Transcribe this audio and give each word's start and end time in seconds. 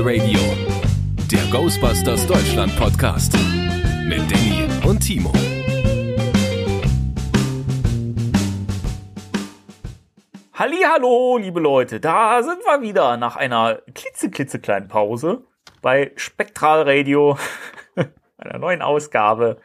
Spectral 0.00 0.18
Radio, 0.18 0.40
der 1.30 1.44
Ghostbusters 1.50 2.26
Deutschland 2.26 2.74
Podcast 2.76 3.34
mit 4.06 4.20
Danny 4.30 4.66
und 4.88 4.98
Timo. 5.00 5.30
Hallo, 10.54 11.36
liebe 11.36 11.60
Leute, 11.60 12.00
da 12.00 12.42
sind 12.42 12.60
wir 12.64 12.80
wieder 12.80 13.18
nach 13.18 13.36
einer 13.36 13.82
klitzeklitzekleinen 13.94 14.88
Pause 14.88 15.44
bei 15.82 16.12
Spektral 16.16 16.82
Radio, 16.88 17.36
einer 18.38 18.58
neuen 18.58 18.80
Ausgabe, 18.80 19.60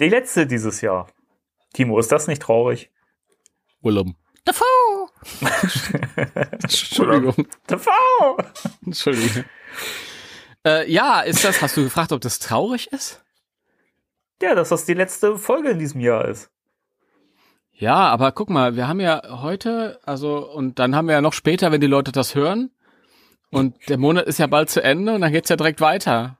die 0.00 0.08
letzte 0.08 0.46
dieses 0.46 0.80
Jahr. 0.80 1.08
Timo, 1.74 1.98
ist 1.98 2.12
das 2.12 2.28
nicht 2.28 2.40
traurig? 2.40 2.90
Willem. 3.82 4.14
Davor! 4.46 5.10
Entschuldigung. 6.62 7.46
Davor! 7.66 8.38
Entschuldigung. 8.84 9.44
Äh, 10.64 10.90
ja, 10.90 11.20
ist 11.20 11.44
das, 11.44 11.62
hast 11.62 11.76
du 11.76 11.84
gefragt, 11.84 12.12
ob 12.12 12.20
das 12.20 12.38
traurig 12.38 12.92
ist? 12.92 13.22
Ja, 14.42 14.54
dass 14.54 14.70
das 14.70 14.84
die 14.84 14.94
letzte 14.94 15.38
Folge 15.38 15.70
in 15.70 15.78
diesem 15.78 16.00
Jahr 16.00 16.26
ist. 16.26 16.50
Ja, 17.72 17.94
aber 17.94 18.32
guck 18.32 18.50
mal, 18.50 18.74
wir 18.74 18.88
haben 18.88 19.00
ja 19.00 19.22
heute, 19.42 20.00
also, 20.04 20.50
und 20.50 20.78
dann 20.78 20.96
haben 20.96 21.08
wir 21.08 21.14
ja 21.14 21.20
noch 21.20 21.34
später, 21.34 21.72
wenn 21.72 21.80
die 21.80 21.86
Leute 21.86 22.10
das 22.10 22.34
hören, 22.34 22.70
und 23.50 23.76
der 23.88 23.98
Monat 23.98 24.26
ist 24.26 24.38
ja 24.38 24.46
bald 24.48 24.70
zu 24.70 24.82
Ende 24.82 25.14
und 25.14 25.20
dann 25.20 25.32
geht's 25.32 25.48
ja 25.48 25.56
direkt 25.56 25.80
weiter. 25.80 26.38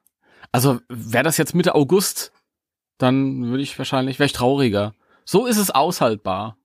Also, 0.50 0.81
wäre 0.89 1.25
das 1.25 1.37
jetzt 1.37 1.55
Mitte 1.55 1.75
August, 1.75 2.33
dann 2.98 3.47
würde 3.47 3.62
ich 3.62 3.78
wahrscheinlich, 3.78 4.19
wäre 4.19 4.27
ich 4.27 4.33
trauriger. 4.33 4.95
So 5.25 5.47
ist 5.47 5.59
es 5.59 5.71
aushaltbar. 5.71 6.56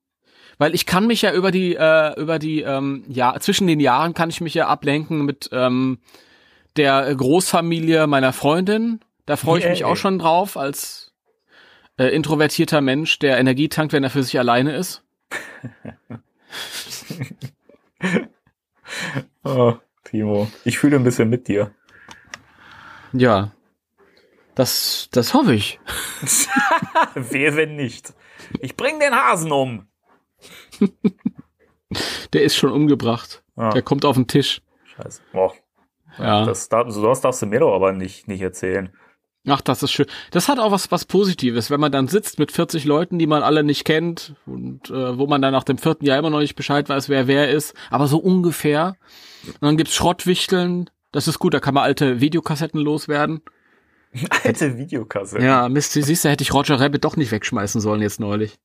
Weil 0.58 0.76
ich 0.76 0.86
kann 0.86 1.08
mich 1.08 1.22
ja 1.22 1.34
über 1.34 1.52
die, 1.52 1.76
äh, 1.76 2.20
über 2.20 2.40
die, 2.40 2.62
ähm, 2.62 3.04
ja, 3.08 3.40
zwischen 3.40 3.68
den 3.68 3.80
Jahren 3.80 4.14
kann 4.14 4.30
ich 4.30 4.42
mich 4.42 4.54
ja 4.54 4.68
ablenken 4.68 5.26
mit 5.26 5.50
ähm, 5.52 6.00
der 6.78 7.14
Großfamilie 7.14 8.08
meiner 8.08 8.34
Freundin. 8.34 9.02
Da 9.26 9.36
freue 9.36 9.60
ich 9.60 9.66
mich 9.68 9.80
Yay. 9.80 9.88
auch 9.88 9.96
schon 9.96 10.20
drauf, 10.20 10.58
als 10.58 11.14
äh, 11.98 12.08
introvertierter 12.08 12.82
Mensch, 12.82 13.20
der 13.20 13.38
Energie 13.38 13.70
tankt, 13.70 13.94
wenn 13.94 14.04
er 14.04 14.10
für 14.10 14.24
sich 14.24 14.38
alleine 14.40 14.76
ist. 14.76 15.04
Oh, 19.44 19.76
Timo, 20.04 20.52
ich 20.66 20.78
fühle 20.78 20.98
ein 20.98 21.04
bisschen 21.04 21.30
mit 21.30 21.48
dir. 21.48 21.74
Ja. 23.14 23.52
Das, 24.56 25.08
das 25.12 25.34
hoffe 25.34 25.54
ich. 25.54 25.80
Wer, 27.16 27.56
wenn 27.56 27.76
nicht? 27.76 28.14
Ich 28.60 28.76
bring 28.76 29.00
den 29.00 29.16
Hasen 29.16 29.52
um. 29.52 29.88
Der 32.34 32.44
ist 32.44 32.56
schon 32.56 32.72
umgebracht. 32.72 33.44
Ah. 33.56 33.70
Der 33.70 33.82
kommt 33.82 34.06
auf 34.06 34.16
den 34.16 34.28
Tisch. 34.28 34.62
Scheiße. 34.96 35.22
Boah, 35.32 35.54
Ja. 36.22 36.46
das, 36.46 36.70
sowas 36.88 37.22
darfst 37.22 37.42
du 37.42 37.46
mir 37.46 37.60
doch 37.60 37.74
aber 37.74 37.92
nicht, 37.92 38.28
nicht 38.28 38.42
erzählen. 38.42 38.90
Ach, 39.48 39.62
das 39.62 39.82
ist 39.82 39.92
schön. 39.92 40.06
Das 40.30 40.48
hat 40.50 40.60
auch 40.60 40.72
was, 40.72 40.92
was 40.92 41.06
Positives, 41.06 41.72
wenn 41.72 41.80
man 41.80 41.92
dann 41.92 42.08
sitzt 42.08 42.38
mit 42.38 42.52
40 42.52 42.86
Leuten, 42.86 43.18
die 43.18 43.26
man 43.26 43.42
alle 43.42 43.64
nicht 43.64 43.86
kennt 43.86 44.36
und 44.46 44.92
äh, 44.92 45.18
wo 45.18 45.26
man 45.26 45.42
dann 45.42 45.52
nach 45.52 45.64
dem 45.64 45.80
vierten 45.80 46.06
Jahr 46.06 46.20
immer 46.20 46.30
noch 46.30 46.40
nicht 46.40 46.56
Bescheid 46.56 46.88
weiß, 46.88 47.10
wer 47.10 47.26
wer 47.26 47.50
ist, 47.50 47.74
aber 47.90 48.08
so 48.08 48.20
ungefähr. 48.20 48.96
Und 49.46 49.62
dann 49.62 49.78
gibt's 49.78 49.96
Schrottwichteln. 49.96 50.90
Das 51.12 51.28
ist 51.28 51.40
gut, 51.40 51.56
da 51.56 51.60
kann 51.60 51.74
man 51.74 51.84
alte 51.84 52.22
Videokassetten 52.22 52.80
loswerden. 52.80 53.42
Alte 54.44 54.78
Videokasse. 54.78 55.40
Ja, 55.42 55.70
Mist, 55.70 55.94
siehst 55.94 56.26
du, 56.26 56.30
hätte 56.30 56.44
ich 56.44 56.54
Roger 56.54 56.82
Rabbit 56.82 57.06
doch 57.06 57.16
nicht 57.16 57.32
wegschmeißen 57.32 57.80
sollen 57.80 58.02
jetzt 58.02 58.20
neulich. 58.20 58.60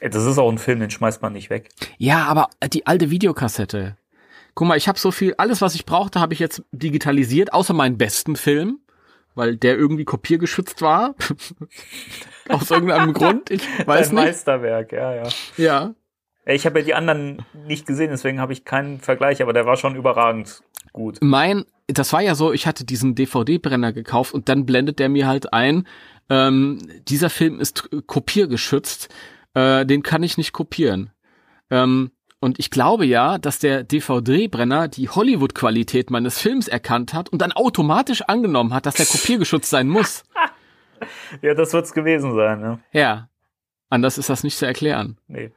Das 0.00 0.24
ist 0.24 0.38
auch 0.38 0.50
ein 0.50 0.56
Film, 0.56 0.80
den 0.80 0.90
schmeißt 0.90 1.20
man 1.20 1.34
nicht 1.34 1.50
weg. 1.50 1.68
Ja, 1.98 2.24
aber 2.24 2.48
die 2.72 2.86
alte 2.86 3.10
Videokassette. 3.10 3.96
Guck 4.54 4.68
mal, 4.68 4.76
ich 4.76 4.88
habe 4.88 4.98
so 4.98 5.10
viel, 5.10 5.34
alles 5.36 5.60
was 5.60 5.74
ich 5.74 5.84
brauchte, 5.84 6.20
habe 6.20 6.32
ich 6.32 6.38
jetzt 6.40 6.62
digitalisiert, 6.72 7.52
außer 7.52 7.74
meinen 7.74 7.98
besten 7.98 8.36
Film, 8.36 8.78
weil 9.34 9.56
der 9.56 9.76
irgendwie 9.76 10.04
kopiergeschützt 10.04 10.80
war. 10.80 11.14
Aus 12.48 12.70
irgendeinem 12.70 13.12
Grund, 13.12 13.50
ich 13.50 13.62
weiß 13.86 14.10
Ein 14.10 14.14
nicht. 14.16 14.24
Meisterwerk, 14.24 14.92
ja, 14.92 15.14
ja. 15.14 15.28
Ja. 15.56 15.94
Ich 16.46 16.66
habe 16.66 16.80
ja 16.80 16.84
die 16.84 16.94
anderen 16.94 17.44
nicht 17.66 17.86
gesehen, 17.86 18.10
deswegen 18.10 18.38
habe 18.38 18.52
ich 18.52 18.64
keinen 18.64 19.00
Vergleich, 19.00 19.42
aber 19.42 19.52
der 19.52 19.64
war 19.66 19.76
schon 19.76 19.96
überragend 19.96 20.62
gut. 20.92 21.18
Mein, 21.22 21.64
das 21.86 22.12
war 22.12 22.20
ja 22.20 22.34
so, 22.34 22.52
ich 22.52 22.66
hatte 22.66 22.84
diesen 22.84 23.14
DVD-Brenner 23.14 23.92
gekauft 23.92 24.34
und 24.34 24.48
dann 24.48 24.66
blendet 24.66 24.98
der 24.98 25.08
mir 25.08 25.26
halt 25.26 25.52
ein, 25.52 25.86
ähm, 26.28 26.78
dieser 27.08 27.30
Film 27.30 27.60
ist 27.60 27.88
kopiergeschützt, 28.06 29.08
äh, 29.54 29.86
den 29.86 30.02
kann 30.02 30.22
ich 30.22 30.36
nicht 30.36 30.52
kopieren. 30.52 31.10
Ähm, 31.70 32.10
und 32.44 32.58
ich 32.58 32.70
glaube 32.70 33.06
ja, 33.06 33.38
dass 33.38 33.58
der 33.58 33.84
DVD-Brenner 33.84 34.88
die 34.88 35.08
Hollywood-Qualität 35.08 36.10
meines 36.10 36.38
Films 36.38 36.68
erkannt 36.68 37.14
hat 37.14 37.30
und 37.30 37.40
dann 37.40 37.52
automatisch 37.52 38.20
angenommen 38.22 38.74
hat, 38.74 38.84
dass 38.84 38.96
der 38.96 39.06
kopiergeschützt 39.06 39.70
sein 39.70 39.88
muss. 39.88 40.24
Ja, 41.42 41.52
das 41.52 41.74
wird's 41.74 41.92
gewesen 41.92 42.34
sein, 42.34 42.60
ne? 42.60 42.78
Ja. 42.92 43.28
Anders 43.90 44.16
ist 44.16 44.30
das 44.30 44.42
nicht 44.42 44.56
zu 44.56 44.64
erklären. 44.64 45.18
Nee. 45.26 45.50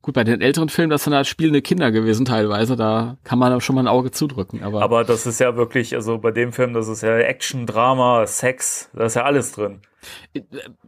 Gut, 0.00 0.14
bei 0.14 0.24
den 0.24 0.40
älteren 0.40 0.70
Filmen, 0.70 0.88
das 0.88 1.04
sind 1.04 1.12
halt 1.12 1.26
spielende 1.26 1.60
Kinder 1.60 1.90
gewesen 1.90 2.24
teilweise, 2.24 2.74
da 2.74 3.18
kann 3.22 3.38
man 3.38 3.60
schon 3.60 3.74
mal 3.74 3.82
ein 3.82 3.88
Auge 3.88 4.12
zudrücken. 4.12 4.62
Aber, 4.62 4.80
Aber 4.82 5.04
das 5.04 5.26
ist 5.26 5.40
ja 5.40 5.56
wirklich, 5.56 5.94
also 5.94 6.16
bei 6.18 6.30
dem 6.30 6.52
Film, 6.52 6.72
das 6.72 6.88
ist 6.88 7.02
ja 7.02 7.18
Action, 7.18 7.66
Drama, 7.66 8.26
Sex, 8.26 8.88
da 8.94 9.04
ist 9.04 9.16
ja 9.16 9.24
alles 9.24 9.52
drin. 9.52 9.80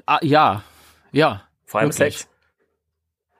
ah, 0.07 0.21
ja, 0.23 0.63
ja. 1.13 1.43
Vor 1.67 1.81
allem 1.81 1.91
Wirklich? 1.91 2.19
Sex. 2.19 2.29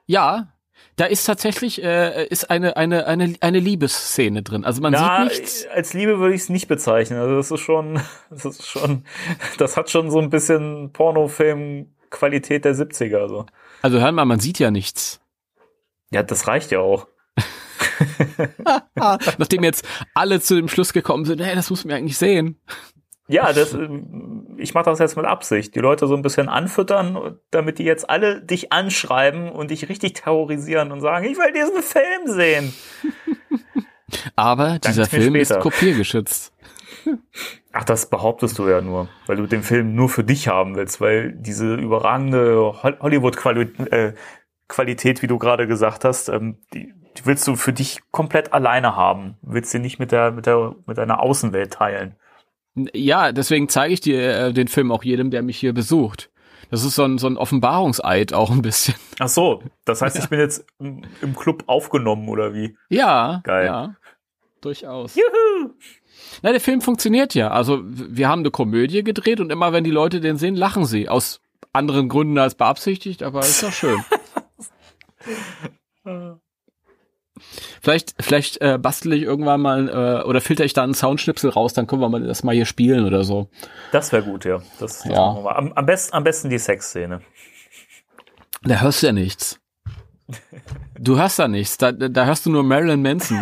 Ja, 0.05 0.47
da 0.97 1.05
ist 1.05 1.25
tatsächlich 1.25 1.81
äh, 1.83 2.25
ist 2.25 2.49
eine 2.49 2.75
eine 2.75 3.05
eine 3.05 3.35
eine 3.39 3.59
Liebesszene 3.59 4.41
drin. 4.41 4.65
Also 4.65 4.81
man 4.81 4.91
Na, 4.93 5.29
sieht 5.29 5.39
nichts. 5.39 5.67
als 5.67 5.93
Liebe 5.93 6.19
würde 6.19 6.33
ich 6.35 6.41
es 6.41 6.49
nicht 6.49 6.67
bezeichnen. 6.67 7.19
Also 7.19 7.35
das 7.35 7.51
ist 7.51 7.59
schon, 7.59 8.01
das 8.29 8.45
ist 8.45 8.67
schon, 8.67 9.05
das 9.57 9.77
hat 9.77 9.89
schon 9.89 10.09
so 10.09 10.19
ein 10.19 10.31
bisschen 10.31 10.91
Pornofilm-Qualität 10.91 12.65
der 12.65 12.75
70er. 12.75 13.29
So. 13.29 13.45
Also 13.83 13.99
hör 13.99 14.11
mal, 14.11 14.25
man 14.25 14.39
sieht 14.39 14.57
ja 14.59 14.71
nichts. 14.71 15.21
Ja, 16.09 16.23
das 16.23 16.47
reicht 16.47 16.71
ja 16.71 16.79
auch. 16.79 17.07
Nachdem 19.37 19.63
jetzt 19.63 19.87
alle 20.15 20.41
zu 20.41 20.55
dem 20.55 20.67
Schluss 20.67 20.93
gekommen 20.93 21.25
sind, 21.25 21.41
hey, 21.41 21.55
das 21.55 21.69
muss 21.69 21.85
man 21.85 21.95
eigentlich 21.95 22.17
sehen. 22.17 22.59
Ja, 23.27 23.51
das, 23.51 23.73
ähm, 23.73 24.55
ich 24.57 24.73
mache 24.73 24.85
das 24.85 24.99
jetzt 24.99 25.17
mit 25.17 25.25
Absicht. 25.25 25.75
Die 25.75 25.79
Leute 25.79 26.07
so 26.07 26.15
ein 26.15 26.21
bisschen 26.21 26.49
anfüttern, 26.49 27.37
damit 27.51 27.77
die 27.77 27.83
jetzt 27.83 28.09
alle 28.09 28.41
dich 28.41 28.71
anschreiben 28.71 29.51
und 29.51 29.71
dich 29.71 29.89
richtig 29.89 30.13
terrorisieren 30.13 30.91
und 30.91 31.01
sagen, 31.01 31.25
ich 31.25 31.37
will 31.37 31.51
diesen 31.53 31.83
Film 31.83 32.27
sehen. 32.27 32.73
Aber 34.35 34.79
dieser 34.79 35.05
Film 35.05 35.35
ist 35.35 35.49
später. 35.49 35.61
kopiergeschützt. 35.61 36.53
Ach, 37.73 37.83
das 37.83 38.09
behauptest 38.09 38.57
du 38.57 38.67
ja 38.67 38.81
nur, 38.81 39.07
weil 39.27 39.37
du 39.37 39.45
den 39.45 39.63
Film 39.63 39.95
nur 39.95 40.09
für 40.09 40.23
dich 40.23 40.47
haben 40.47 40.75
willst, 40.75 40.99
weil 41.01 41.33
diese 41.33 41.75
überragende 41.75 42.73
Hol- 42.81 42.99
Hollywood-Qualität, 42.99 45.19
äh, 45.19 45.21
wie 45.21 45.27
du 45.27 45.37
gerade 45.37 45.67
gesagt 45.67 46.05
hast, 46.05 46.29
ähm, 46.29 46.57
die, 46.73 46.93
die 47.17 47.25
willst 47.25 47.47
du 47.47 47.55
für 47.55 47.73
dich 47.73 47.99
komplett 48.11 48.53
alleine 48.53 48.95
haben. 48.95 49.37
Willst 49.41 49.71
sie 49.71 49.79
nicht 49.79 49.99
mit 49.99 50.11
der, 50.11 50.31
mit 50.31 50.45
der, 50.45 50.75
mit 50.85 50.97
deiner 50.97 51.21
Außenwelt 51.21 51.73
teilen. 51.73 52.15
Ja, 52.93 53.31
deswegen 53.31 53.69
zeige 53.69 53.93
ich 53.93 54.01
dir 54.01 54.37
äh, 54.37 54.53
den 54.53 54.67
Film 54.67 54.91
auch 54.91 55.03
jedem, 55.03 55.31
der 55.31 55.41
mich 55.41 55.57
hier 55.57 55.73
besucht. 55.73 56.29
Das 56.69 56.83
ist 56.83 56.95
so 56.95 57.03
ein, 57.03 57.17
so 57.17 57.27
ein 57.27 57.37
Offenbarungseid 57.37 58.33
auch 58.33 58.51
ein 58.51 58.61
bisschen. 58.61 58.95
Ach 59.19 59.29
so, 59.29 59.63
das 59.85 60.01
heißt, 60.01 60.17
ich 60.19 60.27
bin 60.29 60.39
jetzt 60.39 60.65
im 60.79 61.01
im 61.21 61.35
Club 61.35 61.63
aufgenommen 61.67 62.27
oder 62.29 62.53
wie? 62.53 62.77
Ja, 62.89 63.41
Geil. 63.43 63.65
ja, 63.65 63.95
durchaus. 64.61 65.15
Juhu! 65.15 65.71
Na, 66.41 66.51
der 66.51 66.59
Film 66.59 66.81
funktioniert 66.81 67.35
ja. 67.35 67.49
Also 67.51 67.79
wir 67.83 68.27
haben 68.27 68.39
eine 68.39 68.51
Komödie 68.51 69.03
gedreht 69.03 69.39
und 69.39 69.51
immer 69.51 69.71
wenn 69.71 69.83
die 69.83 69.91
Leute 69.91 70.19
den 70.19 70.37
sehen, 70.37 70.55
lachen 70.55 70.85
sie. 70.85 71.07
Aus 71.09 71.41
anderen 71.73 72.09
Gründen 72.09 72.37
als 72.37 72.55
beabsichtigt, 72.55 73.23
aber 73.23 73.39
ist 73.39 73.63
doch 73.63 73.71
schön. 73.71 74.03
vielleicht 77.81 78.15
vielleicht 78.19 78.61
äh, 78.61 78.77
bastel 78.77 79.13
ich 79.13 79.23
irgendwann 79.23 79.61
mal 79.61 79.89
äh, 79.89 80.27
oder 80.27 80.41
filter 80.41 80.65
ich 80.65 80.73
da 80.73 80.83
einen 80.83 80.93
Soundschnipsel 80.93 81.49
raus, 81.49 81.73
dann 81.73 81.87
können 81.87 82.01
wir 82.01 82.09
mal 82.09 82.21
das 82.21 82.43
mal 82.43 82.55
hier 82.55 82.65
spielen 82.65 83.05
oder 83.05 83.23
so. 83.23 83.49
Das 83.91 84.11
wäre 84.11 84.23
gut, 84.23 84.45
ja. 84.45 84.59
Das, 84.79 84.99
das 84.99 85.05
Ja. 85.05 85.35
Am, 85.55 85.73
am, 85.73 85.85
besten, 85.85 86.15
am 86.15 86.23
besten 86.23 86.49
die 86.49 86.59
Sexszene. 86.59 87.21
Da 88.63 88.81
hörst 88.81 89.01
du 89.01 89.07
ja 89.07 89.13
nichts. 89.13 89.59
Du 90.99 91.17
hörst 91.17 91.39
da 91.39 91.47
nichts. 91.47 91.77
Da, 91.77 91.91
da 91.91 92.25
hörst 92.25 92.45
du 92.45 92.49
nur 92.49 92.63
Marilyn 92.63 93.01
Manson. 93.01 93.41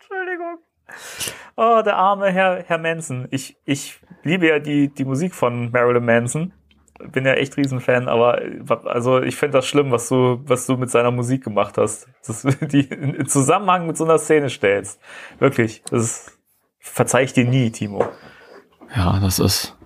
Entschuldigung. 0.00 0.58
Oh, 1.56 1.82
der 1.84 1.96
arme 1.96 2.30
Herr, 2.30 2.64
Herr 2.66 2.78
Manson. 2.78 3.28
Ich, 3.30 3.56
ich 3.64 4.00
liebe 4.22 4.48
ja 4.48 4.58
die, 4.58 4.88
die 4.88 5.04
Musik 5.04 5.34
von 5.34 5.70
Marilyn 5.70 6.04
Manson. 6.04 6.52
Bin 7.10 7.26
ja 7.26 7.34
echt 7.34 7.56
Riesenfan, 7.56 8.08
aber 8.08 8.42
also 8.84 9.20
ich 9.20 9.36
finde 9.36 9.58
das 9.58 9.66
schlimm, 9.66 9.90
was 9.90 10.08
du, 10.08 10.40
was 10.44 10.66
du 10.66 10.76
mit 10.76 10.90
seiner 10.90 11.10
Musik 11.10 11.44
gemacht 11.44 11.78
hast. 11.78 12.08
Das, 12.26 12.42
die 12.60 12.82
in 12.82 13.14
in 13.14 13.26
Zusammenhang 13.26 13.86
mit 13.86 13.96
so 13.96 14.04
einer 14.04 14.18
Szene 14.18 14.50
stellst. 14.50 15.00
Wirklich. 15.38 15.82
Das 15.90 16.02
ist, 16.02 16.38
verzeih 16.78 17.24
ich 17.24 17.32
dir 17.32 17.44
nie, 17.44 17.70
Timo. 17.70 18.04
Ja, 18.94 19.18
das 19.20 19.38
ist. 19.38 19.76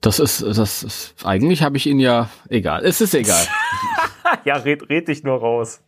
Das 0.00 0.20
ist, 0.20 0.42
das 0.42 0.82
ist, 0.82 1.14
eigentlich 1.24 1.62
habe 1.62 1.76
ich 1.78 1.86
ihn 1.86 1.98
ja, 1.98 2.28
egal, 2.48 2.84
es 2.84 3.00
ist 3.00 3.14
egal. 3.14 3.44
Ja, 4.44 4.56
red, 4.56 4.88
red 4.90 5.08
dich 5.08 5.22
nur 5.22 5.38
raus. 5.38 5.82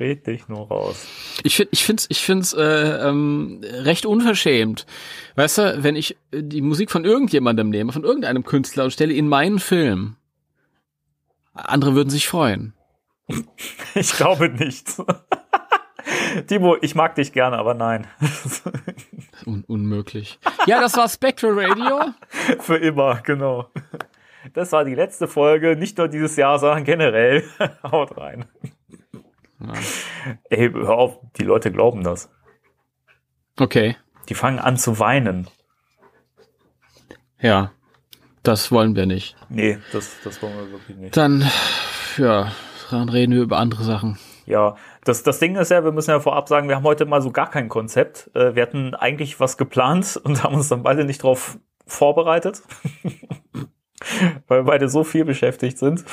Red 0.00 0.26
dich 0.26 0.48
nur 0.48 0.66
raus. 0.66 1.06
Ich 1.44 1.56
finde, 1.56 1.70
ich 1.72 1.84
finde, 1.84 2.02
ich 2.08 2.22
finde 2.22 2.42
es 2.42 2.52
äh, 2.54 3.08
ähm, 3.08 3.60
recht 3.62 4.06
unverschämt. 4.06 4.86
Weißt 5.36 5.58
du, 5.58 5.84
wenn 5.84 5.94
ich 5.94 6.16
äh, 6.32 6.42
die 6.42 6.62
Musik 6.62 6.90
von 6.90 7.04
irgendjemandem 7.04 7.68
nehme, 7.68 7.92
von 7.92 8.04
irgendeinem 8.04 8.44
Künstler 8.44 8.84
und 8.84 8.92
stelle 8.92 9.12
ihn 9.12 9.20
in 9.20 9.28
meinen 9.28 9.58
Film, 9.58 10.16
andere 11.52 11.94
würden 11.94 12.10
sich 12.10 12.26
freuen. 12.26 12.74
Ich 13.94 14.12
glaube 14.12 14.48
nicht. 14.48 14.86
Timo, 16.46 16.76
ich 16.80 16.94
mag 16.94 17.16
dich 17.16 17.32
gerne, 17.32 17.58
aber 17.58 17.74
nein. 17.74 18.06
Un 19.46 19.64
unmöglich. 19.66 20.38
Ja, 20.66 20.80
das 20.80 20.96
war 20.96 21.08
Spectral 21.08 21.58
Radio. 21.58 22.12
Für 22.60 22.76
immer, 22.76 23.20
genau. 23.22 23.68
Das 24.54 24.72
war 24.72 24.84
die 24.84 24.94
letzte 24.94 25.28
Folge, 25.28 25.76
nicht 25.76 25.98
nur 25.98 26.08
dieses 26.08 26.36
Jahr, 26.36 26.58
sondern 26.58 26.84
generell. 26.84 27.44
Haut 27.82 28.16
rein. 28.16 28.46
Ja. 29.60 29.72
Ey, 30.50 30.70
hör 30.72 30.90
auf, 30.98 31.18
die 31.36 31.44
Leute 31.44 31.70
glauben 31.72 32.02
das. 32.02 32.30
Okay, 33.58 33.96
Die 34.28 34.34
fangen 34.34 34.58
an 34.58 34.76
zu 34.76 34.98
weinen. 34.98 35.48
ja, 37.40 37.72
das 38.42 38.72
wollen 38.72 38.96
wir 38.96 39.04
nicht. 39.06 39.36
Nee, 39.50 39.78
das, 39.92 40.16
das 40.24 40.40
wollen 40.42 40.56
wir 40.56 40.70
wirklich 40.72 40.96
nicht. 40.96 41.16
Dann, 41.16 41.44
ja, 42.16 42.52
dann 42.90 43.08
reden 43.10 43.34
wir 43.34 43.42
über 43.42 43.58
andere 43.58 43.84
Sachen. 43.84 44.18
Ja, 44.46 44.76
das, 45.04 45.22
das 45.22 45.38
Ding 45.38 45.56
ist 45.56 45.70
ja, 45.70 45.84
wir 45.84 45.92
müssen 45.92 46.10
ja 46.10 46.20
vorab 46.20 46.48
sagen, 46.48 46.68
wir 46.68 46.76
haben 46.76 46.84
heute 46.84 47.04
mal 47.04 47.20
so 47.22 47.30
gar 47.30 47.50
kein 47.50 47.68
Konzept. 47.68 48.30
Äh, 48.34 48.54
Wir 48.54 48.62
hatten 48.62 48.94
eigentlich 48.94 49.38
was 49.40 49.56
geplant 49.58 50.16
und 50.24 50.42
haben 50.42 50.54
uns 50.54 50.68
dann 50.68 50.82
beide 50.82 51.04
nicht 51.04 51.22
drauf 51.22 51.58
vorbereitet. 51.86 52.62
Weil 54.48 54.64
beide 54.64 54.88
so 54.88 55.04
viel 55.04 55.24
beschäftigt 55.26 55.76
sind. 55.78 56.04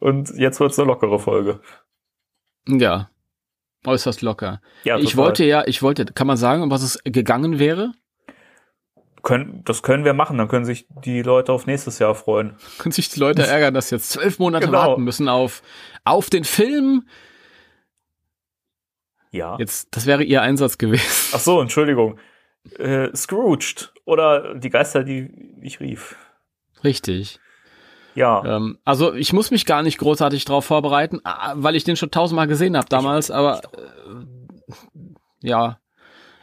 Und 0.00 0.30
jetzt 0.36 0.58
wird's 0.60 0.78
eine 0.78 0.88
lockere 0.88 1.18
Folge. 1.18 1.60
Ja, 2.68 3.10
äußerst 3.84 4.22
locker. 4.22 4.60
Ja, 4.84 4.98
ich 4.98 5.16
wollte 5.16 5.44
ja, 5.44 5.64
ich 5.66 5.82
wollte, 5.82 6.04
kann 6.06 6.26
man 6.26 6.36
sagen, 6.36 6.62
um 6.62 6.70
was 6.70 6.82
es 6.82 7.00
gegangen 7.04 7.58
wäre? 7.58 7.92
Können, 9.22 9.62
das 9.64 9.82
können 9.82 10.04
wir 10.04 10.12
machen, 10.14 10.38
dann 10.38 10.46
können 10.48 10.64
sich 10.64 10.86
die 11.04 11.22
Leute 11.22 11.52
auf 11.52 11.66
nächstes 11.66 11.98
Jahr 11.98 12.14
freuen. 12.14 12.56
Können 12.78 12.92
sich 12.92 13.08
die 13.08 13.18
Leute 13.18 13.44
ärgern, 13.44 13.74
dass 13.74 13.88
sie 13.88 13.96
jetzt 13.96 14.10
zwölf 14.10 14.38
Monate 14.38 14.66
Genau. 14.66 14.78
warten 14.78 15.02
müssen 15.02 15.28
auf, 15.28 15.62
auf 16.04 16.30
den 16.30 16.44
Film. 16.44 17.08
Ja. 19.32 19.56
Jetzt, 19.58 19.88
das 19.96 20.06
wäre 20.06 20.22
ihr 20.22 20.42
Einsatz 20.42 20.78
gewesen. 20.78 21.32
Ach 21.34 21.40
so, 21.40 21.60
Entschuldigung. 21.60 22.18
Äh, 22.78 23.14
Scrooged 23.16 23.92
oder 24.04 24.54
die 24.54 24.70
Geister, 24.70 25.02
die 25.02 25.56
ich 25.60 25.80
rief. 25.80 26.16
Richtig. 26.84 27.40
Ja, 28.16 28.42
Ähm, 28.44 28.78
also 28.84 29.14
ich 29.14 29.32
muss 29.32 29.50
mich 29.50 29.66
gar 29.66 29.82
nicht 29.82 29.98
großartig 29.98 30.44
darauf 30.44 30.64
vorbereiten, 30.64 31.20
weil 31.54 31.76
ich 31.76 31.84
den 31.84 31.96
schon 31.96 32.10
tausendmal 32.10 32.46
gesehen 32.46 32.76
habe 32.76 32.88
damals, 32.88 33.30
aber 33.30 33.60
äh, 33.76 35.46
ja. 35.46 35.78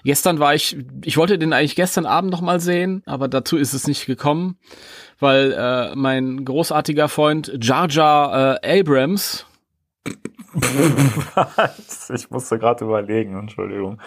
Gestern 0.06 0.40
war 0.40 0.54
ich, 0.54 0.78
ich 1.06 1.16
wollte 1.16 1.40
den 1.40 1.54
eigentlich 1.54 1.78
gestern 1.78 2.06
Abend 2.06 2.30
noch 2.30 2.42
mal 2.42 2.60
sehen, 2.60 3.04
aber 3.06 3.30
dazu 3.30 3.56
ist 3.56 3.74
es 3.74 3.88
nicht 3.88 4.06
gekommen, 4.06 4.58
weil 5.20 5.54
äh, 5.54 5.96
mein 5.96 6.44
großartiger 6.44 7.08
Freund 7.08 7.58
Jar 7.62 7.90
Jar 7.90 8.62
äh, 8.62 8.80
Abrams, 8.82 9.46
ich 12.14 12.30
musste 12.30 12.60
gerade 12.60 12.84
überlegen, 12.86 13.40
Entschuldigung. 13.40 14.00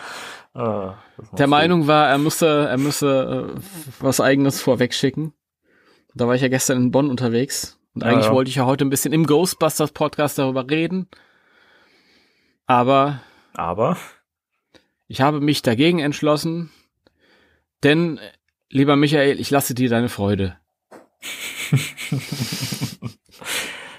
Ah, 0.54 0.94
der 1.32 1.46
Meinung 1.46 1.86
war, 1.86 2.08
er 2.08 2.18
müsste, 2.18 2.66
er 2.68 2.78
müsse 2.78 3.54
äh, 3.56 3.60
was 4.00 4.20
eigenes 4.20 4.60
vorwegschicken. 4.60 5.32
Da 6.16 6.26
war 6.26 6.34
ich 6.34 6.40
ja 6.40 6.48
gestern 6.48 6.78
in 6.78 6.90
Bonn 6.90 7.10
unterwegs 7.10 7.78
und 7.94 8.02
eigentlich 8.02 8.26
ja. 8.26 8.32
wollte 8.32 8.48
ich 8.48 8.56
ja 8.56 8.64
heute 8.64 8.86
ein 8.86 8.90
bisschen 8.90 9.12
im 9.12 9.26
Ghostbusters 9.26 9.92
Podcast 9.92 10.38
darüber 10.38 10.68
reden. 10.68 11.08
Aber 12.66 13.20
Aber, 13.54 13.98
ich 15.08 15.20
habe 15.20 15.40
mich 15.40 15.60
dagegen 15.60 15.98
entschlossen, 15.98 16.70
denn, 17.84 18.18
lieber 18.70 18.96
Michael, 18.96 19.38
ich 19.38 19.50
lasse 19.50 19.74
dir 19.74 19.90
deine 19.90 20.08
Freude. 20.08 20.56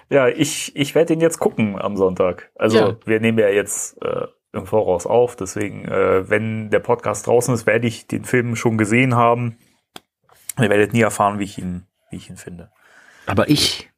ja, 0.09 0.27
ich, 0.27 0.75
ich 0.75 0.95
werde 0.95 1.13
ihn 1.13 1.21
jetzt 1.21 1.39
gucken 1.39 1.79
am 1.79 1.97
Sonntag. 1.97 2.49
Also, 2.55 2.77
Ja. 2.77 2.97
wir 3.05 3.19
nehmen 3.19 3.37
ja 3.37 3.49
jetzt 3.49 4.01
äh, 4.01 4.25
im 4.53 4.65
Voraus 4.65 5.05
auf, 5.05 5.35
deswegen, 5.35 5.85
äh, 5.85 6.29
wenn 6.29 6.71
der 6.71 6.79
Podcast 6.79 7.27
draußen 7.27 7.53
ist, 7.53 7.67
werde 7.67 7.87
ich 7.87 8.07
den 8.07 8.25
Film 8.25 8.55
schon 8.55 8.77
gesehen 8.77 9.15
haben. 9.15 9.57
Ihr 10.59 10.69
werdet 10.69 10.93
nie 10.93 11.01
erfahren, 11.01 11.37
wie 11.39 11.43
ich 11.43 11.59
ihn, 11.59 11.85
wie 12.09 12.17
ich 12.17 12.29
ihn 12.29 12.37
finde. 12.37 12.71
Aber 13.25 13.49
ich, 13.49 13.89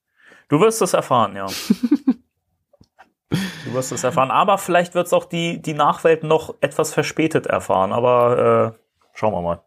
Du 0.49 0.59
wirst 0.59 0.81
es 0.81 0.93
erfahren, 0.93 1.35
ja. 1.35 1.45
du 3.29 3.73
wirst 3.73 3.91
es 3.91 4.03
erfahren. 4.03 4.31
Aber 4.31 4.57
vielleicht 4.57 4.95
wird 4.95 5.05
es 5.07 5.13
auch 5.13 5.25
die, 5.25 5.61
die 5.61 5.75
Nachwelt 5.75 6.23
noch 6.23 6.55
etwas 6.61 6.91
verspätet 6.93 7.45
erfahren. 7.45 7.93
Aber 7.93 8.75
äh, 8.75 8.79
schauen 9.13 9.33
wir 9.33 9.41
mal. 9.43 9.61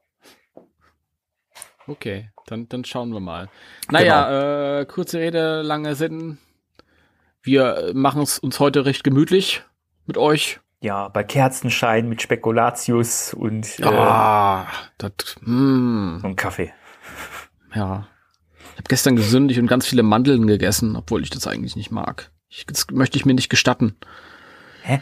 okay, 1.87 2.31
dann, 2.47 2.69
dann 2.69 2.85
schauen 2.85 3.13
wir 3.13 3.21
mal. 3.21 3.49
Naja, 3.91 4.81
äh, 4.81 4.87
kurze 4.87 5.21
Rede, 5.21 5.63
lange 5.63 5.95
Sinn. 5.95 6.39
Wir 7.43 7.93
machen 7.95 8.23
es 8.23 8.41
uns 8.41 8.59
heute 8.59 8.85
recht 8.85 9.05
gemütlich 9.05 9.63
mit 10.07 10.19
euch. 10.19 10.59
Ja, 10.81 11.07
bei 11.09 11.23
Kerzenschein 11.23 12.09
mit 12.09 12.23
Spekulatius 12.23 13.35
und, 13.35 13.79
äh, 13.79 13.85
Ah, 13.85 14.67
das, 14.99 15.13
mm, 15.43 16.25
und 16.25 16.35
Kaffee. 16.37 16.73
ja. 17.73 18.09
Ich 18.83 18.85
habe 18.85 18.89
gestern 18.89 19.15
gesündigt 19.15 19.61
und 19.61 19.69
ganz 19.69 19.87
viele 19.87 20.03
Mandeln 20.03 20.49
gegessen, 20.49 20.97
obwohl 20.97 21.23
ich 21.23 21.31
das 21.31 21.47
eigentlich 21.47 21.77
nicht 21.77 21.93
mag. 21.93 22.33
Ich, 22.49 22.67
das 22.67 22.87
möchte 22.91 23.17
ich 23.17 23.25
mir 23.25 23.35
nicht 23.35 23.49
gestatten. 23.49 23.95
Hä? 24.83 25.01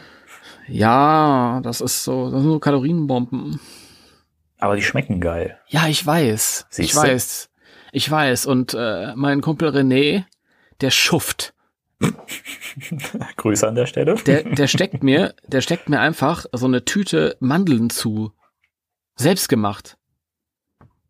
Ja, 0.67 1.61
das 1.63 1.81
ist 1.81 2.03
so, 2.03 2.29
das 2.29 2.43
sind 2.43 2.51
so 2.51 2.59
Kalorienbomben. 2.59 3.59
Aber 4.59 4.75
die 4.75 4.83
schmecken 4.83 5.19
geil. 5.19 5.57
Ja, 5.67 5.87
ich 5.87 6.05
weiß. 6.05 6.67
ich 6.69 6.75
Siehste? 6.75 6.97
weiß. 6.97 7.49
Ich 7.91 8.11
weiß. 8.11 8.45
Und 8.45 8.75
äh, 8.77 9.15
mein 9.15 9.41
Kumpel 9.41 9.69
René, 9.69 10.25
der 10.81 10.91
schuft. 10.91 11.55
Grüße 13.37 13.67
an 13.67 13.73
der 13.73 13.87
Stelle. 13.87 14.13
Der, 14.27 14.43
der 14.43 14.67
steckt 14.67 15.01
mir, 15.01 15.33
der 15.47 15.61
steckt 15.61 15.89
mir 15.89 16.01
einfach 16.01 16.45
so 16.51 16.67
eine 16.67 16.85
Tüte 16.85 17.35
Mandeln 17.39 17.89
zu. 17.89 18.31
Selbst 19.15 19.49
gemacht. 19.49 19.97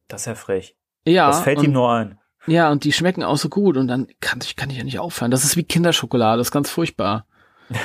Das 0.08 0.22
ist 0.22 0.28
ja 0.28 0.36
frech. 0.36 0.78
Ja. 1.06 1.28
das 1.28 1.42
fällt 1.42 1.62
ihm 1.62 1.74
nur 1.74 1.92
ein. 1.92 2.21
Ja, 2.48 2.72
und 2.72 2.84
die 2.84 2.92
schmecken 2.92 3.24
auch 3.24 3.38
so 3.38 3.50
gut. 3.50 3.78
Und 3.78 3.88
dann 3.88 4.08
kann 4.20 4.40
ich, 4.44 4.56
kann 4.56 4.70
ich 4.70 4.78
ja 4.78 4.84
nicht 4.84 5.00
aufhören. 5.00 5.32
Das 5.32 5.44
ist 5.44 5.58
wie 5.58 5.64
Kinderschokolade. 5.64 6.38
Das 6.40 6.48
ist 6.48 6.52
ganz 6.52 6.70
furchtbar. 6.70 7.26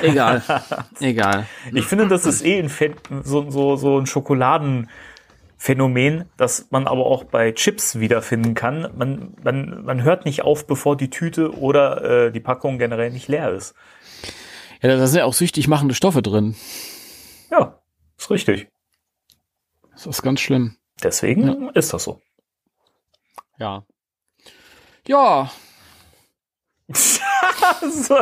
Egal. 0.01 0.41
Egal. 0.99 1.45
Ich 1.73 1.85
finde, 1.85 2.07
das 2.07 2.25
ist 2.25 2.43
eh 2.43 2.59
ein 2.59 2.69
Phän- 2.69 2.95
so, 3.23 3.49
so, 3.49 3.75
so 3.77 3.99
ein 3.99 4.05
Schokoladenphänomen, 4.05 6.25
das 6.37 6.67
man 6.71 6.87
aber 6.87 7.05
auch 7.05 7.23
bei 7.23 7.51
Chips 7.51 7.99
wiederfinden 7.99 8.53
kann. 8.53 8.89
Man, 8.97 9.33
man, 9.43 9.83
man 9.85 10.03
hört 10.03 10.25
nicht 10.25 10.41
auf, 10.43 10.67
bevor 10.67 10.97
die 10.97 11.09
Tüte 11.09 11.57
oder 11.57 12.25
äh, 12.27 12.31
die 12.31 12.39
Packung 12.39 12.77
generell 12.79 13.11
nicht 13.11 13.27
leer 13.27 13.51
ist. 13.51 13.75
Ja, 14.81 14.89
da 14.95 15.07
sind 15.07 15.19
ja 15.19 15.25
auch 15.25 15.33
süchtig 15.33 15.67
machende 15.67 15.95
Stoffe 15.95 16.21
drin. 16.21 16.55
Ja, 17.49 17.79
ist 18.17 18.29
richtig. 18.29 18.67
Das 19.91 20.05
ist 20.05 20.21
ganz 20.21 20.39
schlimm. 20.39 20.75
Deswegen 21.01 21.69
ist 21.69 21.93
das 21.93 22.03
so. 22.03 22.21
Ja. 23.57 23.83
Ja. 25.07 25.49
so, 26.89 28.15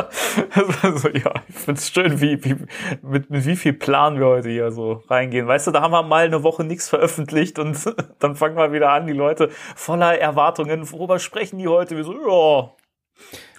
also, 0.82 1.08
ja, 1.10 1.34
ich 1.48 1.54
find's 1.54 1.90
schön, 1.92 2.20
wie, 2.20 2.44
wie, 2.44 2.56
mit, 3.02 3.30
mit 3.30 3.46
wie 3.46 3.54
viel 3.54 3.72
Plan 3.74 4.18
wir 4.18 4.26
heute 4.26 4.48
hier 4.48 4.72
so 4.72 5.04
reingehen. 5.08 5.46
Weißt 5.46 5.68
du, 5.68 5.70
da 5.70 5.82
haben 5.82 5.92
wir 5.92 6.02
mal 6.02 6.24
eine 6.24 6.42
Woche 6.42 6.64
nichts 6.64 6.88
veröffentlicht 6.88 7.60
und 7.60 7.78
dann 8.18 8.34
fangen 8.34 8.56
wir 8.56 8.72
wieder 8.72 8.90
an, 8.90 9.06
die 9.06 9.12
Leute 9.12 9.50
voller 9.76 10.18
Erwartungen, 10.18 10.90
worüber 10.90 11.20
sprechen 11.20 11.58
die 11.58 11.68
heute? 11.68 11.96
Wir 11.96 12.02
so, 12.02 12.12
ja, 12.12 12.72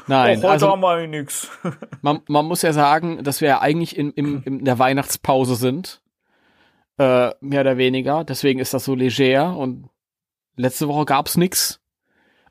Nein, 0.08 0.38
heute 0.38 0.50
also 0.50 0.70
haben 0.72 0.82
wir 0.82 1.08
nichts. 1.08 1.50
man, 2.02 2.22
man 2.28 2.46
muss 2.46 2.62
ja 2.62 2.74
sagen, 2.74 3.24
dass 3.24 3.40
wir 3.40 3.48
ja 3.48 3.62
eigentlich 3.62 3.98
in, 3.98 4.12
im, 4.12 4.44
in 4.44 4.66
der 4.66 4.78
Weihnachtspause 4.80 5.56
sind. 5.56 6.02
Äh, 6.98 7.32
mehr 7.42 7.62
oder 7.62 7.78
weniger. 7.78 8.24
Deswegen 8.24 8.60
ist 8.60 8.74
das 8.74 8.86
so 8.86 8.96
leger 8.96 9.56
und 9.56 9.90
letzte 10.56 10.88
Woche 10.88 11.06
gab's 11.06 11.38
nix. 11.38 11.80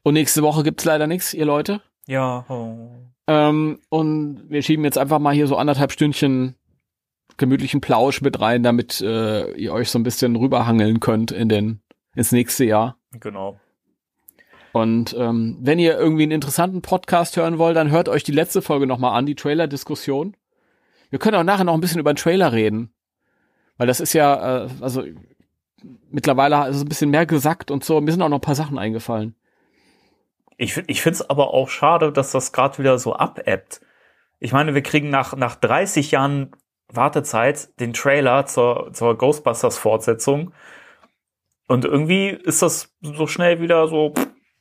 Und 0.07 0.15
nächste 0.15 0.43
Woche 0.43 0.63
gibt's 0.63 0.85
leider 0.85 1.09
nix, 1.09 1.35
ihr 1.35 1.47
Leute. 1.47 1.81
Ja, 2.07 2.45
oh. 2.49 2.93
Ähm, 3.27 3.81
und 3.89 4.49
wir 4.49 4.63
schieben 4.63 4.85
jetzt 4.85 4.99
einfach 4.99 5.19
mal 5.19 5.35
hier 5.35 5.49
so 5.49 5.57
anderthalb 5.57 5.91
Stündchen 5.91 6.55
gemütlichen 7.39 7.81
Plausch 7.81 8.21
mit 8.21 8.41
rein, 8.41 8.63
damit 8.63 9.01
äh, 9.01 9.51
ihr 9.55 9.73
euch 9.73 9.91
so 9.91 9.99
ein 9.99 10.05
bisschen 10.05 10.37
rüberhangeln 10.37 11.01
könnt 11.01 11.33
in 11.33 11.49
den 11.49 11.81
ins 12.15 12.31
nächste 12.31 12.65
Jahr. 12.65 12.97
genau. 13.19 13.59
Und 14.71 15.17
ähm, 15.19 15.59
wenn 15.63 15.81
ihr 15.81 15.99
irgendwie 15.99 16.23
einen 16.23 16.31
interessanten 16.31 16.83
Podcast 16.83 17.37
hören 17.37 17.59
wollt, 17.59 17.77
dann 17.77 17.91
hört 17.91 18.09
euch 18.09 18.23
die 18.23 18.31
letzte 18.31 18.63
Folge 18.63 18.87
nochmal 18.87 19.19
an, 19.19 19.27
die 19.27 19.35
Trailer-Diskussion. 19.35 20.37
Wir 21.11 21.19
können 21.19 21.35
auch 21.37 21.43
nachher 21.43 21.65
noch 21.65 21.75
ein 21.75 21.81
bisschen 21.81 21.99
über 21.99 22.13
den 22.13 22.19
Trailer 22.19 22.53
reden. 22.53 22.95
Weil 23.77 23.89
das 23.89 23.99
ist 23.99 24.13
ja, 24.13 24.67
äh, 24.67 24.69
also 24.81 25.03
mittlerweile 26.13 26.69
ist 26.69 26.77
es 26.77 26.83
ein 26.83 26.89
bisschen 26.89 27.11
mehr 27.11 27.27
gesackt 27.27 27.73
und 27.73 27.83
so. 27.83 28.01
Mir 28.01 28.13
sind 28.13 28.23
auch 28.23 28.29
noch 28.29 28.39
ein 28.39 28.41
paar 28.41 28.55
Sachen 28.55 28.79
eingefallen. 28.79 29.35
Ich, 30.57 30.77
ich 30.87 31.03
finde 31.03 31.17
es 31.17 31.31
aber 31.31 31.53
auch 31.53 31.69
schade, 31.69 32.13
dass 32.13 32.33
das 32.33 32.53
gerade 32.53 32.79
wieder 32.79 32.99
so 32.99 33.15
abebbt. 33.15 33.81
Ich 34.39 34.53
meine, 34.53 34.75
wir 34.75 34.83
kriegen 34.83 35.11
nach, 35.11 35.37
nach 35.37 35.57
30 35.57 36.11
Jahren 36.11 36.53
Wartezeit 36.89 37.79
den 37.81 37.93
Trailer 37.93 38.47
zur, 38.47 38.91
zur 38.93 39.17
Ghostbusters-Fortsetzung. 39.17 40.53
Und 41.69 41.85
irgendwie 41.85 42.29
ist 42.29 42.63
das 42.63 42.95
so 43.03 43.27
schnell 43.27 43.61
wieder 43.61 43.89
so 43.89 44.15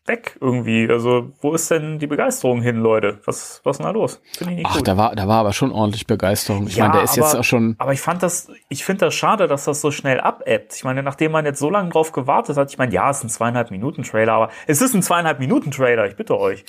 weg 0.08 0.38
irgendwie. 0.40 0.88
Also, 0.90 1.32
wo 1.42 1.54
ist 1.54 1.72
denn 1.72 2.00
die 2.00 2.08
Begeisterung 2.08 2.62
hin, 2.62 2.78
Leute? 2.78 3.20
Was, 3.26 3.62
was 3.64 3.76
ist 3.76 3.78
denn 3.80 3.86
da 3.86 3.92
los? 3.92 4.22
Finde 4.38 4.54
ich 4.54 4.58
nicht 4.60 4.68
Ach, 4.70 4.78
gut. 4.78 4.88
da 4.88 4.98
war, 4.98 5.16
da 5.16 5.28
war 5.28 5.40
aber 5.40 5.54
schon 5.54 5.72
ordentlich 5.72 6.06
Begeisterung. 6.06 6.68
Ich 6.68 6.76
ja, 6.76 6.84
meine, 6.84 6.98
der 6.98 7.04
ist 7.04 7.18
aber, 7.18 7.28
jetzt 7.28 7.36
auch 7.36 7.44
schon. 7.44 7.76
Aber 7.80 7.94
ich 7.94 8.02
fand 8.02 8.22
das, 8.22 8.50
ich 8.70 8.86
finde 8.86 9.06
das 9.06 9.16
schade, 9.16 9.48
dass 9.48 9.66
das 9.66 9.82
so 9.82 9.92
schnell 9.92 10.20
abebbt. 10.20 10.76
Ich 10.76 10.84
meine, 10.84 11.02
nachdem 11.04 11.32
man 11.32 11.46
jetzt 11.46 11.60
so 11.60 11.70
lange 11.70 11.90
drauf 11.90 12.12
gewartet 12.12 12.58
hat, 12.58 12.72
ich 12.72 12.78
meine, 12.78 12.94
ja, 12.94 13.10
es 13.10 13.18
ist 13.18 13.24
ein 13.24 13.30
zweieinhalb 13.30 13.72
Minuten 13.72 14.04
Trailer, 14.04 14.34
aber 14.34 14.50
es 14.68 14.82
ist 14.82 14.94
ein 14.94 15.02
zweieinhalb 15.02 15.40
Minuten 15.40 15.72
Trailer, 15.72 16.08
ich 16.08 16.16
bitte 16.16 16.38
euch. 16.38 16.64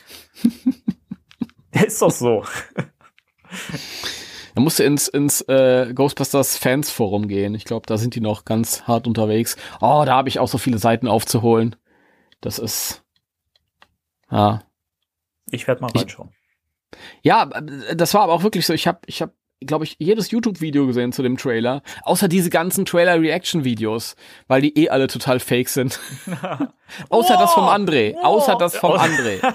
der 1.74 1.86
ist 1.86 2.00
doch 2.00 2.10
so. 2.10 2.44
Da 4.54 4.62
musst 4.62 4.78
du 4.78 4.84
ins, 4.84 5.08
ins 5.08 5.42
äh, 5.42 5.92
Ghostbusters 5.94 6.56
Fans 6.56 6.90
Forum 6.90 7.28
gehen. 7.28 7.54
Ich 7.54 7.66
glaube, 7.66 7.86
da 7.86 7.98
sind 7.98 8.14
die 8.14 8.22
noch 8.22 8.46
ganz 8.46 8.84
hart 8.84 9.06
unterwegs. 9.06 9.56
Oh, 9.82 10.02
da 10.06 10.14
habe 10.14 10.30
ich 10.30 10.38
auch 10.38 10.48
so 10.48 10.56
viele 10.56 10.78
Seiten 10.78 11.08
aufzuholen. 11.08 11.76
Das 12.40 12.58
ist 12.58 13.05
ja. 14.30 14.62
Ich 15.50 15.66
werde 15.68 15.82
mal 15.82 15.90
reinschauen. 15.94 16.30
Ich, 16.30 16.96
ja, 17.22 17.46
das 17.94 18.14
war 18.14 18.22
aber 18.22 18.32
auch 18.32 18.42
wirklich 18.42 18.66
so. 18.66 18.72
Ich 18.72 18.86
habe, 18.86 19.00
ich 19.06 19.22
habe, 19.22 19.32
glaube 19.60 19.84
ich, 19.84 19.96
jedes 19.98 20.30
YouTube-Video 20.30 20.86
gesehen 20.86 21.12
zu 21.12 21.22
dem 21.22 21.36
Trailer, 21.36 21.82
außer 22.02 22.28
diese 22.28 22.50
ganzen 22.50 22.84
Trailer-Reaction-Videos, 22.84 24.16
weil 24.48 24.62
die 24.62 24.76
eh 24.78 24.88
alle 24.88 25.06
total 25.06 25.40
fake 25.40 25.68
sind. 25.68 26.00
außer 27.08 27.34
wow, 27.34 27.40
das 27.40 27.54
vom 27.54 27.64
André. 27.64 28.14
Wow. 28.14 28.24
Außer 28.24 28.56
das 28.56 28.76
vom 28.76 28.92
André. 28.92 29.54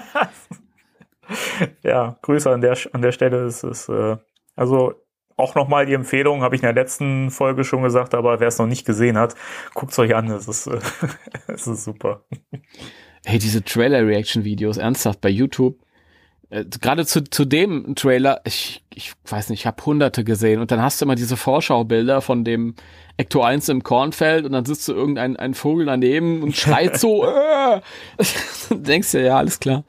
ja, 1.82 2.16
Grüße 2.22 2.50
an 2.50 2.60
der 2.60 2.76
an 2.92 3.02
der 3.02 3.12
Stelle. 3.12 3.44
Es 3.44 3.62
ist 3.64 3.88
äh, 3.88 4.16
also 4.56 4.94
auch 5.36 5.54
nochmal 5.54 5.86
die 5.86 5.94
Empfehlung, 5.94 6.42
habe 6.42 6.54
ich 6.54 6.62
in 6.62 6.66
der 6.66 6.74
letzten 6.74 7.30
Folge 7.30 7.64
schon 7.64 7.82
gesagt, 7.82 8.14
aber 8.14 8.40
wer 8.40 8.48
es 8.48 8.58
noch 8.58 8.66
nicht 8.66 8.86
gesehen 8.86 9.18
hat, 9.18 9.34
guckt 9.74 9.92
es 9.92 9.98
euch 9.98 10.14
an. 10.14 10.30
Es 10.30 10.48
ist, 10.48 10.66
äh, 10.66 10.78
es 11.48 11.66
ist 11.66 11.84
super. 11.84 12.24
Hey, 13.24 13.38
diese 13.38 13.62
Trailer-Reaction-Videos, 13.62 14.78
ernsthaft, 14.78 15.20
bei 15.20 15.28
YouTube. 15.28 15.78
Äh, 16.50 16.64
Gerade 16.80 17.06
zu, 17.06 17.22
zu 17.24 17.44
dem 17.44 17.94
Trailer, 17.94 18.40
ich, 18.44 18.82
ich 18.94 19.12
weiß 19.26 19.48
nicht, 19.48 19.60
ich 19.60 19.66
habe 19.66 19.84
hunderte 19.84 20.24
gesehen 20.24 20.60
und 20.60 20.70
dann 20.70 20.82
hast 20.82 21.00
du 21.00 21.04
immer 21.04 21.14
diese 21.14 21.36
Vorschaubilder 21.36 22.20
von 22.20 22.44
dem 22.44 22.74
Ecto 23.16 23.42
1 23.42 23.68
im 23.68 23.82
Kornfeld 23.82 24.44
und 24.44 24.52
dann 24.52 24.64
sitzt 24.64 24.88
du 24.88 24.92
irgendein 24.92 25.36
ein 25.36 25.54
Vogel 25.54 25.86
daneben 25.86 26.42
und 26.42 26.56
schreit 26.56 26.98
so, 26.98 27.24
äh! 27.26 27.80
denkst 28.70 29.12
du, 29.12 29.24
ja, 29.24 29.38
alles 29.38 29.60
klar 29.60 29.84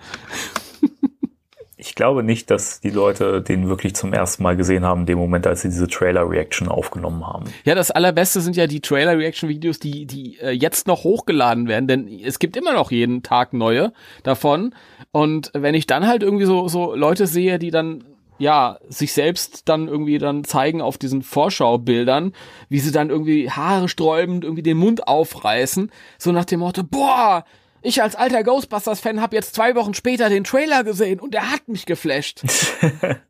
ich 1.83 1.95
glaube 1.95 2.23
nicht, 2.23 2.49
dass 2.49 2.79
die 2.79 2.89
Leute 2.89 3.41
den 3.41 3.67
wirklich 3.67 3.93
zum 3.93 4.13
ersten 4.13 4.41
Mal 4.41 4.55
gesehen 4.55 4.85
haben, 4.85 5.01
in 5.01 5.05
dem 5.05 5.17
Moment, 5.17 5.45
als 5.45 5.61
sie 5.61 5.69
diese 5.69 5.87
Trailer-Reaction 5.87 6.69
aufgenommen 6.69 7.27
haben. 7.27 7.45
Ja, 7.65 7.75
das 7.75 7.91
allerbeste 7.91 8.39
sind 8.39 8.55
ja 8.55 8.67
die 8.67 8.79
Trailer-Reaction-Videos, 8.79 9.79
die, 9.79 10.05
die 10.05 10.39
äh, 10.39 10.51
jetzt 10.51 10.87
noch 10.87 11.03
hochgeladen 11.03 11.67
werden, 11.67 11.87
denn 11.87 12.07
es 12.07 12.39
gibt 12.39 12.55
immer 12.55 12.73
noch 12.73 12.91
jeden 12.91 13.21
Tag 13.21 13.51
neue 13.51 13.91
davon. 14.23 14.73
Und 15.11 15.51
wenn 15.53 15.75
ich 15.75 15.85
dann 15.85 16.07
halt 16.07 16.23
irgendwie 16.23 16.45
so, 16.45 16.69
so 16.69 16.95
Leute 16.95 17.27
sehe, 17.27 17.59
die 17.59 17.71
dann 17.71 18.05
ja, 18.39 18.79
sich 18.89 19.13
selbst 19.13 19.69
dann 19.69 19.87
irgendwie 19.87 20.17
dann 20.17 20.43
zeigen 20.43 20.81
auf 20.81 20.97
diesen 20.97 21.21
Vorschaubildern, 21.21 22.33
wie 22.67 22.79
sie 22.79 22.91
dann 22.91 23.09
irgendwie 23.09 23.49
Haare 23.51 23.87
sträubend 23.87 24.43
irgendwie 24.43 24.63
den 24.63 24.77
Mund 24.77 25.07
aufreißen, 25.07 25.91
so 26.17 26.31
nach 26.31 26.45
dem 26.45 26.61
Motto, 26.61 26.83
boah, 26.83 27.45
ich 27.83 28.01
als 28.01 28.15
alter 28.15 28.43
Ghostbusters-Fan 28.43 29.21
habe 29.21 29.35
jetzt 29.35 29.55
zwei 29.55 29.75
Wochen 29.75 29.93
später 29.93 30.29
den 30.29 30.43
Trailer 30.43 30.83
gesehen 30.83 31.19
und 31.19 31.35
er 31.35 31.51
hat 31.51 31.67
mich 31.67 31.85
geflasht. 31.85 32.43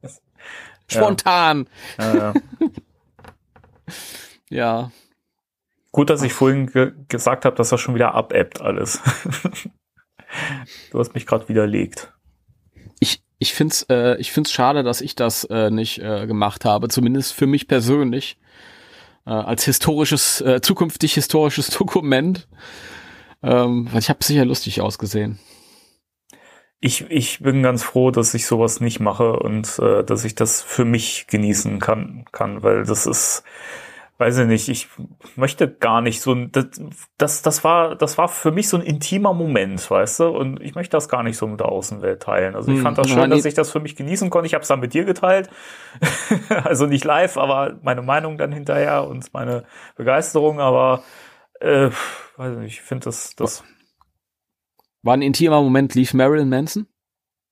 Spontan. 0.87 1.67
Ja. 1.99 2.33
Ja. 4.53 4.91
Gut, 5.91 6.11
dass 6.11 6.21
ich 6.21 6.31
vorhin 6.31 6.67
ge 6.67 6.91
gesagt 7.07 7.45
habe, 7.45 7.55
dass 7.55 7.69
das 7.69 7.81
schon 7.81 7.95
wieder 7.95 8.13
abebbt 8.13 8.61
alles. 8.61 9.01
du 10.91 10.99
hast 10.99 11.15
mich 11.15 11.25
gerade 11.25 11.49
widerlegt. 11.49 12.13
Ich, 12.99 13.23
ich 13.39 13.53
finde 13.53 13.71
es 13.73 13.85
äh, 13.89 14.15
ich 14.17 14.31
find's 14.31 14.51
schade, 14.51 14.83
dass 14.83 15.01
ich 15.01 15.15
das 15.15 15.43
äh, 15.45 15.71
nicht 15.71 15.99
äh, 15.99 16.27
gemacht 16.27 16.65
habe, 16.65 16.87
zumindest 16.87 17.33
für 17.33 17.47
mich 17.47 17.67
persönlich. 17.67 18.37
Äh, 19.25 19.31
als 19.31 19.65
historisches, 19.65 20.41
äh, 20.41 20.61
zukünftig 20.61 21.13
historisches 21.15 21.69
Dokument. 21.69 22.47
Ähm, 23.43 23.89
ich 23.97 24.09
habe 24.09 24.23
sicher 24.23 24.45
lustig 24.45 24.81
ausgesehen. 24.81 25.39
Ich, 26.79 27.09
ich 27.09 27.39
bin 27.39 27.63
ganz 27.63 27.83
froh, 27.83 28.11
dass 28.11 28.33
ich 28.33 28.45
sowas 28.45 28.81
nicht 28.81 28.99
mache 28.99 29.33
und 29.39 29.79
äh, 29.79 30.03
dass 30.03 30.25
ich 30.25 30.35
das 30.35 30.61
für 30.61 30.83
mich 30.83 31.27
genießen 31.27 31.79
kann, 31.79 32.25
kann, 32.33 32.61
weil 32.61 32.83
das 32.83 33.05
ist, 33.05 33.43
weiß 34.17 34.39
ich 34.39 34.47
nicht, 34.47 34.67
ich 34.67 34.89
möchte 35.37 35.69
gar 35.69 36.01
nicht 36.01 36.19
so 36.19 36.35
das, 36.35 36.65
das, 37.17 37.41
das 37.41 37.63
war, 37.63 37.95
das 37.95 38.17
war 38.17 38.27
für 38.27 38.51
mich 38.51 38.67
so 38.67 38.75
ein 38.75 38.83
intimer 38.83 39.33
Moment, 39.33 39.89
weißt 39.89 40.19
du, 40.19 40.27
und 40.27 40.61
ich 40.61 40.75
möchte 40.75 40.97
das 40.97 41.07
gar 41.07 41.23
nicht 41.23 41.37
so 41.37 41.47
mit 41.47 41.61
der 41.61 41.69
Außenwelt 41.69 42.21
teilen. 42.21 42.53
Also 42.53 42.69
ich 42.69 42.77
hm, 42.77 42.83
fand 42.83 42.97
das 42.97 43.09
schön, 43.09 43.29
dass 43.29 43.45
ich 43.45 43.53
das 43.53 43.71
für 43.71 43.79
mich 43.79 43.95
genießen 43.95 44.29
konnte. 44.29 44.47
Ich 44.47 44.53
habe 44.53 44.63
es 44.63 44.67
dann 44.67 44.81
mit 44.81 44.93
dir 44.93 45.05
geteilt, 45.05 45.49
also 46.65 46.85
nicht 46.85 47.05
live, 47.05 47.37
aber 47.37 47.77
meine 47.81 48.01
Meinung 48.01 48.37
dann 48.37 48.51
hinterher 48.51 49.07
und 49.07 49.33
meine 49.33 49.63
Begeisterung, 49.95 50.59
aber 50.59 51.01
äh, 51.63 51.91
weiß 52.37 52.57
nicht, 52.57 52.73
ich 52.73 52.81
finde 52.81 53.05
das, 53.05 53.35
das. 53.35 53.63
War 55.01 55.15
ein 55.15 55.21
intimer 55.21 55.61
Moment, 55.61 55.95
lief 55.95 56.13
Marilyn 56.13 56.49
Manson? 56.49 56.87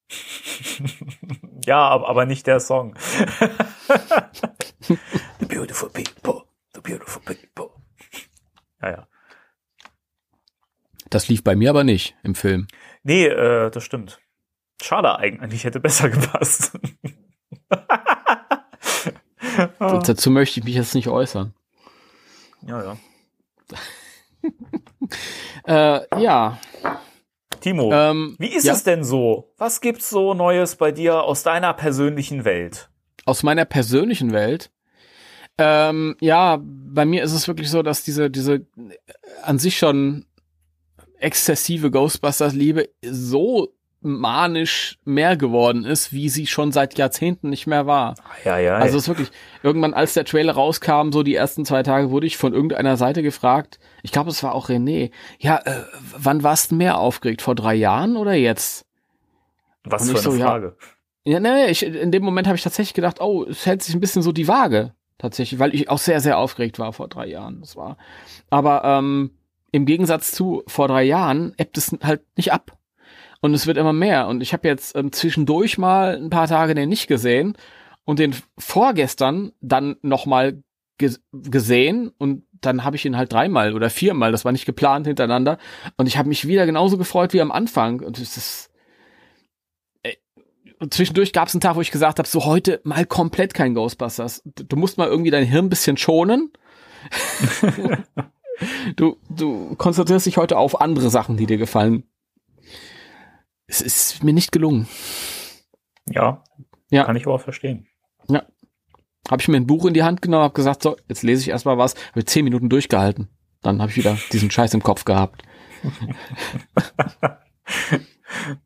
ja, 1.65 1.87
aber, 1.87 2.25
nicht 2.25 2.47
der 2.47 2.59
Song. 2.59 2.95
the 5.39 5.45
beautiful 5.47 5.89
people, 5.89 6.43
the 6.73 6.81
beautiful 6.81 7.21
people. 7.23 7.69
Ja, 8.81 8.89
ja. 8.89 9.07
Das 11.09 11.27
lief 11.27 11.43
bei 11.43 11.55
mir 11.55 11.69
aber 11.69 11.83
nicht 11.83 12.15
im 12.23 12.35
Film. 12.35 12.67
Nee, 13.03 13.27
äh, 13.27 13.69
das 13.69 13.83
stimmt. 13.83 14.19
Schade 14.81 15.17
eigentlich, 15.17 15.63
hätte 15.63 15.79
besser 15.79 16.09
gepasst. 16.09 16.77
Dazu 19.79 20.31
möchte 20.31 20.59
ich 20.59 20.65
mich 20.65 20.75
jetzt 20.75 20.95
nicht 20.95 21.07
äußern. 21.07 21.53
Ja, 22.63 22.83
ja. 22.83 22.97
Äh, 25.65 26.21
ja. 26.21 26.59
Timo, 27.59 27.91
ähm, 27.93 28.35
wie 28.39 28.53
ist 28.53 28.65
ja? 28.65 28.73
es 28.73 28.83
denn 28.83 29.03
so? 29.03 29.53
Was 29.57 29.81
gibt's 29.81 30.09
so 30.09 30.33
Neues 30.33 30.75
bei 30.75 30.91
dir 30.91 31.23
aus 31.23 31.43
deiner 31.43 31.73
persönlichen 31.73 32.43
Welt? 32.43 32.89
Aus 33.25 33.43
meiner 33.43 33.65
persönlichen 33.65 34.31
Welt? 34.31 34.71
Ähm, 35.59 36.15
ja, 36.19 36.59
bei 36.63 37.05
mir 37.05 37.23
ist 37.23 37.33
es 37.33 37.47
wirklich 37.47 37.69
so, 37.69 37.83
dass 37.83 38.03
diese, 38.03 38.31
diese 38.31 38.65
an 39.43 39.59
sich 39.59 39.77
schon 39.77 40.25
exzessive 41.19 41.91
Ghostbusters-Liebe 41.91 42.89
so 43.03 43.71
manisch 44.01 44.97
mehr 45.05 45.37
geworden 45.37 45.85
ist, 45.85 46.11
wie 46.11 46.27
sie 46.29 46.47
schon 46.47 46.71
seit 46.71 46.97
Jahrzehnten 46.97 47.49
nicht 47.49 47.67
mehr 47.67 47.85
war. 47.85 48.15
Ja, 48.43 48.57
ja. 48.57 48.75
Also 48.75 48.97
es 48.97 49.03
ist 49.03 49.07
wirklich, 49.09 49.31
irgendwann 49.61 49.93
als 49.93 50.15
der 50.15 50.25
Trailer 50.25 50.53
rauskam, 50.53 51.11
so 51.11 51.21
die 51.21 51.35
ersten 51.35 51.65
zwei 51.65 51.83
Tage 51.83 52.09
wurde 52.09 52.25
ich 52.25 52.37
von 52.37 52.53
irgendeiner 52.53 52.97
Seite 52.97 53.21
gefragt, 53.21 53.79
ich 54.01 54.11
glaube 54.11 54.31
es 54.31 54.41
war 54.41 54.55
auch 54.55 54.69
René, 54.69 55.11
ja, 55.39 55.57
äh, 55.63 55.83
wann 56.17 56.41
warst 56.41 56.71
du 56.71 56.75
mehr 56.75 56.97
aufgeregt, 56.97 57.43
vor 57.43 57.53
drei 57.53 57.75
Jahren 57.75 58.17
oder 58.17 58.33
jetzt? 58.33 58.85
Was 59.83 60.09
für 60.09 60.17
eine 60.17 60.19
so, 60.19 60.31
Frage. 60.31 60.75
Ja, 61.23 61.33
ja 61.33 61.39
nee, 61.39 61.67
ich, 61.67 61.83
in 61.83 62.11
dem 62.11 62.23
Moment 62.23 62.47
habe 62.47 62.57
ich 62.57 62.63
tatsächlich 62.63 62.95
gedacht, 62.95 63.21
oh, 63.21 63.45
es 63.45 63.65
hält 63.67 63.83
sich 63.83 63.93
ein 63.93 64.01
bisschen 64.01 64.23
so 64.23 64.31
die 64.31 64.47
Waage, 64.47 64.93
tatsächlich, 65.19 65.59
weil 65.59 65.75
ich 65.75 65.89
auch 65.89 65.99
sehr, 65.99 66.21
sehr 66.21 66.39
aufgeregt 66.39 66.79
war 66.79 66.91
vor 66.91 67.07
drei 67.07 67.27
Jahren, 67.27 67.59
das 67.61 67.75
war. 67.75 67.97
Aber 68.49 68.83
ähm, 68.83 69.31
im 69.71 69.85
Gegensatz 69.85 70.31
zu 70.31 70.63
vor 70.65 70.87
drei 70.87 71.03
Jahren 71.03 71.53
ebbt 71.57 71.77
es 71.77 71.95
halt 72.03 72.23
nicht 72.35 72.51
ab. 72.51 72.77
Und 73.41 73.55
es 73.55 73.65
wird 73.65 73.77
immer 73.77 73.93
mehr. 73.93 74.27
Und 74.27 74.41
ich 74.41 74.53
habe 74.53 74.67
jetzt 74.67 74.95
ähm, 74.95 75.11
zwischendurch 75.11 75.77
mal 75.77 76.15
ein 76.15 76.29
paar 76.29 76.47
Tage 76.47 76.75
den 76.75 76.89
nicht 76.89 77.07
gesehen 77.07 77.57
und 78.05 78.19
den 78.19 78.35
vorgestern 78.57 79.51
dann 79.61 79.97
nochmal 80.01 80.63
ge 80.97 81.15
gesehen 81.31 82.11
und 82.19 82.43
dann 82.61 82.83
habe 82.83 82.95
ich 82.95 83.05
ihn 83.05 83.17
halt 83.17 83.33
dreimal 83.33 83.73
oder 83.73 83.89
viermal, 83.89 84.31
das 84.31 84.45
war 84.45 84.51
nicht 84.51 84.67
geplant 84.67 85.07
hintereinander. 85.07 85.57
Und 85.97 86.05
ich 86.05 86.17
habe 86.17 86.29
mich 86.29 86.47
wieder 86.47 86.67
genauso 86.67 86.99
gefreut 86.99 87.33
wie 87.33 87.41
am 87.41 87.51
Anfang. 87.51 88.01
Und 88.01 88.19
es 88.19 88.37
ist. 88.37 88.71
Ey, 90.03 90.19
und 90.79 90.93
zwischendurch 90.93 91.33
gab 91.33 91.47
es 91.47 91.55
einen 91.55 91.61
Tag, 91.61 91.75
wo 91.75 91.81
ich 91.81 91.89
gesagt 91.89 92.19
habe, 92.19 92.29
so 92.29 92.45
heute 92.45 92.79
mal 92.83 93.07
komplett 93.07 93.55
kein 93.55 93.73
Ghostbusters. 93.73 94.43
Du 94.45 94.75
musst 94.75 94.99
mal 94.99 95.07
irgendwie 95.07 95.31
dein 95.31 95.45
Hirn 95.45 95.65
ein 95.65 95.69
bisschen 95.69 95.97
schonen. 95.97 96.51
du, 98.95 99.17
du 99.29 99.75
konzentrierst 99.75 100.27
dich 100.27 100.37
heute 100.37 100.59
auf 100.59 100.79
andere 100.79 101.09
Sachen, 101.09 101.37
die 101.37 101.47
dir 101.47 101.57
gefallen 101.57 102.03
es 103.71 103.81
ist 103.81 104.23
mir 104.23 104.33
nicht 104.33 104.51
gelungen. 104.51 104.87
Ja, 106.05 106.43
ja. 106.89 107.05
kann 107.05 107.15
ich 107.15 107.25
aber 107.25 107.39
verstehen. 107.39 107.87
Ja. 108.27 108.43
Habe 109.29 109.41
ich 109.41 109.47
mir 109.47 109.57
ein 109.57 109.67
Buch 109.67 109.85
in 109.85 109.93
die 109.93 110.01
Hand 110.03 110.21
genommen, 110.21 110.43
habe 110.43 110.53
gesagt, 110.53 110.83
so, 110.83 110.97
jetzt 111.07 111.23
lese 111.23 111.43
ich 111.43 111.49
erstmal 111.49 111.77
was, 111.77 111.95
habe 112.11 112.25
zehn 112.25 112.43
Minuten 112.43 112.67
durchgehalten. 112.69 113.29
Dann 113.61 113.81
habe 113.81 113.91
ich 113.91 113.97
wieder 113.97 114.17
diesen 114.33 114.51
Scheiß 114.51 114.73
im 114.73 114.83
Kopf 114.83 115.05
gehabt. 115.05 115.43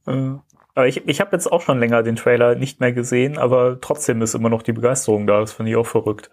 aber 0.06 0.88
ich, 0.88 1.08
ich 1.08 1.22
habe 1.22 1.36
jetzt 1.36 1.52
auch 1.52 1.62
schon 1.62 1.80
länger 1.80 2.02
den 2.02 2.16
Trailer 2.16 2.56
nicht 2.56 2.80
mehr 2.80 2.94
gesehen, 2.94 3.38
aber 3.38 3.80
trotzdem 3.80 4.24
ist 4.24 4.34
immer 4.34 4.50
noch 4.50 4.64
die 4.64 4.74
Begeisterung 4.74 5.28
da. 5.28 5.40
Das 5.40 5.54
finde 5.54 5.70
ich 5.72 5.78
auch 5.78 5.86
verrückt. 5.86 6.32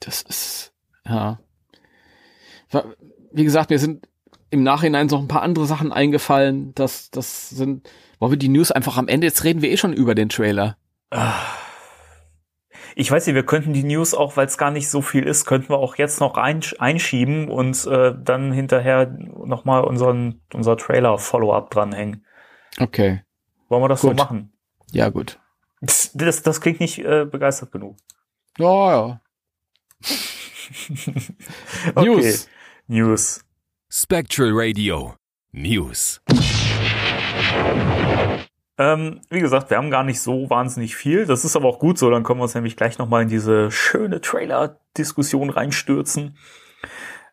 Das 0.00 0.22
ist, 0.22 0.74
ja. 1.06 1.38
Wie 3.32 3.44
gesagt, 3.44 3.70
mir 3.70 3.78
sind 3.78 4.08
im 4.50 4.62
Nachhinein 4.62 5.06
noch 5.06 5.20
ein 5.20 5.28
paar 5.28 5.42
andere 5.42 5.66
Sachen 5.66 5.92
eingefallen. 5.92 6.74
Das, 6.74 7.10
das 7.10 7.50
sind, 7.50 7.88
wollen 8.18 8.32
wir 8.32 8.38
die 8.38 8.48
News 8.48 8.70
einfach 8.70 8.96
am 8.96 9.08
Ende, 9.08 9.26
jetzt 9.26 9.44
reden 9.44 9.62
wir 9.62 9.70
eh 9.70 9.76
schon 9.76 9.92
über 9.92 10.14
den 10.14 10.28
Trailer. 10.28 10.76
Ich 12.94 13.10
weiß 13.10 13.26
nicht, 13.26 13.34
wir 13.34 13.46
könnten 13.46 13.72
die 13.72 13.84
News 13.84 14.14
auch, 14.14 14.36
weil 14.36 14.46
es 14.46 14.58
gar 14.58 14.70
nicht 14.70 14.88
so 14.90 15.02
viel 15.02 15.22
ist, 15.22 15.44
könnten 15.44 15.70
wir 15.70 15.78
auch 15.78 15.96
jetzt 15.96 16.20
noch 16.20 16.36
einschieben 16.36 17.48
und 17.48 17.86
äh, 17.86 18.14
dann 18.18 18.52
hinterher 18.52 19.06
nochmal 19.06 19.84
unseren, 19.84 20.40
unser 20.52 20.76
Trailer-Follow-up 20.76 21.70
dranhängen. 21.70 22.24
Okay. 22.78 23.22
Wollen 23.68 23.82
wir 23.82 23.88
das 23.88 24.00
gut. 24.00 24.10
so 24.10 24.16
machen? 24.16 24.52
Ja, 24.90 25.10
gut. 25.10 25.38
Das, 25.80 26.10
das, 26.14 26.42
das 26.42 26.60
klingt 26.60 26.80
nicht 26.80 26.98
äh, 26.98 27.24
begeistert 27.24 27.70
genug. 27.72 27.96
Ja, 28.58 28.90
ja. 28.90 29.20
okay. 31.94 32.04
News. 32.04 32.48
News. 32.88 33.44
Spectral 33.88 34.50
Radio. 34.52 35.14
News. 35.52 36.20
Ähm, 38.78 39.20
wie 39.28 39.40
gesagt, 39.40 39.70
wir 39.70 39.76
haben 39.76 39.90
gar 39.90 40.04
nicht 40.04 40.20
so 40.20 40.48
wahnsinnig 40.48 40.94
viel. 40.94 41.26
Das 41.26 41.44
ist 41.44 41.56
aber 41.56 41.68
auch 41.68 41.80
gut 41.80 41.98
so. 41.98 42.10
Dann 42.10 42.22
können 42.22 42.38
wir 42.38 42.44
uns 42.44 42.54
nämlich 42.54 42.76
gleich 42.76 42.98
nochmal 42.98 43.22
in 43.22 43.28
diese 43.28 43.70
schöne 43.72 44.20
Trailer-Diskussion 44.20 45.50
reinstürzen. 45.50 46.36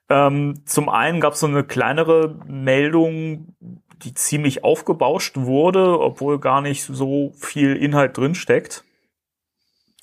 Ähm, 0.10 0.62
zum 0.66 0.90
einen 0.90 1.20
gab 1.20 1.34
es 1.34 1.40
so 1.40 1.48
eine 1.48 1.64
kleinere 1.64 2.40
Meldung, 2.48 3.56
die 4.02 4.14
ziemlich 4.14 4.64
aufgebauscht 4.64 5.38
wurde, 5.38 6.00
obwohl 6.00 6.40
gar 6.40 6.62
nicht 6.62 6.84
so 6.84 7.32
viel 7.38 7.76
Inhalt 7.76 8.18
drinsteckt. 8.18 8.84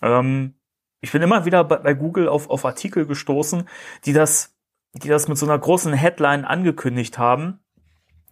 Ähm, 0.00 0.54
ich 1.00 1.12
bin 1.12 1.22
immer 1.22 1.44
wieder 1.44 1.64
bei, 1.64 1.76
bei 1.76 1.94
Google 1.94 2.28
auf, 2.28 2.50
auf 2.50 2.64
Artikel 2.64 3.06
gestoßen, 3.06 3.68
die 4.04 4.12
das, 4.12 4.56
die 4.92 5.08
das 5.08 5.28
mit 5.28 5.38
so 5.38 5.46
einer 5.46 5.58
großen 5.58 5.92
Headline 5.92 6.44
angekündigt 6.44 7.18
haben. 7.18 7.61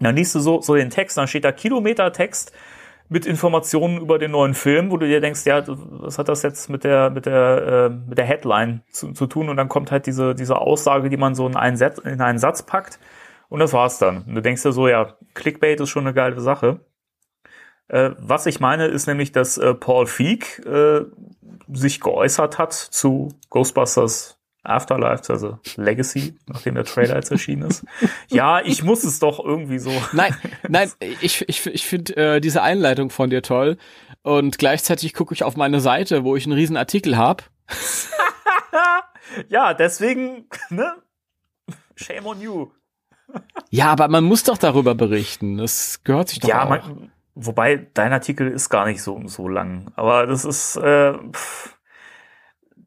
Dann 0.00 0.16
liest 0.16 0.34
du 0.34 0.40
so, 0.40 0.60
so 0.60 0.74
den 0.74 0.90
Text, 0.90 1.16
dann 1.18 1.28
steht 1.28 1.44
da 1.44 1.52
Kilometer-Text 1.52 2.52
mit 3.08 3.26
Informationen 3.26 3.98
über 4.00 4.18
den 4.18 4.30
neuen 4.30 4.54
Film, 4.54 4.90
wo 4.90 4.96
du 4.96 5.06
dir 5.06 5.20
denkst, 5.20 5.44
ja, 5.44 5.62
was 5.66 6.18
hat 6.18 6.28
das 6.28 6.42
jetzt 6.42 6.70
mit 6.70 6.84
der 6.84 7.10
mit 7.10 7.26
der 7.26 7.90
äh, 7.90 8.08
mit 8.08 8.18
der 8.18 8.24
Headline 8.24 8.82
zu, 8.90 9.12
zu 9.12 9.26
tun? 9.26 9.48
Und 9.48 9.56
dann 9.56 9.68
kommt 9.68 9.90
halt 9.90 10.06
diese 10.06 10.34
diese 10.34 10.56
Aussage, 10.58 11.10
die 11.10 11.16
man 11.16 11.34
so 11.34 11.46
in 11.46 11.56
einen, 11.56 11.76
Satz, 11.76 11.98
in 11.98 12.20
einen 12.20 12.38
Satz 12.38 12.62
packt 12.62 12.98
und 13.48 13.58
das 13.58 13.72
war's 13.72 13.98
dann. 13.98 14.22
Und 14.22 14.36
du 14.36 14.42
denkst 14.42 14.62
dir 14.62 14.72
so, 14.72 14.88
ja, 14.88 15.16
Clickbait 15.34 15.80
ist 15.80 15.90
schon 15.90 16.06
eine 16.06 16.14
geile 16.14 16.40
Sache. 16.40 16.80
Äh, 17.88 18.10
was 18.18 18.46
ich 18.46 18.60
meine, 18.60 18.86
ist 18.86 19.08
nämlich, 19.08 19.32
dass 19.32 19.58
äh, 19.58 19.74
Paul 19.74 20.06
Feig 20.06 20.64
äh, 20.64 21.04
sich 21.72 22.00
geäußert 22.00 22.58
hat 22.58 22.72
zu 22.72 23.34
Ghostbusters 23.50 24.39
Afterlife, 24.70 25.30
also 25.32 25.58
Legacy, 25.76 26.34
nachdem 26.46 26.74
der 26.74 26.84
Trailer 26.84 27.16
jetzt 27.16 27.30
erschienen 27.30 27.68
ist. 27.68 27.84
Ja, 28.28 28.60
ich 28.60 28.82
muss 28.82 29.04
es 29.04 29.18
doch 29.18 29.44
irgendwie 29.44 29.78
so. 29.78 29.92
Nein, 30.12 30.34
nein, 30.68 30.90
ich, 31.20 31.48
ich, 31.48 31.66
ich 31.66 31.86
finde 31.86 32.16
äh, 32.16 32.40
diese 32.40 32.62
Einleitung 32.62 33.10
von 33.10 33.30
dir 33.30 33.42
toll. 33.42 33.76
Und 34.22 34.58
gleichzeitig 34.58 35.14
gucke 35.14 35.34
ich 35.34 35.44
auf 35.44 35.56
meine 35.56 35.80
Seite, 35.80 36.24
wo 36.24 36.36
ich 36.36 36.44
einen 36.44 36.52
riesen 36.52 36.76
Artikel 36.76 37.16
habe. 37.16 37.44
ja, 39.48 39.74
deswegen, 39.74 40.46
ne? 40.70 40.94
Shame 41.96 42.26
on 42.26 42.40
you. 42.40 42.70
ja, 43.70 43.86
aber 43.86 44.08
man 44.08 44.24
muss 44.24 44.42
doch 44.44 44.58
darüber 44.58 44.94
berichten. 44.94 45.58
Das 45.58 46.02
gehört 46.04 46.28
sich 46.28 46.40
doch 46.40 46.48
ja, 46.48 46.64
auch. 46.64 46.68
Man, 46.68 47.12
wobei 47.34 47.88
dein 47.94 48.12
Artikel 48.12 48.48
ist 48.48 48.70
gar 48.70 48.86
nicht 48.86 49.02
so 49.02 49.20
so 49.26 49.48
lang. 49.48 49.92
Aber 49.96 50.26
das 50.26 50.44
ist. 50.44 50.76
Äh, 50.76 51.14
pff 51.32 51.79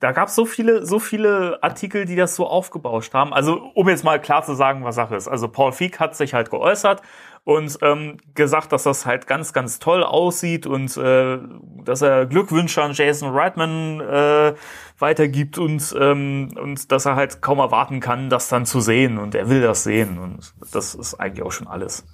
da 0.04 0.12
gab 0.12 0.28
es 0.28 0.36
so 0.36 0.46
viele, 0.46 0.86
so 0.86 1.00
viele 1.00 1.60
Artikel, 1.64 2.04
die 2.04 2.18
das 2.18 2.36
so 2.36 2.46
aufgebauscht 2.46 3.14
haben. 3.14 3.34
Also, 3.34 3.72
um 3.74 3.88
jetzt 3.88 4.04
mal 4.04 4.20
klar 4.20 4.44
zu 4.44 4.54
sagen, 4.54 4.84
was 4.84 4.96
Sache 4.96 5.16
ist. 5.16 5.30
Also, 5.30 5.48
Paul 5.48 5.72
Feig 5.72 5.98
hat 5.98 6.14
sich 6.18 6.34
halt 6.34 6.50
geäußert 6.50 7.02
und 7.46 7.78
ähm, 7.82 8.18
gesagt, 8.36 8.74
dass 8.74 8.84
das 8.84 9.06
halt 9.06 9.28
ganz, 9.28 9.54
ganz 9.54 9.80
toll 9.80 10.04
aussieht 10.04 10.66
und 10.66 10.98
äh, 10.98 11.40
dass 11.86 12.02
er 12.02 12.26
Glückwünsche 12.26 12.84
an 12.84 12.92
Jason 12.92 13.30
Reitman 13.30 14.02
äh, 14.02 14.56
weitergibt 15.00 15.58
und, 15.58 15.96
ähm, 15.98 16.52
und 16.62 16.92
dass 16.92 17.06
er 17.06 17.16
halt 17.16 17.42
kaum 17.42 17.60
erwarten 17.60 18.02
kann, 18.02 18.30
das 18.30 18.50
dann 18.50 18.66
zu 18.66 18.82
sehen 18.82 19.18
und 19.18 19.36
er 19.36 19.48
will 19.48 19.62
das 19.62 19.86
sehen 19.86 20.18
und 20.18 20.54
das 20.74 20.96
ist 20.96 21.16
eigentlich 21.16 21.46
auch 21.46 21.52
schon 21.52 21.68
alles. 21.68 22.06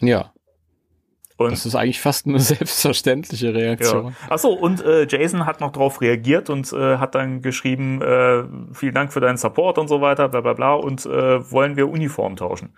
Ja. 0.00 0.32
Und 1.36 1.52
das 1.52 1.66
ist 1.66 1.74
eigentlich 1.74 2.00
fast 2.00 2.26
eine 2.26 2.38
selbstverständliche 2.40 3.54
Reaktion. 3.54 4.14
Ja. 4.28 4.32
Achso, 4.32 4.48
und 4.50 4.82
äh, 4.82 5.06
Jason 5.08 5.46
hat 5.46 5.60
noch 5.60 5.72
darauf 5.72 6.00
reagiert 6.00 6.50
und 6.50 6.72
äh, 6.72 6.98
hat 6.98 7.14
dann 7.14 7.42
geschrieben, 7.42 8.02
äh, 8.02 8.44
vielen 8.74 8.94
Dank 8.94 9.12
für 9.12 9.20
deinen 9.20 9.38
Support 9.38 9.78
und 9.78 9.88
so 9.88 10.00
weiter, 10.00 10.28
bla 10.28 10.40
bla 10.40 10.52
bla, 10.52 10.74
und 10.74 11.06
äh, 11.06 11.50
wollen 11.50 11.76
wir 11.76 11.88
Uniform 11.88 12.36
tauschen. 12.36 12.74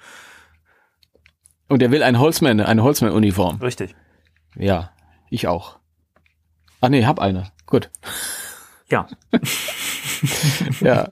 Und 1.69 1.83
er 1.83 1.91
will 1.91 2.03
ein 2.03 2.19
Holzmann, 2.19 2.61
eine 2.61 2.83
Holzmann-Uniform. 2.83 3.61
Richtig. 3.61 3.95
Ja, 4.57 4.91
ich 5.31 5.49
auch. 5.49 5.79
Ah 6.81 6.89
nee, 6.89 7.05
hab 7.05 7.19
eine. 7.19 7.51
Gut. 7.67 7.91
Ja. 8.91 9.09
ja. 10.81 11.09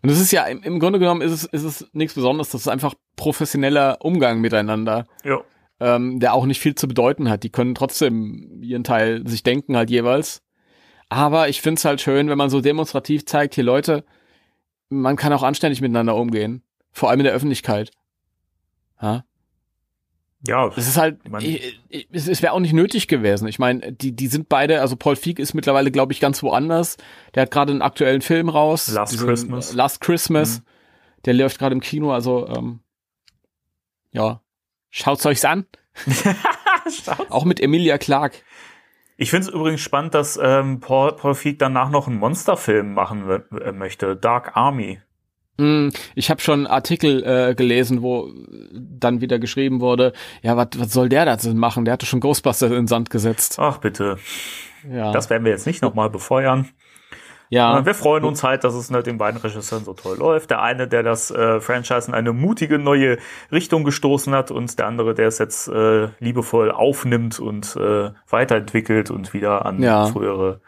Und 0.00 0.10
es 0.10 0.20
ist 0.20 0.30
ja, 0.30 0.44
im, 0.44 0.62
im 0.62 0.78
Grunde 0.78 0.98
genommen 0.98 1.20
ist 1.20 1.32
es, 1.32 1.44
ist 1.44 1.64
es 1.64 1.90
nichts 1.92 2.14
Besonderes, 2.14 2.50
das 2.50 2.62
ist 2.62 2.68
einfach 2.68 2.94
professioneller 3.16 3.98
Umgang 4.00 4.40
miteinander. 4.40 5.06
Ja 5.24 5.40
ähm, 5.80 6.20
der 6.20 6.34
auch 6.34 6.46
nicht 6.46 6.60
viel 6.60 6.74
zu 6.74 6.88
bedeuten 6.88 7.28
hat. 7.28 7.42
Die 7.42 7.50
können 7.50 7.74
trotzdem 7.74 8.62
ihren 8.62 8.84
Teil 8.84 9.26
sich 9.26 9.42
denken 9.42 9.76
halt 9.76 9.90
jeweils. 9.90 10.42
Aber 11.08 11.48
ich 11.48 11.60
find's 11.60 11.84
halt 11.84 12.00
schön, 12.00 12.28
wenn 12.28 12.38
man 12.38 12.50
so 12.50 12.60
demonstrativ 12.60 13.26
zeigt, 13.26 13.54
hier 13.54 13.64
Leute, 13.64 14.04
man 14.88 15.16
kann 15.16 15.32
auch 15.32 15.42
anständig 15.42 15.80
miteinander 15.80 16.16
umgehen. 16.16 16.62
Vor 16.92 17.10
allem 17.10 17.20
in 17.20 17.24
der 17.24 17.34
Öffentlichkeit. 17.34 17.90
Ja. 19.00 19.24
Ja, 20.46 20.68
es 20.76 20.86
ist 20.86 20.96
halt, 20.96 21.18
ich, 21.40 21.80
ich, 21.88 22.08
es, 22.12 22.28
es 22.28 22.40
wäre 22.40 22.52
auch 22.52 22.60
nicht 22.60 22.72
nötig 22.72 23.08
gewesen. 23.08 23.48
Ich 23.48 23.58
meine, 23.58 23.92
die, 23.92 24.12
die 24.14 24.28
sind 24.28 24.48
beide, 24.48 24.80
also 24.80 24.94
Paul 24.94 25.16
Feig 25.16 25.38
ist 25.38 25.54
mittlerweile, 25.54 25.90
glaube 25.90 26.12
ich, 26.12 26.20
ganz 26.20 26.42
woanders. 26.42 26.98
Der 27.34 27.42
hat 27.42 27.50
gerade 27.50 27.72
einen 27.72 27.82
aktuellen 27.82 28.20
Film 28.20 28.48
raus. 28.48 28.88
Last 28.92 29.12
diesen, 29.12 29.26
Christmas. 29.26 29.72
Last 29.72 30.00
Christmas. 30.00 30.58
Mhm. 30.58 30.64
Der 31.24 31.34
läuft 31.34 31.58
gerade 31.58 31.74
im 31.74 31.80
Kino, 31.80 32.12
also 32.12 32.46
ähm, 32.46 32.80
ja, 34.12 34.40
Schaut's 34.98 35.26
euch's 35.26 35.44
an. 35.44 35.66
Auch 37.28 37.44
mit 37.44 37.60
Emilia 37.60 37.98
Clark. 37.98 38.32
Ich 39.18 39.28
finde 39.28 39.48
es 39.48 39.52
übrigens 39.52 39.82
spannend, 39.82 40.14
dass 40.14 40.40
ähm, 40.42 40.80
Paul, 40.80 41.12
Paul 41.16 41.34
Feig 41.34 41.58
danach 41.58 41.90
noch 41.90 42.06
einen 42.06 42.16
Monsterfilm 42.16 42.94
machen 42.94 43.28
äh, 43.28 43.72
möchte, 43.72 44.16
Dark 44.16 44.56
Army. 44.56 44.98
Mm, 45.58 45.88
ich 46.14 46.30
habe 46.30 46.40
schon 46.40 46.66
Artikel 46.66 47.22
äh, 47.24 47.54
gelesen, 47.54 48.00
wo 48.00 48.32
dann 48.72 49.20
wieder 49.20 49.38
geschrieben 49.38 49.82
wurde, 49.82 50.14
ja, 50.40 50.56
was 50.56 50.92
soll 50.94 51.10
der 51.10 51.26
da 51.26 51.36
machen? 51.52 51.84
Der 51.84 51.92
hatte 51.92 52.06
schon 52.06 52.20
Ghostbusters 52.20 52.70
in 52.70 52.76
den 52.76 52.86
Sand 52.86 53.10
gesetzt. 53.10 53.58
Ach 53.58 53.76
bitte. 53.76 54.16
Ja. 54.90 55.12
Das 55.12 55.28
werden 55.28 55.44
wir 55.44 55.52
jetzt 55.52 55.66
nicht 55.66 55.82
nochmal 55.82 56.08
befeuern. 56.08 56.70
Ja. 57.48 57.84
Wir 57.84 57.94
freuen 57.94 58.24
uns 58.24 58.42
halt, 58.42 58.64
dass 58.64 58.74
es 58.74 58.90
mit 58.90 59.06
den 59.06 59.18
beiden 59.18 59.40
Regisseuren 59.40 59.84
so 59.84 59.94
toll 59.94 60.18
läuft. 60.18 60.50
Der 60.50 60.62
eine, 60.62 60.88
der 60.88 61.02
das 61.02 61.30
äh, 61.30 61.60
Franchise 61.60 62.08
in 62.08 62.14
eine 62.14 62.32
mutige 62.32 62.78
neue 62.78 63.18
Richtung 63.52 63.84
gestoßen 63.84 64.34
hat 64.34 64.50
und 64.50 64.78
der 64.78 64.86
andere, 64.86 65.14
der 65.14 65.28
es 65.28 65.38
jetzt 65.38 65.68
äh, 65.68 66.08
liebevoll 66.18 66.70
aufnimmt 66.70 67.38
und 67.38 67.76
äh, 67.76 68.10
weiterentwickelt 68.28 69.10
und 69.10 69.32
wieder 69.32 69.64
an 69.64 69.82
ja. 69.82 70.06
frühere 70.06 70.60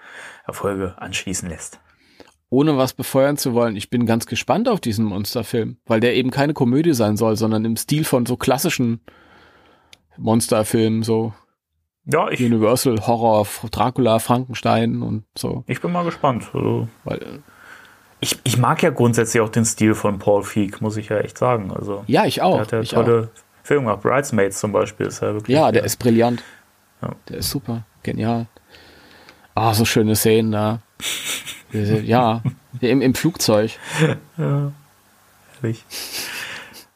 Erfolge 0.47 0.95
anschließen 0.99 1.49
lässt. 1.49 1.81
Ohne 2.51 2.79
was 2.79 2.95
befeuern 2.95 3.37
zu 3.37 3.53
wollen, 3.53 3.77
ich 3.77 3.91
bin 3.91 4.07
ganz 4.07 4.25
gespannt 4.25 4.69
auf 4.69 4.81
diesen 4.81 5.05
Monsterfilm, 5.05 5.77
weil 5.85 6.01
der 6.01 6.15
eben 6.15 6.31
keine 6.31 6.55
Komödie 6.55 6.95
sein 6.95 7.17
soll, 7.17 7.37
sondern 7.37 7.65
im 7.65 7.77
Stil 7.77 8.05
von 8.05 8.25
so 8.25 8.39
klassischen 8.39 9.01
Monsterfilmen, 10.17 11.03
so 11.03 11.35
ja, 12.11 12.31
ich, 12.31 12.41
Universal 12.41 13.07
Horror, 13.07 13.47
Dracula, 13.71 14.19
Frankenstein 14.19 15.03
und 15.03 15.25
so. 15.37 15.65
Ich 15.67 15.81
bin 15.81 15.93
mal 15.93 16.05
gespannt. 16.05 16.51
Also, 16.55 16.89
Weil, 17.05 17.41
ich, 18.21 18.39
ich 18.45 18.57
mag 18.57 18.83
ja 18.83 18.91
grundsätzlich 18.91 19.41
auch 19.43 19.51
den 19.51 19.65
Stil 19.65 19.95
von 19.95 20.19
Paul 20.19 20.43
Feig, 20.43 20.81
muss 20.81 20.97
ich 20.97 21.11
ja 21.11 21.19
echt 21.19 21.37
sagen. 21.37 21.71
Also, 21.71 22.05
ja, 22.07 22.25
ich 22.25 22.41
auch. 22.41 22.55
Der 22.55 22.61
hat 22.63 22.73
ja 22.73 22.81
ich 22.81 22.91
tolle 22.91 23.31
auch. 23.33 23.43
Filme 23.63 23.85
gemacht. 23.85 24.03
Bridesmaids 24.03 24.59
zum 24.59 24.73
Beispiel 24.73 25.07
ist 25.07 25.21
ja 25.21 25.35
wirklich. 25.35 25.55
Ja, 25.55 25.71
der 25.71 25.83
ja. 25.83 25.87
ist 25.87 25.99
brillant. 25.99 26.43
Ja. 27.03 27.15
Der 27.29 27.39
ist 27.39 27.51
super, 27.51 27.85
genial. 28.03 28.47
Ah, 29.55 29.75
so 29.75 29.85
schöne 29.85 30.17
Szenen 30.17 30.53
da. 30.53 30.81
ja, 31.73 32.43
im, 32.81 33.03
im 33.03 33.15
Flugzeug. 33.15 33.73
Ja, 34.39 34.73
herrlich. 35.61 35.85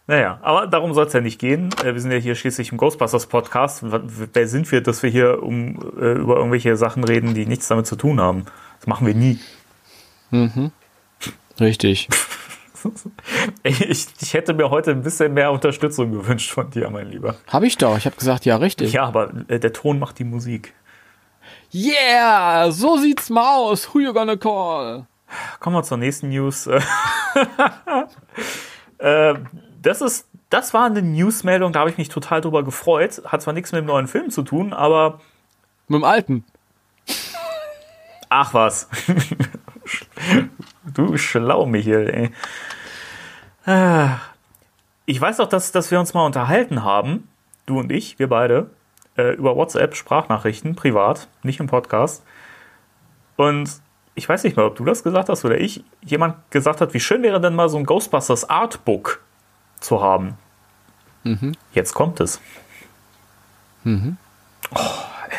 Naja, 0.06 0.38
aber 0.42 0.66
darum 0.66 0.94
soll 0.94 1.06
es 1.06 1.12
ja 1.12 1.20
nicht 1.20 1.38
gehen. 1.38 1.70
Äh, 1.84 1.94
wir 1.94 2.00
sind 2.00 2.10
ja 2.10 2.18
hier 2.18 2.34
schließlich 2.34 2.72
im 2.72 2.78
Ghostbusters 2.78 3.26
Podcast. 3.26 3.82
Wer 3.82 4.48
sind 4.48 4.70
wir, 4.72 4.80
dass 4.80 5.02
wir 5.02 5.10
hier 5.10 5.42
um, 5.42 5.76
äh, 5.98 6.12
über 6.12 6.36
irgendwelche 6.36 6.76
Sachen 6.76 7.04
reden, 7.04 7.34
die 7.34 7.46
nichts 7.46 7.68
damit 7.68 7.86
zu 7.86 7.96
tun 7.96 8.20
haben? 8.20 8.46
Das 8.78 8.88
machen 8.88 9.06
wir 9.06 9.14
nie. 9.14 9.38
Mhm. 10.30 10.72
Richtig. 11.60 12.08
ich, 13.62 14.08
ich 14.20 14.34
hätte 14.34 14.54
mir 14.54 14.70
heute 14.70 14.90
ein 14.90 15.02
bisschen 15.02 15.34
mehr 15.34 15.52
Unterstützung 15.52 16.10
gewünscht 16.10 16.50
von 16.50 16.68
dir, 16.70 16.90
mein 16.90 17.08
Lieber. 17.08 17.36
Hab 17.46 17.62
ich 17.62 17.78
doch. 17.78 17.96
Ich 17.96 18.06
habe 18.06 18.16
gesagt, 18.16 18.44
ja, 18.44 18.56
richtig. 18.56 18.92
Ja, 18.92 19.04
aber 19.04 19.30
äh, 19.48 19.60
der 19.60 19.72
Ton 19.72 20.00
macht 20.00 20.18
die 20.18 20.24
Musik. 20.24 20.74
Yeah, 21.72 22.72
so 22.72 22.96
sieht's 22.96 23.30
mal 23.30 23.56
aus. 23.56 23.94
Who 23.94 24.00
you 24.00 24.12
gonna 24.12 24.36
call? 24.36 25.06
Kommen 25.60 25.76
wir 25.76 25.82
zur 25.82 25.96
nächsten 25.96 26.28
News. 26.28 26.66
äh, 28.98 29.34
das 29.82 30.00
ist, 30.00 30.28
das 30.50 30.74
war 30.74 30.86
eine 30.86 31.02
Newsmeldung, 31.02 31.72
da 31.72 31.80
habe 31.80 31.90
ich 31.90 31.98
mich 31.98 32.08
total 32.08 32.40
drüber 32.40 32.62
gefreut. 32.62 33.22
Hat 33.26 33.42
zwar 33.42 33.54
nichts 33.54 33.72
mit 33.72 33.80
dem 33.80 33.86
neuen 33.86 34.06
Film 34.06 34.30
zu 34.30 34.42
tun, 34.42 34.72
aber. 34.72 35.20
Mit 35.88 36.00
dem 36.00 36.04
alten. 36.04 36.44
Ach 38.28 38.54
was. 38.54 38.88
du 40.94 41.16
schlau, 41.18 41.66
Michael, 41.66 42.32
ey. 43.66 44.00
Ich 45.04 45.20
weiß 45.20 45.36
doch, 45.36 45.48
dass, 45.48 45.72
dass 45.72 45.90
wir 45.90 46.00
uns 46.00 46.14
mal 46.14 46.24
unterhalten 46.24 46.82
haben, 46.82 47.28
du 47.66 47.78
und 47.78 47.92
ich, 47.92 48.18
wir 48.18 48.28
beide, 48.28 48.70
äh, 49.16 49.34
über 49.34 49.56
WhatsApp, 49.56 49.94
Sprachnachrichten, 49.94 50.74
privat, 50.74 51.28
nicht 51.42 51.60
im 51.60 51.66
Podcast. 51.66 52.24
Und 53.36 53.70
ich 54.14 54.28
weiß 54.28 54.44
nicht 54.44 54.56
mehr, 54.56 54.66
ob 54.66 54.76
du 54.76 54.84
das 54.84 55.02
gesagt 55.02 55.28
hast 55.28 55.44
oder 55.44 55.60
ich, 55.60 55.84
jemand 56.02 56.50
gesagt 56.50 56.80
hat, 56.80 56.94
wie 56.94 57.00
schön 57.00 57.22
wäre 57.22 57.40
denn 57.40 57.54
mal 57.54 57.68
so 57.68 57.78
ein 57.78 57.86
Ghostbusters 57.86 58.48
Artbook 58.48 59.20
zu 59.82 60.02
haben. 60.02 60.36
Mhm. 61.24 61.52
Jetzt 61.74 61.94
kommt 61.94 62.20
es. 62.20 62.40
Mhm. 63.84 64.16
Oh, 64.74 64.78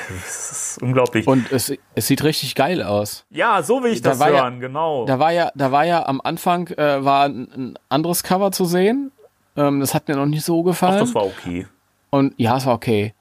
es 0.09 0.51
ist 0.51 0.81
unglaublich. 0.81 1.27
Und 1.27 1.51
es, 1.51 1.73
es 1.95 2.07
sieht 2.07 2.23
richtig 2.23 2.55
geil 2.55 2.83
aus. 2.83 3.25
Ja, 3.29 3.63
so 3.63 3.83
will 3.83 3.93
ich 3.93 4.01
da 4.01 4.11
das 4.11 4.19
hören, 4.19 4.55
ja, 4.55 4.59
genau. 4.59 5.05
Da 5.05 5.19
war 5.19 5.31
ja, 5.31 5.51
da 5.55 5.71
war 5.71 5.85
ja 5.85 6.05
am 6.05 6.21
Anfang 6.21 6.67
äh, 6.67 7.03
war 7.03 7.25
ein, 7.25 7.77
anderes 7.89 8.23
Cover 8.23 8.51
zu 8.51 8.65
sehen. 8.65 9.11
Ähm, 9.55 9.79
das 9.79 9.93
hat 9.93 10.07
mir 10.07 10.15
noch 10.15 10.25
nicht 10.25 10.43
so 10.43 10.63
gefallen. 10.63 10.95
Ach, 10.95 11.01
das 11.01 11.15
war 11.15 11.25
okay. 11.25 11.67
Und 12.09 12.33
ja, 12.37 12.57
es 12.57 12.65
war 12.65 12.75
okay. 12.75 13.13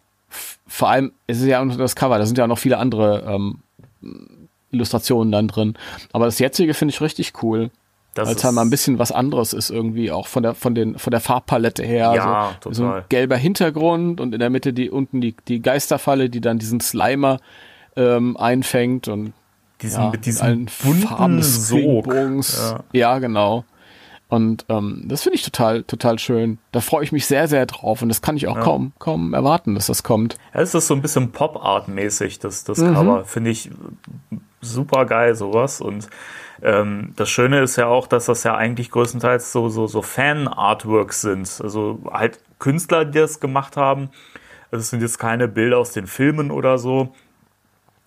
Vor 0.67 0.89
allem, 0.89 1.13
es 1.27 1.41
ist 1.41 1.47
ja 1.47 1.61
unter 1.61 1.77
das 1.77 1.95
Cover, 1.95 2.19
da 2.19 2.27
sind 2.27 2.39
ja 2.39 2.47
noch 2.47 2.59
viele 2.59 2.79
andere 2.79 3.23
ähm, 3.27 3.59
Illustrationen 4.71 5.31
dann 5.31 5.49
drin. 5.49 5.75
Aber 6.13 6.25
das 6.25 6.39
jetzige 6.39 6.75
finde 6.75 6.95
ich 6.95 7.01
richtig 7.01 7.33
cool. 7.43 7.71
Das 8.14 8.29
weil 8.29 8.37
es 8.37 8.44
halt 8.44 8.55
mal 8.55 8.62
ein 8.62 8.70
bisschen 8.70 8.98
was 8.98 9.11
anderes 9.11 9.55
ist 9.55 9.70
irgendwie 9.70 10.11
auch 10.11 10.27
von 10.27 10.42
der 10.42 10.55
von 10.55 10.75
den 10.75 10.98
von 10.98 11.11
der 11.11 11.20
Farbpalette 11.20 11.83
her. 11.83 12.12
Ja, 12.14 12.51
so, 12.62 12.70
total. 12.70 12.75
so 12.75 12.87
ein 12.87 13.05
gelber 13.09 13.37
Hintergrund 13.37 14.20
und 14.20 14.35
in 14.35 14.38
der 14.38 14.51
Mitte 14.51 14.72
die 14.72 14.90
unten 14.90 15.20
die 15.20 15.35
die 15.48 15.62
Geisterfalle, 15.62 16.29
die 16.29 16.40
dann 16.40 16.59
diesen 16.59 16.81
Slimer 16.81 17.38
ähm, 17.96 18.37
einfängt 18.37 19.09
und 19.09 19.33
diesen, 19.81 20.03
ja, 20.03 20.11
mit 20.11 20.27
diesen 20.27 20.68
bunten 20.83 21.42
Sog. 21.42 22.14
Ja. 22.14 22.85
ja, 22.92 23.18
genau. 23.18 23.64
Und 24.29 24.64
ähm, 24.70 25.05
das 25.09 25.25
finde 25.25 25.37
ich 25.37 25.42
total, 25.42 25.83
total 25.83 26.18
schön. 26.18 26.57
Da 26.70 26.81
freue 26.81 27.05
ich 27.05 27.12
mich 27.12 27.27
sehr, 27.27 27.48
sehr 27.48 27.66
drauf. 27.66 28.01
Und 28.01 28.09
das 28.09 28.22
kann 28.22 28.35
ich 28.35 28.48
auch 28.48 28.57
ja. 28.57 28.62
kaum, 28.62 28.92
kaum 28.98 29.35
erwarten, 29.35 29.75
dass 29.75 29.88
das 29.88 30.03
kommt. 30.05 30.38
Ja, 30.55 30.62
es 30.62 30.75
ist 30.75 30.87
so 30.87 30.94
ein 30.94 31.03
bisschen 31.03 31.33
Pop-Art-mäßig, 31.33 32.38
das, 32.38 32.64
das 32.64 32.79
mhm. 32.79 32.94
Cover. 32.94 33.25
Finde 33.27 33.51
ich 33.51 33.70
super 34.62 35.05
geil, 35.05 35.35
sowas. 35.35 35.83
Und 35.83 36.09
ähm, 36.62 37.12
das 37.16 37.29
Schöne 37.29 37.61
ist 37.61 37.77
ja 37.77 37.87
auch, 37.87 38.07
dass 38.07 38.27
das 38.27 38.44
ja 38.44 38.55
eigentlich 38.55 38.90
größtenteils 38.90 39.53
so, 39.53 39.68
so, 39.68 39.87
so 39.87 40.03
Fan-Artworks 40.03 41.20
sind. 41.22 41.61
Also 41.62 42.01
halt 42.11 42.40
Künstler, 42.59 43.05
die 43.05 43.18
das 43.18 43.40
gemacht 43.40 43.77
haben. 43.77 44.11
Also 44.70 44.83
es 44.83 44.90
sind 44.90 45.03
jetzt 45.03 45.18
keine 45.18 45.48
Bilder 45.48 45.79
aus 45.79 45.92
den 45.92 46.07
Filmen 46.07 46.51
oder 46.51 46.79
so, 46.79 47.14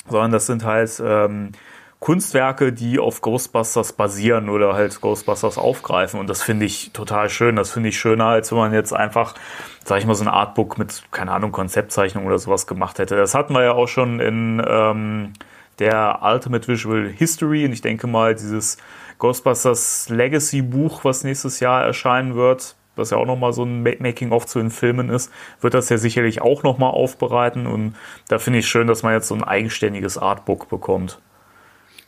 sondern 0.07 0.31
das 0.31 0.47
sind 0.47 0.63
halt 0.63 1.01
ähm, 1.05 1.51
Kunstwerke, 1.99 2.71
die 2.71 2.99
auf 2.99 3.21
Ghostbusters 3.21 3.93
basieren 3.93 4.49
oder 4.49 4.73
halt 4.73 5.01
Ghostbusters 5.01 5.57
aufgreifen. 5.57 6.19
Und 6.19 6.29
das 6.29 6.41
finde 6.41 6.65
ich 6.65 6.91
total 6.93 7.29
schön. 7.29 7.55
Das 7.55 7.71
finde 7.71 7.89
ich 7.89 7.99
schöner, 7.99 8.27
als 8.27 8.51
wenn 8.51 8.59
man 8.59 8.73
jetzt 8.73 8.93
einfach, 8.93 9.35
sag 9.83 9.99
ich 9.99 10.05
mal, 10.05 10.15
so 10.15 10.23
ein 10.23 10.29
Artbook 10.29 10.77
mit, 10.77 11.03
keine 11.11 11.31
Ahnung, 11.31 11.51
Konzeptzeichnung 11.51 12.25
oder 12.25 12.39
sowas 12.39 12.67
gemacht 12.67 12.99
hätte. 12.99 13.15
Das 13.15 13.35
hatten 13.35 13.53
wir 13.53 13.63
ja 13.63 13.73
auch 13.73 13.87
schon 13.87 14.19
in 14.19 14.63
ähm, 14.65 15.33
der 15.79 16.19
Ultimate 16.21 16.67
Visual 16.67 17.07
History. 17.09 17.65
Und 17.65 17.73
ich 17.73 17.81
denke 17.81 18.07
mal, 18.07 18.35
dieses 18.35 18.77
Ghostbusters 19.19 20.09
Legacy 20.09 20.61
Buch, 20.61 21.03
was 21.03 21.23
nächstes 21.23 21.59
Jahr 21.59 21.83
erscheinen 21.83 22.35
wird, 22.35 22.75
was 22.95 23.09
ja 23.09 23.17
auch 23.17 23.25
nochmal 23.25 23.53
so 23.53 23.63
ein 23.63 23.83
Making-of 23.83 24.45
zu 24.45 24.59
den 24.59 24.71
Filmen 24.71 25.09
ist, 25.09 25.31
wird 25.61 25.73
das 25.73 25.89
ja 25.89 25.97
sicherlich 25.97 26.41
auch 26.41 26.63
nochmal 26.63 26.91
aufbereiten. 26.91 27.67
Und 27.67 27.95
da 28.27 28.39
finde 28.39 28.59
ich 28.59 28.67
schön, 28.67 28.87
dass 28.87 29.03
man 29.03 29.13
jetzt 29.13 29.27
so 29.27 29.35
ein 29.35 29.43
eigenständiges 29.43 30.17
Artbook 30.17 30.69
bekommt. 30.69 31.19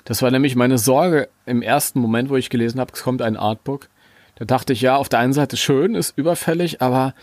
Das 0.06 0.22
war 0.22 0.32
nämlich 0.32 0.56
meine 0.56 0.78
Sorge 0.78 1.28
im 1.46 1.62
ersten 1.62 2.00
Moment, 2.00 2.30
wo 2.30 2.38
ich 2.38 2.50
gelesen 2.50 2.80
habe, 2.80 2.94
es 2.94 3.04
kommt 3.04 3.22
ein 3.22 3.36
Artbook. 3.36 3.90
Da 4.36 4.46
dachte 4.46 4.72
ich, 4.72 4.82
ja, 4.82 4.96
auf 4.96 5.10
der 5.10 5.20
einen 5.20 5.34
Seite 5.34 5.58
schön, 5.58 5.96
ist 5.96 6.18
überfällig, 6.18 6.82
aber 6.82 7.14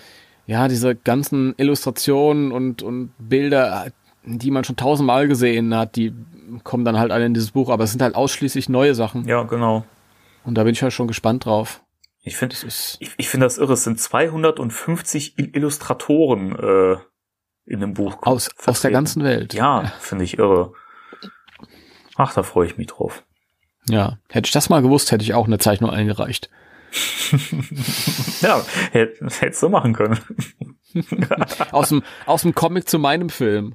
ja, 0.47 0.69
diese 0.69 0.95
ganzen 0.95 1.55
Illustrationen 1.57 2.53
und, 2.53 2.83
und 2.83 3.13
Bilder, 3.19 3.87
die 4.25 4.51
man 4.51 4.65
schon 4.65 4.77
tausendmal 4.77 5.29
gesehen 5.29 5.75
hat, 5.75 5.97
die 5.97 6.15
kommen 6.63 6.85
dann 6.85 6.99
halt 6.99 7.13
alle 7.13 7.27
in 7.27 7.35
dieses 7.35 7.51
Buch, 7.51 7.71
aber 7.71 7.85
es 7.85 7.91
sind 7.91 8.03
halt 8.03 8.15
ausschließlich 8.15 8.69
neue 8.69 8.95
Sachen. 8.95 9.27
Ja, 9.27 9.43
genau. 9.43 9.85
Und 10.45 10.57
da 10.57 10.65
bin 10.65 10.73
ich 10.73 10.83
halt 10.83 10.93
schon 10.93 11.09
gespannt 11.09 11.47
drauf. 11.47 11.83
Ich 12.23 12.37
finde 12.37 12.57
ich, 12.67 12.99
ich 13.19 13.29
finde 13.29 13.47
das 13.47 13.59
irre. 13.59 13.75
Es 13.75 13.85
sind 13.85 14.01
250 14.01 15.39
Illustratoren 15.39 16.59
äh, 16.59 16.97
in 17.67 17.81
dem 17.81 17.95
Buch. 17.95 18.17
Aus, 18.23 18.51
aus 18.65 18.81
der 18.81 18.91
ganzen 18.91 19.25
Welt. 19.25 19.53
Ja, 19.53 19.93
finde 20.01 20.25
ich 20.25 20.39
irre. 20.39 20.73
Ach, 22.17 22.33
da 22.33 22.43
freue 22.43 22.67
ich 22.67 22.79
mich 22.79 22.87
drauf. 22.87 23.25
Ja, 23.89 24.19
hätte 24.31 24.47
ich 24.47 24.53
das 24.53 24.71
mal 24.71 24.81
gewusst, 24.81 25.13
hätte 25.13 25.25
ich 25.25 25.35
auch 25.35 25.47
eine 25.47 25.59
Zeichnung 25.59 25.91
eingereicht. 25.91 26.49
ja, 28.41 28.65
hättest 28.93 29.63
du 29.63 29.69
machen 29.69 29.93
können. 29.93 30.19
aus, 31.73 31.89
dem, 31.89 32.03
aus 32.25 32.43
dem 32.43 32.55
Comic 32.55 32.89
zu 32.89 32.99
meinem 32.99 33.29
Film. 33.29 33.75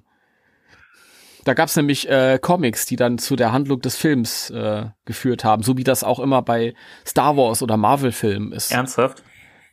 Da 1.50 1.56
gab's 1.56 1.76
nämlich 1.76 2.08
äh, 2.08 2.38
Comics, 2.40 2.86
die 2.86 2.96
dann 2.96 3.18
zu 3.18 3.36
der 3.36 3.52
Handlung 3.52 3.82
des 3.82 3.96
Films 3.96 4.52
äh, 4.52 4.86
geführt 5.06 5.44
haben, 5.44 5.64
so 5.64 5.78
wie 5.78 5.84
das 5.84 6.04
auch 6.04 6.20
immer 6.20 6.44
bei 6.44 6.76
Star 7.08 7.38
Wars 7.38 7.64
oder 7.64 7.76
Marvel-Filmen 7.76 8.52
ist. 8.52 8.72
Ernsthaft? 8.72 9.24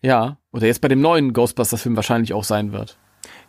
Ja, 0.00 0.38
oder 0.52 0.68
jetzt 0.68 0.80
bei 0.80 0.88
dem 0.88 1.02
neuen 1.02 1.34
Ghostbusters-Film 1.34 1.94
wahrscheinlich 1.94 2.32
auch 2.32 2.44
sein 2.44 2.72
wird. 2.72 2.96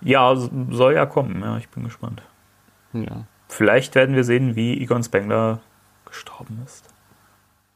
Ja, 0.02 0.36
soll 0.36 0.96
ja 0.96 1.06
kommen, 1.06 1.42
ja, 1.42 1.58
ich 1.58 1.70
bin 1.70 1.86
gespannt. 1.86 2.22
Ja. 2.92 3.28
Vielleicht 3.48 3.96
werden 3.96 4.14
wir 4.14 4.26
sehen, 4.26 4.58
wie 4.58 4.78
Egon 4.82 5.04
Spengler 5.04 5.62
gestorben 6.06 6.62
ist. 6.66 6.84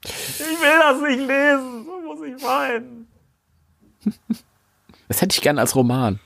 Ich 0.03 0.37
will 0.37 0.79
das 0.81 1.01
nicht 1.01 1.29
lesen, 1.29 1.85
so 1.85 2.01
muss 2.01 2.27
ich 2.27 2.43
weinen. 2.43 3.07
Das 5.07 5.21
hätte 5.21 5.33
ich 5.33 5.41
gern 5.41 5.59
als 5.59 5.75
Roman. 5.75 6.19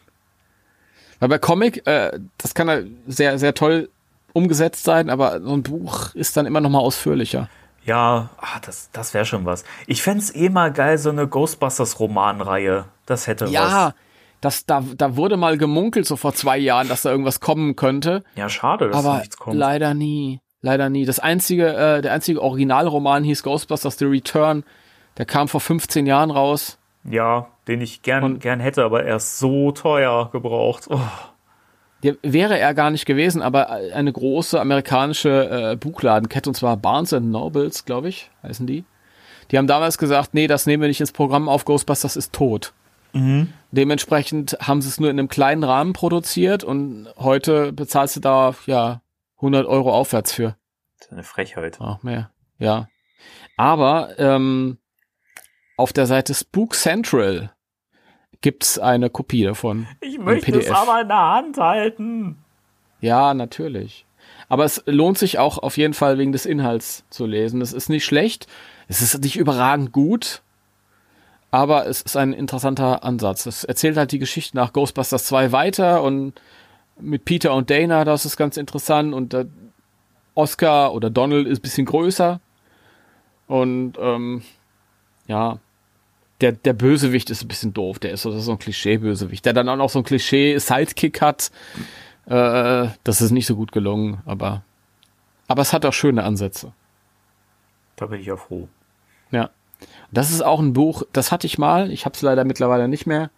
Weil 1.20 1.30
bei 1.30 1.38
Comic, 1.40 1.88
äh, 1.88 2.20
das 2.38 2.54
kann 2.54 2.68
ja 2.68 2.82
sehr, 3.08 3.40
sehr 3.40 3.56
toll 3.56 3.90
umgesetzt 4.36 4.84
sein, 4.84 5.10
aber 5.10 5.42
so 5.42 5.54
ein 5.54 5.64
Buch 5.64 6.14
ist 6.14 6.36
dann 6.36 6.46
immer 6.46 6.60
noch 6.60 6.70
mal 6.70 6.80
ausführlicher. 6.80 7.50
Ja, 7.86 8.30
ach, 8.38 8.60
das, 8.60 8.90
das 8.92 9.14
wäre 9.14 9.26
schon 9.26 9.46
was. 9.46 9.64
Ich 9.88 10.02
fände 10.02 10.20
es 10.20 10.36
eh 10.36 10.50
mal 10.50 10.74
geil, 10.74 10.98
so 10.98 11.10
eine 11.10 11.28
Ghostbusters-Romanreihe. 11.28 12.86
Das 13.06 13.28
hätte 13.28 13.46
ja, 13.46 13.62
was. 13.62 13.72
Ja, 13.72 13.94
das, 14.42 14.66
da, 14.66 14.84
da 14.96 15.16
wurde 15.16 15.38
mal 15.38 15.58
gemunkelt, 15.58 16.06
so 16.06 16.16
vor 16.16 16.34
zwei 16.34 16.58
Jahren, 16.58 16.88
dass 16.90 17.04
da 17.04 17.12
irgendwas 17.12 17.40
kommen 17.40 17.76
könnte. 17.76 18.24
Ja, 18.36 18.50
schade, 18.50 18.90
dass 18.90 19.06
aber 19.06 19.20
nichts 19.20 19.38
kommt. 19.38 19.56
Leider 19.56 19.94
nie. 19.94 20.42
Leider 20.62 20.90
nie. 20.90 21.06
Das 21.06 21.20
einzige, 21.20 21.74
äh, 21.74 22.02
der 22.02 22.12
einzige 22.12 22.42
Originalroman 22.42 23.24
hieß 23.24 23.44
Ghostbusters 23.44 23.98
The 24.00 24.06
Return. 24.06 24.64
Der 25.18 25.26
kam 25.26 25.48
vor 25.48 25.62
15 25.62 26.08
Jahren 26.08 26.32
raus. 26.32 26.78
Ja, 27.04 27.48
den 27.68 27.82
ich 27.82 28.02
gern, 28.02 28.24
Und 28.24 28.40
gern 28.40 28.60
hätte, 28.60 28.84
aber 28.84 29.04
er 29.04 29.18
ist 29.18 29.38
so 29.40 29.72
teuer 29.72 30.30
gebraucht. 30.32 30.88
Oh. 30.90 31.00
Der 32.04 32.18
wäre 32.22 32.60
er 32.60 32.74
gar 32.74 32.92
nicht 32.92 33.06
gewesen, 33.06 33.42
aber 33.42 33.70
eine 33.70 34.12
große 34.12 34.60
amerikanische 34.60 35.72
äh, 35.72 35.76
Buchladenkette, 35.76 36.50
und 36.50 36.56
zwar 36.56 36.78
Barnes 36.78 37.12
Nobles, 37.12 37.86
glaube 37.86 38.10
ich, 38.10 38.30
heißen 38.44 38.68
die. 38.68 38.84
Die 39.52 39.58
haben 39.58 39.68
damals 39.68 39.98
gesagt, 39.98 40.34
nee, 40.34 40.48
das 40.48 40.66
nehmen 40.66 40.82
wir 40.82 40.88
nicht 40.88 41.00
ins 41.00 41.12
Programm 41.12 41.50
auf, 41.50 41.66
Ghostbusters 41.66 42.16
ist 42.16 42.34
tot. 42.34 42.74
Mhm. 43.14 43.54
Dementsprechend 43.72 44.58
haben 44.60 44.82
sie 44.82 44.90
es 44.90 45.00
nur 45.00 45.10
in 45.10 45.18
einem 45.18 45.30
kleinen 45.30 45.64
Rahmen 45.64 45.94
produziert 45.94 46.64
und 46.64 47.08
heute 47.18 47.72
bezahlst 47.72 48.18
du 48.18 48.20
da 48.20 48.56
ja 48.66 49.02
100 49.38 49.66
Euro 49.66 49.94
aufwärts 49.94 50.34
für. 50.34 50.58
Das 50.98 51.08
ist 51.08 51.14
eine 51.14 51.24
Frechheit. 51.24 51.80
Auch 51.80 52.04
mehr, 52.04 52.32
ja. 52.58 52.88
Aber 53.58 54.20
ähm, 54.20 54.78
auf 55.78 55.94
der 55.94 56.08
Seite 56.08 56.34
Spook 56.34 56.76
Central 56.76 57.55
gibt's 58.42 58.80
eine 58.80 59.10
Kopie 59.10 59.44
davon. 59.44 59.88
Ich 60.02 60.18
möchte 60.18 60.58
es 60.58 60.70
aber 60.70 61.02
in 61.02 61.08
der 61.08 61.18
Hand 61.18 61.58
halten. 61.58 62.38
Ja, 63.02 63.34
natürlich. 63.34 64.06
Aber 64.48 64.66
es 64.66 64.84
lohnt 64.86 65.18
sich 65.18 65.40
auch 65.40 65.58
auf 65.58 65.78
jeden 65.78 65.94
Fall 65.94 66.18
wegen 66.18 66.32
des 66.32 66.46
Inhalts 66.46 67.04
zu 67.10 67.26
lesen. 67.26 67.62
Es 67.62 67.74
ist 67.74 67.90
nicht 67.90 68.06
schlecht. 68.06 68.48
Es 68.88 69.02
ist 69.02 69.20
nicht 69.22 69.38
überragend 69.38 69.92
gut 69.92 70.42
aber 71.56 71.88
es 71.88 72.02
ist 72.02 72.18
ein 72.18 72.34
interessanter 72.34 73.06
Ansatz. 73.06 73.46
Es 73.46 73.64
erzählt 73.64 73.96
halt 73.96 74.12
die 74.12 74.20
Geschichte 74.20 74.58
nach 74.58 74.74
Ghostbusters 74.74 75.24
2 75.24 75.54
weiter 75.54 76.04
und 76.04 76.34
mit 77.00 77.24
Peter 77.24 77.54
und 77.54 77.70
Dana, 77.70 78.04
das 78.04 78.26
ist 78.26 78.36
ganz 78.36 78.58
interessant 78.58 79.14
und 79.14 79.34
Oscar 80.34 80.94
oder 80.94 81.10
Donald 81.10 81.48
ist 81.48 81.60
ein 81.60 81.62
bisschen 81.62 81.86
größer 81.86 82.42
und 83.48 83.94
ähm, 83.98 84.42
ja, 85.28 85.60
der, 86.42 86.52
der 86.52 86.74
Bösewicht 86.74 87.30
ist 87.30 87.44
ein 87.44 87.48
bisschen 87.48 87.74
doof, 87.74 88.00
der 88.00 88.12
ist 88.12 88.24
so, 88.24 88.38
so 88.40 88.52
ein 88.52 88.60
Klischee-Bösewicht, 88.60 89.46
der 89.46 89.54
dann 89.54 89.70
auch 89.70 89.78
noch 89.78 89.90
so 89.90 90.00
ein 90.00 90.04
Klischee-Sidekick 90.06 91.22
hat. 91.22 91.52
Äh, 92.26 92.88
das 93.04 93.22
ist 93.22 93.32
nicht 93.32 93.46
so 93.46 93.56
gut 93.56 93.72
gelungen, 93.72 94.22
aber, 94.26 94.64
aber 95.48 95.62
es 95.62 95.72
hat 95.74 95.86
auch 95.86 95.94
schöne 95.94 96.24
Ansätze. 96.24 96.74
Da 97.96 98.08
bin 98.08 98.20
ich 98.20 98.26
ja 98.26 98.36
froh. 98.36 98.68
Ja. 99.32 99.50
Das 100.12 100.32
ist 100.32 100.42
auch 100.44 100.60
ein 100.60 100.74
Buch, 100.74 101.04
das 101.14 101.32
hatte 101.32 101.48
ich 101.48 101.58
mal, 101.58 101.92
ich 101.92 102.06
habe 102.06 102.16
es 102.16 102.22
leider 102.22 102.44
mittlerweile 102.44 102.88
nicht 102.88 103.06
mehr. 103.06 103.30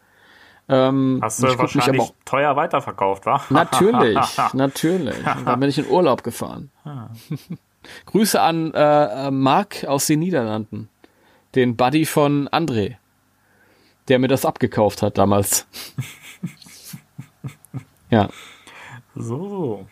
Ähm, 0.69 1.19
Hast 1.21 1.41
du 1.41 1.47
wahrscheinlich 1.57 2.01
auch- 2.01 2.13
teuer 2.25 2.55
weiterverkauft, 2.55 3.25
wa? 3.25 3.41
Natürlich, 3.49 4.19
natürlich. 4.53 5.15
Dann 5.45 5.59
bin 5.59 5.69
ich 5.69 5.77
in 5.77 5.87
Urlaub 5.87 6.23
gefahren. 6.23 6.71
Grüße 8.05 8.41
an 8.41 8.73
äh, 8.73 9.31
Marc 9.31 9.85
aus 9.85 10.07
den 10.07 10.19
Niederlanden, 10.19 10.89
den 11.57 11.75
Buddy 11.75 12.05
von 12.05 12.47
André, 12.49 12.95
der 14.07 14.19
mir 14.19 14.27
das 14.27 14.45
abgekauft 14.45 15.01
hat 15.01 15.17
damals. 15.17 15.67
ja, 18.09 18.29
So, 19.15 19.87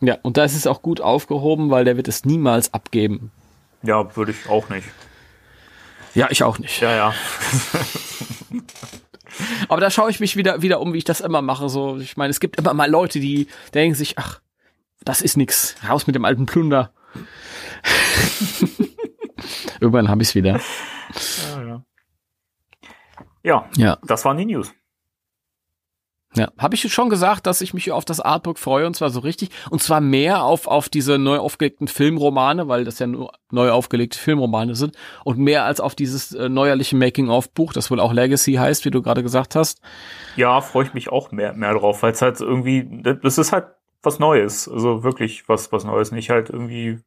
ja, 0.00 0.18
und 0.22 0.36
da 0.36 0.44
ist 0.44 0.54
es 0.54 0.66
auch 0.66 0.82
gut 0.82 1.00
aufgehoben, 1.00 1.70
weil 1.70 1.84
der 1.84 1.96
wird 1.96 2.08
es 2.08 2.24
niemals 2.24 2.74
abgeben. 2.74 3.30
Ja, 3.82 4.14
würde 4.16 4.32
ich 4.32 4.48
auch 4.48 4.68
nicht. 4.68 4.88
Ja, 6.14 6.28
ich 6.30 6.42
auch 6.42 6.58
nicht. 6.58 6.80
Ja, 6.80 6.94
ja. 6.94 7.14
Aber 9.68 9.80
da 9.80 9.90
schaue 9.90 10.10
ich 10.10 10.20
mich 10.20 10.36
wieder, 10.36 10.62
wieder 10.62 10.80
um, 10.80 10.92
wie 10.92 10.98
ich 10.98 11.04
das 11.04 11.20
immer 11.20 11.42
mache. 11.42 11.68
So, 11.68 11.98
ich 11.98 12.16
meine, 12.16 12.30
es 12.30 12.40
gibt 12.40 12.56
immer 12.58 12.72
mal 12.74 12.90
Leute, 12.90 13.18
die 13.18 13.48
denken 13.72 13.94
sich, 13.94 14.18
ach, 14.18 14.40
das 15.04 15.22
ist 15.22 15.36
nix. 15.36 15.74
Raus 15.88 16.06
mit 16.06 16.14
dem 16.14 16.24
alten 16.24 16.46
Plunder. 16.46 16.92
Irgendwann 19.80 20.08
habe 20.08 20.22
ich 20.22 20.28
es 20.28 20.34
wieder. 20.34 20.60
Ja, 21.42 21.84
ja. 23.42 23.68
Ja, 23.76 23.98
das 24.06 24.24
waren 24.24 24.38
die 24.38 24.46
News. 24.46 24.72
Ja, 26.36 26.50
habe 26.58 26.74
ich 26.74 26.92
schon 26.92 27.10
gesagt, 27.10 27.46
dass 27.46 27.60
ich 27.60 27.74
mich 27.74 27.92
auf 27.92 28.04
das 28.04 28.18
Artbook 28.18 28.58
freue 28.58 28.88
und 28.88 28.96
zwar 28.96 29.10
so 29.10 29.20
richtig 29.20 29.50
und 29.70 29.80
zwar 29.80 30.00
mehr 30.00 30.42
auf 30.42 30.66
auf 30.66 30.88
diese 30.88 31.16
neu 31.16 31.38
aufgelegten 31.38 31.86
Filmromane, 31.86 32.66
weil 32.66 32.84
das 32.84 32.98
ja 32.98 33.06
nur 33.06 33.30
neu 33.52 33.70
aufgelegte 33.70 34.18
Filmromane 34.18 34.74
sind 34.74 34.96
und 35.22 35.38
mehr 35.38 35.64
als 35.64 35.78
auf 35.78 35.94
dieses 35.94 36.32
äh, 36.32 36.48
neuerliche 36.48 36.96
Making-of-Buch, 36.96 37.72
das 37.72 37.88
wohl 37.90 38.00
auch 38.00 38.12
Legacy 38.12 38.54
heißt, 38.54 38.84
wie 38.84 38.90
du 38.90 39.00
gerade 39.00 39.22
gesagt 39.22 39.54
hast. 39.54 39.80
Ja, 40.34 40.60
freue 40.60 40.86
ich 40.86 40.94
mich 40.94 41.08
auch 41.08 41.30
mehr, 41.30 41.52
mehr 41.52 41.74
drauf, 41.74 42.02
weil 42.02 42.12
es 42.12 42.22
halt 42.22 42.40
irgendwie, 42.40 43.02
das 43.22 43.38
ist 43.38 43.52
halt 43.52 43.66
was 44.02 44.18
Neues. 44.18 44.68
Also 44.68 45.04
wirklich 45.04 45.48
was, 45.48 45.70
was 45.70 45.84
Neues. 45.84 46.10
Nicht 46.10 46.30
halt 46.30 46.50
irgendwie, 46.50 46.98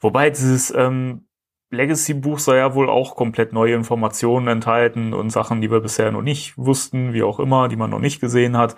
wobei 0.00 0.28
dieses 0.28 0.70
ähm, 0.74 1.27
Legacy-Buch 1.70 2.38
soll 2.38 2.56
ja 2.56 2.74
wohl 2.74 2.88
auch 2.88 3.14
komplett 3.14 3.52
neue 3.52 3.74
Informationen 3.74 4.48
enthalten 4.48 5.12
und 5.12 5.30
Sachen, 5.30 5.60
die 5.60 5.70
wir 5.70 5.80
bisher 5.80 6.10
noch 6.10 6.22
nicht 6.22 6.56
wussten, 6.56 7.12
wie 7.12 7.22
auch 7.22 7.38
immer, 7.38 7.68
die 7.68 7.76
man 7.76 7.90
noch 7.90 7.98
nicht 7.98 8.20
gesehen 8.20 8.56
hat. 8.56 8.74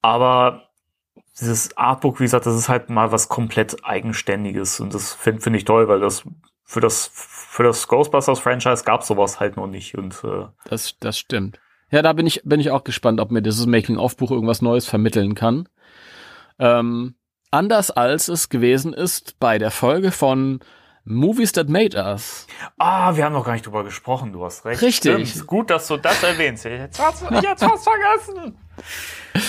Aber 0.00 0.66
dieses 1.38 1.76
Artbook, 1.76 2.18
wie 2.20 2.24
gesagt, 2.24 2.46
das 2.46 2.56
ist 2.56 2.68
halt 2.68 2.88
mal 2.88 3.12
was 3.12 3.28
komplett 3.28 3.84
Eigenständiges 3.84 4.80
und 4.80 4.94
das 4.94 5.12
finde 5.12 5.42
find 5.42 5.56
ich 5.56 5.64
toll, 5.64 5.88
weil 5.88 6.00
das 6.00 6.24
für 6.64 6.80
das 6.80 7.10
für 7.12 7.62
das 7.62 7.86
Ghostbusters-Franchise 7.88 8.84
gab 8.84 9.02
sowas 9.02 9.38
halt 9.38 9.56
noch 9.56 9.66
nicht 9.66 9.96
und 9.96 10.22
äh, 10.24 10.46
Das 10.64 10.96
das 10.98 11.18
stimmt. 11.18 11.60
Ja, 11.90 12.02
da 12.02 12.12
bin 12.14 12.26
ich 12.26 12.42
bin 12.44 12.60
ich 12.60 12.70
auch 12.70 12.84
gespannt, 12.84 13.20
ob 13.20 13.30
mir 13.30 13.42
dieses 13.42 13.66
Making-of-Buch 13.66 14.30
irgendwas 14.30 14.62
Neues 14.62 14.86
vermitteln 14.86 15.34
kann. 15.34 15.68
Ähm, 16.58 17.14
anders 17.50 17.90
als 17.90 18.28
es 18.28 18.48
gewesen 18.48 18.94
ist 18.94 19.38
bei 19.38 19.58
der 19.58 19.70
Folge 19.70 20.10
von 20.10 20.60
Movies 21.08 21.52
That 21.52 21.68
Made 21.68 21.96
Us. 21.96 22.46
Ah, 22.78 23.14
wir 23.16 23.24
haben 23.24 23.32
noch 23.32 23.44
gar 23.44 23.52
nicht 23.52 23.64
drüber 23.64 23.84
gesprochen, 23.84 24.32
du 24.32 24.44
hast 24.44 24.64
recht. 24.64 24.82
Richtig. 24.82 25.30
Stimmt. 25.30 25.46
Gut, 25.46 25.70
dass 25.70 25.86
du 25.86 25.96
das 25.98 26.20
erwähnst. 26.22 26.64
Hast 26.98 27.22
du 27.22 27.34
jetzt 27.34 27.62
hast 27.62 27.84
vergessen. 27.88 28.58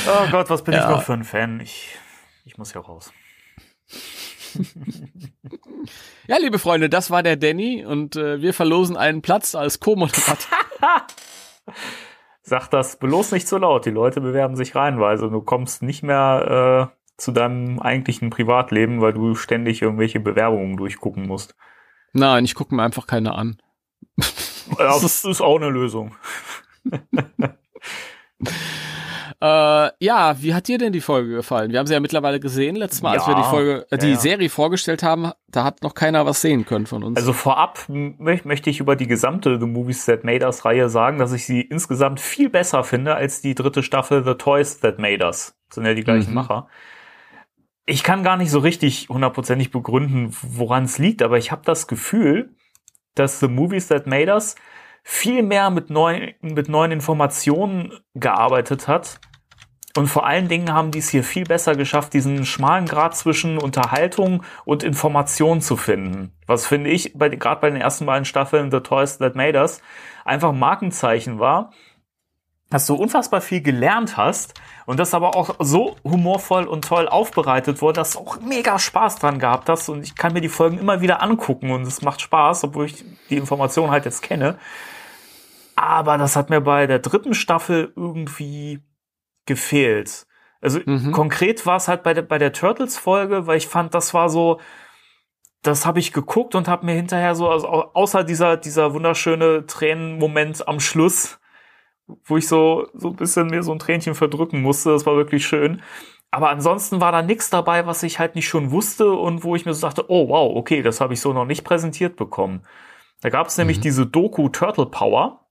Oh 0.08 0.28
Gott, 0.32 0.50
was 0.52 0.64
bin 0.64 0.76
ich 0.76 0.80
Ja. 0.80 0.92
noch 0.92 1.02
für 1.02 1.14
ein 1.14 1.24
Fan? 1.24 1.60
Ich, 1.60 1.98
ich 2.46 2.58
muss 2.60 2.74
hier 2.74 2.82
raus. 2.82 3.12
Ja, 6.28 6.38
liebe 6.40 6.60
Freunde, 6.60 6.90
das 6.90 7.10
war 7.10 7.24
der 7.24 7.38
Danny 7.38 7.84
und 7.86 8.16
äh, 8.16 8.42
wir 8.42 8.54
verlosen 8.54 8.96
einen 8.98 9.22
Platz 9.22 9.56
als 9.56 9.80
Co-Moderator. 9.80 10.38
Sag 12.42 12.68
das 12.70 12.98
bloß 13.00 13.32
nicht 13.34 13.48
so 13.48 13.58
laut. 13.58 13.86
Die 13.86 13.90
Leute 13.92 14.22
bewerben 14.22 14.56
sich 14.56 14.76
reihenweise. 14.76 15.30
Du 15.30 15.42
kommst 15.42 15.82
nicht 15.82 16.04
mehr 16.04 16.92
äh, 16.94 16.97
zu 17.18 17.32
deinem 17.32 17.80
eigentlichen 17.80 18.30
Privatleben, 18.30 19.02
weil 19.02 19.14
du 19.14 19.36
ständig 19.36 19.82
irgendwelche 19.82 20.20
Bewerbungen 20.20 20.78
durchgucken 20.78 21.28
musst. 21.28 21.56
Nein, 22.14 22.46
ich 22.46 22.56
gucke 22.56 22.74
mir 22.76 22.84
einfach 22.84 23.08
keine 23.08 23.34
an. 23.36 23.58
Ja, 24.80 25.00
das 25.00 25.24
ist 25.24 25.40
auch 25.40 25.56
eine 25.56 25.70
Lösung. 25.70 26.14
Äh, 29.40 29.90
ja, 30.04 30.36
wie 30.42 30.56
hat 30.56 30.68
dir 30.68 30.80
denn 30.80 30.92
die 30.94 31.02
Folge 31.02 31.36
gefallen? 31.36 31.72
Wir 31.72 31.78
haben 31.78 31.86
sie 31.86 31.94
ja 31.94 32.00
mittlerweile 32.00 32.40
gesehen. 32.40 32.76
Letztes 32.76 33.04
Mal, 33.04 33.16
als 33.18 33.28
wir 33.28 33.36
die 33.36 33.42
Ja, 33.42 33.50
Folge, 33.50 33.86
äh, 33.92 33.98
die 34.00 34.08
ja, 34.08 34.14
ja. 34.14 34.20
Serie 34.20 34.50
vorgestellt 34.50 35.04
haben, 35.04 35.32
da 35.48 35.64
hat 35.64 35.84
noch 35.84 35.94
keiner 35.94 36.26
was 36.26 36.42
sehen 36.42 36.66
können 36.66 36.88
von 36.88 37.04
uns. 37.04 37.18
Also 37.18 37.34
vorab 37.34 37.78
mö 37.88 38.38
möchte 38.46 38.72
ich 38.72 38.80
über 38.80 38.96
die 38.96 39.06
gesamte 39.06 39.60
The 39.60 39.68
Movies 39.68 40.06
That 40.06 40.24
Made 40.24 40.44
Us 40.44 40.66
Reihe 40.66 40.90
sagen, 40.90 41.20
dass 41.20 41.34
ich 41.34 41.46
sie 41.46 41.62
insgesamt 41.62 42.20
viel 42.20 42.50
besser 42.50 42.84
finde 42.84 43.14
als 43.14 43.40
die 43.42 43.54
dritte 43.54 43.84
Staffel 43.84 44.26
The 44.26 44.34
Toys 44.34 44.80
That 44.80 44.98
Made 44.98 45.24
Us. 45.24 45.56
Das 45.70 45.76
sind 45.76 45.86
ja 45.86 45.94
die 45.94 46.04
gleichen 46.04 46.30
Mhm. 46.30 46.36
Macher. 46.36 46.68
Ich 47.90 48.04
kann 48.04 48.22
gar 48.22 48.36
nicht 48.36 48.52
so 48.52 48.60
richtig 48.60 49.08
hundertprozentig 49.08 49.72
begründen, 49.72 50.36
woran 50.42 50.84
es 50.84 50.98
liegt, 50.98 51.22
aber 51.22 51.38
ich 51.38 51.54
habe 51.54 51.62
das 51.64 51.88
Gefühl, 51.88 52.54
dass 53.16 53.40
The 53.40 53.48
Movies 53.48 53.88
That 53.88 54.08
Made 54.08 54.30
Us 54.30 54.56
viel 55.06 55.42
mehr 55.42 55.70
mit 55.70 55.90
neuen, 55.90 56.34
mit 56.42 56.68
neuen 56.68 56.92
Informationen 56.92 57.94
gearbeitet 58.14 58.90
hat. 58.90 59.22
Und 59.96 60.08
vor 60.08 60.28
allen 60.28 60.50
Dingen 60.50 60.74
haben 60.74 60.92
die 60.92 61.00
es 61.00 61.08
hier 61.08 61.24
viel 61.24 61.46
besser 61.46 61.76
geschafft, 61.76 62.12
diesen 62.12 62.46
schmalen 62.46 62.88
Grad 62.88 63.16
zwischen 63.16 63.58
Unterhaltung 63.58 64.44
und 64.66 64.84
Information 64.84 65.62
zu 65.62 65.78
finden. 65.78 66.34
Was 66.46 66.68
finde 66.68 66.90
ich, 66.90 67.14
bei, 67.18 67.30
gerade 67.30 67.62
bei 67.62 67.70
den 67.70 67.80
ersten 67.80 68.06
beiden 68.06 68.26
Staffeln 68.26 68.70
The 68.70 68.82
Toys 68.82 69.18
That 69.20 69.36
Made 69.36 69.58
Us, 69.58 69.82
einfach 70.26 70.50
ein 70.50 70.60
Markenzeichen 70.60 71.40
war, 71.40 71.72
dass 72.70 72.86
du 72.86 72.96
unfassbar 72.96 73.40
viel 73.40 73.62
gelernt 73.62 74.18
hast 74.18 74.56
und 74.88 74.98
das 75.00 75.14
aber 75.14 75.36
auch 75.36 75.56
so 75.60 75.98
humorvoll 76.04 76.66
und 76.66 76.86
toll 76.86 77.08
aufbereitet 77.10 77.82
wurde, 77.82 78.00
dass 78.00 78.14
du 78.14 78.20
auch 78.20 78.40
mega 78.40 78.80
Spaß 78.80 79.18
dran 79.18 79.38
gehabt 79.38 79.70
hast 79.70 79.90
und 79.90 80.02
ich 80.02 80.16
kann 80.16 80.34
mir 80.34 80.42
die 80.42 80.50
Folgen 80.50 80.80
immer 80.80 81.02
wieder 81.02 81.22
angucken 81.22 81.70
und 81.72 81.84
es 81.86 82.02
macht 82.02 82.22
Spaß, 82.22 82.64
obwohl 82.64 82.86
ich 82.86 83.04
die 83.30 83.36
Information 83.38 83.92
halt 83.92 84.06
jetzt 84.06 84.24
kenne. 84.24 84.58
Aber 85.76 86.18
das 86.18 86.36
hat 86.36 86.50
mir 86.50 86.62
bei 86.62 86.88
der 86.88 87.00
dritten 87.00 87.34
Staffel 87.34 87.94
irgendwie 87.96 88.80
gefehlt. 89.46 90.26
Also 90.62 90.80
Mhm. 90.86 91.12
konkret 91.12 91.66
war 91.66 91.76
es 91.76 91.88
halt 91.88 92.02
bei 92.02 92.14
der, 92.14 92.24
bei 92.24 92.38
der 92.40 92.54
Turtles-Folge, 92.54 93.46
weil 93.46 93.58
ich 93.58 93.68
fand, 93.68 93.94
das 93.94 94.14
war 94.14 94.30
so, 94.30 94.60
das 95.62 95.86
habe 95.86 96.00
ich 96.00 96.14
geguckt 96.14 96.56
und 96.56 96.68
habe 96.68 96.86
mir 96.86 96.94
hinterher 96.96 97.36
so, 97.36 97.50
also 97.50 97.68
au- 97.68 97.92
außer 97.94 98.24
dieser, 98.24 98.58
dieser 98.58 98.94
wunderschöne 98.94 99.66
Tränenmoment 99.68 100.68
am 100.68 100.80
Schluss, 100.80 101.40
wo 102.26 102.38
ich 102.38 102.48
so, 102.48 102.88
so 102.94 103.10
ein 103.10 103.16
bisschen 103.16 103.48
mir 103.48 103.64
so 103.64 103.72
ein 103.72 103.80
Tränchen 103.80 104.16
verdrücken 104.16 104.62
musste, 104.62 104.92
das 104.92 105.06
war 105.06 105.16
wirklich 105.16 105.46
schön. 105.46 105.82
Aber 106.32 106.50
ansonsten 106.50 107.00
war 107.02 107.12
da 107.12 107.22
nichts 107.22 107.50
dabei, 107.50 107.86
was 107.86 108.04
ich 108.04 108.20
halt 108.20 108.36
nicht 108.36 108.48
schon 108.48 108.72
wusste 108.72 109.12
und 109.12 109.44
wo 109.44 109.56
ich 109.56 109.66
mir 109.66 109.74
so 109.74 109.88
dachte, 109.88 110.06
oh 110.10 110.30
wow, 110.30 110.56
okay, 110.56 110.82
das 110.82 111.02
habe 111.02 111.14
ich 111.14 111.22
so 111.22 111.34
noch 111.34 111.46
nicht 111.46 111.64
präsentiert 111.64 112.16
bekommen. 112.16 112.66
Da 113.22 113.30
gab 113.30 113.48
es 113.48 113.58
nämlich 113.58 113.80
diese 113.80 114.06
Doku 114.06 114.50
Turtle 114.50 114.86
Power. 114.88 115.48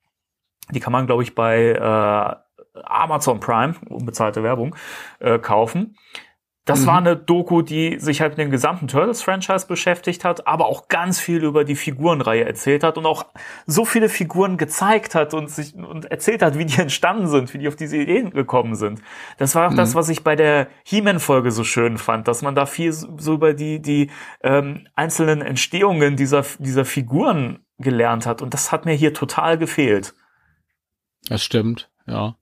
Die 0.71 0.81
kann 0.81 0.93
man, 0.93 1.07
glaube 1.07 1.23
ich, 1.23 1.35
bei 1.35 1.71
äh, 1.71 2.81
Amazon 2.85 3.41
Prime, 3.41 3.75
unbezahlte 3.89 4.43
Werbung, 4.43 4.77
äh, 5.19 5.39
kaufen. 5.39 5.97
Das 6.67 6.81
Mhm. 6.81 6.87
war 6.87 6.99
eine 6.99 7.17
Doku, 7.17 7.63
die 7.63 7.99
sich 8.01 8.21
halt 8.21 8.33
mit 8.33 8.39
dem 8.39 8.51
gesamten 8.51 8.89
Turtles-Franchise 8.89 9.69
beschäftigt 9.69 10.25
hat, 10.25 10.49
aber 10.49 10.67
auch 10.67 10.89
ganz 10.89 11.21
viel 11.21 11.45
über 11.45 11.65
die 11.65 11.77
Figurenreihe 11.77 12.45
erzählt 12.45 12.83
hat 12.83 12.99
und 12.99 13.07
auch 13.07 13.25
so 13.67 13.85
viele 13.85 14.09
Figuren 14.09 14.57
gezeigt 14.57 15.15
hat 15.15 15.33
und 15.33 15.49
sich 15.49 15.77
und 15.77 16.07
erzählt 16.11 16.43
hat, 16.43 16.59
wie 16.59 16.67
die 16.67 16.79
entstanden 16.81 17.29
sind, 17.29 17.55
wie 17.55 17.59
die 17.59 17.69
auf 17.69 17.77
diese 17.77 17.97
Ideen 17.97 18.31
gekommen 18.31 18.75
sind. 18.75 19.01
Das 19.39 19.55
war 19.55 19.71
auch 19.71 19.75
das, 19.75 19.95
was 19.95 20.09
ich 20.09 20.25
bei 20.25 20.35
der 20.35 20.67
He-Man-Folge 20.85 21.53
so 21.53 21.63
schön 21.63 21.99
fand, 21.99 22.27
dass 22.27 22.43
man 22.43 22.55
da 22.57 22.67
viel 22.67 22.93
so 22.93 23.07
so 23.17 23.35
über 23.35 23.55
die, 23.55 23.81
die 23.81 24.11
ähm, 24.43 24.89
einzelnen 24.97 25.43
Entstehungen 25.43 26.17
dieser, 26.17 26.45
dieser 26.59 26.85
Figuren 26.85 27.61
gelernt 27.79 28.27
hat. 28.27 28.43
Und 28.43 28.55
das 28.55 28.73
hat 28.73 28.87
mir 28.87 28.95
hier 28.95 29.15
total 29.15 29.57
gefehlt. 29.57 30.15
Das 31.29 31.43
stimmt, 31.45 31.91
ja. 32.07 32.37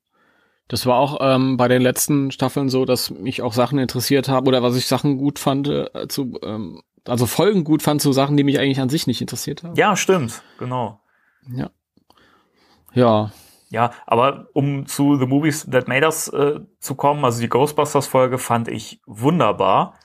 Das 0.68 0.86
war 0.86 0.96
auch 0.96 1.18
ähm, 1.20 1.56
bei 1.56 1.68
den 1.68 1.82
letzten 1.82 2.30
Staffeln 2.30 2.70
so, 2.70 2.84
dass 2.84 3.10
mich 3.10 3.42
auch 3.42 3.52
Sachen 3.52 3.78
interessiert 3.78 4.28
haben 4.28 4.46
oder 4.46 4.62
was 4.62 4.76
ich 4.76 4.86
Sachen 4.86 5.18
gut 5.18 5.38
fand, 5.38 5.68
äh, 5.68 6.08
zu, 6.08 6.38
ähm, 6.42 6.82
also 7.06 7.26
Folgen 7.26 7.64
gut 7.64 7.82
fand 7.82 8.00
zu 8.00 8.12
Sachen, 8.12 8.36
die 8.36 8.44
mich 8.44 8.58
eigentlich 8.58 8.80
an 8.80 8.88
sich 8.88 9.06
nicht 9.06 9.20
interessiert 9.20 9.62
haben. 9.62 9.74
Ja, 9.74 9.94
stimmt, 9.94 10.42
genau. 10.58 11.00
Ja. 11.48 11.70
Ja. 12.94 13.30
Ja, 13.68 13.90
aber 14.06 14.46
um 14.52 14.86
zu 14.86 15.16
The 15.16 15.26
Movies 15.26 15.68
That 15.68 15.88
Made 15.88 16.06
Us 16.06 16.28
äh, 16.28 16.60
zu 16.78 16.94
kommen, 16.94 17.24
also 17.24 17.40
die 17.40 17.48
Ghostbusters-Folge 17.48 18.38
fand 18.38 18.68
ich 18.68 19.00
wunderbar. 19.04 19.98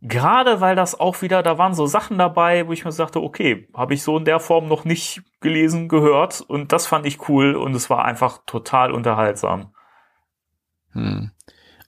Gerade 0.00 0.60
weil 0.60 0.76
das 0.76 0.98
auch 0.98 1.22
wieder, 1.22 1.42
da 1.42 1.58
waren 1.58 1.74
so 1.74 1.86
Sachen 1.86 2.18
dabei, 2.18 2.66
wo 2.66 2.72
ich 2.72 2.84
mir 2.84 2.92
sagte, 2.92 3.20
okay, 3.22 3.68
habe 3.74 3.94
ich 3.94 4.02
so 4.02 4.18
in 4.18 4.24
der 4.24 4.38
Form 4.38 4.68
noch 4.68 4.84
nicht 4.84 5.22
gelesen, 5.40 5.88
gehört 5.88 6.40
und 6.40 6.72
das 6.72 6.86
fand 6.86 7.06
ich 7.06 7.28
cool 7.28 7.54
und 7.54 7.74
es 7.74 7.88
war 7.88 8.04
einfach 8.04 8.38
total 8.46 8.92
unterhaltsam. 8.92 9.72
Hm. 11.04 11.30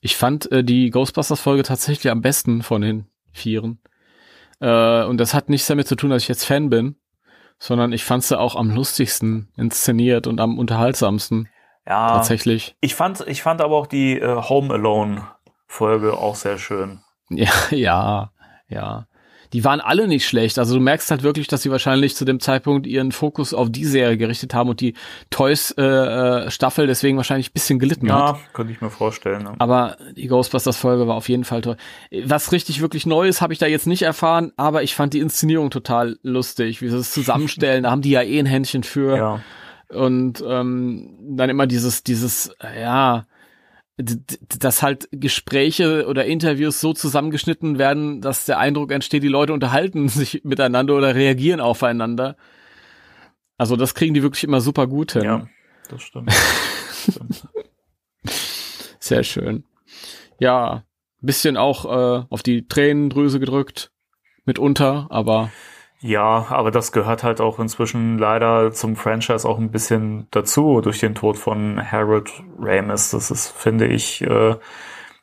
Ich 0.01 0.17
fand 0.17 0.51
äh, 0.51 0.63
die 0.63 0.89
Ghostbusters-Folge 0.89 1.63
tatsächlich 1.63 2.11
am 2.11 2.21
besten 2.21 2.63
von 2.63 2.81
den 2.81 3.05
Vieren. 3.31 3.79
Äh, 4.59 5.03
und 5.03 5.17
das 5.17 5.33
hat 5.33 5.49
nichts 5.49 5.67
damit 5.67 5.87
zu 5.87 5.95
tun, 5.95 6.09
dass 6.09 6.23
ich 6.23 6.27
jetzt 6.27 6.45
Fan 6.45 6.69
bin, 6.69 6.95
sondern 7.59 7.93
ich 7.93 8.03
fand 8.03 8.23
sie 8.23 8.39
auch 8.39 8.55
am 8.55 8.71
lustigsten 8.71 9.49
inszeniert 9.57 10.25
und 10.27 10.39
am 10.41 10.57
unterhaltsamsten. 10.57 11.49
Ja, 11.87 12.13
Tatsächlich. 12.13 12.75
ich 12.79 12.95
fand, 12.95 13.21
ich 13.27 13.41
fand 13.41 13.61
aber 13.61 13.75
auch 13.75 13.87
die 13.87 14.19
äh, 14.19 14.41
Home 14.49 14.73
Alone 14.73 15.27
Folge 15.67 16.17
auch 16.17 16.35
sehr 16.35 16.57
schön. 16.57 17.01
Ja, 17.33 17.53
ja, 17.69 18.31
ja. 18.67 19.07
Die 19.53 19.63
waren 19.63 19.81
alle 19.81 20.07
nicht 20.07 20.25
schlecht. 20.25 20.57
Also 20.59 20.75
du 20.75 20.81
merkst 20.81 21.11
halt 21.11 21.23
wirklich, 21.23 21.47
dass 21.47 21.61
sie 21.61 21.71
wahrscheinlich 21.71 22.15
zu 22.15 22.25
dem 22.25 22.39
Zeitpunkt 22.39 22.87
ihren 22.87 23.11
Fokus 23.11 23.53
auf 23.53 23.69
die 23.69 23.85
Serie 23.85 24.17
gerichtet 24.17 24.53
haben 24.53 24.69
und 24.69 24.79
die 24.79 24.93
Toys 25.29 25.71
äh, 25.77 25.83
äh, 25.83 26.51
Staffel 26.51 26.87
deswegen 26.87 27.17
wahrscheinlich 27.17 27.49
ein 27.49 27.53
bisschen 27.53 27.79
gelitten 27.79 28.11
hat. 28.11 28.35
Ja, 28.35 28.39
könnte 28.53 28.73
ich 28.73 28.81
mir 28.81 28.89
vorstellen. 28.89 29.43
Ne? 29.43 29.55
Aber 29.59 29.97
die 30.15 30.27
Ghostbusters 30.27 30.77
Folge 30.77 31.07
war 31.07 31.15
auf 31.15 31.29
jeden 31.29 31.43
Fall 31.43 31.61
toll. 31.61 31.77
Was 32.25 32.51
richtig 32.51 32.81
wirklich 32.81 33.05
Neues 33.05 33.41
habe 33.41 33.53
ich 33.53 33.59
da 33.59 33.65
jetzt 33.67 33.87
nicht 33.87 34.03
erfahren, 34.03 34.51
aber 34.57 34.83
ich 34.83 34.95
fand 34.95 35.13
die 35.13 35.19
Inszenierung 35.19 35.69
total 35.69 36.17
lustig, 36.23 36.81
wie 36.81 36.89
sie 36.89 36.97
es 36.97 37.11
zusammenstellen. 37.11 37.83
da 37.83 37.91
haben 37.91 38.01
die 38.01 38.11
ja 38.11 38.21
eh 38.21 38.39
ein 38.39 38.45
Händchen 38.45 38.83
für. 38.83 39.17
Ja. 39.17 39.39
Und 39.89 40.41
ähm, 40.47 41.17
dann 41.19 41.49
immer 41.49 41.67
dieses, 41.67 42.03
dieses, 42.03 42.55
ja, 42.79 43.25
dass 44.59 44.81
halt 44.81 45.07
Gespräche 45.11 46.07
oder 46.07 46.25
Interviews 46.25 46.79
so 46.79 46.93
zusammengeschnitten 46.93 47.77
werden, 47.77 48.21
dass 48.21 48.45
der 48.45 48.59
Eindruck 48.59 48.91
entsteht, 48.91 49.23
die 49.23 49.27
Leute 49.27 49.53
unterhalten 49.53 50.07
sich 50.09 50.41
miteinander 50.43 50.95
oder 50.95 51.15
reagieren 51.15 51.59
aufeinander. 51.59 52.35
Also 53.57 53.75
das 53.75 53.93
kriegen 53.93 54.13
die 54.13 54.23
wirklich 54.23 54.43
immer 54.43 54.61
super 54.61 54.87
gut 54.87 55.13
hin. 55.13 55.23
ja, 55.23 55.47
das 55.89 56.01
stimmt. 56.01 56.31
stimmt. 57.09 57.47
Sehr 58.99 59.23
schön. 59.23 59.63
Ja, 60.39 60.83
bisschen 61.21 61.57
auch 61.57 61.85
äh, 61.85 62.25
auf 62.29 62.43
die 62.43 62.67
Tränendrüse 62.67 63.39
gedrückt, 63.39 63.91
mitunter, 64.45 65.07
aber 65.09 65.51
Ja, 66.03 66.47
aber 66.49 66.71
das 66.71 66.91
gehört 66.91 67.23
halt 67.23 67.39
auch 67.41 67.59
inzwischen 67.59 68.17
leider 68.17 68.71
zum 68.71 68.95
Franchise 68.95 69.47
auch 69.47 69.59
ein 69.59 69.69
bisschen 69.69 70.27
dazu 70.31 70.81
durch 70.81 70.99
den 70.99 71.13
Tod 71.13 71.37
von 71.37 71.79
Harold 71.79 72.31
Ramis. 72.59 73.11
Das 73.11 73.29
ist, 73.29 73.49
finde 73.49 73.85
ich, 73.85 74.21
äh, 74.21 74.55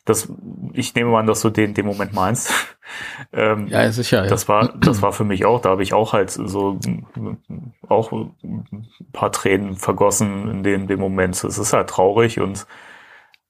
das, 0.05 0.33
ich 0.73 0.95
nehme 0.95 1.19
an, 1.19 1.27
dass 1.27 1.43
du 1.43 1.51
den, 1.51 1.75
den 1.75 1.85
Moment 1.85 2.13
meinst. 2.13 2.53
ähm, 3.33 3.67
ja, 3.67 3.91
sicher. 3.91 4.23
Ja. 4.23 4.29
Das 4.29 4.49
war, 4.49 4.69
das 4.81 5.03
war 5.03 5.13
für 5.13 5.25
mich 5.25 5.45
auch, 5.45 5.61
da 5.61 5.71
habe 5.71 5.83
ich 5.83 5.95
auch 5.95 6.13
halt 6.13 6.31
so 6.31 6.79
auch 7.89 8.13
ein 8.13 8.89
paar 9.13 9.33
Tränen 9.33 9.77
vergossen 9.77 10.49
in 10.49 10.63
dem, 10.63 10.87
dem 10.87 11.01
Moment. 11.01 11.43
Es 11.43 11.59
ist 11.59 11.73
halt 11.73 11.91
traurig 11.91 12.39
und 12.39 12.67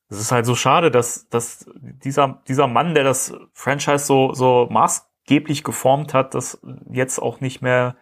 es 0.08 0.18
ist 0.18 0.32
halt 0.32 0.46
so 0.46 0.54
schade, 0.54 0.90
dass, 0.90 1.28
dass 1.28 1.66
dieser, 1.76 2.40
dieser 2.48 2.66
Mann, 2.66 2.94
der 2.94 3.04
das 3.04 3.34
Franchise 3.52 4.06
so, 4.06 4.32
so 4.32 4.66
maßgeblich 5.28 5.62
geformt 5.62 6.14
hat, 6.14 6.34
das 6.34 6.60
jetzt 6.90 7.18
auch 7.18 7.40
nicht 7.40 7.60
mehr 7.60 7.96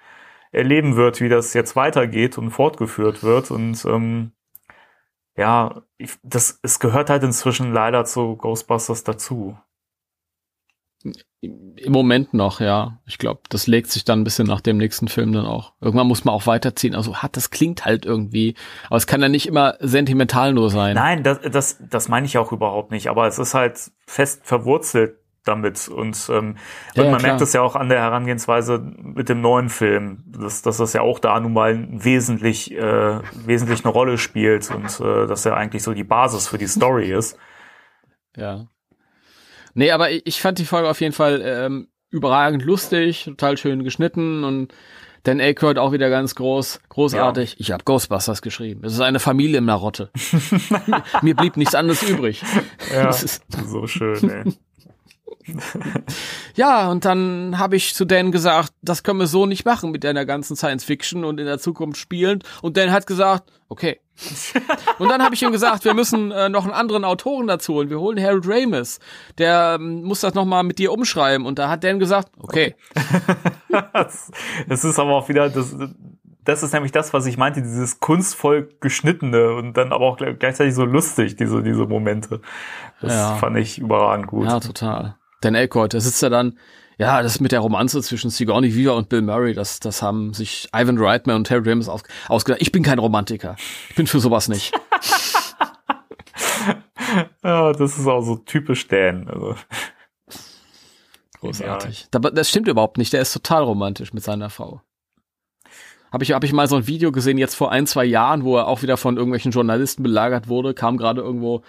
erleben 0.53 0.97
wird, 0.97 1.21
wie 1.21 1.29
das 1.29 1.55
jetzt 1.55 1.77
weitergeht 1.77 2.39
und 2.39 2.51
fortgeführt 2.51 3.23
wird. 3.23 3.51
Und 3.51 3.85
ähm, 3.85 4.33
ja, 5.37 5.83
ich, 5.99 6.13
das, 6.23 6.61
es 6.63 6.79
gehört 6.79 7.11
halt 7.11 7.25
inzwischen 7.25 7.73
leider 7.73 8.05
zu 8.05 8.37
Ghostbusters 8.37 9.05
dazu. 9.05 9.59
Im 11.41 11.93
Moment 11.93 12.33
noch, 12.33 12.61
ja. 12.61 13.01
Ich 13.07 13.19
glaube, 13.19 13.43
das 13.51 13.67
legt 13.67 13.91
sich 13.91 14.05
dann 14.05 14.21
ein 14.21 14.25
bisschen 14.25 14.47
nach 14.47 14.61
dem 14.61 14.79
nächsten 14.79 15.09
Film 15.09 15.33
dann 15.33 15.47
auch. 15.47 15.75
Irgendwann 15.81 16.07
muss 16.07 16.25
man 16.25 16.35
auch 16.35 16.47
weiterziehen. 16.47 16.95
Also 16.95 17.17
hat 17.17 17.37
das 17.37 17.51
klingt 17.51 17.85
halt 17.85 18.07
irgendwie, 18.07 18.55
aber 18.87 18.97
es 18.97 19.07
kann 19.07 19.21
ja 19.21 19.29
nicht 19.29 19.47
immer 19.47 19.77
sentimental 19.81 20.55
nur 20.55 20.71
sein. 20.71 20.95
Nein, 20.95 21.23
das, 21.23 21.41
das, 21.43 21.79
das 21.91 22.09
meine 22.09 22.27
ich 22.27 22.39
auch 22.39 22.51
überhaupt 22.51 22.91
nicht. 22.91 23.09
Aber 23.09 23.27
es 23.27 23.39
ist 23.39 23.55
halt 23.55 23.93
fest 24.07 24.47
verwurzelt 24.47 25.19
damit. 25.47 25.89
Und, 25.89 26.29
ähm, 26.31 26.57
Ja, 26.95 27.03
und 27.03 27.07
ja, 27.07 27.11
man 27.11 27.21
klar. 27.21 27.33
merkt 27.33 27.41
es 27.43 27.53
ja 27.53 27.63
auch 27.63 27.77
an 27.77 27.89
der 27.89 28.01
Herangehensweise 28.01 28.79
mit 28.99 29.29
dem 29.29 29.41
neuen 29.41 29.69
Film, 29.69 30.23
dass, 30.27 30.63
dass 30.63 30.79
das 30.79 30.93
ja 30.93 31.03
auch 31.03 31.19
da 31.19 31.39
nun 31.41 31.53
mal 31.53 31.87
wesentlich, 31.91 32.73
äh, 32.73 33.21
wesentlich 33.47 33.85
eine 33.85 33.93
Rolle 33.93 34.19
spielt 34.19 34.71
und 34.71 35.01
äh, 35.01 35.27
dass 35.27 35.47
er 35.47 35.57
eigentlich 35.57 35.83
so 35.83 35.93
die 35.93 36.05
Basis 36.05 36.49
für 36.49 36.59
die 36.59 36.67
Story 36.67 37.13
ist. 37.17 37.39
Ja. 38.37 38.67
Nee, 39.75 39.91
aber 39.91 40.11
ich, 40.11 40.41
fand 40.41 40.59
die 40.59 40.65
Folge 40.65 40.89
auf 40.89 41.01
jeden 41.01 41.13
Fall 41.13 41.43
ähm, 41.45 41.89
überragend 42.11 42.65
lustig, 42.65 43.25
total 43.25 43.57
schön 43.59 43.85
geschnitten 43.85 44.43
und 44.43 44.73
Dan 45.27 45.41
Aykroyd 45.41 45.79
auch 45.79 45.91
wieder 45.91 46.09
ganz 46.09 46.37
groß, 46.37 46.81
großartig. 46.89 47.57
Ich 47.59 47.73
habe 47.73 47.83
Ghostbusters 47.83 48.43
geschrieben. 48.43 48.85
Es 48.85 48.93
ist 48.93 49.01
eine 49.01 49.19
Familienmarotte. 49.19 50.11
Mir 51.23 51.35
blieb 51.35 51.57
nichts 51.57 51.75
anderes 51.75 52.09
übrig. 52.09 52.43
Ja, 52.95 53.11
so 53.13 53.89
schön, 53.89 54.31
ey. 54.31 54.53
ja, 56.55 56.89
und 56.89 57.05
dann 57.05 57.59
habe 57.59 57.77
ich 57.77 57.95
zu 57.95 58.05
Dan 58.05 58.33
gesagt, 58.33 58.73
das 58.83 59.03
können 59.03 59.19
wir 59.21 59.27
so 59.27 59.47
nicht 59.47 59.65
machen 59.65 59.91
mit 59.91 60.05
deiner 60.05 60.25
ganzen 60.25 60.57
Science 60.57 60.85
Fiction 60.85 61.25
und 61.25 61.39
in 61.39 61.47
der 61.47 61.59
Zukunft 61.59 61.99
spielen. 61.99 62.43
Und 62.63 62.77
Dan 62.77 62.91
hat 62.93 63.07
gesagt, 63.07 63.51
okay. 63.69 64.01
und 64.99 65.11
dann 65.11 65.23
habe 65.23 65.35
ich 65.35 65.43
ihm 65.43 65.53
gesagt, 65.53 65.85
wir 65.85 65.93
müssen 65.93 66.31
äh, 66.31 66.49
noch 66.49 66.65
einen 66.65 66.73
anderen 66.73 67.05
Autoren 67.05 67.47
dazu 67.47 67.75
holen. 67.75 67.91
Wir 67.91 68.01
holen 68.01 68.19
Harold 68.23 68.45
Ramis. 68.49 68.99
Der 69.37 69.77
ähm, 69.79 70.05
muss 70.05 70.21
das 70.21 70.33
noch 70.35 70.47
mal 70.47 70.63
mit 70.63 70.79
dir 70.79 70.91
umschreiben. 70.93 71.47
Und 71.47 71.59
da 71.59 71.69
hat 71.69 71.85
Dan 71.85 71.99
gesagt, 71.99 72.31
okay. 72.39 72.75
Das, 73.93 74.31
das 74.69 74.85
ist 74.85 74.99
aber 74.99 75.11
auch 75.17 75.29
wieder, 75.29 75.51
das, 75.51 75.77
das 76.45 76.63
ist 76.63 76.73
nämlich 76.73 76.93
das, 76.93 77.13
was 77.13 77.27
ich 77.27 77.37
meinte, 77.37 77.61
dieses 77.61 78.01
kunstvoll 78.01 78.71
geschnittene 78.81 79.53
und 79.53 79.77
dann 79.77 79.93
aber 79.93 80.07
auch 80.07 80.17
gleich- 80.17 80.39
gleichzeitig 80.39 80.75
so 80.75 80.85
lustig, 80.87 81.37
diese, 81.37 81.63
diese 81.63 81.85
Momente. 81.85 82.41
Das 83.03 83.13
Ja. 83.13 83.35
fand 83.37 83.59
ich 83.59 83.79
überragend 83.79 84.29
gut. 84.29 84.47
Ja, 84.47 84.61
total. 84.61 85.17
Dan 85.47 85.55
Aykroyd, 85.55 85.95
da 85.95 86.01
sitzt 86.01 86.23
er 86.25 86.31
dann, 86.31 86.59
ja, 86.99 87.23
das 87.23 87.39
mit 87.39 87.53
der 87.53 87.61
Romanze 87.61 88.03
zwischen 88.03 88.31
Sigourney 88.31 88.75
Weaver 88.75 88.97
und 88.97 89.09
Bill 89.09 89.23
Murray, 89.23 89.55
das, 89.55 89.79
das 89.79 90.03
haben 90.03 90.35
sich 90.35 90.69
Ivan 90.75 90.99
Reitman 90.99 91.37
und 91.37 91.45
Terry 91.45 91.71
Ramis 91.71 91.89
aus, 91.89 92.03
ausgedacht. 92.27 92.61
Ich 92.61 92.73
bin 92.73 92.83
kein 92.83 92.99
Romantiker. 92.99 93.55
Ich 93.89 93.95
bin 93.95 94.09
für 94.09 94.19
sowas 94.19 94.49
nicht. 94.49 94.73
Ja, 97.45 97.73
das 97.75 97.97
ist 97.97 98.07
auch 98.09 98.23
so 98.23 98.37
typisch 98.37 98.89
Dan. 98.89 99.29
Also, 99.29 99.55
Großartig. 101.41 102.09
Aber 102.13 102.33
das 102.33 102.49
stimmt 102.49 102.67
überhaupt 102.67 102.99
nicht. 102.99 103.13
Der 103.13 103.21
ist 103.21 103.33
total 103.33 103.63
romantisch 103.63 104.13
mit 104.13 104.25
seiner 104.25 104.51
Frau. 104.51 104.81
Habe 106.13 106.25
ich, 106.25 106.33
hab 106.33 106.43
ich 106.43 106.53
mal 106.53 106.67
so 106.67 106.77
ein 106.77 106.89
Video 106.89 107.13
gesehen, 107.13 107.39
jetzt 107.39 107.55
vor 107.55 107.71
ein, 107.71 107.87
zwei 107.87 108.05
Jahren, 108.05 108.43
wo 108.43 108.57
er 108.57 108.67
auch 108.67 108.83
wieder 108.83 108.97
von 108.97 109.17
irgendwelchen 109.17 109.53
Journalisten 109.53 110.03
belagert 110.03 110.49
wurde, 110.49 110.75
kam 110.75 110.97
gerade 110.97 111.21
irgendwo, 111.21 111.63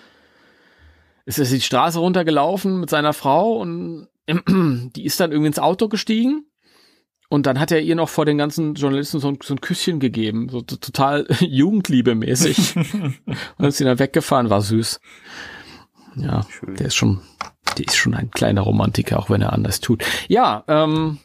ist 1.28 1.40
er 1.40 1.46
die 1.46 1.62
Straße 1.62 2.00
runtergelaufen 2.00 2.80
mit 2.80 2.90
seiner 2.90 3.12
Frau 3.12 3.58
und 3.58 4.08
die 4.28 5.06
ist 5.06 5.20
dann 5.20 5.32
irgendwie 5.32 5.48
ins 5.48 5.60
Auto 5.60 5.90
gestiegen 5.90 6.46
und 7.28 7.46
dann 7.46 7.60
hat 7.60 7.72
er 7.72 7.82
ihr 7.82 7.96
noch 7.96 8.08
vor 8.08 8.26
den 8.26 8.38
ganzen 8.38 8.76
Journalisten 8.76 9.20
so 9.20 9.28
ein, 9.28 9.38
so 9.44 9.54
ein 9.54 9.60
Küsschen 9.60 10.00
gegeben, 10.00 10.48
so, 10.48 10.60
so 10.60 10.78
total 10.78 11.28
jugendliebemäßig. 11.42 12.76
und 13.58 13.66
ist 13.66 13.78
sie 13.78 13.84
dann 13.84 14.00
weggefahren, 14.00 14.50
war 14.50 14.62
süß. 14.62 15.02
Ja, 16.16 16.48
Schön. 16.50 16.76
der 16.76 16.88
ist 16.88 16.96
schon, 16.96 17.20
der 17.78 17.86
ist 17.86 17.98
schon 17.98 18.14
ein 18.14 18.32
kleiner 18.32 18.62
Romantiker, 18.62 19.20
auch 19.20 19.30
wenn 19.30 19.42
er 19.42 19.52
anders 19.52 19.82
tut. 19.82 20.04
Ja, 20.30 20.64
ähm, 20.70 21.18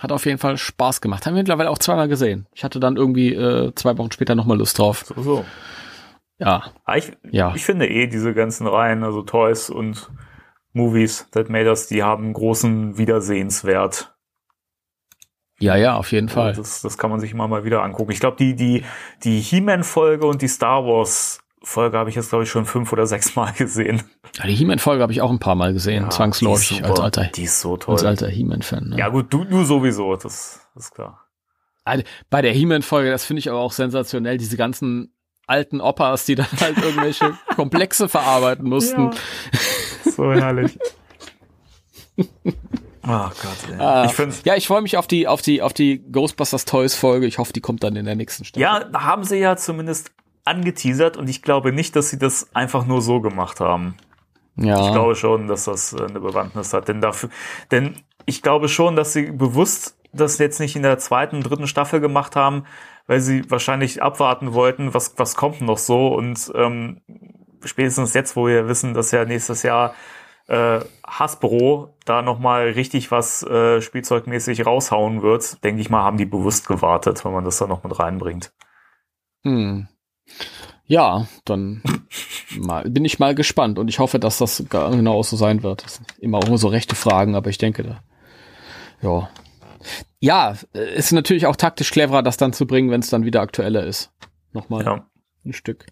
hat 0.00 0.10
auf 0.10 0.26
jeden 0.26 0.38
Fall 0.38 0.58
Spaß 0.58 1.00
gemacht. 1.00 1.24
Haben 1.26 1.34
wir 1.34 1.42
mittlerweile 1.42 1.70
auch 1.70 1.78
zweimal 1.78 2.08
gesehen. 2.08 2.48
Ich 2.52 2.64
hatte 2.64 2.80
dann 2.80 2.96
irgendwie 2.96 3.32
äh, 3.32 3.72
zwei 3.76 3.96
Wochen 3.96 4.10
später 4.10 4.34
nochmal 4.34 4.58
Lust 4.58 4.80
drauf. 4.80 5.04
so, 5.06 5.22
so. 5.22 5.44
Ja, 6.38 6.72
Aber 6.84 6.98
ich, 6.98 7.12
Ja. 7.30 7.54
ich 7.54 7.64
finde 7.64 7.88
eh 7.88 8.06
diese 8.08 8.34
ganzen 8.34 8.66
Reihen, 8.66 9.04
also 9.04 9.22
Toys 9.22 9.70
und 9.70 10.10
Movies, 10.72 11.28
That 11.30 11.48
Made 11.48 11.68
Us, 11.68 11.86
die 11.86 12.02
haben 12.02 12.32
großen 12.32 12.98
Wiedersehenswert. 12.98 14.14
ja, 15.60 15.76
ja, 15.76 15.94
auf 15.96 16.10
jeden 16.12 16.28
Fall. 16.28 16.52
Das, 16.54 16.82
das 16.82 16.98
kann 16.98 17.10
man 17.10 17.20
sich 17.20 17.30
immer 17.32 17.46
mal 17.46 17.64
wieder 17.64 17.82
angucken. 17.82 18.10
Ich 18.10 18.18
glaube, 18.20 18.36
die, 18.36 18.56
die, 18.56 18.84
die 19.22 19.40
He-Man-Folge 19.40 20.26
und 20.26 20.42
die 20.42 20.48
Star 20.48 20.84
Wars-Folge 20.84 21.96
habe 21.96 22.10
ich 22.10 22.16
jetzt, 22.16 22.30
glaube 22.30 22.42
ich, 22.44 22.50
schon 22.50 22.66
fünf 22.66 22.92
oder 22.92 23.06
sechs 23.06 23.36
Mal 23.36 23.52
gesehen. 23.52 24.02
Ja, 24.36 24.46
die 24.48 24.54
He-Man-Folge 24.54 25.02
habe 25.02 25.12
ich 25.12 25.22
auch 25.22 25.30
ein 25.30 25.38
paar 25.38 25.54
Mal 25.54 25.72
gesehen, 25.72 26.02
Ja, 26.04 26.10
zwangsläufig, 26.10 26.68
die 26.68 26.74
ist 26.82 26.84
als 26.90 26.98
alter, 27.00 27.24
Die 27.26 27.44
ist 27.44 27.60
so 27.60 27.76
toll. 27.76 27.94
als 27.94 28.04
alter 28.04 28.28
He-Man-Fan. 28.28 28.88
Ne? 28.88 28.98
Ja, 28.98 29.08
gut, 29.08 29.32
du, 29.32 29.44
du 29.44 29.62
sowieso, 29.62 30.14
das, 30.16 30.66
das 30.74 30.86
ist 30.86 30.94
klar. 30.94 31.20
Also, 31.84 32.02
Bei 32.30 32.42
der 32.42 32.52
He-Man-Folge, 32.52 33.10
das 33.10 33.24
finde 33.24 33.38
ich 33.38 33.48
aber 33.48 33.60
auch 33.60 33.72
sensationell, 33.72 34.38
diese 34.38 34.56
ganzen 34.56 35.13
alten 35.46 35.80
Opas, 35.80 36.24
die 36.24 36.34
dann 36.34 36.46
halt 36.60 36.78
irgendwelche 36.78 37.36
Komplexe 37.56 38.08
verarbeiten 38.08 38.68
mussten. 38.68 39.10
So 40.16 40.32
herrlich. 40.32 40.78
Ach 43.02 43.32
Gott, 43.42 43.70
ey. 43.72 43.80
Ah, 43.80 44.04
ich 44.04 44.12
finde, 44.12 44.34
ja, 44.44 44.54
ich 44.54 44.66
freue 44.66 44.82
mich 44.82 44.96
auf 44.96 45.06
die, 45.06 45.26
auf 45.26 45.42
die, 45.42 45.60
auf 45.60 45.72
die 45.72 45.98
Ghostbusters 46.10 46.64
Toys 46.64 46.94
Folge. 46.94 47.26
Ich 47.26 47.38
hoffe, 47.38 47.52
die 47.52 47.60
kommt 47.60 47.82
dann 47.82 47.96
in 47.96 48.04
der 48.04 48.14
nächsten 48.14 48.44
Staffel. 48.44 48.62
ja, 48.62 48.84
da 48.84 49.02
haben 49.02 49.24
sie 49.24 49.38
ja 49.38 49.56
zumindest 49.56 50.12
angeteasert 50.44 51.16
und 51.16 51.28
ich 51.28 51.42
glaube 51.42 51.72
nicht, 51.72 51.96
dass 51.96 52.10
sie 52.10 52.18
das 52.18 52.54
einfach 52.54 52.86
nur 52.86 53.00
so 53.02 53.20
gemacht 53.20 53.60
haben. 53.60 53.96
ja. 54.56 54.86
Ich 54.86 54.92
glaube 54.92 55.16
schon, 55.16 55.48
dass 55.48 55.64
das 55.64 55.92
äh, 55.94 56.04
eine 56.04 56.20
Bewandtnis 56.20 56.72
hat, 56.72 56.86
denn 56.88 57.00
dafür, 57.00 57.30
denn 57.70 57.96
ich 58.26 58.42
glaube 58.42 58.68
schon, 58.68 58.94
dass 58.94 59.14
sie 59.14 59.32
bewusst 59.32 59.96
das 60.12 60.38
jetzt 60.38 60.60
nicht 60.60 60.76
in 60.76 60.82
der 60.82 60.98
zweiten, 60.98 61.40
dritten 61.40 61.66
Staffel 61.66 62.00
gemacht 62.00 62.36
haben, 62.36 62.64
weil 63.06 63.20
sie 63.20 63.50
wahrscheinlich 63.50 64.02
abwarten 64.02 64.54
wollten, 64.54 64.94
was, 64.94 65.14
was 65.18 65.36
kommt 65.36 65.60
noch 65.60 65.78
so 65.78 66.08
und 66.08 66.52
ähm, 66.54 67.00
spätestens 67.64 68.14
jetzt, 68.14 68.36
wo 68.36 68.46
wir 68.46 68.68
wissen, 68.68 68.94
dass 68.94 69.10
ja 69.10 69.24
nächstes 69.24 69.62
Jahr 69.62 69.94
äh, 70.46 70.80
Hasbro 71.06 71.94
da 72.04 72.22
nochmal 72.22 72.70
richtig 72.70 73.10
was 73.10 73.42
äh, 73.42 73.80
spielzeugmäßig 73.80 74.66
raushauen 74.66 75.22
wird, 75.22 75.62
denke 75.64 75.80
ich 75.80 75.90
mal, 75.90 76.02
haben 76.02 76.18
die 76.18 76.26
bewusst 76.26 76.66
gewartet, 76.66 77.24
wenn 77.24 77.32
man 77.32 77.44
das 77.44 77.58
da 77.58 77.66
noch 77.66 77.82
mit 77.82 77.98
reinbringt. 77.98 78.52
Hm. 79.42 79.88
Ja, 80.86 81.26
dann 81.44 81.82
mal, 82.58 82.88
bin 82.88 83.04
ich 83.04 83.18
mal 83.18 83.34
gespannt 83.34 83.78
und 83.78 83.88
ich 83.88 83.98
hoffe, 83.98 84.18
dass 84.18 84.38
das 84.38 84.64
genau 84.68 85.22
so 85.22 85.36
sein 85.36 85.62
wird. 85.62 86.00
Immer 86.18 86.38
auch 86.38 86.48
nur 86.48 86.58
so 86.58 86.68
rechte 86.68 86.94
Fragen, 86.94 87.34
aber 87.34 87.50
ich 87.50 87.58
denke 87.58 87.82
da. 87.82 88.02
Ja. 89.00 89.28
Ja, 90.24 90.54
ist 90.72 91.12
natürlich 91.12 91.46
auch 91.46 91.56
taktisch 91.56 91.90
cleverer, 91.90 92.22
das 92.22 92.38
dann 92.38 92.52
zu 92.54 92.66
bringen, 92.66 92.90
wenn 92.90 93.00
es 93.00 93.10
dann 93.10 93.24
wieder 93.24 93.42
aktueller 93.42 93.84
ist. 93.84 94.10
Nochmal 94.52 94.84
Ja. 94.84 95.06
ein 95.44 95.52
Stück. 95.52 95.84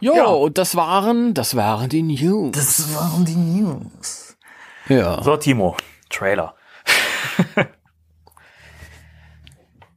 Jo, 0.00 0.14
Ja. 0.14 0.24
und 0.26 0.58
das 0.58 0.76
waren, 0.76 1.32
das 1.32 1.56
waren 1.56 1.88
die 1.88 2.02
News. 2.02 2.52
Das 2.52 2.94
waren 2.94 3.24
die 3.24 3.34
News. 3.36 4.36
ja, 4.88 5.22
So, 5.22 5.36
Timo, 5.38 5.76
Trailer. 6.10 6.54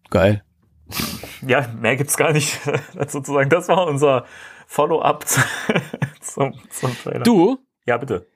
geil. 0.09 0.43
Ja, 1.45 1.67
mehr 1.79 1.95
gibt's 1.97 2.15
gar 2.17 2.31
nicht 2.31 2.59
sozusagen. 3.09 3.49
Das 3.49 3.67
war 3.67 3.87
unser 3.87 4.25
Follow-up 4.67 5.25
zum, 6.21 6.53
zum 6.69 6.95
Trailer. 7.03 7.23
Du, 7.23 7.57
Ja, 7.85 7.97
bitte. 7.97 8.27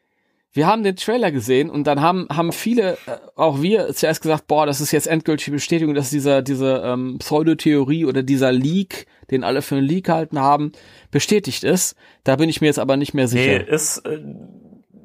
Wir 0.54 0.66
haben 0.66 0.84
den 0.84 0.96
Trailer 0.96 1.32
gesehen 1.32 1.70
und 1.70 1.86
dann 1.86 2.02
haben, 2.02 2.28
haben 2.32 2.52
viele, 2.52 2.94
äh, 3.06 3.18
auch 3.36 3.62
wir 3.62 3.94
zuerst 3.94 4.22
gesagt, 4.22 4.48
boah, 4.48 4.66
das 4.66 4.82
ist 4.82 4.92
jetzt 4.92 5.08
endgültige 5.08 5.52
Bestätigung, 5.52 5.94
dass 5.94 6.10
dieser, 6.10 6.42
diese 6.42 6.82
ähm, 6.84 7.18
Pseudotheorie 7.20 8.06
oder 8.06 8.24
dieser 8.24 8.52
Leak, 8.52 9.06
den 9.30 9.44
alle 9.44 9.62
für 9.62 9.76
einen 9.76 9.86
Leak 9.86 10.06
gehalten 10.06 10.40
haben, 10.40 10.72
bestätigt 11.12 11.64
ist. 11.64 11.96
Da 12.24 12.38
bin 12.38 12.50
ich 12.50 12.62
mir 12.62 12.68
jetzt 12.68 12.80
aber 12.80 12.98
nicht 12.98 13.14
mehr 13.14 13.26
Nee, 13.26 13.30
sicher. 13.30 13.68
ist, 13.68 14.00
äh, 14.06 14.20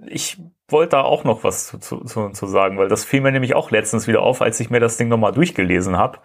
ich 0.06 0.38
wollte 0.68 0.96
da 0.96 1.02
auch 1.02 1.24
noch 1.24 1.44
was 1.44 1.66
zu, 1.66 1.78
zu, 1.78 2.00
zu, 2.04 2.30
zu 2.30 2.46
sagen, 2.46 2.78
weil 2.78 2.88
das 2.88 3.04
fiel 3.04 3.20
mir 3.20 3.32
nämlich 3.32 3.54
auch 3.54 3.70
letztens 3.70 4.08
wieder 4.08 4.22
auf, 4.22 4.40
als 4.42 4.58
ich 4.60 4.70
mir 4.70 4.80
das 4.80 4.96
Ding 4.96 5.08
nochmal 5.08 5.32
durchgelesen 5.32 5.96
habe. 5.96 6.18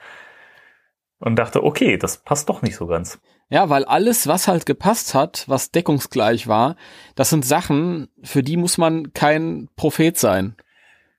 Und 1.20 1.36
dachte, 1.38 1.64
okay, 1.64 1.98
das 1.98 2.18
passt 2.18 2.48
doch 2.48 2.62
nicht 2.62 2.76
so 2.76 2.86
ganz. 2.86 3.20
Ja, 3.50 3.70
weil 3.70 3.86
alles, 3.86 4.28
was 4.28 4.48
halt 4.48 4.66
gepasst 4.66 5.14
hat, 5.14 5.46
was 5.48 5.72
deckungsgleich 5.72 6.48
war, 6.48 6.76
das 7.16 7.30
sind 7.30 7.46
Sachen, 7.46 8.10
für 8.22 8.44
die 8.44 8.58
muss 8.58 8.78
man 8.78 9.14
kein 9.14 9.70
Prophet 9.78 10.18
sein, 10.18 10.56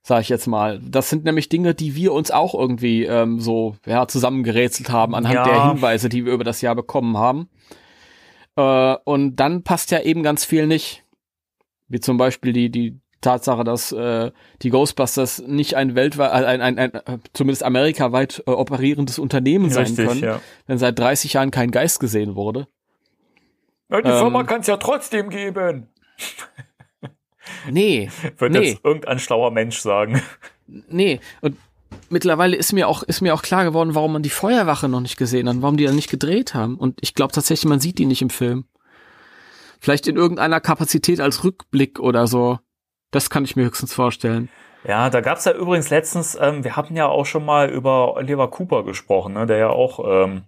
sag 0.03 0.21
ich 0.21 0.29
jetzt 0.29 0.47
mal. 0.47 0.79
Das 0.81 1.09
sind 1.09 1.25
nämlich 1.25 1.49
Dinge, 1.49 1.75
die 1.75 1.95
wir 1.95 2.13
uns 2.13 2.31
auch 2.31 2.55
irgendwie 2.55 3.05
ähm, 3.05 3.41
so 3.41 3.77
ja, 3.87 4.07
zusammengerätselt 4.07 4.91
haben 4.91 5.15
anhand 5.15 5.37
Ja. 5.37 5.45
der 5.45 5.69
Hinweise, 5.69 6.11
die 6.11 6.27
wir 6.27 6.35
über 6.35 6.45
das 6.45 6.61
Jahr 6.61 6.75
bekommen 6.75 7.17
haben. 7.17 7.49
Äh, 8.57 8.97
und 9.05 9.37
dann 9.37 9.63
passt 9.63 9.91
ja 9.91 10.01
eben 10.03 10.23
ganz 10.23 10.45
viel 10.45 10.67
nicht. 10.67 11.05
Wie 11.89 12.01
zum 12.01 12.19
Beispiel 12.19 12.53
die, 12.53 12.71
die 12.71 13.01
Tatsache, 13.21 13.65
dass 13.65 13.93
äh, 13.93 14.31
die 14.63 14.71
Ghostbusters 14.71 15.43
nicht 15.47 15.75
ein 15.75 15.95
weltweit, 15.95 16.31
äh, 16.31 16.47
ein, 16.47 16.61
ein, 16.61 16.79
ein 16.79 16.95
äh, 16.95 17.19
zumindest 17.33 17.63
amerikaweit 17.65 18.43
äh, 18.47 18.51
operierendes 18.51 19.19
Unternehmen 19.19 19.71
sein 19.71 19.97
können 19.97 20.21
ja. 20.23 20.41
wenn 20.67 20.79
seit 20.79 20.99
30 20.99 21.33
Jahren 21.33 21.51
kein 21.51 21.71
Geist 21.71 22.01
gesehen 22.01 22.35
wurde. 22.37 22.69
ja 23.91 24.01
die 24.03 24.09
Ähm, 24.09 24.19
Firma 24.19 24.45
kann 24.45 24.61
es 24.61 24.67
ja 24.69 24.77
trotzdem 24.77 25.31
geben. 25.31 25.89
Nee, 27.71 28.11
Wird 28.39 28.53
Nee. 28.53 28.71
jetzt 28.71 28.85
irgendein 28.85 29.19
schlauer 29.19 29.51
Mensch 29.51 29.79
sagen. 29.79 30.23
nee. 30.67 31.21
Und 31.41 31.57
mittlerweile 32.11 32.57
ist 32.57 32.73
mir 32.73 32.89
auch, 32.89 33.03
ist 33.03 33.21
mir 33.21 33.35
auch 33.35 33.43
klar 33.43 33.65
geworden, 33.65 33.95
warum 33.95 34.13
man 34.13 34.23
die 34.23 34.31
Feuerwache 34.31 34.89
noch 34.89 35.01
nicht 35.01 35.17
gesehen 35.17 35.49
hat, 35.49 35.57
warum 35.61 35.77
die 35.77 35.85
dann 35.85 35.97
nicht 35.97 36.11
gedreht 36.11 36.55
haben. 36.55 36.77
Und 36.77 36.99
ich 37.01 37.15
glaube 37.15 37.33
tatsächlich, 37.33 37.69
man 37.69 37.81
sieht 37.81 37.99
die 37.99 38.07
nicht 38.07 38.23
im 38.23 38.31
Film. 38.31 38.65
Vielleicht 39.81 40.07
in 40.09 40.17
irgendeiner 40.17 40.61
Kapazität 40.61 41.21
als 41.21 41.45
Rückblick 41.45 42.01
oder 42.01 42.27
so. 42.27 42.59
Das 43.11 43.31
kann 43.31 43.45
ich 43.45 43.57
mir 43.57 43.65
höchstens 43.65 43.95
vorstellen. 43.95 44.49
Ja, 44.85 45.11
da 45.11 45.21
gab's 45.21 45.45
ja 45.45 45.53
übrigens 45.53 45.91
letztens, 45.91 46.39
ähm, 46.41 46.63
wir 46.65 46.77
hatten 46.77 46.95
ja 46.97 47.07
auch 47.07 47.27
schon 47.27 47.45
mal 47.45 47.69
über 47.69 48.15
Oliver 48.15 48.49
Cooper 48.51 48.85
gesprochen, 48.85 49.35
ne, 49.35 49.47
der 49.47 49.57
ja 49.59 49.71
auch 49.71 50.01
ähm, 50.25 50.45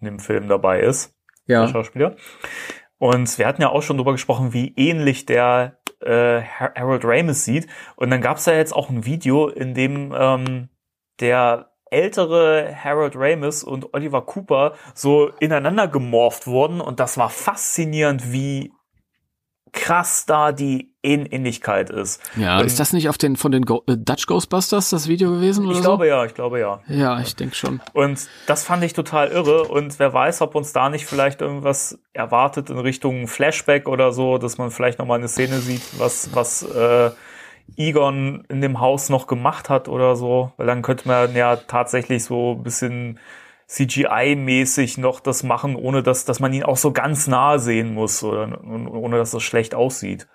in 0.00 0.06
dem 0.06 0.18
Film 0.20 0.48
dabei 0.48 0.80
ist. 0.80 1.14
der 1.48 1.60
Ja. 1.62 1.68
Schauspieler. 1.68 2.16
Und 2.98 3.36
wir 3.38 3.46
hatten 3.46 3.60
ja 3.60 3.68
auch 3.68 3.82
schon 3.82 3.96
drüber 3.98 4.12
gesprochen, 4.12 4.52
wie 4.52 4.72
ähnlich 4.76 5.26
der 5.26 5.78
äh, 6.00 6.40
Har- 6.42 6.74
Harold 6.74 7.04
Ramis 7.04 7.44
sieht. 7.44 7.66
Und 7.96 8.10
dann 8.10 8.20
gab's 8.22 8.46
ja 8.46 8.54
jetzt 8.54 8.74
auch 8.74 8.88
ein 8.88 9.04
Video, 9.04 9.48
in 9.48 9.74
dem 9.74 10.14
ähm, 10.16 10.68
der 11.20 11.70
ältere 11.90 12.74
Harold 12.74 13.14
Ramis 13.16 13.62
und 13.62 13.92
Oliver 13.94 14.22
Cooper 14.22 14.72
so 14.94 15.28
ineinander 15.40 15.86
gemorpht 15.88 16.46
wurden. 16.46 16.80
Und 16.80 16.98
das 17.00 17.18
war 17.18 17.28
faszinierend, 17.30 18.32
wie 18.32 18.72
krass 19.74 20.24
da 20.24 20.52
die 20.52 20.92
Ähnlichkeit 21.02 21.90
ist. 21.90 22.22
Ja, 22.36 22.60
Ähm, 22.60 22.66
ist 22.66 22.80
das 22.80 22.92
nicht 22.94 23.08
auf 23.10 23.18
den 23.18 23.36
von 23.36 23.52
den 23.52 23.66
Go 23.66 23.82
äh, 23.86 23.96
Dutch 23.98 24.26
Ghostbusters 24.26 24.88
das 24.88 25.08
Video 25.08 25.30
gewesen 25.32 25.64
oder 25.66 25.72
Ich 25.72 25.78
so? 25.82 25.82
glaube 25.90 26.06
ja, 26.06 26.24
ich 26.24 26.32
glaube 26.32 26.60
ja. 26.60 26.80
Ja, 26.88 27.20
ich 27.20 27.36
denke 27.36 27.54
schon. 27.54 27.80
Und 27.92 28.26
das 28.46 28.64
fand 28.64 28.82
ich 28.84 28.92
total 28.94 29.28
irre. 29.28 29.64
Und 29.64 29.98
wer 29.98 30.14
weiß, 30.14 30.40
ob 30.40 30.54
uns 30.54 30.72
da 30.72 30.88
nicht 30.88 31.04
vielleicht 31.04 31.42
irgendwas 31.42 31.98
erwartet 32.14 32.70
in 32.70 32.78
Richtung 32.78 33.26
Flashback 33.28 33.88
oder 33.88 34.12
so, 34.12 34.38
dass 34.38 34.56
man 34.56 34.70
vielleicht 34.70 34.98
noch 34.98 35.06
mal 35.06 35.16
eine 35.16 35.28
Szene 35.28 35.58
sieht, 35.58 35.82
was, 35.98 36.30
was 36.34 36.62
äh, 36.62 37.10
Egon 37.76 38.44
in 38.48 38.60
dem 38.60 38.80
Haus 38.80 39.08
noch 39.08 39.26
gemacht 39.26 39.68
hat 39.68 39.88
oder 39.88 40.16
so. 40.16 40.52
Weil 40.56 40.66
dann 40.66 40.82
könnte 40.82 41.08
man 41.08 41.34
ja 41.34 41.56
tatsächlich 41.56 42.24
so 42.24 42.52
ein 42.52 42.62
bisschen 42.62 43.18
CGI-mäßig 43.68 44.98
noch 45.00 45.20
das 45.20 45.42
machen, 45.42 45.76
ohne 45.76 46.02
dass, 46.02 46.24
dass 46.24 46.40
man 46.40 46.52
ihn 46.52 46.62
auch 46.62 46.76
so 46.76 46.92
ganz 46.92 47.26
nah 47.26 47.58
sehen 47.58 47.94
muss 47.94 48.22
oder 48.22 48.62
ohne 48.64 49.18
dass 49.18 49.30
das 49.30 49.42
schlecht 49.42 49.74
aussieht. 49.74 50.26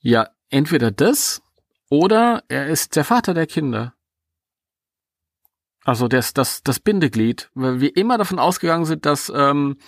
Ja, 0.00 0.28
entweder 0.50 0.90
das 0.90 1.42
oder 1.88 2.42
er 2.48 2.66
ist 2.66 2.96
der 2.96 3.04
Vater 3.04 3.34
der 3.34 3.46
Kinder. 3.46 3.94
Also 5.84 6.08
das, 6.08 6.34
das, 6.34 6.62
das 6.64 6.80
Bindeglied, 6.80 7.50
weil 7.54 7.80
wir 7.80 7.96
immer 7.96 8.18
davon 8.18 8.40
ausgegangen 8.40 8.84
sind, 8.84 9.06
dass 9.06 9.32
ähm, 9.34 9.78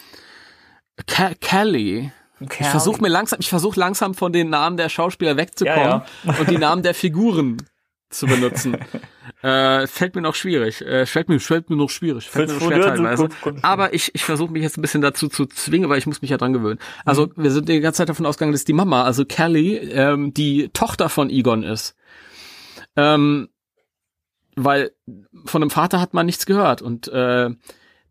Ca 1.07 1.33
Kelly, 1.41 2.13
ich 2.39 2.67
versuche 2.69 3.03
mir 3.03 3.09
langsam, 3.09 3.41
ich 3.41 3.49
versuche 3.49 3.79
langsam 3.81 4.15
von 4.15 4.33
den 4.33 4.49
Namen 4.49 4.77
der 4.77 4.89
Schauspieler 4.89 5.37
wegzukommen 5.37 6.03
Ja, 6.25 6.35
und 6.39 6.49
die 6.49 6.59
Namen 6.59 6.85
der 6.85 6.95
Figuren 6.95 7.57
zu 8.11 8.27
benutzen. 8.27 8.77
äh, 9.43 9.87
fällt 9.87 10.15
mir 10.15 10.23
noch 10.23 10.35
schwierig, 10.35 10.81
äh, 10.83 11.07
fällt 11.07 11.29
mir, 11.29 11.39
fällt 11.41 11.71
mir 11.71 11.77
noch 11.77 11.91
schwierig, 11.91 12.29
fällt 12.29 12.49
mir 12.49 12.55
noch 12.55 12.67
schwer 12.67 12.81
teilweise. 12.81 13.29
Aber 13.63 13.93
ich, 13.95 14.15
ich 14.15 14.25
versuche 14.25 14.53
mich 14.53 14.63
jetzt 14.63 14.79
ein 14.79 14.83
bisschen 14.83 15.03
dazu 15.03 15.29
zu 15.29 15.47
zwingen, 15.47 15.89
weil 15.89 15.99
ich 15.99 16.07
muss 16.07 16.23
mich 16.23 16.31
ja 16.31 16.37
dran 16.39 16.53
gewöhnen. 16.53 16.79
Also 17.05 17.27
Mhm. 17.27 17.43
wir 17.43 17.51
sind 17.51 17.69
die 17.69 17.81
ganze 17.81 17.99
Zeit 17.99 18.09
davon 18.09 18.27
ausgegangen, 18.27 18.53
dass 18.53 18.65
die 18.65 18.73
Mama, 18.73 19.05
also 19.05 19.25
Kelly, 19.25 19.77
ähm, 19.77 20.33
die 20.35 20.71
Tochter 20.73 21.09
von 21.09 21.31
Egon 21.31 21.63
ist. 21.63 21.95
Ähm, 22.97 23.49
weil 24.57 24.91
von 25.45 25.61
dem 25.61 25.71
Vater 25.71 26.01
hat 26.01 26.15
man 26.15 26.27
nichts 26.27 26.47
gehört. 26.47 26.83
Und 26.83 27.07
äh, 27.09 27.51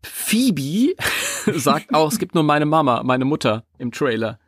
Phoebe 0.02 0.94
sagt 1.54 1.92
auch, 1.94 2.10
es 2.10 2.18
gibt 2.18 2.34
nur 2.34 2.44
meine 2.44 2.66
Mama, 2.66 3.02
meine 3.02 3.24
Mutter 3.24 3.64
im 3.78 3.92
Trailer. 3.92 4.38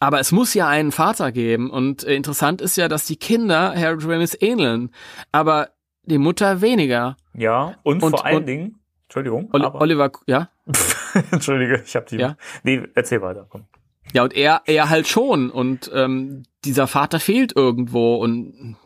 Aber 0.00 0.20
es 0.20 0.32
muss 0.32 0.54
ja 0.54 0.68
einen 0.68 0.92
Vater 0.92 1.32
geben. 1.32 1.70
Und 1.70 2.04
äh, 2.04 2.14
interessant 2.14 2.60
ist 2.60 2.76
ja, 2.76 2.88
dass 2.88 3.06
die 3.06 3.16
Kinder 3.16 3.74
Harold 3.76 4.06
Ramis 4.06 4.36
ähneln, 4.40 4.90
aber 5.32 5.70
die 6.02 6.18
Mutter 6.18 6.60
weniger. 6.60 7.16
ja, 7.32 7.76
und, 7.82 8.02
Und- 8.02 8.10
vor 8.10 8.24
allen 8.26 8.36
und- 8.38 8.46
Dingen, 8.46 8.78
Entschuldigung, 9.04 9.48
Oli 9.52 9.64
aber, 9.64 9.80
Oliver, 9.80 10.10
ja? 10.26 10.48
Entschuldige, 11.30 11.82
ich 11.84 11.94
habe 11.94 12.06
die. 12.06 12.16
Ja? 12.16 12.36
Nee, 12.64 12.82
erzähl 12.94 13.22
weiter, 13.22 13.46
komm. 13.48 13.64
Ja, 14.12 14.22
und 14.24 14.34
er, 14.34 14.62
er 14.66 14.90
halt 14.90 15.06
schon. 15.08 15.50
Und 15.50 15.90
ähm, 15.94 16.42
dieser 16.64 16.86
Vater 16.86 17.20
fehlt 17.20 17.54
irgendwo. 17.56 18.16
Und 18.16 18.76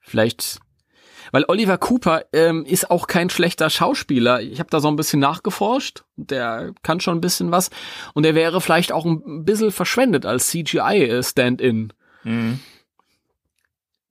vielleicht. 0.00 0.60
Weil 1.32 1.44
Oliver 1.48 1.78
Cooper 1.78 2.22
ähm, 2.32 2.64
ist 2.64 2.90
auch 2.90 3.06
kein 3.06 3.30
schlechter 3.30 3.70
Schauspieler. 3.70 4.40
Ich 4.40 4.60
habe 4.60 4.70
da 4.70 4.80
so 4.80 4.88
ein 4.88 4.96
bisschen 4.96 5.20
nachgeforscht. 5.20 6.04
Der 6.16 6.72
kann 6.82 7.00
schon 7.00 7.18
ein 7.18 7.20
bisschen 7.20 7.50
was. 7.50 7.70
Und 8.14 8.24
er 8.24 8.34
wäre 8.34 8.60
vielleicht 8.60 8.92
auch 8.92 9.04
ein 9.04 9.44
bisschen 9.44 9.70
verschwendet 9.70 10.26
als 10.26 10.48
CGI-Stand-in. 10.48 11.92
Mhm. 12.24 12.60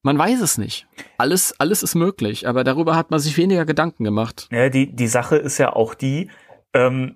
Man 0.04 0.18
weiß 0.18 0.40
es 0.42 0.58
nicht. 0.58 0.88
Alles, 1.18 1.60
alles 1.60 1.84
ist 1.84 1.96
möglich, 1.96 2.48
aber 2.48 2.64
darüber 2.64 2.96
hat 2.96 3.12
man 3.12 3.20
sich 3.20 3.36
weniger 3.38 3.66
Gedanken 3.66 4.04
gemacht. 4.04 4.48
Ja, 4.52 4.70
die, 4.70 4.96
die 4.96 5.08
Sache 5.08 5.36
ist 5.36 5.58
ja 5.58 5.74
auch 5.74 5.96
die, 5.96 6.30
ähm, 6.74 7.16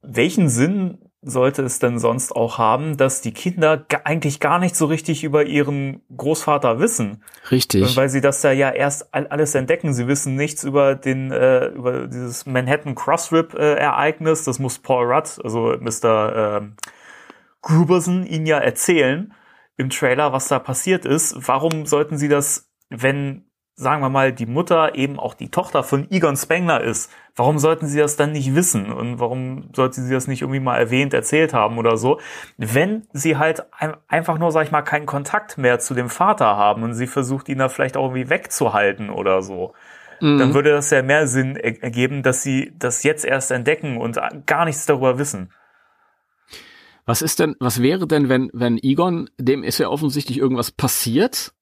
welchen 0.00 0.48
Sinn 0.48 0.98
sollte 1.22 1.62
es 1.62 1.78
denn 1.78 1.98
sonst 1.98 2.32
auch 2.34 2.56
haben, 2.56 2.96
dass 2.96 3.20
die 3.20 3.32
Kinder 3.34 3.84
eigentlich 4.04 4.40
gar 4.40 4.58
nicht 4.58 4.74
so 4.74 4.86
richtig 4.86 5.22
über 5.22 5.44
ihren 5.44 6.00
Großvater 6.16 6.78
wissen, 6.78 7.22
Richtig. 7.50 7.94
weil 7.96 8.08
sie 8.08 8.22
das 8.22 8.40
da 8.40 8.52
ja 8.52 8.70
erst 8.70 9.12
all- 9.12 9.26
alles 9.26 9.54
entdecken. 9.54 9.92
Sie 9.92 10.06
wissen 10.08 10.34
nichts 10.36 10.64
über 10.64 10.94
den 10.94 11.30
äh, 11.30 11.66
über 11.66 12.06
dieses 12.06 12.46
Manhattan 12.46 12.94
Crossrip 12.94 13.52
äh, 13.54 13.74
Ereignis. 13.74 14.44
Das 14.44 14.58
muss 14.58 14.78
Paul 14.78 15.12
Rudd, 15.12 15.38
also 15.44 15.76
Mr. 15.78 16.58
Ähm, 16.62 16.76
Gruberson, 17.60 18.24
ihnen 18.24 18.46
ja 18.46 18.58
erzählen 18.58 19.34
im 19.76 19.90
Trailer, 19.90 20.32
was 20.32 20.48
da 20.48 20.58
passiert 20.58 21.04
ist. 21.04 21.34
Warum 21.46 21.84
sollten 21.86 22.16
sie 22.16 22.28
das, 22.28 22.70
wenn 22.88 23.49
sagen 23.80 24.02
wir 24.02 24.10
mal, 24.10 24.32
die 24.32 24.44
Mutter 24.44 24.94
eben 24.94 25.18
auch 25.18 25.32
die 25.32 25.50
Tochter 25.50 25.82
von 25.82 26.06
Egon 26.10 26.36
Spengler 26.36 26.82
ist, 26.82 27.10
warum 27.34 27.58
sollten 27.58 27.86
sie 27.86 27.98
das 27.98 28.16
dann 28.16 28.32
nicht 28.32 28.54
wissen? 28.54 28.92
Und 28.92 29.18
warum 29.18 29.70
sollte 29.74 30.02
sie 30.02 30.12
das 30.12 30.26
nicht 30.26 30.42
irgendwie 30.42 30.60
mal 30.60 30.76
erwähnt, 30.76 31.14
erzählt 31.14 31.54
haben 31.54 31.78
oder 31.78 31.96
so? 31.96 32.20
Wenn 32.58 33.06
sie 33.14 33.38
halt 33.38 33.64
einfach 34.06 34.38
nur, 34.38 34.52
sag 34.52 34.64
ich 34.64 34.70
mal, 34.70 34.82
keinen 34.82 35.06
Kontakt 35.06 35.56
mehr 35.56 35.78
zu 35.78 35.94
dem 35.94 36.10
Vater 36.10 36.44
haben 36.44 36.82
und 36.82 36.92
sie 36.92 37.06
versucht, 37.06 37.48
ihn 37.48 37.58
da 37.58 37.70
vielleicht 37.70 37.96
auch 37.96 38.04
irgendwie 38.04 38.28
wegzuhalten 38.28 39.08
oder 39.08 39.40
so, 39.40 39.72
mhm. 40.20 40.38
dann 40.38 40.52
würde 40.52 40.72
das 40.72 40.90
ja 40.90 41.02
mehr 41.02 41.26
Sinn 41.26 41.56
ergeben, 41.56 42.22
dass 42.22 42.42
sie 42.42 42.72
das 42.78 43.02
jetzt 43.02 43.24
erst 43.24 43.50
entdecken 43.50 43.96
und 43.96 44.18
gar 44.44 44.66
nichts 44.66 44.84
darüber 44.84 45.18
wissen. 45.18 45.52
Was 47.06 47.22
ist 47.22 47.40
denn, 47.40 47.56
was 47.58 47.80
wäre 47.80 48.06
denn, 48.06 48.28
wenn, 48.28 48.50
wenn 48.52 48.76
Egon, 48.76 49.30
dem 49.38 49.64
ist 49.64 49.78
ja 49.78 49.88
offensichtlich 49.88 50.36
irgendwas 50.36 50.70
passiert 50.70 51.54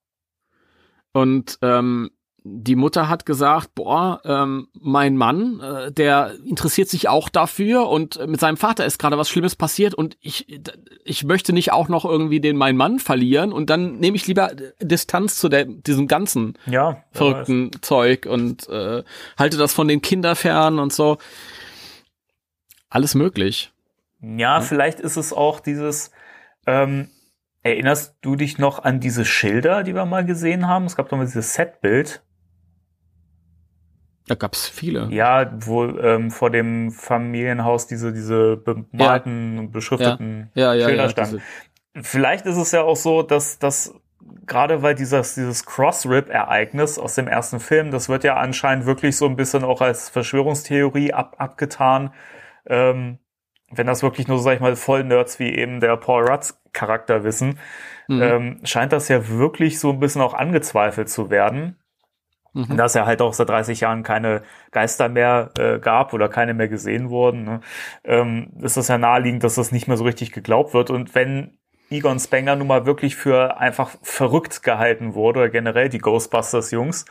und 1.13 1.59
ähm, 1.63 2.11
die 2.51 2.77
Mutter 2.77 3.09
hat 3.09 3.27
gesagt, 3.27 3.75
boah, 3.75 4.21
ähm, 4.25 4.69
mein 4.73 5.17
Mann, 5.17 5.61
äh, 5.61 5.93
der 5.93 6.35
interessiert 6.45 6.89
sich 6.89 7.09
auch 7.09 7.29
dafür 7.29 7.89
und 7.89 8.25
mit 8.27 8.41
seinem 8.41 8.57
Vater 8.57 8.87
ist 8.87 8.99
gerade 8.99 9.19
was 9.19 9.29
Schlimmes 9.29 9.57
passiert 9.57 9.95
und 9.95 10.17
ich, 10.21 10.61
ich 11.05 11.25
möchte 11.25 11.53
nicht 11.53 11.73
auch 11.73 11.89
noch 11.89 12.05
irgendwie 12.05 12.41
den 12.41 12.57
meinen 12.57 12.79
Mann 12.79 12.99
verlieren 13.01 13.53
und 13.53 13.71
dann 13.71 13.99
nehme 13.99 14.17
ich 14.17 14.27
lieber 14.27 14.53
Distanz 14.81 15.39
zu 15.39 15.49
der, 15.49 15.65
diesem 15.65 16.07
ganzen 16.07 16.57
ja, 16.67 17.03
verrückten 17.13 17.75
weiß. 17.75 17.81
Zeug 17.83 18.27
und 18.27 18.69
äh, 18.69 19.03
halte 19.37 19.57
das 19.57 19.73
von 19.73 19.89
den 19.89 20.01
Kindern 20.01 20.37
fern 20.37 20.79
und 20.79 20.93
so. 20.93 21.19
Alles 22.89 23.15
möglich. 23.15 23.73
Ja, 24.21 24.61
vielleicht 24.61 25.01
ist 25.01 25.17
es 25.17 25.33
auch 25.33 25.61
dieses, 25.61 26.11
ähm, 26.67 27.11
erinnerst 27.69 28.17
du 28.21 28.37
dich 28.37 28.59
noch 28.59 28.83
an 28.85 29.01
diese 29.01 29.25
Schilder, 29.25 29.83
die 29.83 29.95
wir 29.95 30.05
mal 30.07 30.25
gesehen 30.25 30.67
haben? 30.67 30.87
Es 30.87 30.97
gab 30.97 31.09
doch 31.09 31.17
mal 31.17 31.27
dieses 31.27 31.55
Setbild. 31.55 32.23
Da 34.27 34.35
gab's 34.35 34.69
viele. 34.69 35.09
Ja, 35.11 35.51
wo 35.61 35.85
ähm, 35.87 36.31
vor 36.31 36.51
dem 36.51 36.91
Familienhaus 36.91 37.87
diese, 37.87 38.13
diese 38.13 38.57
bemalten, 38.57 39.57
ja. 39.57 39.67
beschrifteten 39.69 40.51
ja. 40.55 40.75
Ja, 40.75 40.89
Schilder 40.89 41.09
standen. 41.09 41.43
Vielleicht 41.95 42.47
ist 42.47 42.57
es 42.57 42.73
ja 42.73 42.83
auch 42.83 42.97
so, 42.97 43.23
dass, 43.23 43.59
dass 43.59 43.95
gerade 44.47 44.83
weil 44.83 44.95
dieses, 44.95 45.35
dieses 45.35 45.65
Cross-Rip-Ereignis 45.65 46.99
aus 46.99 47.15
dem 47.15 47.29
ersten 47.29 47.61
Film, 47.61 47.91
das 47.91 48.09
wird 48.09 48.25
ja 48.25 48.37
anscheinend 48.37 48.87
wirklich 48.87 49.17
so 49.17 49.27
ein 49.27 49.37
bisschen 49.37 49.65
auch 49.65 49.81
als 49.81 50.09
Verschwörungstheorie 50.11 51.13
ab, 51.13 51.37
abgetan. 51.39 52.13
Ähm, 52.67 53.19
wenn 53.71 53.87
das 53.87 54.03
wirklich 54.03 54.29
nur, 54.29 54.39
sag 54.39 54.55
ich 54.55 54.61
mal, 54.61 54.77
voll 54.77 55.05
Nerds 55.05 55.39
wie 55.39 55.55
eben 55.55 55.81
der 55.81 55.97
Paul 55.97 56.29
Rutz 56.29 56.61
Charakter 56.73 57.25
wissen, 57.25 57.59
mhm. 58.09 58.23
ähm, 58.23 58.61
scheint 58.65 58.93
das 58.93 59.09
ja 59.09 59.29
wirklich 59.29 59.79
so 59.79 59.91
ein 59.91 60.01
bisschen 60.01 60.23
auch 60.23 60.35
angezweifelt 60.35 61.09
zu 61.09 61.31
werden. 61.31 61.77
Mhm. 62.55 62.79
Dass 62.79 62.95
ja 62.95 63.05
halt 63.05 63.21
auch 63.21 63.35
seit 63.35 63.51
30 63.51 63.81
Jahren 63.81 64.03
keine 64.03 64.43
Geister 64.71 65.11
mehr 65.11 65.51
äh, 65.59 65.79
gab 65.79 66.15
oder 66.15 66.31
keine 66.31 66.55
mehr 66.55 66.69
gesehen 66.69 67.11
wurden, 67.11 67.45
ne? 67.45 67.61
ähm, 68.05 68.53
ist 68.63 68.79
das 68.79 68.89
ja 68.89 68.97
naheliegend, 68.97 69.45
dass 69.45 69.57
das 69.57 69.71
nicht 69.71 69.87
mehr 69.87 69.99
so 69.99 70.05
richtig 70.05 70.33
geglaubt 70.33 70.73
wird. 70.73 70.91
Und 70.91 71.15
wenn 71.15 71.59
Egon 71.91 72.19
Spengler 72.19 72.57
nun 72.57 72.67
mal 72.67 72.87
wirklich 72.87 73.17
für 73.17 73.59
einfach 73.59 73.91
verrückt 74.03 74.63
gehalten 74.63 75.15
wurde, 75.15 75.41
oder 75.41 75.49
generell 75.51 75.91
die 75.91 75.99
Ghostbusters-Jungs, 75.99 77.05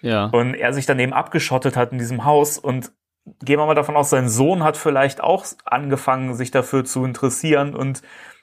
ja. 0.00 0.26
und 0.26 0.54
er 0.54 0.72
sich 0.72 0.84
dann 0.84 0.98
eben 0.98 1.12
abgeschottet 1.12 1.76
hat 1.76 1.92
in 1.92 1.98
diesem 1.98 2.24
Haus 2.24 2.58
und 2.58 2.92
gehen 3.24 3.58
wir 3.58 3.66
mal 3.66 3.74
davon 3.74 3.96
aus, 3.96 4.10
sein 4.10 4.28
Sohn 4.28 4.64
hat 4.64 4.76
vielleicht 4.76 5.20
auch 5.20 5.44
angefangen, 5.64 6.34
sich 6.34 6.50
dafür 6.50 6.84
zu 6.84 7.04
interessieren 7.04 7.74
und 7.74 8.02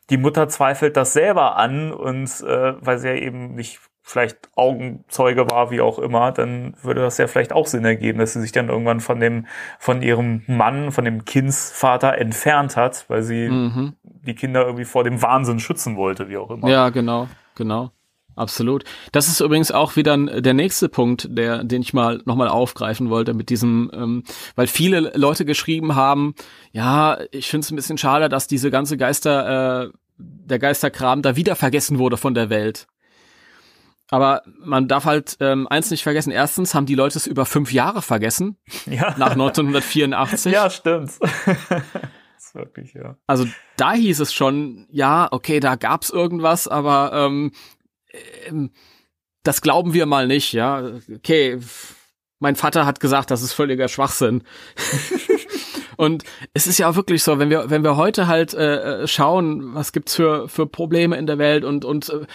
die 0.09 0.17
Mutter 0.17 0.47
zweifelt 0.49 0.97
das 0.97 1.13
selber 1.13 1.57
an 1.57 1.91
und 1.91 2.23
äh, 2.41 2.73
weil 2.81 2.97
sie 2.97 3.09
ja 3.09 3.15
eben 3.15 3.55
nicht 3.55 3.79
vielleicht 4.01 4.49
Augenzeuge 4.55 5.51
war, 5.51 5.69
wie 5.69 5.81
auch 5.81 5.99
immer, 5.99 6.31
dann 6.31 6.75
würde 6.81 7.01
das 7.01 7.19
ja 7.19 7.27
vielleicht 7.27 7.53
auch 7.53 7.67
Sinn 7.67 7.85
ergeben, 7.85 8.17
dass 8.17 8.33
sie 8.33 8.41
sich 8.41 8.51
dann 8.51 8.69
irgendwann 8.69 9.01
von 9.01 9.19
dem, 9.19 9.45
von 9.77 10.01
ihrem 10.01 10.41
Mann, 10.47 10.91
von 10.91 11.05
dem 11.05 11.25
Kindsvater 11.25 12.17
entfernt 12.17 12.75
hat, 12.75 13.05
weil 13.07 13.21
sie 13.21 13.49
mhm. 13.49 13.93
die 14.01 14.33
Kinder 14.33 14.65
irgendwie 14.65 14.85
vor 14.85 15.03
dem 15.03 15.21
Wahnsinn 15.21 15.59
schützen 15.59 15.95
wollte, 15.95 16.27
wie 16.27 16.37
auch 16.37 16.49
immer. 16.49 16.67
Ja, 16.67 16.89
genau, 16.89 17.27
genau. 17.55 17.91
Absolut. 18.39 18.85
Das 19.11 19.27
ist 19.27 19.41
übrigens 19.41 19.69
auch 19.69 19.97
wieder 19.97 20.15
der 20.17 20.53
nächste 20.53 20.87
Punkt, 20.87 21.27
der, 21.29 21.61
den 21.65 21.81
ich 21.81 21.93
mal 21.93 22.21
nochmal 22.23 22.47
aufgreifen 22.47 23.09
wollte 23.09 23.33
mit 23.33 23.49
diesem, 23.49 23.91
ähm, 23.93 24.23
weil 24.55 24.67
viele 24.67 25.11
Leute 25.13 25.43
geschrieben 25.43 25.95
haben, 25.95 26.35
ja, 26.71 27.17
ich 27.31 27.49
finde 27.49 27.65
es 27.65 27.71
ein 27.71 27.75
bisschen 27.75 27.97
schade, 27.97 28.29
dass 28.29 28.47
diese 28.47 28.71
ganze 28.71 28.95
Geister, 28.95 29.87
äh, 29.87 29.89
der 30.17 30.57
Geisterkram 30.57 31.21
da 31.21 31.35
wieder 31.35 31.57
vergessen 31.57 31.99
wurde 31.99 32.15
von 32.15 32.33
der 32.33 32.49
Welt. 32.49 32.87
Aber 34.09 34.41
man 34.57 34.87
darf 34.87 35.03
halt 35.03 35.35
ähm, 35.41 35.67
eins 35.67 35.91
nicht 35.91 36.03
vergessen. 36.03 36.31
Erstens 36.31 36.73
haben 36.73 36.85
die 36.85 36.95
Leute 36.95 37.17
es 37.17 37.27
über 37.27 37.45
fünf 37.45 37.73
Jahre 37.73 38.01
vergessen. 38.01 38.57
Ja. 38.85 39.15
Nach 39.17 39.31
1984. 39.31 40.51
ja, 40.53 40.69
stimmt. 40.69 41.11
wirklich, 42.53 42.93
ja. 42.93 43.17
Also 43.27 43.45
da 43.77 43.93
hieß 43.93 44.21
es 44.21 44.33
schon, 44.33 44.87
ja, 44.91 45.27
okay, 45.31 45.59
da 45.59 45.75
gab's 45.75 46.09
irgendwas, 46.09 46.67
aber 46.67 47.11
ähm, 47.13 47.51
ähm, 48.45 48.71
das 49.43 49.61
glauben 49.61 49.93
wir 49.93 50.05
mal 50.05 50.27
nicht, 50.27 50.53
ja. 50.53 50.91
Okay, 51.13 51.59
mein 52.39 52.55
Vater 52.55 52.85
hat 52.85 52.99
gesagt, 52.99 53.31
das 53.31 53.41
ist 53.41 53.53
völliger 53.53 53.87
Schwachsinn. 53.87 54.43
Und 55.97 56.23
es 56.53 56.65
ist 56.65 56.77
ja 56.77 56.89
auch 56.89 56.95
wirklich 56.95 57.23
so, 57.23 57.39
wenn 57.39 57.49
wir, 57.49 57.69
wenn 57.69 57.83
wir 57.83 57.97
heute 57.97 58.27
halt 58.27 58.53
äh, 58.53 59.01
äh, 59.01 59.07
schauen, 59.07 59.73
was 59.75 59.91
gibt's 59.91 60.15
für, 60.15 60.47
für 60.47 60.65
Probleme 60.65 61.17
in 61.17 61.27
der 61.27 61.37
Welt 61.37 61.65
und, 61.65 61.83
und 61.83 62.07
äh, 62.07 62.25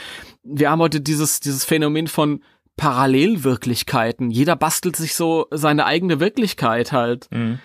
wir 0.43 0.71
haben 0.71 0.81
heute 0.81 1.01
dieses, 1.01 1.41
dieses 1.41 1.65
Phänomen 1.65 2.07
von 2.07 2.43
Parallelwirklichkeiten. 2.77 4.31
Jeder 4.31 4.55
bastelt 4.55 4.97
sich 4.97 5.15
so 5.15 5.47
seine 5.51 5.87
eigene 5.87 6.21
Wirklichkeit 6.21 6.93
halt. 6.93 7.27
Mhm. 7.31 7.59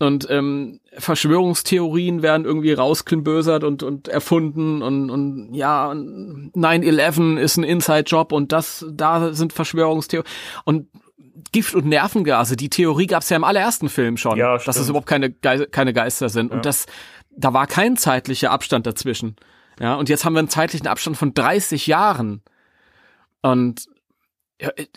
Und 0.00 0.26
ähm, 0.28 0.80
Verschwörungstheorien 0.92 2.22
werden 2.22 2.44
irgendwie 2.44 2.72
rausklimbösert 2.72 3.62
und, 3.62 3.84
und 3.84 4.08
erfunden 4.08 4.82
und, 4.82 5.08
und 5.08 5.54
ja, 5.54 5.92
9-11 5.92 7.38
ist 7.38 7.58
ein 7.58 7.64
Inside-Job 7.64 8.32
und 8.32 8.50
das, 8.50 8.84
da 8.90 9.32
sind 9.32 9.52
Verschwörungstheorien. 9.52 10.28
Und 10.64 10.88
Gift 11.52 11.76
und 11.76 11.86
Nervengase, 11.86 12.56
die 12.56 12.70
Theorie 12.70 13.06
gab 13.06 13.22
es 13.22 13.28
ja 13.28 13.36
im 13.36 13.44
allerersten 13.44 13.88
Film 13.88 14.16
schon, 14.16 14.36
ja, 14.36 14.58
dass 14.58 14.76
es 14.76 14.88
überhaupt 14.88 15.06
keine, 15.06 15.30
Ge 15.30 15.66
keine 15.66 15.92
Geister 15.92 16.28
sind. 16.28 16.50
Ja. 16.50 16.56
Und 16.56 16.66
das, 16.66 16.86
da 17.30 17.52
war 17.52 17.68
kein 17.68 17.96
zeitlicher 17.96 18.50
Abstand 18.50 18.86
dazwischen. 18.86 19.36
Ja, 19.80 19.94
und 19.94 20.08
jetzt 20.08 20.24
haben 20.24 20.34
wir 20.34 20.40
einen 20.40 20.48
zeitlichen 20.48 20.88
Abstand 20.88 21.16
von 21.16 21.34
30 21.34 21.86
Jahren. 21.86 22.42
Und 23.42 23.86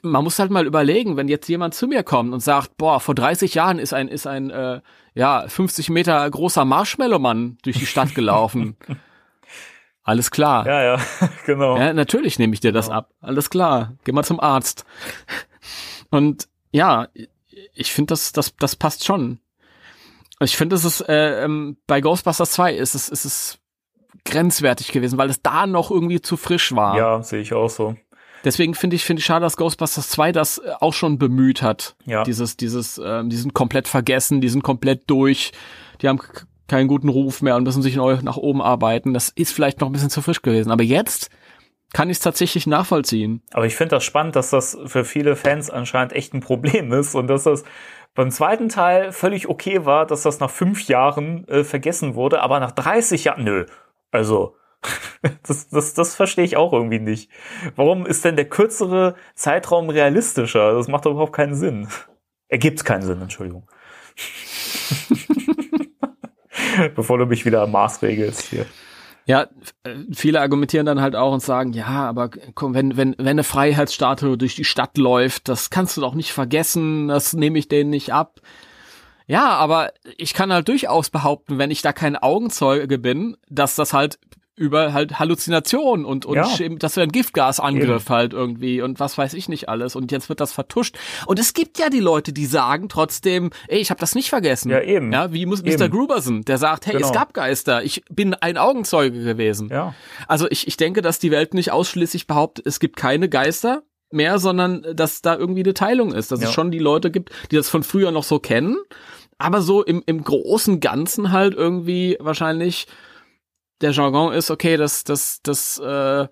man 0.03 0.23
muss 0.23 0.39
halt 0.39 0.51
mal 0.51 0.65
überlegen, 0.65 1.17
wenn 1.17 1.27
jetzt 1.27 1.47
jemand 1.47 1.73
zu 1.73 1.87
mir 1.87 2.03
kommt 2.03 2.33
und 2.33 2.41
sagt, 2.41 2.77
boah, 2.77 2.99
vor 2.99 3.15
30 3.15 3.55
Jahren 3.55 3.79
ist 3.79 3.93
ein, 3.93 4.07
ist 4.07 4.27
ein, 4.27 4.49
äh, 4.49 4.81
ja, 5.15 5.47
50 5.47 5.89
Meter 5.89 6.29
großer 6.29 6.63
Marshmallow-Mann 6.63 7.57
durch 7.63 7.79
die 7.79 7.85
Stadt 7.85 8.13
gelaufen. 8.13 8.77
Alles 10.03 10.31
klar. 10.31 10.65
Ja, 10.65 10.83
ja, 10.83 11.01
genau. 11.45 11.77
Ja, 11.77 11.91
natürlich 11.91 12.39
nehme 12.39 12.53
ich 12.53 12.59
dir 12.59 12.71
das 12.71 12.85
genau. 12.85 12.99
ab. 12.99 13.11
Alles 13.19 13.49
klar. 13.49 13.95
Geh 14.05 14.11
mal 14.11 14.23
zum 14.23 14.39
Arzt. 14.39 14.85
Und 16.11 16.47
ja, 16.71 17.07
ich 17.73 17.91
finde, 17.91 18.11
das, 18.11 18.31
das, 18.31 18.55
das 18.55 18.75
passt 18.75 19.05
schon. 19.05 19.39
Ich 20.39 20.55
finde, 20.55 20.75
es 20.75 20.85
ist 20.85 21.01
äh, 21.01 21.43
ähm, 21.43 21.77
bei 21.87 21.99
Ghostbusters 21.99 22.51
2 22.51 22.75
ist 22.75 22.95
es, 22.95 23.09
ist 23.09 23.25
es 23.25 23.59
grenzwertig 24.23 24.91
gewesen, 24.91 25.17
weil 25.17 25.29
es 25.29 25.41
da 25.41 25.65
noch 25.67 25.91
irgendwie 25.91 26.21
zu 26.21 26.37
frisch 26.37 26.73
war. 26.75 26.95
Ja, 26.97 27.23
sehe 27.23 27.41
ich 27.41 27.53
auch 27.53 27.69
so. 27.69 27.95
Deswegen 28.47 28.75
finde 28.75 28.95
ich, 28.95 29.03
finde 29.03 29.19
ich 29.19 29.25
schade, 29.25 29.41
dass 29.41 29.57
Ghostbusters 29.57 30.07
2 30.07 30.31
das 30.31 30.59
äh, 30.59 30.71
auch 30.79 30.93
schon 30.93 31.19
bemüht 31.19 31.61
hat. 31.61 31.97
Ja. 32.05 32.23
Dieses, 32.23 32.55
dieses, 32.55 32.97
ähm, 32.97 33.29
die 33.29 33.35
sind 33.35 33.53
komplett 33.53 33.89
vergessen, 33.89 34.39
die 34.39 34.47
sind 34.47 34.63
komplett 34.63 35.01
durch, 35.07 35.51
die 36.01 36.07
haben 36.07 36.21
keinen 36.69 36.87
guten 36.87 37.09
Ruf 37.09 37.41
mehr 37.41 37.57
und 37.57 37.63
müssen 37.63 37.81
sich 37.81 37.97
neu 37.97 38.19
nach 38.21 38.37
oben 38.37 38.61
arbeiten. 38.61 39.13
Das 39.13 39.27
ist 39.27 39.51
vielleicht 39.51 39.81
noch 39.81 39.89
ein 39.89 39.91
bisschen 39.91 40.09
zu 40.09 40.21
frisch 40.21 40.41
gewesen. 40.41 40.71
Aber 40.71 40.83
jetzt 40.83 41.29
kann 41.91 42.09
ich 42.09 42.17
es 42.17 42.23
tatsächlich 42.23 42.67
nachvollziehen. 42.67 43.41
Aber 43.51 43.65
ich 43.65 43.75
finde 43.75 43.97
das 43.97 44.05
spannend, 44.05 44.37
dass 44.37 44.49
das 44.49 44.77
für 44.85 45.03
viele 45.03 45.35
Fans 45.35 45.69
anscheinend 45.69 46.13
echt 46.13 46.33
ein 46.33 46.39
Problem 46.39 46.93
ist 46.93 47.15
und 47.15 47.27
dass 47.27 47.43
das 47.43 47.65
beim 48.15 48.31
zweiten 48.31 48.69
Teil 48.69 49.11
völlig 49.11 49.49
okay 49.49 49.83
war, 49.83 50.05
dass 50.05 50.23
das 50.23 50.39
nach 50.39 50.51
fünf 50.51 50.87
Jahren 50.87 51.45
äh, 51.49 51.65
vergessen 51.65 52.15
wurde, 52.15 52.41
aber 52.41 52.61
nach 52.61 52.71
30 52.71 53.25
Jahren, 53.25 53.43
nö. 53.43 53.65
Also, 54.11 54.55
das, 55.47 55.69
das, 55.69 55.93
das 55.93 56.15
verstehe 56.15 56.45
ich 56.45 56.57
auch 56.57 56.73
irgendwie 56.73 56.99
nicht. 56.99 57.29
Warum 57.75 58.05
ist 58.05 58.25
denn 58.25 58.35
der 58.35 58.49
kürzere 58.49 59.15
Zeitraum 59.35 59.89
realistischer? 59.89 60.73
Das 60.73 60.87
macht 60.87 61.05
doch 61.05 61.11
überhaupt 61.11 61.33
keinen 61.33 61.55
Sinn. 61.55 61.87
Ergibt 62.47 62.85
keinen 62.85 63.01
Sinn, 63.01 63.21
Entschuldigung. 63.21 63.67
Bevor 66.95 67.17
du 67.17 67.25
mich 67.25 67.45
wieder 67.45 67.67
maßregelst 67.67 68.41
hier. 68.41 68.65
Ja, 69.25 69.47
viele 70.13 70.39
argumentieren 70.39 70.85
dann 70.85 71.01
halt 71.01 71.17
auch 71.17 71.33
und 71.33 71.41
sagen, 71.41 71.73
ja, 71.73 72.07
aber 72.07 72.29
komm, 72.55 72.73
wenn, 72.73 72.95
wenn, 72.95 73.13
wenn 73.17 73.27
eine 73.27 73.43
Freiheitsstatue 73.43 74.37
durch 74.37 74.55
die 74.55 74.63
Stadt 74.63 74.97
läuft, 74.97 75.49
das 75.49 75.69
kannst 75.69 75.97
du 75.97 76.01
doch 76.01 76.13
nicht 76.13 76.31
vergessen, 76.31 77.09
das 77.09 77.33
nehme 77.33 77.59
ich 77.59 77.67
denen 77.67 77.89
nicht 77.89 78.13
ab. 78.13 78.39
Ja, 79.25 79.49
aber 79.49 79.91
ich 80.17 80.33
kann 80.33 80.53
halt 80.53 80.69
durchaus 80.69 81.09
behaupten, 81.09 81.57
wenn 81.57 81.71
ich 81.71 81.81
da 81.81 81.91
kein 81.91 82.15
Augenzeuge 82.15 82.97
bin, 82.97 83.35
dass 83.49 83.75
das 83.75 83.91
halt 83.91 84.17
über 84.57 84.91
halt 84.91 85.19
Halluzination 85.19 86.03
und, 86.03 86.25
und 86.25 86.35
Ja. 86.35 86.47
Das 86.79 86.95
wäre 86.97 87.05
ein 87.07 87.11
Giftgasangriff 87.11 88.09
halt 88.09 88.33
irgendwie 88.33 88.81
und 88.81 88.99
was 88.99 89.17
weiß 89.17 89.33
ich 89.35 89.47
nicht 89.47 89.69
alles 89.69 89.95
und 89.95 90.11
jetzt 90.11 90.29
wird 90.29 90.39
das 90.41 90.51
vertuscht. 90.51 90.97
Und 91.27 91.39
es 91.39 91.53
gibt 91.53 91.77
ja 91.77 91.89
die 91.89 91.99
Leute, 91.99 92.33
die 92.33 92.45
sagen 92.47 92.89
trotzdem, 92.89 93.51
ey, 93.67 93.77
ich 93.79 93.91
habe 93.91 93.99
das 93.99 94.15
nicht 94.15 94.29
vergessen. 94.29 94.71
Ja, 94.71 94.81
eben. 94.81 95.13
Ja, 95.13 95.31
wie 95.31 95.45
muss 95.45 95.61
Mr. 95.61 95.67
Eben. 95.81 95.91
Gruberson, 95.91 96.41
der 96.43 96.57
sagt, 96.57 96.87
hey, 96.87 96.95
es 96.95 97.01
Genau. 97.03 97.13
gab 97.13 97.33
Geister, 97.35 97.83
ich 97.83 98.03
bin 98.09 98.33
ein 98.33 98.57
Augenzeuge 98.57 99.23
gewesen. 99.23 99.69
Ja. 99.71 99.93
Also 100.27 100.47
ich, 100.49 100.67
ich 100.67 100.75
denke, 100.75 101.01
dass 101.01 101.19
die 101.19 101.29
Welt 101.31 101.53
nicht 101.53 101.71
ausschließlich 101.71 102.25
behauptet, 102.27 102.65
es 102.65 102.79
gibt 102.79 102.97
keine 102.97 103.29
Geister 103.29 103.83
mehr, 104.09 104.39
sondern 104.39 104.85
dass 104.95 105.21
da 105.21 105.35
irgendwie 105.37 105.63
eine 105.63 105.75
Teilung 105.75 106.13
ist, 106.13 106.31
dass 106.31 106.41
Ja. 106.41 106.47
es 106.47 106.53
schon 106.53 106.71
die 106.71 106.79
Leute 106.79 107.11
gibt, 107.11 107.29
die 107.51 107.57
das 107.57 107.69
von 107.69 107.83
früher 107.83 108.09
noch 108.11 108.23
so 108.23 108.39
kennen, 108.39 108.77
aber 109.37 109.61
so 109.61 109.83
im, 109.83 110.01
im 110.07 110.23
großen 110.23 110.79
Ganzen 110.79 111.31
halt 111.31 111.53
irgendwie 111.53 112.17
wahrscheinlich 112.19 112.87
der 113.81 113.91
Jargon 113.91 114.33
ist, 114.33 114.49
okay, 114.51 114.77
das, 114.77 115.03
das, 115.03 115.41
das, 115.43 115.79
äh, 115.79 116.27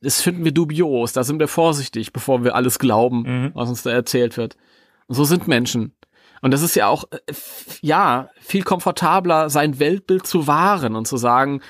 das 0.00 0.20
finden 0.22 0.44
wir 0.44 0.52
dubios, 0.52 1.12
da 1.12 1.24
sind 1.24 1.38
wir 1.40 1.48
vorsichtig, 1.48 2.12
bevor 2.12 2.44
wir 2.44 2.54
alles 2.54 2.78
glauben, 2.78 3.22
Mhm. 3.22 3.50
was 3.54 3.68
uns 3.68 3.82
da 3.82 3.90
erzählt 3.90 4.36
wird. 4.36 4.56
Und 5.06 5.14
so 5.14 5.24
sind 5.24 5.48
Menschen. 5.48 5.94
Und 6.42 6.52
das 6.52 6.62
ist 6.62 6.74
ja 6.74 6.86
auch, 6.86 7.04
äh, 7.10 7.32
ja, 7.82 8.30
viel 8.40 8.62
komfortabler, 8.62 9.50
sein 9.50 9.78
Weltbild 9.78 10.26
zu 10.26 10.46
wahren 10.46 10.96
und 10.96 11.06
zu 11.06 11.16
sagen, 11.16 11.60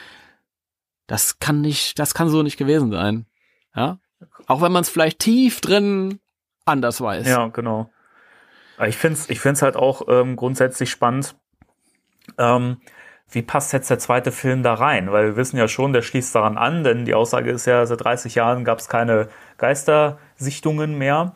das 1.07 1.41
kann 1.41 1.61
nicht, 1.61 1.99
das 1.99 2.15
kann 2.15 2.29
so 2.29 2.43
nicht 2.43 2.57
gewesen 2.57 2.93
sein. 2.93 3.27
Ja. 3.75 3.99
Auch 4.47 4.63
wenn 4.63 4.71
man 4.73 4.83
es 4.83 4.89
vielleicht 4.91 5.19
tief 5.19 5.61
drin 5.61 6.21
anders 6.65 7.01
weiß. 7.01 7.27
Ja, 7.27 7.49
genau. 7.49 7.91
Ich 8.87 8.97
finde 8.97 9.19
es 9.19 9.29
ich 9.29 9.41
find's 9.41 9.61
halt 9.63 9.77
auch 9.77 10.03
ähm, 10.09 10.37
grundsätzlich 10.37 10.91
spannend, 10.91 11.35
ähm, 12.39 12.81
wie 13.33 13.43
passt 13.43 13.73
jetzt 13.73 13.91
der 13.91 13.99
zweite 13.99 14.33
Film 14.33 14.63
da 14.63 14.75
rein? 14.75 15.13
Weil 15.13 15.27
wir 15.27 15.37
wissen 15.37 15.57
ja 15.57 15.69
schon, 15.69 15.93
der 15.93 16.03
schließt 16.03 16.35
daran 16.35 16.57
an, 16.57 16.85
denn 16.85 17.05
die 17.05 17.15
Aussage 17.15 17.51
ist 17.51 17.67
ja, 17.67 17.87
seit 17.87 18.03
30 18.03 18.35
Jahren 18.35 18.65
gab 18.65 18.79
es 18.79 18.89
keine 18.89 19.29
Geistersichtungen 19.59 20.99
mehr. 20.99 21.35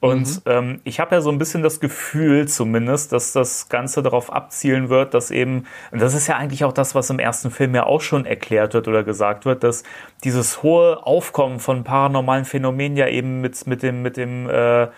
Und 0.00 0.42
ähm, 0.44 0.80
ich 0.84 1.00
habe 1.00 1.14
ja 1.14 1.22
so 1.22 1.30
ein 1.30 1.38
bisschen 1.38 1.62
das 1.62 1.80
Gefühl 1.80 2.46
zumindest, 2.46 3.12
dass 3.12 3.32
das 3.32 3.70
Ganze 3.70 4.02
darauf 4.02 4.30
abzielen 4.30 4.90
wird, 4.90 5.14
dass 5.14 5.30
eben, 5.30 5.64
und 5.92 6.02
das 6.02 6.12
ist 6.12 6.26
ja 6.26 6.36
eigentlich 6.36 6.64
auch 6.64 6.74
das, 6.74 6.94
was 6.94 7.08
im 7.08 7.18
ersten 7.18 7.50
Film 7.50 7.74
ja 7.74 7.86
auch 7.86 8.02
schon 8.02 8.26
erklärt 8.26 8.74
wird 8.74 8.86
oder 8.86 9.02
gesagt 9.02 9.46
wird, 9.46 9.64
dass 9.64 9.82
dieses 10.22 10.62
hohe 10.62 11.06
Aufkommen 11.06 11.58
von 11.58 11.84
paranormalen 11.84 12.44
Phänomenen 12.44 12.98
ja 12.98 13.08
eben 13.08 13.40
mit, 13.40 13.66
mit 13.66 13.82
dem, 13.82 14.02
mit 14.02 14.18
dem 14.18 14.48
äh, 14.50 14.88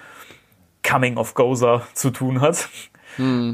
Coming 0.82 1.18
of 1.18 1.34
Gozer 1.34 1.82
zu 1.94 2.11
tun 2.11 2.40
hat. 2.40 2.68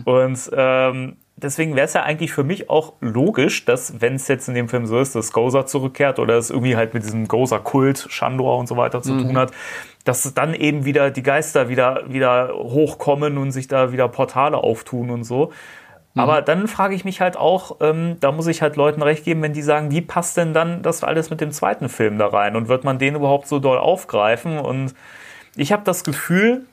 Und 0.04 0.50
ähm, 0.54 1.16
deswegen 1.36 1.74
wäre 1.74 1.86
es 1.86 1.94
ja 1.94 2.02
eigentlich 2.02 2.32
für 2.32 2.44
mich 2.44 2.70
auch 2.70 2.94
logisch, 3.00 3.64
dass, 3.64 4.00
wenn 4.00 4.14
es 4.14 4.28
jetzt 4.28 4.48
in 4.48 4.54
dem 4.54 4.68
Film 4.68 4.86
so 4.86 4.98
ist, 4.98 5.14
dass 5.14 5.32
Gozer 5.32 5.66
zurückkehrt 5.66 6.18
oder 6.18 6.36
es 6.36 6.50
irgendwie 6.50 6.76
halt 6.76 6.94
mit 6.94 7.04
diesem 7.04 7.28
Gozer-Kult, 7.28 8.06
Shandor 8.08 8.58
und 8.58 8.66
so 8.66 8.76
weiter 8.76 9.02
zu 9.02 9.18
tun 9.18 9.36
hat, 9.36 9.52
dass 10.04 10.34
dann 10.34 10.54
eben 10.54 10.84
wieder 10.84 11.10
die 11.10 11.22
Geister 11.22 11.68
wieder, 11.68 12.04
wieder 12.08 12.52
hochkommen 12.54 13.38
und 13.38 13.52
sich 13.52 13.68
da 13.68 13.92
wieder 13.92 14.08
Portale 14.08 14.56
auftun 14.58 15.10
und 15.10 15.24
so. 15.24 15.52
Aber 16.14 16.42
dann 16.42 16.68
frage 16.68 16.94
ich 16.94 17.04
mich 17.04 17.20
halt 17.22 17.36
auch, 17.36 17.76
ähm, 17.80 18.18
da 18.20 18.32
muss 18.32 18.46
ich 18.46 18.60
halt 18.60 18.76
Leuten 18.76 19.02
recht 19.02 19.24
geben, 19.24 19.40
wenn 19.42 19.54
die 19.54 19.62
sagen, 19.62 19.90
wie 19.90 20.02
passt 20.02 20.36
denn 20.36 20.52
dann 20.52 20.82
das 20.82 21.02
alles 21.02 21.30
mit 21.30 21.40
dem 21.40 21.52
zweiten 21.52 21.88
Film 21.88 22.18
da 22.18 22.26
rein 22.26 22.54
und 22.54 22.68
wird 22.68 22.84
man 22.84 22.98
den 22.98 23.14
überhaupt 23.14 23.46
so 23.46 23.58
doll 23.58 23.78
aufgreifen? 23.78 24.58
Und 24.58 24.94
ich 25.56 25.72
habe 25.72 25.84
das 25.84 26.04
Gefühl, 26.04 26.66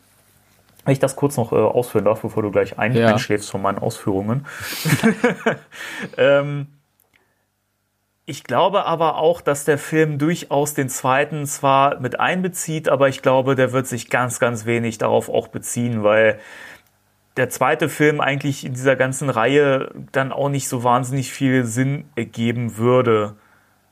wenn 0.90 0.94
ich 0.94 1.00
das 1.00 1.16
kurz 1.16 1.38
noch 1.38 1.52
äh, 1.52 1.56
ausführen 1.56 2.06
darf, 2.06 2.22
bevor 2.22 2.44
du 2.44 2.52
gleich 2.52 2.80
ein 2.80 2.96
Ja. 2.96 3.08
einschläfst 3.10 3.50
von 3.50 3.62
meinen 3.62 3.78
Ausführungen. 3.78 4.46
ähm, 6.18 6.68
ich 8.26 8.44
glaube 8.44 8.86
aber 8.86 9.18
auch, 9.18 9.42
dass 9.42 9.66
der 9.66 9.78
Film 9.78 10.20
durchaus 10.20 10.74
den 10.74 10.90
zweiten 10.90 11.46
zwar 11.46 12.00
mit 12.00 12.20
einbezieht, 12.20 12.90
aber 12.90 13.08
ich 13.08 13.22
glaube, 13.22 13.56
der 13.56 13.72
wird 13.72 13.88
sich 13.88 14.10
ganz, 14.10 14.40
ganz 14.40 14.66
wenig 14.66 14.98
darauf 15.00 15.30
auch 15.30 15.48
beziehen, 15.48 16.04
weil 16.04 16.40
der 17.38 17.50
zweite 17.50 17.90
Film 17.90 18.20
eigentlich 18.20 18.66
in 18.66 18.74
dieser 18.74 18.96
ganzen 18.96 19.30
Reihe 19.30 19.92
dann 20.12 20.32
auch 20.32 20.50
nicht 20.50 20.68
so 20.68 20.84
wahnsinnig 20.84 21.32
viel 21.32 21.66
Sinn 21.66 22.06
ergeben 22.16 22.78
würde. 22.78 23.36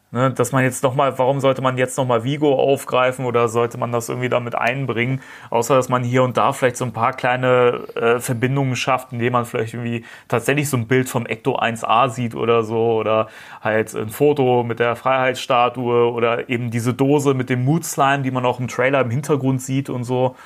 Ne, 0.10 0.32
dass 0.32 0.54
man 0.54 0.64
jetzt 0.64 0.84
nochmal, 0.84 1.20
warum 1.20 1.42
sollte 1.42 1.62
man 1.62 1.78
jetzt 1.78 1.98
nochmal 1.98 2.24
Vigo 2.24 2.58
aufgreifen 2.58 3.26
oder 3.26 3.50
sollte 3.50 3.78
man 3.78 3.92
das 3.92 4.08
irgendwie 4.08 4.30
damit 4.30 4.56
einbringen? 4.56 5.20
Außer, 5.50 5.76
dass 5.76 5.90
man 5.90 6.02
hier 6.02 6.24
und 6.24 6.38
da 6.38 6.54
vielleicht 6.54 6.78
so 6.78 6.86
ein 6.86 6.94
paar 6.94 7.12
kleine 7.12 7.82
äh, 7.94 8.22
Verbindungen 8.22 8.78
schafft, 8.78 9.12
indem 9.12 9.34
man 9.34 9.44
vielleicht 9.44 9.74
irgendwie 9.74 10.06
tatsächlich 10.30 10.70
so 10.70 10.78
ein 10.78 10.88
Bild 10.88 11.10
vom 11.10 11.26
Ecto 11.26 11.60
1A 11.60 12.10
sieht 12.10 12.36
oder 12.36 12.64
so 12.64 12.96
oder 12.96 13.28
halt 13.62 13.94
ein 13.96 14.08
Foto 14.08 14.64
mit 14.64 14.80
der 14.80 14.96
Freiheitsstatue 14.96 16.10
oder 16.10 16.50
eben 16.50 16.72
diese 16.72 16.94
Dose 16.94 17.34
mit 17.34 17.50
dem 17.50 17.66
Mood 17.66 17.84
Slime, 17.84 18.24
die 18.24 18.32
man 18.32 18.46
auch 18.46 18.62
im 18.62 18.70
Trailer 18.70 19.02
im 19.02 19.10
Hintergrund 19.10 19.62
sieht 19.62 19.90
und 19.90 20.06
so. 20.06 20.38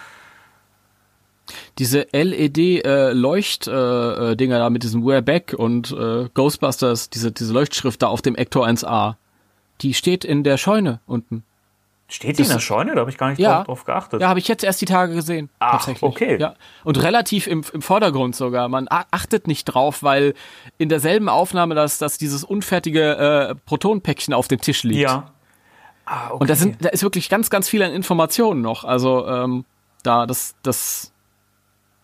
Diese 1.77 2.07
LED-Leucht-Dinger 2.11 4.31
äh, 4.31 4.35
Dinger 4.35 4.57
da 4.57 4.71
mit 4.71 4.81
diesem 4.81 5.03
We're 5.03 5.21
Back 5.21 5.53
und 5.55 5.91
äh, 5.91 6.29
Ghostbusters, 6.33 7.11
diese, 7.11 7.31
diese 7.31 7.53
Leuchtschrift 7.53 8.01
da 8.01 8.07
auf 8.07 8.23
dem 8.23 8.35
Ector 8.35 8.65
1A, 8.65 9.17
die 9.81 9.93
steht 9.93 10.25
in 10.25 10.43
der 10.43 10.57
Scheune 10.57 10.99
unten. 11.05 11.43
Steht 12.07 12.39
die 12.39 12.43
in 12.43 12.49
der 12.49 12.59
Scheune? 12.59 12.93
Da 12.93 12.99
habe 13.01 13.09
ich 13.09 13.17
gar 13.17 13.29
nicht 13.29 13.39
Ja. 13.39 13.63
drauf, 13.63 13.85
geachtet. 13.85 14.19
Ja, 14.21 14.27
habe 14.27 14.39
ich 14.39 14.47
jetzt 14.49 14.65
erst 14.65 14.81
die 14.81 14.85
Tage 14.85 15.13
gesehen. 15.13 15.49
Ach, 15.59 15.71
tatsächlich. 15.77 16.03
okay. 16.03 16.37
Ja. 16.39 16.55
Und 16.83 17.01
relativ 17.01 17.47
im, 17.47 17.63
im 17.71 17.81
Vordergrund 17.81 18.35
sogar. 18.35 18.67
Man 18.67 18.87
achtet 18.89 19.47
nicht 19.47 19.63
drauf, 19.65 20.03
weil 20.03 20.33
in 20.77 20.89
derselben 20.89 21.29
Aufnahme, 21.29 21.73
dass, 21.73 21.99
dass 21.99 22.17
dieses 22.17 22.43
unfertige 22.43 23.15
äh, 23.51 23.55
Protonpäckchen 23.65 24.33
auf 24.33 24.49
dem 24.49 24.59
Tisch 24.59 24.83
liegt. 24.83 24.99
Ja. 24.99 25.31
Ah, 26.05 26.31
okay. 26.31 26.37
Und 26.41 26.49
da 26.49 26.55
sind, 26.55 26.83
da 26.83 26.89
ist 26.89 27.03
wirklich 27.03 27.29
ganz, 27.29 27.49
ganz 27.49 27.69
viel 27.69 27.81
an 27.81 27.93
Informationen 27.93 28.61
noch. 28.61 28.83
Also 28.83 29.25
ähm, 29.27 29.63
da, 30.03 30.25
das, 30.25 30.55
das, 30.63 31.10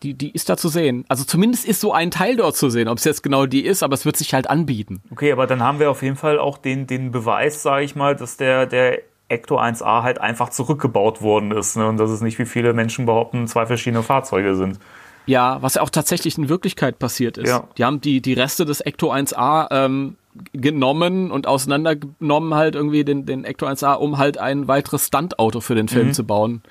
die, 0.03 0.13
die 0.13 0.31
ist 0.31 0.49
da 0.49 0.57
zu 0.57 0.69
sehen. 0.69 1.05
Also 1.07 1.23
zumindest 1.23 1.65
ist 1.65 1.81
so 1.81 1.91
ein 1.91 2.11
Teil 2.11 2.35
dort 2.35 2.55
zu 2.55 2.69
sehen. 2.69 2.87
Ob 2.87 2.99
es 2.99 3.03
jetzt 3.03 3.23
genau 3.23 3.45
die 3.45 3.65
ist, 3.65 3.83
aber 3.83 3.93
es 3.95 4.05
wird 4.05 4.15
sich 4.15 4.33
halt 4.33 4.49
anbieten. 4.49 5.01
Okay, 5.11 5.31
aber 5.31 5.47
dann 5.47 5.63
haben 5.63 5.79
wir 5.79 5.89
auf 5.89 6.03
jeden 6.03 6.15
Fall 6.15 6.39
auch 6.39 6.57
den, 6.57 6.87
den 6.87 7.11
Beweis, 7.11 7.63
sage 7.63 7.83
ich 7.83 7.95
mal, 7.95 8.15
dass 8.15 8.37
der, 8.37 8.67
der 8.67 9.01
Ecto 9.27 9.59
1A 9.59 10.03
halt 10.03 10.21
einfach 10.21 10.49
zurückgebaut 10.49 11.21
worden 11.21 11.51
ist. 11.51 11.77
Ne? 11.77 11.87
Und 11.87 11.97
dass 11.97 12.11
es 12.11 12.21
nicht, 12.21 12.37
wie 12.39 12.45
viele 12.45 12.73
Menschen 12.73 13.05
behaupten, 13.05 13.47
zwei 13.47 13.65
verschiedene 13.65 14.03
Fahrzeuge 14.03 14.55
sind. 14.55 14.79
Ja, 15.25 15.61
was 15.61 15.73
ja 15.73 15.81
auch 15.81 15.89
tatsächlich 15.89 16.37
in 16.37 16.47
Wirklichkeit 16.47 16.99
passiert 16.99 17.37
ist. 17.37 17.49
Ja. 17.49 17.67
Die 17.77 17.83
haben 17.83 17.99
die, 17.99 18.21
die 18.21 18.33
Reste 18.33 18.65
des 18.65 18.79
Ecto 18.79 19.11
1A 19.11 19.67
ähm, 19.71 20.15
genommen 20.53 21.31
und 21.31 21.47
auseinandergenommen 21.47 22.53
halt 22.53 22.75
irgendwie 22.75 23.03
den, 23.03 23.25
den 23.25 23.43
Ecto 23.43 23.65
1A, 23.65 23.95
um 23.95 24.17
halt 24.17 24.37
ein 24.37 24.67
weiteres 24.67 25.07
Stuntauto 25.07 25.59
für 25.59 25.75
den 25.75 25.89
Film 25.89 26.13
zu 26.13 26.23
bauen. 26.23 26.61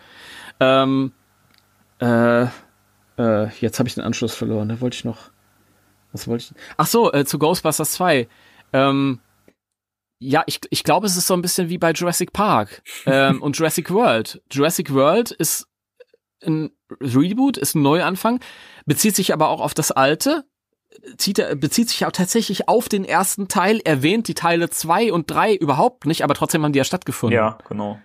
Ähm, 0.61 1.13
äh, 1.99 2.47
äh, 3.19 3.49
jetzt 3.61 3.79
habe 3.79 3.89
ich 3.89 3.95
den 3.95 4.05
Anschluss 4.05 4.35
verloren. 4.35 4.69
Da 4.69 4.81
wollte 4.81 4.97
ich 4.97 5.05
noch. 5.05 5.31
Was 6.13 6.27
wollte 6.29 6.45
ich? 6.57 6.63
Ach 6.77 6.87
so, 6.87 7.13
äh, 7.13 7.25
zu 7.25 7.39
Ghostbusters 7.39 7.93
2. 7.93 8.29
Ähm, 8.73 9.21
ja, 10.19 10.43
ich, 10.47 10.61
ich 10.71 10.83
glaube, 10.83 11.07
es 11.07 11.17
ist 11.17 11.27
so 11.27 11.35
ein 11.35 11.43
bisschen 11.43 11.69
wie 11.69 11.79
bei 11.79 11.93
Jurassic 11.93 12.33
Park 12.33 12.83
ähm, 13.05 13.43
und 13.43 13.57
Jurassic 13.59 13.91
World. 13.91 14.41
Jurassic 14.51 14.93
World 14.95 15.31
ist 15.31 15.67
ein 16.45 16.71
Reboot, 17.01 17.57
ist 17.59 17.75
ein 17.75 17.83
Neuanfang, 17.83 18.41
bezieht 18.87 19.17
sich 19.17 19.33
aber 19.33 19.49
auch 19.49 19.61
auf 19.61 19.75
das 19.75 19.91
alte, 19.93 20.45
zieht, 21.19 21.39
er- 21.39 21.55
bezieht 21.57 21.91
sich 21.91 22.07
auch 22.07 22.13
tatsächlich 22.13 22.69
auf 22.69 22.89
den 22.89 23.05
ersten 23.05 23.49
Teil, 23.49 23.81
erwähnt 23.85 24.29
die 24.29 24.35
Teile 24.35 24.71
zwei 24.71 25.13
und 25.13 25.31
drei 25.31 25.55
überhaupt 25.55 26.07
nicht, 26.07 26.23
aber 26.25 26.35
trotzdem 26.35 26.63
haben 26.65 26.73
die 26.73 26.79
ja 26.79 26.85
stattgefunden. 26.85 27.37
Ja, 27.37 27.59
genau. 27.69 27.99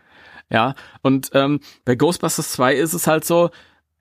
Ja, 0.49 0.76
und 1.01 1.30
ähm, 1.34 1.62
bei 1.86 1.95
Ghostbusters 1.95 2.51
2 2.51 2.76
ist 2.76 2.91
es 2.93 3.07
halt 3.07 3.24
so, 3.24 3.51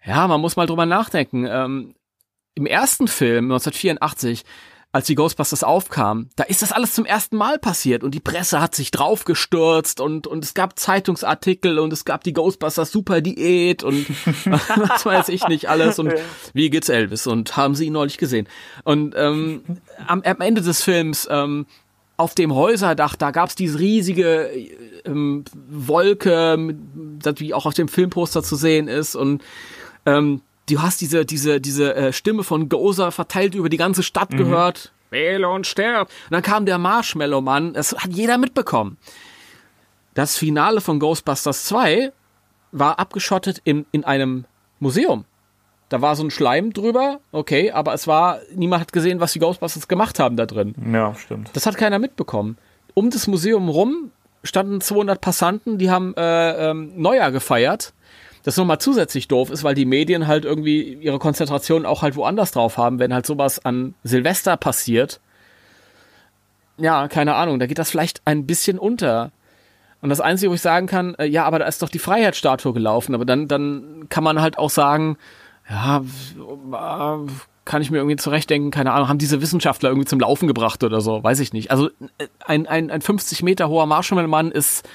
ja, 0.05 0.27
man 0.27 0.41
muss 0.41 0.57
mal 0.57 0.67
drüber 0.67 0.87
nachdenken. 0.87 1.47
Ähm, 1.47 1.95
Im 2.55 2.67
ersten 2.67 3.09
Film, 3.09 3.45
1984, 3.45 4.45
als 4.93 5.07
die 5.07 5.15
Ghostbusters 5.15 5.63
aufkamen, 5.63 6.31
da 6.35 6.43
ist 6.45 6.63
das 6.63 6.73
alles 6.73 6.95
zum 6.95 7.05
ersten 7.05 7.37
Mal 7.37 7.61
passiert 7.61 8.03
und 8.03 8.13
die 8.13 8.21
Presse 8.21 8.61
hat 8.61 8.75
sich 8.75 8.91
draufgestürzt 8.91 10.01
und, 10.01 10.27
und 10.27 10.45
es 10.45 10.53
gab 10.53 10.79
Zeitungsartikel 10.81 11.79
und 11.79 11.93
es 11.93 12.05
gab 12.05 12.25
die 12.25 12.33
Ghostbusters 12.33 12.91
Super 12.91 13.21
Diät 13.21 13.85
und 13.85 14.07
was 14.47 15.07
weiß 15.07 15.29
ich 15.29 15.47
nicht 15.47 15.69
alles 15.69 16.01
und 16.01 16.13
wie 16.55 16.71
geht's 16.71 16.89
Elvis 16.89 17.29
und 17.29 17.57
haben 17.57 17.77
sie 17.77 17.87
ihn 17.87 17.93
neulich 17.93 18.19
gesehen. 18.19 18.49
Und 18.83 19.15
ähm, 19.17 19.63
am, 20.09 20.23
am 20.23 20.41
Ende 20.41 20.61
des 20.61 20.83
Films 20.83 21.29
ähm, 21.31 21.67
auf 22.17 22.35
dem 22.35 22.53
Häuserdach, 22.53 23.15
da 23.15 23.31
gab's 23.31 23.55
diese 23.55 23.79
riesige 23.79 24.51
ähm, 25.05 25.45
Wolke, 25.71 26.75
das 27.21 27.37
wie 27.39 27.55
auch 27.55 27.65
auf 27.65 27.75
dem 27.75 27.87
Filmposter 27.87 28.43
zu 28.43 28.57
sehen 28.57 28.89
ist 28.89 29.15
und 29.15 29.41
ähm, 30.07 30.43
du 30.69 30.83
hast 30.83 31.01
diese 31.01 31.25
diese 31.25 31.61
diese 31.61 31.95
äh, 31.95 32.13
Stimme 32.13 32.45
von 32.45 32.69
Gozer 32.69 33.13
verteilt 33.13 33.55
über 33.55 33.69
die 33.69 33.77
ganze 33.77 34.03
Stadt 34.03 34.31
gehört. 34.31 34.93
Wähle 35.11 35.49
und 35.49 35.67
sterb. 35.67 36.09
Und 36.09 36.33
dann 36.33 36.43
kam 36.43 36.67
der 36.67 36.79
Marshmallow 36.79 37.41
Mann, 37.41 37.73
das 37.75 37.97
hat 37.97 38.13
jeder 38.13 38.39
mitbekommen. 38.39 38.97
Das 40.15 40.37
Finale 40.37 40.81
von 40.81 41.01
Ghostbusters 41.01 41.65
2 41.65 42.13
war 42.73 42.99
abgeschottet 42.99 43.61
in, 43.65 43.87
in 43.91 44.05
einem 44.05 44.45
Museum. 44.79 45.25
Da 45.89 46.01
war 46.01 46.15
so 46.15 46.23
ein 46.23 46.31
Schleim 46.31 46.73
drüber, 46.73 47.19
okay, 47.33 47.73
aber 47.73 47.95
es 47.95 48.07
war, 48.07 48.39
niemand 48.55 48.83
hat 48.83 48.93
gesehen, 48.93 49.19
was 49.19 49.33
die 49.33 49.41
Ghostbusters 49.41 49.89
gemacht 49.89 50.21
haben 50.21 50.37
da 50.37 50.47
drin. 50.47 50.75
Ja, 50.93 51.15
stimmt. 51.17 51.51
Das 51.55 51.67
hat 51.67 51.77
keiner 51.77 51.99
mitbekommen. 51.99 52.59
um 52.95 53.11
das 53.11 53.27
Museum 53.27 53.69
rum 53.69 54.13
standen 54.45 54.81
200 54.81 55.21
Passanten, 55.21 55.79
die 55.79 55.91
haben 55.91 56.15
äh, 56.17 56.71
ähm, 56.71 56.93
Neujahr 56.97 57.33
gefeiert. 57.33 57.93
Das 58.43 58.57
nochmal 58.57 58.79
zusätzlich 58.79 59.29
doof 59.29 59.51
ist, 59.51 59.65
weil 59.65 59.75
die 59.75 59.85
Medien 59.85 60.27
halt 60.27 60.45
irgendwie 60.45 60.95
ihre 60.95 61.19
Konzentration 61.19 61.85
auch 61.85 62.03
halt 62.03 62.17
woanders 62.17 62.53
drauf 62.53 62.79
haben, 62.79 62.99
wenn 62.99 63.13
halt 63.13 63.27
sowas 63.27 63.65
an 63.65 63.95
Silvester 64.03 64.57
passiert. 64.57 65.21
Ja, 66.79 67.09
keine 67.09 67.35
Ahnung, 67.35 67.59
da 67.59 67.67
geht 67.67 67.79
das 67.79 67.91
vielleicht 67.91 68.23
ein 68.25 68.47
bisschen 68.47 68.79
unter. 68.79 69.33
Und 70.01 70.09
das 70.09 70.21
Einzige, 70.21 70.51
wo 70.51 70.55
ich 70.55 70.63
sagen 70.63 70.87
kann, 70.87 71.15
äh, 71.17 71.27
ja, 71.27 71.45
aber 71.45 71.59
da 71.59 71.67
ist 71.67 71.83
doch 71.83 71.91
die 71.91 71.99
Freiheitsstatue 71.99 72.73
gelaufen. 72.73 73.15
Aber 73.15 73.27
dann, 73.27 73.49
dann 73.49 74.07
kann 74.09 74.25
man 74.25 74.41
halt 74.41 74.57
auch 74.57 74.71
sagen, 74.71 75.19
ja, 75.69 75.99
äh, 75.99 77.27
kann 77.67 77.83
ich 77.83 77.91
mir 77.91 77.99
irgendwie 77.99 78.17
zurechtdenken, 78.17 78.71
keine 78.71 78.93
Ahnung, 78.93 79.09
haben 79.09 79.19
diese 79.19 79.43
Wissenschaftler 79.43 79.91
irgendwie 79.91 80.07
zum 80.07 80.19
Laufen 80.19 80.47
gebracht 80.47 80.83
oder 80.83 81.01
so, 81.01 81.23
weiß 81.23 81.41
ich 81.41 81.53
nicht. 81.53 81.71
Also 81.71 81.89
äh, 82.19 82.27
ein, 82.45 82.67
ein, 82.67 82.91
ein 82.91 83.03
50 83.03 83.43
Meter 83.43 83.69
hoher 83.69 83.87
Marshmallow-Mann 83.87 84.51
ist, 84.51 84.89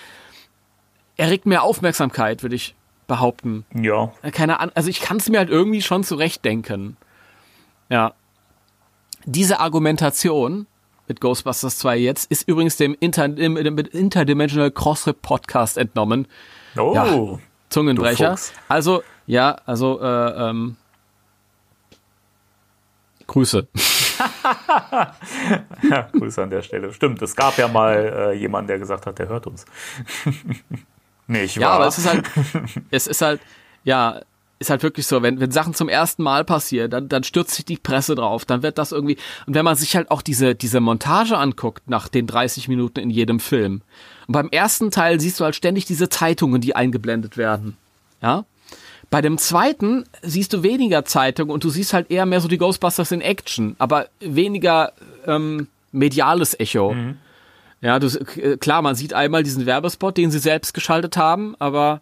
erregt 1.16 1.46
mehr 1.46 1.64
Aufmerksamkeit, 1.64 2.42
würde 2.42 2.56
ich 2.56 2.76
behaupten. 3.08 3.66
Ja. 3.74 4.12
Äh, 4.22 4.32
keine 4.32 4.60
Ahnung, 4.60 4.74
also 4.76 4.90
ich 4.90 5.02
kann 5.02 5.18
es 5.18 5.30
mir 5.30 5.40
halt 5.40 5.50
irgendwie 5.50 5.82
schon 5.82 6.04
zurechtdenken. 6.04 6.98
Ja. 7.90 8.14
Diese 9.26 9.60
Argumentation 9.60 10.68
mit 11.08 11.22
Ghostbusters 11.22 11.78
2 11.80 11.98
jetzt 11.98 12.32
ist 12.32 12.48
übrigens 12.48 12.78
dem, 12.78 12.96
Inter, 13.00 13.28
dem 13.28 13.58
Interdimensional 13.58 14.72
Crossrip 14.72 15.22
Podcast 15.22 15.78
entnommen. 15.78 16.28
Oh. 16.78 16.94
Ja, 16.94 17.40
Zungenbrecher. 17.70 18.38
Also, 18.68 19.04
ja, 19.28 19.58
also, 19.66 20.00
äh, 20.02 20.50
ähm, 20.50 20.78
Grüße. 23.28 23.68
Ja, 25.90 26.08
Grüße 26.14 26.42
an 26.42 26.50
der 26.50 26.62
Stelle. 26.62 26.94
Stimmt, 26.94 27.22
es 27.22 27.36
gab 27.36 27.58
ja 27.58 27.68
mal 27.68 27.96
äh, 27.96 28.34
jemanden, 28.34 28.68
der 28.68 28.80
gesagt 28.80 29.06
hat, 29.06 29.20
der 29.20 29.28
hört 29.28 29.48
uns. 29.48 29.66
Nicht 31.28 31.56
Ja, 31.58 31.68
wahr? 31.70 31.76
aber 31.76 31.88
es 31.88 31.98
ist 31.98 32.08
halt, 32.08 32.26
es 32.92 33.08
ist 33.08 33.22
halt, 33.22 33.42
ja, 33.84 34.22
ist 34.60 34.70
halt 34.70 34.84
wirklich 34.84 35.06
so, 35.06 35.22
wenn, 35.22 35.40
wenn 35.40 35.52
Sachen 35.52 35.74
zum 35.74 35.90
ersten 35.90 36.24
Mal 36.24 36.46
passieren, 36.46 36.90
dann, 36.90 37.10
dann 37.10 37.24
stürzt 37.24 37.56
sich 37.56 37.66
die 37.66 37.78
Presse 37.78 38.16
drauf, 38.16 38.46
dann 38.46 38.64
wird 38.64 38.78
das 38.78 38.92
irgendwie, 38.92 39.18
und 39.46 39.54
wenn 39.54 39.66
man 39.66 39.76
sich 39.76 39.96
halt 39.96 40.10
auch 40.12 40.22
diese, 40.22 40.56
diese 40.56 40.80
Montage 40.80 41.38
anguckt 41.38 41.90
nach 41.90 42.08
den 42.08 42.26
30 42.26 42.68
Minuten 42.68 43.00
in 43.00 43.10
jedem 43.10 43.40
Film, 43.40 43.82
und 44.28 44.32
beim 44.32 44.50
ersten 44.50 44.92
Teil 44.92 45.20
siehst 45.20 45.40
du 45.40 45.44
halt 45.44 45.56
ständig 45.56 45.86
diese 45.86 46.10
Zeitungen, 46.10 46.62
die 46.62 46.76
eingeblendet 46.76 47.38
werden, 47.38 47.76
ja, 48.22 48.46
bei 49.12 49.22
dem 49.22 49.38
zweiten 49.38 50.06
siehst 50.24 50.52
du 50.54 50.64
weniger 50.64 51.06
Zeitungen 51.06 51.52
und 51.52 51.64
du 51.64 51.70
siehst 51.70 51.94
halt 51.94 52.10
eher 52.10 52.26
mehr 52.26 52.42
so 52.42 52.48
die 52.48 52.58
Ghostbusters 52.58 53.12
in 53.12 53.22
Action, 53.22 53.76
aber 53.78 54.08
weniger 54.20 54.94
ähm, 55.28 55.68
mediales 55.92 56.60
Echo. 56.60 56.96
Ja, 57.82 58.00
du, 58.00 58.08
äh, 58.08 58.58
klar, 58.58 58.82
man 58.82 58.96
sieht 58.96 59.14
einmal 59.14 59.44
diesen 59.44 59.66
Werbespot, 59.66 60.18
den 60.18 60.32
sie 60.32 60.40
selbst 60.40 60.74
geschaltet 60.74 61.18
haben, 61.18 61.56
aber 61.60 62.02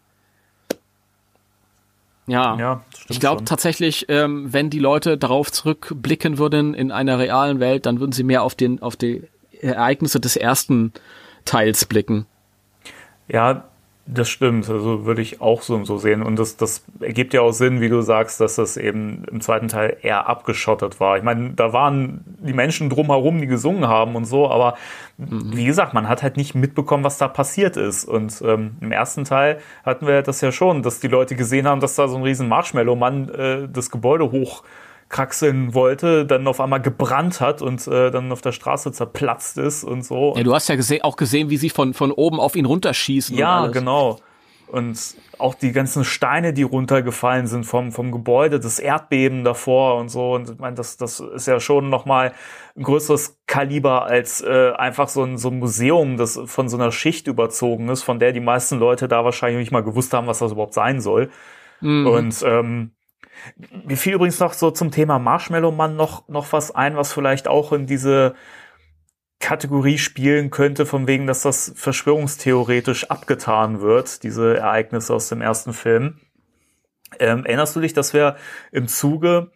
ja, 2.26 2.58
ja, 2.58 2.82
ich 3.10 3.20
glaube 3.20 3.44
tatsächlich, 3.44 4.06
ähm, 4.08 4.54
wenn 4.54 4.70
die 4.70 4.80
Leute 4.80 5.18
darauf 5.18 5.52
zurückblicken 5.52 6.38
würden 6.38 6.74
in 6.74 6.92
einer 6.92 7.20
realen 7.20 7.60
Welt, 7.60 7.86
dann 7.86 8.00
würden 8.00 8.14
sie 8.14 8.24
mehr 8.24 8.44
auf 8.44 8.56
den 8.56 8.82
auf 8.82 8.96
die 8.96 9.28
Ereignisse 9.62 10.22
des 10.22 10.38
ersten 10.38 10.94
Teils 11.44 11.86
blicken. 11.86 12.26
Ja, 13.28 13.66
das 14.06 14.30
stimmt. 14.30 14.70
Also 14.70 15.06
würde 15.06 15.22
ich 15.22 15.40
auch 15.40 15.62
so, 15.62 15.84
so 15.86 15.98
sehen. 15.98 16.24
Und 16.24 16.38
das, 16.38 16.58
das 16.58 16.84
ergibt 17.00 17.34
ja 17.34 17.42
auch 17.42 17.54
Sinn, 17.54 17.80
wie 17.80 17.88
du 17.88 18.02
sagst, 18.02 18.42
dass 18.42 18.56
das 18.56 18.76
eben 18.76 19.24
im 19.32 19.40
zweiten 19.40 19.70
Teil 19.70 19.98
eher 20.02 20.28
abgeschottet 20.28 21.00
war. 21.00 21.18
Ich 21.18 21.24
meine, 21.24 21.52
da 21.52 21.72
waren 21.72 22.24
die 22.40 22.54
Menschen 22.54 22.90
drumherum, 22.90 23.40
die 23.40 23.48
gesungen 23.48 23.88
haben 23.88 24.16
und 24.16 24.26
so, 24.26 24.50
aber 24.50 24.76
wie 25.18 25.66
gesagt, 25.66 25.94
man 25.94 26.10
hat 26.10 26.22
halt 26.22 26.36
nicht 26.36 26.54
mitbekommen, 26.54 27.04
was 27.04 27.18
da 27.18 27.30
passiert 27.30 27.78
ist. 27.78 28.04
Und 28.04 28.42
ähm, 28.46 28.76
im 28.82 28.92
ersten 28.92 29.24
Teil 29.24 29.60
hatten 29.86 30.06
wir 30.06 30.22
das 30.22 30.42
ja 30.42 30.52
schon, 30.52 30.84
dass 30.84 31.00
die 31.00 31.08
Leute 31.08 31.36
gesehen 31.36 31.68
haben, 31.68 31.80
dass 31.80 31.96
da 31.96 32.08
so 32.10 32.18
ein 32.18 32.24
riesen 32.24 32.50
Marshmallow-Mann 32.50 33.30
äh, 33.30 33.68
das 33.72 33.90
Gebäude 33.90 34.32
hochkraxeln 35.14 35.74
wollte, 35.74 36.26
dann 36.26 36.48
auf 36.48 36.60
einmal 36.60 36.82
gebrannt 36.82 37.40
hat 37.40 37.62
und 37.62 37.88
äh, 37.88 38.12
dann 38.12 38.32
auf 38.32 38.42
der 38.42 38.52
Straße 38.52 38.92
zerplatzt 38.92 39.58
ist 39.58 39.84
und 39.84 40.04
so. 40.04 40.34
Ja, 40.36 40.44
du 40.44 40.54
hast 40.54 40.70
ja 40.70 40.76
gese 40.76 41.04
auch 41.04 41.16
gesehen, 41.16 41.50
wie 41.50 41.58
sie 41.58 41.70
von 41.70 41.94
von 41.94 42.12
oben 42.12 42.40
auf 42.40 42.56
ihn 42.56 42.66
runterschießen. 42.66 43.38
Ja, 43.38 43.68
genau. 43.68 44.20
Und 44.68 44.98
auch 45.38 45.54
die 45.54 45.72
ganzen 45.72 46.04
Steine, 46.04 46.52
die 46.52 46.64
runtergefallen 46.64 47.46
sind 47.46 47.64
vom, 47.64 47.92
vom 47.92 48.12
Gebäude, 48.12 48.60
das 48.60 48.80
Erdbeben 48.80 49.44
davor 49.44 49.98
und 49.98 50.10
so. 50.10 50.34
Und 50.34 50.50
ich 50.50 50.58
meine, 50.58 50.76
das, 50.76 50.98
das 50.98 51.20
ist 51.20 51.46
ja 51.46 51.60
schon 51.60 51.90
nochmal 51.90 52.34
ein 52.76 52.82
größeres 52.82 53.38
Kaliber 53.46 54.06
als 54.06 54.42
äh, 54.42 54.72
einfach 54.72 55.10
so 55.10 55.24
ein, 55.24 55.38
so 55.38 55.50
ein 55.50 55.60
Museum, 55.60 56.18
das 56.18 56.40
von 56.46 56.70
so 56.70 56.78
einer 56.78 56.92
Schicht 56.92 57.28
überzogen 57.28 57.88
ist, 57.90 58.02
von 58.02 58.18
der 58.18 58.32
die 58.32 58.40
meisten 58.40 58.80
Leute 58.80 59.08
da 59.08 59.24
wahrscheinlich 59.24 59.60
nicht 59.60 59.72
mal 59.72 59.84
gewusst 59.84 60.12
haben, 60.12 60.26
was 60.26 60.40
das 60.40 60.54
überhaupt 60.54 60.74
sein 60.74 61.02
soll. 61.02 61.30
Mhm. 61.82 62.08
Und 62.08 62.44
ähm, 62.44 62.92
mir 63.86 63.98
fiel 63.98 64.14
übrigens 64.14 64.40
noch 64.40 64.54
so 64.54 64.72
zum 64.72 64.92
Thema 64.92 65.20
Marshmallow 65.20 65.72
Mann 65.72 65.96
noch, 65.96 66.28
noch 66.28 66.52
was 66.54 66.74
ein, 66.74 66.96
was 66.96 67.14
vielleicht 67.14 67.48
auch 67.48 67.72
in 67.74 67.86
diese 67.86 68.36
Kategorie 69.40 69.98
spielen 69.98 70.52
könnte, 70.52 70.86
von 70.86 71.08
wegen, 71.08 71.28
dass 71.28 71.42
das 71.42 71.74
verschwörungstheoretisch 71.76 73.10
abgetan 73.10 73.82
wird, 73.82 74.24
diese 74.24 74.58
Ereignisse 74.58 75.14
aus 75.14 75.28
dem 75.30 75.42
ersten 75.42 75.74
Film. 75.74 76.20
Ähm, 77.20 77.46
erinnerst 77.46 77.76
du 77.76 77.82
dich, 77.82 77.94
dass 77.94 78.14
wir 78.14 78.38
im 78.72 78.88
Zuge 78.88 79.52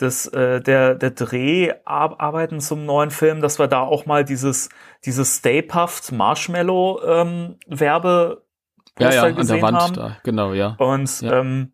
des, 0.00 0.26
äh, 0.26 0.60
der, 0.60 0.96
der 0.96 1.10
Dreharbeiten 1.12 2.60
zum 2.60 2.84
neuen 2.84 3.10
Film, 3.10 3.40
dass 3.40 3.58
wir 3.58 3.68
da 3.68 3.80
auch 3.80 4.06
mal 4.06 4.24
dieses, 4.24 4.68
dieses 5.04 5.36
Stay 5.36 5.62
Puft 5.62 6.10
Marshmallow 6.12 7.00
ähm, 7.04 7.56
Werbe 7.66 8.42
ja, 8.98 9.12
ja, 9.12 9.22
an 9.24 9.46
der 9.46 9.62
Wand 9.62 9.78
haben. 9.78 9.94
da, 9.94 10.16
genau, 10.22 10.52
ja. 10.52 10.74
Und 10.78 11.20
Ja. 11.22 11.40
ähm, 11.40 11.72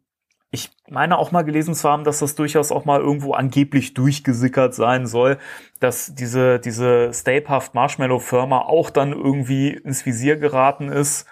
ich 0.51 0.71
meine 0.89 1.19
auch 1.19 1.31
mal 1.31 1.43
gelesen 1.43 1.75
zu 1.75 1.89
haben, 1.89 2.05
dass 2.05 2.21
das 2.21 2.35
durchaus 2.35 2.73
auch 2.73 2.85
mal 2.85 3.01
irgendwo 3.01 3.35
angeblich 3.35 3.93
durchgesickert 3.95 4.75
sein 4.75 5.07
soll, 5.07 5.39
dass 5.79 6.15
diese, 6.15 6.59
diese 6.59 7.13
Stay 7.13 7.41
Puft 7.41 7.75
Marshmallow 7.75 8.19
Firma 8.19 8.61
auch 8.61 8.91
dann 8.91 9.13
irgendwie 9.13 9.71
ins 9.71 10.07
Visier 10.07 10.37
geraten 10.37 10.89
ist 10.89 11.27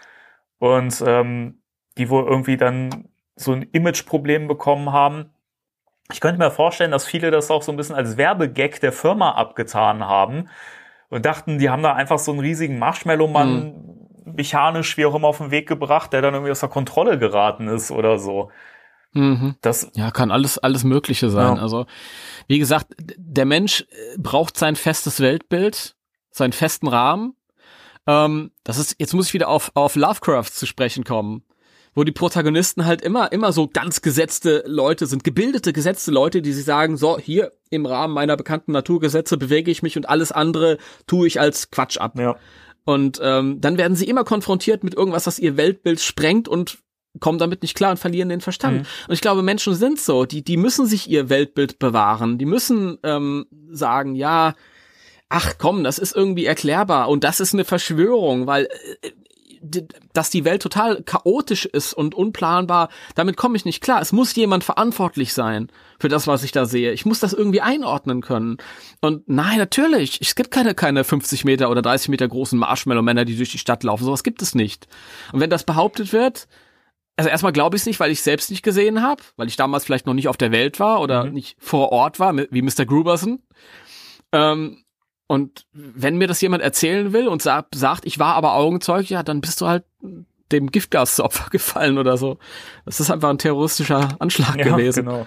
und 0.59 1.03
ähm, 1.07 1.63
die 1.97 2.11
wohl 2.11 2.25
irgendwie 2.25 2.59
dann 2.59 3.09
so 3.37 3.53
ein 3.53 3.63
Imageproblem 3.63 4.49
bekommen 4.49 4.93
haben. 4.93 5.31
Ich 6.13 6.21
könnte 6.21 6.39
mir 6.39 6.51
vorstellen, 6.51 6.91
dass 6.91 7.07
viele 7.07 7.31
das 7.31 7.51
auch 7.51 7.63
so 7.63 7.73
ein 7.73 7.77
bisschen 7.77 7.97
als 7.97 8.17
Werbegag 8.17 8.81
der 8.81 8.93
Firma 8.93 9.33
abgetan 9.33 10.05
haben 10.05 10.49
und 11.09 11.25
dachten, 11.25 11.59
die 11.59 11.71
haben 11.71 11.83
da 11.83 11.95
einfach 11.95 12.19
so 12.19 12.33
einen 12.33 12.41
riesigen 12.41 12.79
Marshmallow-Mann 12.79 13.97
mechanisch 14.27 14.97
wie 14.97 15.07
auch 15.07 15.15
immer 15.15 15.29
auf 15.29 15.39
den 15.39 15.51
Weg 15.51 15.69
gebracht, 15.69 16.13
der 16.13 16.21
dann 16.21 16.35
irgendwie 16.35 16.51
aus 16.51 16.61
der 16.61 16.69
Kontrolle 16.69 17.19
geraten 17.19 17.69
ist 17.69 17.91
oder 17.91 18.19
so. 18.19 18.51
Mhm. 19.17 19.55
Das, 19.61 19.91
Ja, 19.95 20.11
kann 20.11 20.31
alles, 20.31 20.59
alles 20.59 20.85
Mögliche 20.85 21.31
sein. 21.31 21.57
Ja. 21.57 21.63
Also, 21.63 21.87
wie 22.47 22.59
gesagt, 22.59 22.95
der 22.99 23.45
Mensch 23.45 23.83
äh, 23.83 24.19
braucht 24.19 24.57
sein 24.57 24.77
festes 24.77 25.21
Weltbild, 25.21 25.97
seinen 26.31 26.53
festen 26.53 26.89
Rahmen. 26.89 27.35
Ähm, 28.07 28.53
das 28.65 28.79
ist, 28.79 28.97
jetzt 28.99 29.15
muss 29.15 29.29
ich 29.29 29.35
wieder 29.35 29.49
auf, 29.49 29.73
auf 29.75 29.97
Lovecraft 29.97 30.51
zu 30.53 30.67
sprechen 30.67 31.05
kommen, 31.05 31.43
wo 31.95 32.05
die 32.05 32.13
Protagonisten 32.13 32.85
halt 32.85 33.03
immer, 33.03 33.33
immer 33.33 33.53
so 33.53 33.69
ganz 33.69 34.03
gesetzte 34.03 34.63
Leute 34.67 35.07
sind, 35.07 35.25
gebildete, 35.25 35.73
gesetzte 35.73 36.11
Leute, 36.11 36.43
die 36.43 36.53
sich 36.53 36.65
sagen, 36.65 36.97
so, 36.97 37.19
hier 37.19 37.53
im 37.71 37.87
Rahmen 37.87 38.15
meiner 38.15 38.37
bekannten 38.37 38.73
Naturgesetze 38.73 39.37
bewege 39.39 39.71
ich 39.71 39.83
mich 39.83 39.97
und 39.97 40.09
alles 40.09 40.31
andere 40.31 40.79
tue 41.07 41.27
ich 41.27 41.41
als 41.41 41.71
Quatsch 41.71 41.99
ab. 41.99 42.19
ja. 42.19 42.37
Und 42.85 43.19
ähm, 43.21 43.61
dann 43.61 43.79
werden 43.79 43.97
sie 43.97 44.07
immer 44.09 44.23
konfrontiert 44.23 44.85
mit 44.85 44.95
irgendwas, 44.95 45.27
was 45.27 45.41
ihr 45.41 45.57
Weltbild 45.57 46.01
sprengt 46.01 46.47
und 46.47 46.79
kommen 47.21 47.39
damit 47.39 47.63
nicht 47.63 47.75
klar 47.75 47.91
und 47.91 47.99
verlieren 47.99 48.29
den 48.29 48.41
Verstand. 48.41 48.79
Mhm. 48.79 48.87
Und 49.09 49.15
ich 49.15 49.21
glaube, 49.21 49.43
Menschen 49.43 49.75
sind 49.75 50.01
so, 50.01 50.25
die, 50.25 50.43
die 50.43 50.57
müssen 50.57 50.87
sich 50.87 51.09
ihr 51.09 51.29
Weltbild 51.29 51.79
bewahren. 51.79 52.39
Die 52.39 52.47
müssen 52.47 52.99
ähm, 53.03 53.47
sagen, 53.71 54.15
ja, 54.15 54.55
ach 55.29 55.55
komm, 55.59 55.85
das 55.85 55.99
ist 55.99 56.15
irgendwie 56.15 56.47
erklärbar 56.47 57.09
und 57.09 57.25
das 57.25 57.41
ist 57.41 57.55
eine 57.55 57.65
Verschwörung, 57.65 58.47
weil 58.47 58.69
äh, 59.03 59.11
dass 60.13 60.31
die 60.31 60.45
Welt 60.45 60.63
total 60.63 61.03
chaotisch 61.03 61.65
ist 61.67 61.93
und 61.93 62.15
unplanbar, 62.15 62.89
damit 63.15 63.37
komme 63.37 63.57
ich 63.57 63.65
nicht 63.65 63.83
klar. 63.83 64.01
Es 64.01 64.13
muss 64.13 64.35
jemand 64.35 64.65
verantwortlich 64.65 65.33
sein 65.33 65.69
für 65.99 66.09
das, 66.09 66.27
was 66.27 66.45
ich 66.45 66.53
da 66.53 66.67
sehe. 66.67 66.93
Ich 66.93 67.07
muss 67.07 67.21
das 67.21 67.33
irgendwie 67.33 67.61
einordnen 67.61 68.21
können. 68.21 68.59
Und 69.01 69.29
nein, 69.29 69.59
natürlich, 69.59 70.21
es 70.21 70.35
gibt 70.35 70.51
keine, 70.51 70.75
keine 70.75 71.05
50 71.05 71.45
Meter 71.45 71.71
oder 71.71 71.83
30 71.83 72.09
Meter 72.09 72.29
großen 72.29 72.59
Marshmallow-Männer, 72.59 73.25
die 73.25 73.37
durch 73.37 73.51
die 73.51 73.59
Stadt 73.59 73.83
laufen. 73.83 74.05
Sowas 74.05 74.23
gibt 74.23 74.43
es 74.43 74.55
nicht. 74.55 74.87
Und 75.33 75.41
wenn 75.41 75.51
das 75.51 75.65
behauptet 75.65 76.13
wird, 76.13 76.49
also 77.17 77.31
erstmal 77.31 77.53
glaube 77.53 77.77
ich 77.77 77.83
es 77.83 77.87
nicht, 77.87 77.99
weil 78.01 78.11
ich 78.11 78.23
selbst 78.23 78.51
nicht 78.51 78.63
gesehen 78.63 79.03
habe, 79.03 79.23
weil 79.37 79.49
ich 79.49 79.57
damals 79.57 79.85
vielleicht 79.85 80.07
noch 80.07 80.15
nicht 80.15 80.29
auf 80.29 80.37
der 80.37 80.53
Welt 80.53 80.79
war 80.81 81.01
oder 81.01 81.25
Mhm. 81.25 81.33
nicht 81.33 81.57
vor 81.59 81.91
Ort 81.93 82.21
war, 82.21 82.37
wie 82.37 82.63
Mr. 82.63 82.85
Gruberson. 82.87 83.43
Ähm, 84.33 84.83
und 85.29 85.67
wenn 85.73 86.19
mir 86.19 86.29
das 86.29 86.41
jemand 86.41 86.63
erzählen 86.63 87.13
will 87.13 87.27
und 87.27 87.43
sa 87.43 87.67
sagt, 87.75 88.05
ich 88.07 88.19
war 88.19 88.35
aber 88.35 88.55
Augenzeug, 88.55 89.09
ja, 89.11 89.23
dann 89.23 89.41
bist 89.41 89.61
du 89.61 89.67
halt 89.67 89.85
dem 90.53 90.71
Giftgas 90.71 91.17
zu 91.17 91.25
Opfer 91.25 91.49
gefallen 91.51 91.99
oder 91.99 92.17
so. 92.17 92.39
Das 92.85 93.01
ist 93.01 93.11
einfach 93.11 93.31
ein 93.31 93.39
terroristischer 93.39 94.17
Anschlag 94.21 94.57
ja, 94.57 94.65
gewesen. 94.77 95.05
genau. 95.05 95.27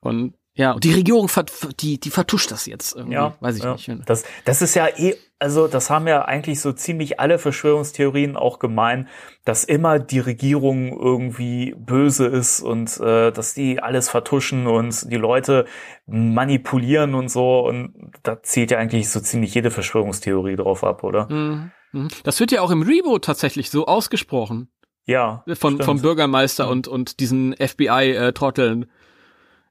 Und 0.00 0.34
Ja, 0.56 0.72
und 0.72 0.84
die 0.84 0.92
Regierung, 0.92 1.28
vert, 1.28 1.52
die, 1.80 2.00
die 2.00 2.10
vertuscht 2.10 2.50
das 2.50 2.66
jetzt 2.66 2.96
irgendwie. 2.96 3.14
Ja, 3.14 3.36
weiß 3.40 3.58
ich 3.58 3.62
ja. 3.62 3.74
nicht. 3.74 3.90
Das, 4.06 4.24
das 4.44 4.62
ist 4.62 4.74
ja 4.74 4.88
eh, 4.88 5.14
also 5.38 5.68
das 5.68 5.90
haben 5.90 6.08
ja 6.08 6.24
eigentlich 6.24 6.60
so 6.62 6.72
ziemlich 6.72 7.20
alle 7.20 7.38
Verschwörungstheorien 7.38 8.36
auch 8.36 8.58
gemein, 8.58 9.06
dass 9.44 9.64
immer 9.64 9.98
die 9.98 10.18
Regierung 10.18 10.98
irgendwie 10.98 11.74
böse 11.78 12.26
ist 12.26 12.62
und 12.62 12.98
äh, 13.00 13.30
dass 13.32 13.52
die 13.52 13.80
alles 13.80 14.08
vertuschen 14.08 14.66
und 14.66 15.10
die 15.10 15.16
Leute 15.16 15.66
manipulieren 16.06 17.14
und 17.14 17.28
so. 17.28 17.60
Und 17.66 17.92
da 18.22 18.42
zielt 18.42 18.70
ja 18.70 18.78
eigentlich 18.78 19.10
so 19.10 19.20
ziemlich 19.20 19.54
jede 19.54 19.70
Verschwörungstheorie 19.70 20.56
drauf 20.56 20.84
ab, 20.84 21.04
oder? 21.04 21.30
Mhm. 21.30 21.70
Mhm. 21.92 22.08
Das 22.24 22.40
wird 22.40 22.50
ja 22.50 22.62
auch 22.62 22.70
im 22.70 22.82
Reboot 22.82 23.24
tatsächlich 23.24 23.70
so 23.70 23.86
ausgesprochen. 23.86 24.70
Ja. 25.04 25.44
Von, 25.46 25.74
stimmt. 25.74 25.84
vom 25.84 26.02
Bürgermeister 26.02 26.68
und, 26.68 26.88
und 26.88 27.20
diesen 27.20 27.54
FBI-Trotteln. 27.54 28.86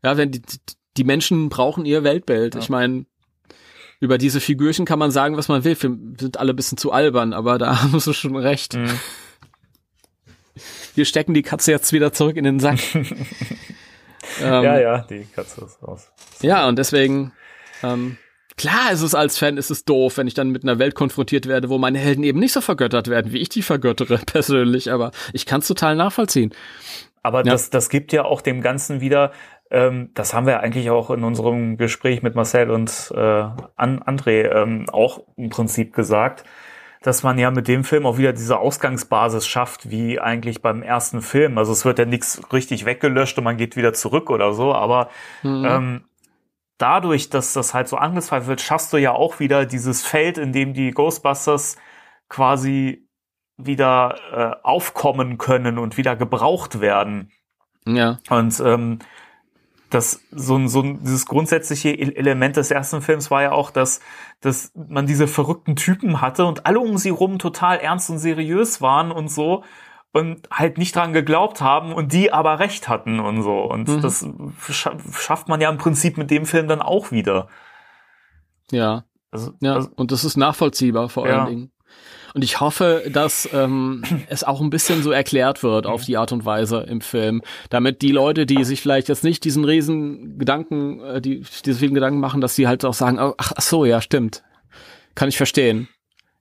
Ja, 0.06 0.18
wenn 0.18 0.32
die, 0.32 0.42
die 0.98 1.04
Menschen 1.04 1.50
brauchen 1.50 1.84
ihr 1.86 2.04
Weltbild. 2.04 2.54
Ja. 2.54 2.62
Ich 2.62 2.70
meine, 2.70 3.06
über 4.00 4.18
diese 4.20 4.40
Figürchen 4.40 4.86
kann 4.86 5.00
man 5.00 5.10
sagen, 5.10 5.36
was 5.36 5.48
man 5.48 5.64
will. 5.64 5.76
Wir 5.82 5.98
sind 6.20 6.38
alle 6.38 6.54
ein 6.54 6.56
bisschen 6.56 6.78
zu 6.78 6.92
albern, 6.92 7.34
aber 7.34 7.58
da 7.58 7.82
haben 7.82 8.00
sie 8.00 8.14
schon 8.14 8.36
recht. 8.36 8.76
Mhm. 8.76 8.92
Wir 10.94 11.06
stecken 11.06 11.34
die 11.34 11.42
Katze 11.42 11.72
jetzt 11.72 11.92
wieder 11.92 12.14
zurück 12.14 12.38
in 12.38 12.44
den 12.46 12.60
Sack. 12.60 12.80
ähm, 12.96 13.16
Ja, 14.42 14.80
ja, 14.80 14.98
die 15.10 15.26
Katze 15.36 15.66
ist 15.66 15.82
raus. 15.84 16.10
Ja, 16.42 16.68
und 16.68 16.78
deswegen, 16.78 17.34
ähm, 17.84 18.18
klar 18.58 18.92
ist 18.92 19.02
es 19.02 19.16
als 19.16 19.38
Fan, 19.38 19.58
ist 19.58 19.72
es 19.72 19.84
doof, 19.86 20.18
wenn 20.18 20.28
ich 20.28 20.34
dann 20.34 20.52
mit 20.52 20.64
einer 20.64 20.80
Welt 20.80 20.96
konfrontiert 20.96 21.48
werde, 21.48 21.70
wo 21.70 21.78
meine 21.78 22.00
Helden 22.00 22.24
eben 22.24 22.40
nicht 22.40 22.54
so 22.54 22.62
vergöttert 22.62 23.08
werden, 23.10 23.34
wie 23.34 23.40
ich 23.40 23.50
die 23.50 23.64
vergöttere 23.64 24.18
persönlich, 24.26 24.92
aber 24.92 25.12
ich 25.34 25.46
kann 25.46 25.60
es 25.62 25.68
total 25.68 25.96
nachvollziehen. 25.96 26.54
Aber 27.24 27.40
Ja. 27.40 27.52
das, 27.54 27.72
das 27.72 27.90
gibt 27.90 28.14
ja 28.14 28.24
auch 28.24 28.42
dem 28.42 28.62
Ganzen 28.62 29.02
wieder, 29.02 29.32
ähm, 29.72 30.12
das 30.14 30.34
haben 30.34 30.48
wir 30.48 30.60
eigentlich 30.62 30.90
auch 30.90 31.10
in 31.10 31.24
unserem 31.24 31.78
Gespräch 31.78 32.24
mit 32.24 32.36
Marcel 32.36 32.70
und 32.72 33.12
äh, 33.16 33.20
An 33.20 34.00
André 34.04 34.52
ähm, 34.52 34.90
auch 34.92 35.24
im 35.38 35.50
Prinzip 35.50 35.94
gesagt, 35.94 36.44
dass 37.02 37.24
man 37.24 37.38
ja 37.38 37.52
mit 37.52 37.68
dem 37.68 37.84
Film 37.84 38.06
auch 38.06 38.18
wieder 38.18 38.34
diese 38.34 38.58
Ausgangsbasis 38.58 39.48
schafft, 39.48 39.90
wie 39.92 40.20
eigentlich 40.20 40.62
beim 40.62 40.82
ersten 40.84 41.22
Film. 41.22 41.58
Also 41.58 41.72
es 41.72 41.86
wird 41.86 42.00
ja 42.00 42.06
nichts 42.06 42.42
richtig 42.52 42.86
weggelöscht 42.86 43.38
und 43.38 43.44
man 43.44 43.58
geht 43.58 43.76
wieder 43.76 43.94
zurück 43.94 44.30
oder 44.30 44.54
so, 44.54 44.74
aber 44.74 45.10
Mhm. 45.44 45.66
ähm, 45.66 46.06
dadurch, 46.78 47.30
dass 47.30 47.54
das 47.54 47.74
halt 47.74 47.88
so 47.88 47.98
angezweifelt 47.98 48.48
wird, 48.50 48.62
schaffst 48.62 48.94
du 48.94 48.98
ja 48.98 49.12
auch 49.14 49.40
wieder 49.40 49.66
dieses 49.66 50.04
Feld, 50.06 50.38
in 50.38 50.52
dem 50.54 50.74
die 50.74 50.92
Ghostbusters 50.92 51.78
quasi 52.30 53.08
wieder 53.58 54.18
äh, 54.34 54.64
aufkommen 54.64 55.38
können 55.38 55.78
und 55.78 55.98
wieder 55.98 56.16
gebraucht 56.16 56.82
werden. 56.82 57.32
ja, 57.86 58.20
Und 58.30 58.60
ähm, 58.60 59.00
das 59.90 60.22
so 60.32 60.56
ein 60.58 60.68
so 60.68 60.82
ein 60.82 61.00
dieses 61.04 61.26
grundsätzliche 61.26 61.90
E- 61.92 62.16
Element 62.16 62.58
des 62.58 62.72
ersten 62.72 63.02
Films 63.02 63.30
war 63.32 63.42
ja 63.44 63.52
auch, 63.52 63.72
dass 63.72 64.00
dass 64.42 64.72
man 64.76 65.06
diese 65.06 65.28
verrückten 65.28 65.76
Typen 65.76 66.22
hatte 66.22 66.46
und 66.46 66.66
alle 66.66 66.80
um 66.80 66.98
sie 66.98 67.10
rum 67.10 67.40
total 67.40 67.78
ernst 67.78 68.10
und 68.10 68.18
seriös 68.20 68.82
waren 68.82 69.12
und 69.12 69.30
so 69.30 69.64
und 70.12 70.48
halt 70.52 70.78
nicht 70.78 70.96
dran 70.96 71.14
geglaubt 71.14 71.62
haben 71.62 71.94
und 71.94 72.14
die 72.14 72.32
aber 72.34 72.60
recht 72.60 72.88
hatten 72.88 73.20
und 73.20 73.42
so 73.44 73.60
und 73.64 73.88
Mhm. 73.88 74.02
das 74.02 74.26
scha 74.70 74.98
schafft 75.12 75.48
man 75.50 75.62
ja 75.62 75.70
im 75.70 75.78
Prinzip 75.78 76.18
mit 76.18 76.32
dem 76.32 76.46
Film 76.46 76.68
dann 76.68 76.82
auch 76.82 77.12
wieder. 77.12 77.48
ja, 78.72 79.04
Also, 79.32 79.52
ja. 79.62 79.74
also 79.74 79.90
und 79.96 80.12
das 80.12 80.24
ist 80.24 80.38
nachvollziehbar 80.38 81.10
vor 81.10 81.28
Ja. 81.28 81.44
allen 81.44 81.48
Dingen. 81.48 81.72
Und 82.36 82.44
ich 82.44 82.60
hoffe, 82.60 83.10
dass 83.10 83.48
ähm, 83.54 84.04
es 84.28 84.44
auch 84.44 84.60
ein 84.60 84.70
bisschen 84.70 85.02
so 85.02 85.12
erklärt 85.12 85.64
wird 85.64 85.86
auf 85.86 86.04
die 86.04 86.18
Art 86.18 86.34
und 86.34 86.44
Weise 86.44 86.82
im 86.82 87.00
Film, 87.00 87.42
damit 87.70 88.02
die 88.02 88.12
Leute, 88.12 88.46
die 88.46 88.66
sich 88.66 88.82
vielleicht 88.82 89.08
jetzt 89.08 89.24
nicht 89.24 89.46
diesen 89.46 89.64
riesen 89.64 90.38
Gedanken, 90.38 91.00
äh, 91.00 91.22
die 91.22 91.46
diese 91.64 91.80
vielen 91.80 91.94
Gedanken 91.94 92.20
machen, 92.20 92.42
dass 92.42 92.54
sie 92.54 92.68
halt 92.68 92.84
auch 92.84 92.94
sagen, 92.94 93.20
ach, 93.20 93.54
ach 93.56 93.62
so, 93.62 93.86
ja, 93.86 94.02
stimmt, 94.02 94.44
kann 95.16 95.30
ich 95.30 95.38
verstehen, 95.38 95.88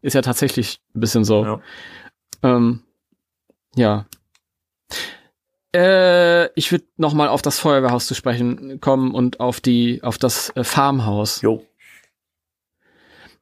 ist 0.02 0.14
ja 0.14 0.22
tatsächlich 0.22 0.80
ein 0.96 1.00
bisschen 1.00 1.24
so. 1.24 1.44
Ja. 1.44 1.60
Ähm, 2.42 2.82
ja. 3.76 4.06
Äh, 5.72 6.46
ich 6.58 6.72
würde 6.72 6.86
noch 6.96 7.14
mal 7.14 7.28
auf 7.28 7.40
das 7.40 7.60
Feuerwehrhaus 7.60 8.08
zu 8.08 8.14
sprechen 8.14 8.80
kommen 8.80 9.14
und 9.14 9.38
auf 9.38 9.60
die 9.60 10.02
auf 10.02 10.18
das 10.18 10.50
äh, 10.56 10.64
Farmhaus. 10.64 11.40
jo. 11.40 11.64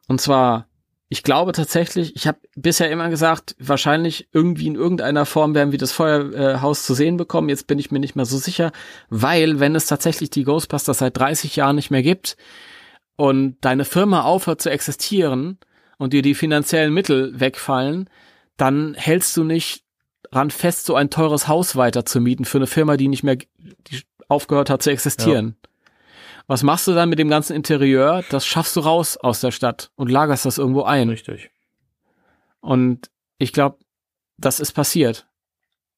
Und 0.06 0.20
zwar, 0.20 0.66
ich 1.12 1.22
glaube 1.22 1.52
tatsächlich, 1.52 2.16
ich 2.16 2.26
habe 2.26 2.38
bisher 2.56 2.90
immer 2.90 3.10
gesagt, 3.10 3.54
wahrscheinlich 3.58 4.28
irgendwie 4.32 4.66
in 4.66 4.76
irgendeiner 4.76 5.26
Form 5.26 5.54
werden 5.54 5.70
wir 5.70 5.78
das 5.78 5.92
Feuerhaus 5.92 6.86
zu 6.86 6.94
sehen 6.94 7.18
bekommen. 7.18 7.50
Jetzt 7.50 7.66
bin 7.66 7.78
ich 7.78 7.90
mir 7.90 7.98
nicht 7.98 8.16
mehr 8.16 8.24
so 8.24 8.38
sicher, 8.38 8.72
weil 9.10 9.60
wenn 9.60 9.74
es 9.74 9.84
tatsächlich 9.84 10.30
die 10.30 10.44
Ghostbusters 10.44 11.00
seit 11.00 11.18
30 11.18 11.54
Jahren 11.54 11.76
nicht 11.76 11.90
mehr 11.90 12.02
gibt 12.02 12.38
und 13.16 13.58
deine 13.60 13.84
Firma 13.84 14.22
aufhört 14.22 14.62
zu 14.62 14.70
existieren 14.70 15.58
und 15.98 16.14
dir 16.14 16.22
die 16.22 16.34
finanziellen 16.34 16.94
Mittel 16.94 17.38
wegfallen, 17.38 18.08
dann 18.56 18.94
hältst 18.94 19.36
du 19.36 19.44
nicht 19.44 19.84
ran 20.30 20.50
fest, 20.50 20.86
so 20.86 20.94
ein 20.94 21.10
teures 21.10 21.46
Haus 21.46 21.76
weiter 21.76 22.06
zu 22.06 22.22
mieten 22.22 22.46
für 22.46 22.56
eine 22.56 22.66
Firma, 22.66 22.96
die 22.96 23.08
nicht 23.08 23.22
mehr 23.22 23.36
aufgehört 24.28 24.70
hat 24.70 24.82
zu 24.82 24.90
existieren. 24.90 25.56
Was 26.52 26.62
machst 26.62 26.86
du 26.86 26.92
dann 26.92 27.08
mit 27.08 27.18
dem 27.18 27.30
ganzen 27.30 27.56
Interieur? 27.56 28.22
Das 28.28 28.44
schaffst 28.44 28.76
du 28.76 28.80
raus 28.80 29.16
aus 29.16 29.40
der 29.40 29.52
Stadt 29.52 29.90
und 29.96 30.10
lagerst 30.10 30.44
das 30.44 30.58
irgendwo 30.58 30.82
ein. 30.82 31.08
Richtig. 31.08 31.50
Und 32.60 33.10
ich 33.38 33.54
glaube, 33.54 33.78
das 34.36 34.60
ist 34.60 34.72
passiert. 34.72 35.26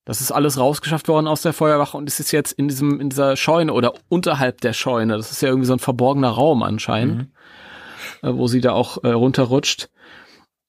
Das 0.04 0.20
ist 0.20 0.30
alles 0.30 0.56
rausgeschafft 0.56 1.08
worden 1.08 1.26
aus 1.26 1.42
der 1.42 1.54
Feuerwache 1.54 1.96
und 1.96 2.08
es 2.08 2.20
ist 2.20 2.30
jetzt 2.30 2.52
in 2.52 2.68
diesem, 2.68 3.00
in 3.00 3.10
dieser 3.10 3.34
Scheune 3.36 3.72
oder 3.72 3.94
unterhalb 4.08 4.60
der 4.60 4.74
Scheune. 4.74 5.16
Das 5.16 5.32
ist 5.32 5.42
ja 5.42 5.48
irgendwie 5.48 5.66
so 5.66 5.72
ein 5.72 5.80
verborgener 5.80 6.28
Raum 6.30 6.62
anscheinend, 6.62 7.32
Mhm. 8.22 8.28
äh, 8.28 8.36
wo 8.36 8.46
sie 8.46 8.60
da 8.60 8.74
auch 8.74 9.02
äh, 9.02 9.08
runterrutscht. 9.08 9.90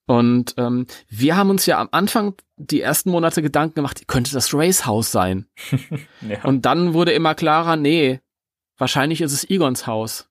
Und 0.07 0.55
ähm, 0.57 0.87
wir 1.09 1.37
haben 1.37 1.51
uns 1.51 1.67
ja 1.67 1.79
am 1.79 1.89
Anfang 1.91 2.33
die 2.57 2.81
ersten 2.81 3.11
Monate 3.11 3.43
Gedanken 3.43 3.75
gemacht, 3.75 4.07
könnte 4.07 4.33
das 4.33 4.51
Race 4.51 4.87
House 4.87 5.11
sein? 5.11 5.45
Ja. 6.27 6.43
Und 6.43 6.65
dann 6.65 6.95
wurde 6.95 7.11
immer 7.11 7.35
klarer, 7.35 7.75
nee, 7.75 8.19
wahrscheinlich 8.77 9.21
ist 9.21 9.33
es 9.33 9.49
Egons 9.49 9.87
Haus. 9.87 10.29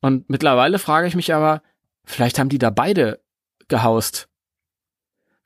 Und 0.00 0.28
mittlerweile 0.28 0.78
frage 0.78 1.08
ich 1.08 1.16
mich 1.16 1.34
aber, 1.34 1.62
vielleicht 2.04 2.38
haben 2.38 2.48
die 2.48 2.58
da 2.58 2.70
beide 2.70 3.20
gehaust. 3.68 4.28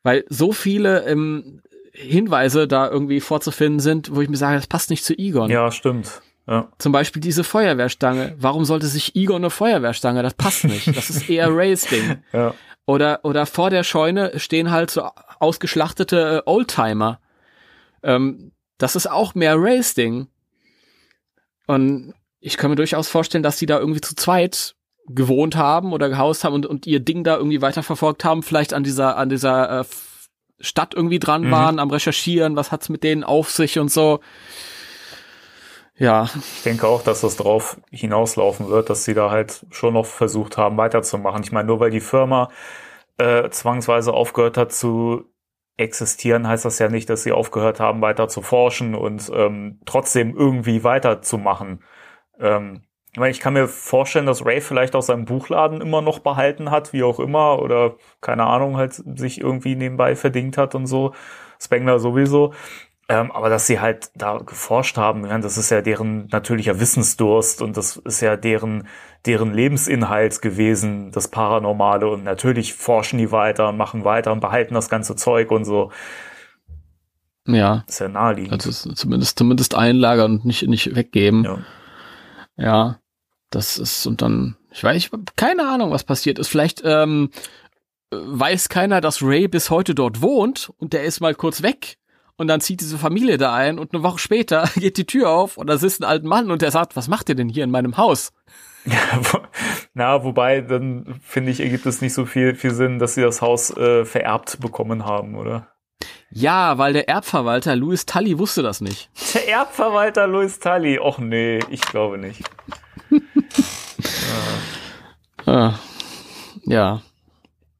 Weil 0.02 0.24
so 0.28 0.52
viele 0.52 1.06
ähm, 1.06 1.62
Hinweise 1.92 2.66
da 2.66 2.88
irgendwie 2.88 3.20
vorzufinden 3.20 3.80
sind, 3.80 4.14
wo 4.14 4.20
ich 4.20 4.28
mir 4.28 4.36
sage, 4.36 4.56
das 4.56 4.66
passt 4.66 4.90
nicht 4.90 5.04
zu 5.04 5.16
Egon. 5.18 5.50
ja, 5.50 5.70
stimmt. 5.70 6.22
Ja. 6.46 6.68
Zum 6.78 6.90
Beispiel 6.90 7.22
diese 7.22 7.44
Feuerwehrstange. 7.44 8.34
Warum 8.38 8.64
sollte 8.64 8.86
sich 8.86 9.14
Egon 9.14 9.36
eine 9.36 9.50
Feuerwehrstange? 9.50 10.22
Das 10.22 10.34
passt 10.34 10.64
nicht. 10.64 10.88
Das 10.96 11.08
ist 11.08 11.28
eher 11.30 11.48
Rays 11.54 11.82
Ding. 11.82 12.22
Ja. 12.32 12.54
Oder, 12.86 13.20
oder 13.22 13.46
vor 13.46 13.70
der 13.70 13.84
Scheune 13.84 14.36
stehen 14.40 14.72
halt 14.72 14.90
so 14.90 15.08
ausgeschlachtete 15.38 16.42
äh, 16.44 16.50
Oldtimer. 16.50 17.20
Ähm, 18.02 18.50
das 18.78 18.96
ist 18.96 19.08
auch 19.08 19.34
mehr 19.34 19.54
Race-Ding. 19.56 20.26
Und 21.70 22.14
ich 22.40 22.56
kann 22.56 22.70
mir 22.70 22.76
durchaus 22.76 23.08
vorstellen, 23.08 23.42
dass 23.44 23.58
die 23.58 23.66
da 23.66 23.78
irgendwie 23.78 24.00
zu 24.00 24.14
zweit 24.16 24.74
gewohnt 25.06 25.56
haben 25.56 25.92
oder 25.92 26.08
gehaust 26.08 26.44
haben 26.44 26.54
und, 26.54 26.66
und 26.66 26.86
ihr 26.86 27.00
Ding 27.00 27.24
da 27.24 27.36
irgendwie 27.36 27.62
weiterverfolgt 27.62 28.24
haben, 28.24 28.42
vielleicht 28.42 28.72
an 28.74 28.82
dieser, 28.84 29.16
an 29.16 29.28
dieser 29.28 29.80
äh, 29.80 29.84
Stadt 30.60 30.94
irgendwie 30.94 31.18
dran 31.18 31.44
Mhm. 31.44 31.50
waren, 31.50 31.78
am 31.78 31.90
Recherchieren, 31.90 32.56
was 32.56 32.72
hat's 32.72 32.88
mit 32.88 33.02
denen 33.04 33.24
auf 33.24 33.50
sich 33.50 33.78
und 33.78 33.90
so. 33.90 34.20
Ja, 35.96 36.28
Ich 36.56 36.62
denke 36.62 36.86
auch, 36.86 37.02
dass 37.02 37.20
das 37.20 37.36
drauf 37.36 37.78
hinauslaufen 37.90 38.68
wird, 38.68 38.88
dass 38.88 39.04
sie 39.04 39.14
da 39.14 39.30
halt 39.30 39.66
schon 39.70 39.94
noch 39.94 40.06
versucht 40.06 40.56
haben, 40.56 40.76
weiterzumachen. 40.78 41.42
Ich 41.42 41.52
meine, 41.52 41.66
nur 41.66 41.78
weil 41.80 41.90
die 41.90 42.00
Firma 42.00 42.50
äh, 43.18 43.50
zwangsweise 43.50 44.12
aufgehört 44.14 44.56
hat 44.56 44.72
zu 44.72 45.24
existieren, 45.80 46.46
heißt 46.46 46.64
das 46.64 46.78
ja 46.78 46.88
nicht, 46.88 47.08
dass 47.10 47.22
sie 47.22 47.32
aufgehört 47.32 47.80
haben, 47.80 48.02
weiter 48.02 48.28
zu 48.28 48.42
forschen 48.42 48.94
und 48.94 49.30
ähm, 49.34 49.80
trotzdem 49.86 50.36
irgendwie 50.36 50.84
weiterzumachen. 50.84 51.82
Ähm, 52.38 52.82
ich 53.12 53.18
meine, 53.18 53.32
ich 53.32 53.40
kann 53.40 53.54
mir 53.54 53.66
vorstellen, 53.66 54.26
dass 54.26 54.46
Ray 54.46 54.60
vielleicht 54.60 54.94
auch 54.94 55.02
seinen 55.02 55.24
Buchladen 55.24 55.80
immer 55.80 56.00
noch 56.00 56.20
behalten 56.20 56.70
hat, 56.70 56.92
wie 56.92 57.02
auch 57.02 57.18
immer, 57.18 57.60
oder 57.60 57.96
keine 58.20 58.44
Ahnung, 58.46 58.76
halt 58.76 58.92
sich 58.94 59.40
irgendwie 59.40 59.74
nebenbei 59.74 60.14
verdingt 60.14 60.56
hat 60.56 60.74
und 60.76 60.86
so. 60.86 61.12
Spengler 61.60 61.98
sowieso. 61.98 62.54
Ähm, 63.10 63.32
aber 63.32 63.48
dass 63.48 63.66
sie 63.66 63.80
halt 63.80 64.12
da 64.14 64.38
geforscht 64.38 64.96
haben, 64.96 65.26
ja, 65.26 65.36
das 65.38 65.58
ist 65.58 65.70
ja 65.70 65.82
deren 65.82 66.28
natürlicher 66.28 66.78
Wissensdurst 66.78 67.60
und 67.60 67.76
das 67.76 67.96
ist 67.96 68.20
ja 68.20 68.36
deren, 68.36 68.86
deren 69.26 69.52
Lebensinhalt 69.52 70.40
gewesen, 70.40 71.10
das 71.10 71.26
Paranormale. 71.26 72.08
Und 72.08 72.22
natürlich 72.22 72.72
forschen 72.72 73.18
die 73.18 73.32
weiter 73.32 73.70
und 73.70 73.76
machen 73.76 74.04
weiter 74.04 74.30
und 74.30 74.38
behalten 74.38 74.74
das 74.74 74.88
ganze 74.88 75.16
Zeug 75.16 75.50
und 75.50 75.64
so. 75.64 75.90
ja. 77.46 77.82
ist 77.88 77.98
ja 77.98 78.06
naheliegend. 78.06 78.52
Also 78.52 78.70
es 78.70 78.82
zumindest, 78.94 79.36
zumindest 79.36 79.74
einlagern 79.74 80.34
und 80.34 80.44
nicht, 80.44 80.68
nicht 80.68 80.94
weggeben. 80.94 81.42
ja. 81.44 81.58
Ja, 82.56 83.00
das 83.48 83.78
ist 83.78 84.06
und 84.06 84.22
dann, 84.22 84.56
ich 84.70 84.84
weiß, 84.84 84.96
ich 84.96 85.10
keine 85.34 85.66
Ahnung, 85.66 85.90
was 85.90 86.04
passiert 86.04 86.38
ist. 86.38 86.48
Vielleicht 86.48 86.82
ähm, 86.84 87.30
weiß 88.10 88.68
keiner, 88.68 89.00
dass 89.00 89.22
Ray 89.22 89.48
bis 89.48 89.70
heute 89.70 89.96
dort 89.96 90.20
wohnt 90.20 90.70
und 90.76 90.92
der 90.92 91.02
ist 91.02 91.20
mal 91.20 91.34
kurz 91.34 91.62
weg 91.62 91.96
und 92.40 92.48
dann 92.48 92.62
zieht 92.62 92.80
diese 92.80 92.96
Familie 92.96 93.36
da 93.36 93.54
ein 93.54 93.78
und 93.78 93.92
eine 93.92 94.02
Woche 94.02 94.18
später 94.18 94.68
geht 94.76 94.96
die 94.96 95.04
Tür 95.04 95.28
auf 95.28 95.58
und 95.58 95.66
da 95.66 95.76
sitzt 95.76 96.00
ein 96.00 96.08
alter 96.08 96.26
Mann 96.26 96.50
und 96.50 96.62
der 96.62 96.70
sagt, 96.70 96.96
was 96.96 97.06
macht 97.06 97.28
ihr 97.28 97.34
denn 97.34 97.50
hier 97.50 97.64
in 97.64 97.70
meinem 97.70 97.96
Haus? 97.96 98.32
Ja, 98.86 98.96
wo, 99.12 99.40
na, 99.92 100.24
wobei, 100.24 100.62
dann 100.62 101.20
finde 101.22 101.50
ich, 101.50 101.60
ergibt 101.60 101.84
es 101.84 102.00
nicht 102.00 102.14
so 102.14 102.24
viel, 102.24 102.54
viel 102.54 102.70
Sinn, 102.70 102.98
dass 102.98 103.14
sie 103.14 103.20
das 103.20 103.42
Haus 103.42 103.76
äh, 103.76 104.06
vererbt 104.06 104.58
bekommen 104.58 105.04
haben, 105.04 105.34
oder? 105.34 105.68
Ja, 106.30 106.78
weil 106.78 106.94
der 106.94 107.06
Erbverwalter 107.06 107.76
Louis 107.76 108.06
Tully 108.06 108.38
wusste 108.38 108.62
das 108.62 108.80
nicht. 108.80 109.10
Der 109.34 109.46
Erbverwalter 109.50 110.26
Louis 110.26 110.58
Tully. 110.58 110.98
Och 110.98 111.18
nee, 111.18 111.58
ich 111.68 111.82
glaube 111.82 112.16
nicht. 112.16 112.42
Ah. 115.46 115.74
Ja. 116.64 117.02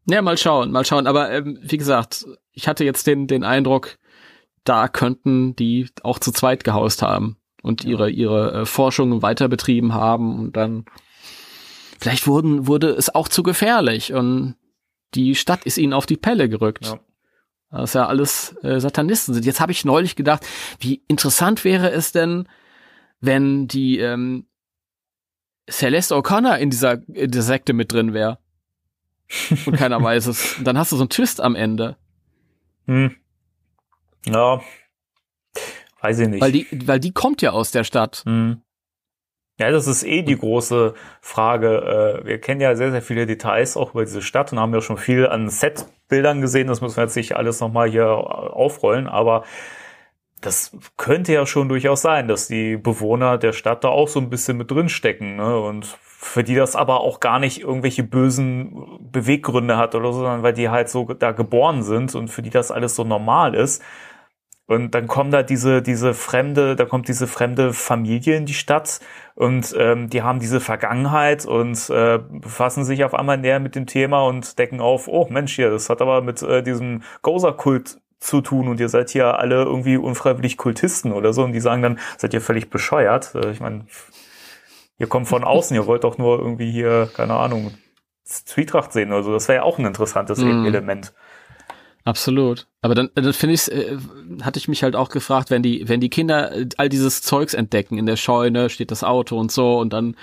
Ja, 0.06 0.22
mal 0.22 0.36
schauen, 0.36 0.70
mal 0.70 0.84
schauen. 0.84 1.06
Aber 1.06 1.30
ähm, 1.30 1.58
wie 1.62 1.76
gesagt, 1.76 2.26
ich 2.52 2.68
hatte 2.68 2.84
jetzt 2.84 3.06
den, 3.06 3.26
den 3.26 3.44
Eindruck, 3.44 3.98
da 4.64 4.88
könnten 4.88 5.56
die 5.56 5.88
auch 6.02 6.18
zu 6.18 6.32
zweit 6.32 6.64
gehaust 6.64 7.02
haben 7.02 7.36
und 7.62 7.84
ihre, 7.84 8.10
ihre 8.10 8.52
äh, 8.52 8.66
Forschung 8.66 9.22
weiter 9.22 9.48
betrieben 9.48 9.94
haben 9.94 10.38
und 10.38 10.56
dann 10.56 10.84
vielleicht 11.98 12.26
wurden, 12.26 12.66
wurde 12.66 12.90
es 12.90 13.14
auch 13.14 13.28
zu 13.28 13.42
gefährlich 13.42 14.12
und 14.12 14.56
die 15.14 15.34
Stadt 15.34 15.64
ist 15.64 15.78
ihnen 15.78 15.92
auf 15.92 16.06
die 16.06 16.16
Pelle 16.16 16.48
gerückt. 16.48 16.86
Ja. 16.86 17.00
Das 17.70 17.94
ja 17.94 18.06
alles 18.06 18.56
äh, 18.62 18.80
Satanisten 18.80 19.32
sind. 19.34 19.46
Jetzt 19.46 19.60
habe 19.60 19.72
ich 19.72 19.84
neulich 19.84 20.16
gedacht, 20.16 20.44
wie 20.80 21.02
interessant 21.06 21.64
wäre 21.64 21.90
es 21.90 22.10
denn, 22.10 22.48
wenn 23.20 23.68
die 23.68 23.98
ähm, 23.98 24.46
Celeste 25.68 26.14
O'Connor 26.14 26.56
in 26.56 26.70
dieser, 26.70 27.06
in 27.08 27.30
der 27.30 27.42
Sekte 27.42 27.72
mit 27.72 27.92
drin 27.92 28.12
wäre. 28.12 28.38
Und 29.66 29.76
keiner 29.76 30.02
weiß 30.02 30.26
es. 30.26 30.58
Und 30.58 30.64
dann 30.64 30.78
hast 30.78 30.90
du 30.90 30.96
so 30.96 31.02
einen 31.02 31.10
Twist 31.10 31.40
am 31.40 31.54
Ende. 31.54 31.96
Hm. 32.86 33.14
Ja. 34.26 34.60
Weiß 36.00 36.18
ich 36.18 36.28
nicht. 36.28 36.40
Weil 36.40 36.52
die, 36.52 36.66
weil 36.86 37.00
die 37.00 37.12
kommt 37.12 37.42
ja 37.42 37.50
aus 37.50 37.70
der 37.70 37.84
Stadt. 37.84 38.22
Hm. 38.24 38.62
Ja, 39.58 39.70
das 39.70 39.86
ist 39.86 40.04
eh 40.04 40.22
die 40.22 40.38
große 40.38 40.94
Frage. 41.20 42.22
Äh, 42.22 42.26
Wir 42.26 42.40
kennen 42.40 42.62
ja 42.62 42.74
sehr, 42.76 42.90
sehr 42.90 43.02
viele 43.02 43.26
Details 43.26 43.76
auch 43.76 43.92
über 43.92 44.04
diese 44.04 44.22
Stadt 44.22 44.52
und 44.52 44.58
haben 44.58 44.72
ja 44.72 44.80
schon 44.80 44.96
viel 44.96 45.26
an 45.26 45.50
Setbildern 45.50 46.40
gesehen. 46.40 46.68
Das 46.68 46.80
müssen 46.80 46.96
wir 46.96 47.04
jetzt 47.04 47.16
nicht 47.16 47.36
alles 47.36 47.60
nochmal 47.60 47.90
hier 47.90 48.08
aufrollen, 48.08 49.06
aber 49.06 49.44
das 50.40 50.74
könnte 50.96 51.34
ja 51.34 51.44
schon 51.44 51.68
durchaus 51.68 52.00
sein, 52.00 52.26
dass 52.26 52.48
die 52.48 52.78
Bewohner 52.78 53.36
der 53.36 53.52
Stadt 53.52 53.84
da 53.84 53.88
auch 53.88 54.08
so 54.08 54.18
ein 54.20 54.30
bisschen 54.30 54.56
mit 54.56 54.70
drin 54.70 54.88
stecken, 54.88 55.36
ne? 55.36 55.60
Und 55.60 55.84
für 55.86 56.42
die 56.42 56.54
das 56.54 56.76
aber 56.76 57.00
auch 57.00 57.20
gar 57.20 57.38
nicht 57.38 57.60
irgendwelche 57.60 58.02
bösen 58.02 59.10
Beweggründe 59.12 59.76
hat 59.76 59.94
oder 59.94 60.12
so, 60.12 60.20
sondern 60.20 60.42
weil 60.42 60.54
die 60.54 60.70
halt 60.70 60.88
so 60.88 61.04
da 61.04 61.32
geboren 61.32 61.82
sind 61.82 62.14
und 62.14 62.28
für 62.28 62.40
die 62.40 62.50
das 62.50 62.70
alles 62.70 62.96
so 62.96 63.04
normal 63.04 63.54
ist. 63.54 63.82
Und 64.70 64.94
dann 64.94 65.08
kommen 65.08 65.32
da 65.32 65.42
diese, 65.42 65.82
diese 65.82 66.14
fremde, 66.14 66.76
da 66.76 66.84
kommt 66.84 67.08
diese 67.08 67.26
fremde 67.26 67.72
Familie 67.72 68.36
in 68.36 68.46
die 68.46 68.54
Stadt 68.54 69.00
und 69.34 69.74
ähm, 69.76 70.08
die 70.08 70.22
haben 70.22 70.38
diese 70.38 70.60
Vergangenheit 70.60 71.44
und 71.44 71.90
äh, 71.90 72.20
befassen 72.30 72.84
sich 72.84 73.02
auf 73.02 73.12
einmal 73.12 73.36
näher 73.36 73.58
mit 73.58 73.74
dem 73.74 73.86
Thema 73.88 74.22
und 74.22 74.60
decken 74.60 74.80
auf, 74.80 75.08
oh 75.08 75.26
Mensch 75.28 75.56
hier, 75.56 75.70
das 75.70 75.90
hat 75.90 76.00
aber 76.00 76.22
mit 76.22 76.40
äh, 76.42 76.62
diesem 76.62 77.02
Gozer-Kult 77.22 77.98
zu 78.20 78.42
tun 78.42 78.68
und 78.68 78.78
ihr 78.78 78.88
seid 78.88 79.10
hier 79.10 79.40
alle 79.40 79.56
irgendwie 79.64 79.96
unfreiwillig 79.96 80.56
Kultisten 80.56 81.10
oder 81.10 81.32
so 81.32 81.42
und 81.42 81.52
die 81.52 81.58
sagen 81.60 81.82
dann, 81.82 81.98
seid 82.16 82.32
ihr 82.32 82.40
völlig 82.40 82.70
bescheuert. 82.70 83.34
Äh, 83.34 83.50
Ich 83.50 83.58
meine, 83.58 83.86
ihr 84.98 85.08
kommt 85.08 85.26
von 85.26 85.42
außen, 85.42 85.74
ihr 85.74 85.86
wollt 85.86 86.04
doch 86.04 86.16
nur 86.16 86.38
irgendwie 86.38 86.70
hier, 86.70 87.10
keine 87.16 87.34
Ahnung, 87.34 87.74
Zwietracht 88.22 88.92
sehen 88.92 89.12
oder 89.12 89.24
so. 89.24 89.32
Das 89.32 89.48
wäre 89.48 89.56
ja 89.56 89.62
auch 89.64 89.78
ein 89.80 89.84
interessantes 89.86 90.38
Mhm. 90.38 90.64
Element. 90.64 91.12
Absolut. 92.04 92.66
Aber 92.82 92.94
dann, 92.94 93.10
dann 93.14 93.32
finde 93.32 93.54
ich, 93.54 93.70
äh, 93.70 93.98
hatte 94.42 94.58
ich 94.58 94.68
mich 94.68 94.82
halt 94.82 94.96
auch 94.96 95.10
gefragt, 95.10 95.50
wenn 95.50 95.62
die, 95.62 95.88
wenn 95.88 96.00
die 96.00 96.08
Kinder 96.08 96.52
äh, 96.56 96.68
all 96.78 96.88
dieses 96.88 97.22
Zeugs 97.22 97.54
entdecken, 97.54 97.98
in 97.98 98.06
der 98.06 98.16
Scheune 98.16 98.70
steht 98.70 98.90
das 98.90 99.04
Auto 99.04 99.38
und 99.38 99.52
so 99.52 99.78
und 99.78 99.92
dann 99.92 100.16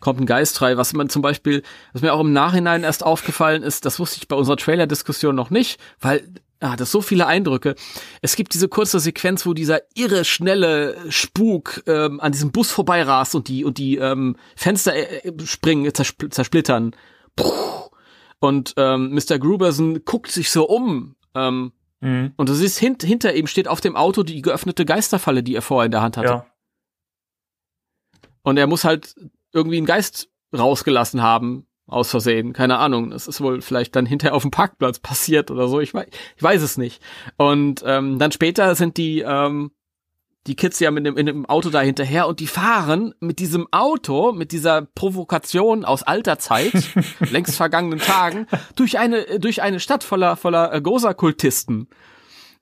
kommt 0.00 0.20
ein 0.20 0.26
Geist 0.26 0.58
frei, 0.58 0.76
was 0.76 0.92
man 0.92 1.08
zum 1.10 1.22
Beispiel, 1.22 1.62
was 1.92 2.02
mir 2.02 2.14
auch 2.14 2.20
im 2.20 2.32
Nachhinein 2.32 2.84
erst 2.84 3.04
aufgefallen 3.04 3.62
ist, 3.62 3.84
das 3.84 3.98
wusste 3.98 4.18
ich 4.20 4.28
bei 4.28 4.36
unserer 4.36 4.56
Trailer-Diskussion 4.56 5.34
noch 5.34 5.50
nicht, 5.50 5.80
weil 6.00 6.28
ah, 6.60 6.76
das 6.76 6.90
so 6.90 7.02
viele 7.02 7.26
Eindrücke. 7.26 7.74
Es 8.22 8.36
gibt 8.36 8.54
diese 8.54 8.68
kurze 8.68 9.00
Sequenz, 9.00 9.44
wo 9.44 9.54
dieser 9.54 9.80
irre 9.94 10.24
schnelle 10.24 10.96
Spuk 11.10 11.82
ähm, 11.86 12.20
an 12.20 12.32
diesem 12.32 12.52
Bus 12.52 12.70
vorbeirast 12.70 13.34
und 13.34 13.48
die 13.48 13.64
und 13.64 13.78
die 13.78 13.96
ähm, 13.96 14.36
Fenster 14.56 14.94
äh, 14.94 15.32
springen, 15.44 15.92
zerspl 15.92 16.30
zersplittern. 16.30 16.94
Puh. 17.36 17.52
Und 18.40 18.74
ähm, 18.76 19.14
Mr. 19.14 19.38
Gruberson 19.38 20.04
guckt 20.04 20.30
sich 20.30 20.50
so 20.50 20.68
um. 20.68 21.16
Ähm, 21.38 21.72
Mhm. 22.00 22.32
und 22.36 22.48
du 22.48 22.54
siehst, 22.54 22.78
hint, 22.78 23.02
hinter 23.02 23.34
ihm 23.34 23.48
steht 23.48 23.66
auf 23.66 23.80
dem 23.80 23.96
Auto 23.96 24.22
die 24.22 24.40
geöffnete 24.40 24.84
Geisterfalle, 24.84 25.42
die 25.42 25.56
er 25.56 25.62
vorher 25.62 25.86
in 25.86 25.90
der 25.90 26.00
Hand 26.02 26.16
hatte. 26.16 26.28
Ja. 26.28 26.46
Und 28.42 28.56
er 28.56 28.66
muss 28.68 28.84
halt 28.84 29.16
irgendwie 29.52 29.78
einen 29.78 29.86
Geist 29.86 30.28
rausgelassen 30.56 31.22
haben, 31.22 31.66
aus 31.86 32.10
Versehen. 32.10 32.52
Keine 32.52 32.78
Ahnung. 32.78 33.10
Das 33.10 33.26
ist 33.26 33.40
wohl 33.40 33.60
vielleicht 33.62 33.96
dann 33.96 34.06
hinterher 34.06 34.34
auf 34.34 34.42
dem 34.42 34.50
Parkplatz 34.50 34.98
passiert 35.00 35.50
oder 35.50 35.68
so. 35.68 35.80
Ich 35.80 35.92
weiß, 35.94 36.06
ich 36.36 36.42
weiß 36.42 36.62
es 36.62 36.76
nicht. 36.78 37.02
Und 37.36 37.82
ähm, 37.86 38.18
dann 38.18 38.30
später 38.30 38.74
sind 38.74 38.96
die, 38.96 39.20
ähm, 39.20 39.72
die 40.48 40.56
Kids 40.56 40.80
ja 40.80 40.90
mit 40.90 41.06
dem, 41.06 41.16
in 41.16 41.26
dem 41.26 41.46
Auto 41.46 41.70
da 41.70 41.80
hinterher 41.80 42.26
und 42.26 42.40
die 42.40 42.46
fahren 42.48 43.14
mit 43.20 43.38
diesem 43.38 43.68
Auto, 43.70 44.32
mit 44.32 44.50
dieser 44.50 44.82
Provokation 44.82 45.84
aus 45.84 46.02
alter 46.02 46.38
Zeit, 46.38 46.72
längst 47.30 47.56
vergangenen 47.56 48.00
Tagen, 48.00 48.46
durch 48.74 48.98
eine, 48.98 49.38
durch 49.38 49.62
eine 49.62 49.78
Stadt 49.78 50.02
voller, 50.04 50.36
voller 50.36 50.72
äh, 50.74 50.80
Goza-Kultisten. 50.80 51.88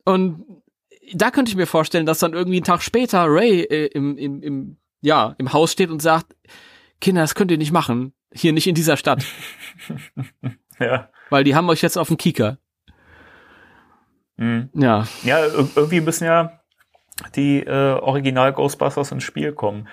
Und 0.05 0.45
da 1.15 1.31
könnte 1.31 1.51
ich 1.51 1.57
mir 1.57 1.67
vorstellen, 1.67 2.05
dass 2.07 2.19
dann 2.19 2.33
irgendwie 2.35 2.57
einen 2.59 2.65
Tag 2.65 2.83
später 2.83 3.25
Ray 3.29 3.63
äh, 3.63 3.87
im, 3.87 4.19
im, 4.19 4.43
im, 4.43 4.77
ja, 5.01 5.35
im 5.39 5.53
Haus 5.53 5.73
steht 5.73 5.91
und 5.91 6.03
sagt, 6.03 6.35
Kinder, 7.01 7.21
das 7.23 7.35
könnt 7.35 7.51
ihr 7.51 7.59
nicht 7.59 7.73
machen. 7.73 8.13
Hier 8.33 8.53
nicht 8.53 8.67
in 8.67 8.75
dieser 8.75 8.97
Stadt. 8.97 9.25
Ja. 10.79 11.09
Weil 11.31 11.43
die 11.43 11.55
haben 11.55 11.71
euch 11.71 11.81
jetzt 11.81 11.97
auf 11.97 12.09
dem 12.09 12.19
Kieker. 12.19 12.59
Mhm. 14.37 14.69
Ja. 14.75 15.07
Ja, 15.23 15.39
ir- 15.39 15.69
irgendwie 15.75 16.03
müssen 16.03 16.25
ja 16.25 16.61
die 17.35 17.61
äh, 17.61 17.99
Original 18.01 18.53
Ghostbusters 18.53 19.13
ins 19.13 19.25
Spiel 19.25 19.53
kommen. 19.53 19.89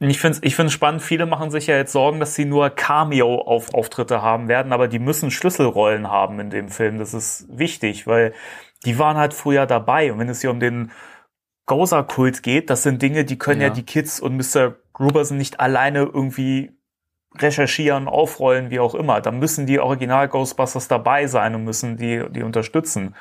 Ich 0.00 0.20
finde 0.20 0.38
es 0.38 0.42
ich 0.42 0.56
find's 0.56 0.72
spannend, 0.72 1.00
viele 1.00 1.26
machen 1.26 1.50
sich 1.50 1.68
ja 1.68 1.76
jetzt 1.76 1.92
Sorgen, 1.92 2.18
dass 2.18 2.34
sie 2.34 2.44
nur 2.44 2.70
Cameo-Auftritte 2.70 4.20
haben 4.20 4.48
werden, 4.48 4.72
aber 4.72 4.88
die 4.88 4.98
müssen 4.98 5.30
Schlüsselrollen 5.30 6.10
haben 6.10 6.40
in 6.40 6.50
dem 6.50 6.68
Film. 6.68 6.98
Das 6.98 7.14
ist 7.14 7.46
wichtig, 7.48 8.06
weil 8.06 8.34
die 8.84 8.98
waren 8.98 9.16
halt 9.16 9.32
früher 9.32 9.66
dabei. 9.66 10.12
Und 10.12 10.18
wenn 10.18 10.28
es 10.28 10.40
hier 10.40 10.50
um 10.50 10.58
den 10.58 10.90
Gozer-Kult 11.66 12.42
geht, 12.42 12.68
das 12.68 12.82
sind 12.82 13.00
Dinge, 13.00 13.24
die 13.24 13.38
können 13.38 13.60
ja. 13.60 13.68
Ja. 13.68 13.72
die 13.72 13.84
Kids 13.84 14.18
und 14.18 14.36
Mr. 14.36 14.74
Gruberson 14.92 15.36
nicht 15.36 15.60
alleine 15.60 16.00
irgendwie 16.00 16.72
recherchieren, 17.38 18.08
aufrollen, 18.08 18.70
wie 18.70 18.80
auch 18.80 18.94
immer. 18.94 19.20
Da 19.20 19.30
müssen 19.30 19.66
die 19.66 19.78
Original 19.78 20.28
Ghostbusters 20.28 20.88
dabei 20.88 21.26
sein 21.26 21.54
und 21.54 21.64
müssen 21.64 21.96
die, 21.96 22.24
die 22.30 22.42
unterstützen. 22.42 23.14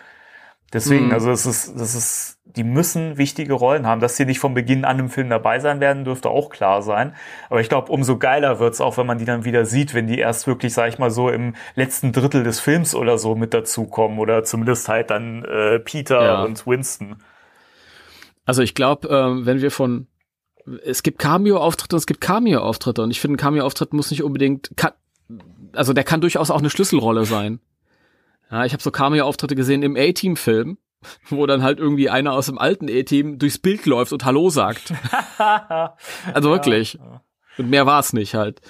Deswegen, 0.74 1.07
Mhm. 1.07 1.11
also 1.13 1.32
es 1.32 1.45
ist, 1.45 1.74
das 1.80 1.95
ist, 1.95 2.38
die 2.45 2.63
müssen 2.63 3.17
wichtige 3.17 3.53
Rollen 3.53 3.86
haben. 3.88 3.99
Dass 4.01 4.15
sie 4.17 4.26
nicht 4.26 4.39
von 4.39 4.53
Beginn 4.53 4.86
an 4.86 4.99
im 4.99 5.09
Film 5.09 5.30
dabei 5.30 5.59
sein 5.59 5.80
werden, 5.80 6.05
dürfte 6.05 6.30
auch 6.30 6.49
klar 6.49 6.82
sein. 6.82 7.13
Aber 7.49 7.59
ich 7.61 7.67
glaube, 7.69 7.91
umso 7.91 8.17
geiler 8.17 8.59
wird's 8.59 8.80
auch, 8.82 8.97
wenn 8.97 9.05
man 9.05 9.17
die 9.17 9.26
dann 9.26 9.43
wieder 9.45 9.65
sieht, 9.65 9.93
wenn 9.93 10.07
die 10.07 10.19
erst 10.19 10.47
wirklich, 10.47 10.74
sag 10.74 10.88
ich 10.89 10.97
mal, 10.99 11.11
so 11.11 11.30
im 11.30 11.55
letzten 11.76 12.11
Drittel 12.13 12.43
des 12.43 12.59
Films 12.59 12.95
oder 12.95 13.17
so 13.17 13.36
mit 13.36 13.53
dazukommen. 13.53 14.17
Oder 14.19 14.43
zumindest 14.43 14.88
halt 14.88 15.09
dann 15.09 15.43
äh, 15.45 15.80
Peter 15.80 16.24
Ja. 16.24 16.43
und 16.43 16.65
Winston. 16.65 17.17
Also 18.45 18.61
ich 18.63 18.74
glaube, 18.76 19.07
ähm, 19.09 19.45
wenn 19.45 19.61
wir 19.61 19.72
von 19.72 20.07
es 20.86 21.03
gibt 21.03 21.19
Cameo-Auftritte 21.19 21.95
und 21.95 21.99
es 21.99 22.05
gibt 22.05 22.22
Cameo-Auftritte 22.22 23.01
und 23.01 23.11
ich 23.11 23.19
finde, 23.19 23.36
ein 23.36 23.38
Cameo-Auftritt 23.38 23.93
muss 23.93 24.11
nicht 24.11 24.24
unbedingt, 24.24 24.72
kann, 24.76 24.91
also 25.74 25.91
der 25.93 26.03
kann 26.03 26.22
durchaus 26.22 26.51
auch 26.51 26.59
eine 26.59 26.69
Schlüsselrolle 26.69 27.26
sein. 27.26 27.59
Ja, 28.51 28.65
ich 28.65 28.73
habe 28.73 28.83
so 28.83 28.91
Cameo-Auftritte 28.91 29.55
gesehen 29.55 29.81
im 29.81 29.95
A-Team-Film, 29.95 30.77
wo 31.29 31.45
dann 31.45 31.63
halt 31.63 31.79
irgendwie 31.79 32.09
einer 32.09 32.33
aus 32.33 32.47
dem 32.47 32.57
alten 32.57 32.89
A-Team 32.89 33.39
durchs 33.39 33.57
Bild 33.57 33.85
läuft 33.85 34.13
und 34.13 34.25
Hallo 34.25 34.49
sagt. 34.49 34.93
Also 36.33 36.49
wirklich. 36.51 36.93
Ja. 36.93 37.21
Und 37.57 37.69
mehr 37.69 37.85
war 37.85 37.99
es 37.99 38.13
nicht 38.13 38.35
halt. 38.35 38.61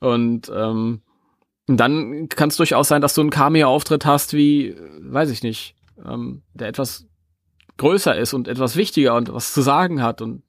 Und 0.00 0.50
ähm, 0.54 1.02
dann 1.66 2.28
kann 2.28 2.48
es 2.48 2.56
durchaus 2.56 2.88
sein, 2.88 3.00
dass 3.02 3.14
du 3.14 3.20
einen 3.20 3.30
Cameo-Auftritt 3.30 4.04
hast, 4.06 4.32
wie, 4.34 4.76
weiß 5.00 5.30
ich 5.30 5.42
nicht, 5.42 5.74
ähm, 6.04 6.42
der 6.54 6.68
etwas 6.68 7.06
größer 7.76 8.16
ist 8.16 8.34
und 8.34 8.48
etwas 8.48 8.76
wichtiger 8.76 9.14
und 9.14 9.32
was 9.32 9.52
zu 9.52 9.62
sagen 9.62 10.02
hat. 10.02 10.20
Und 10.22 10.42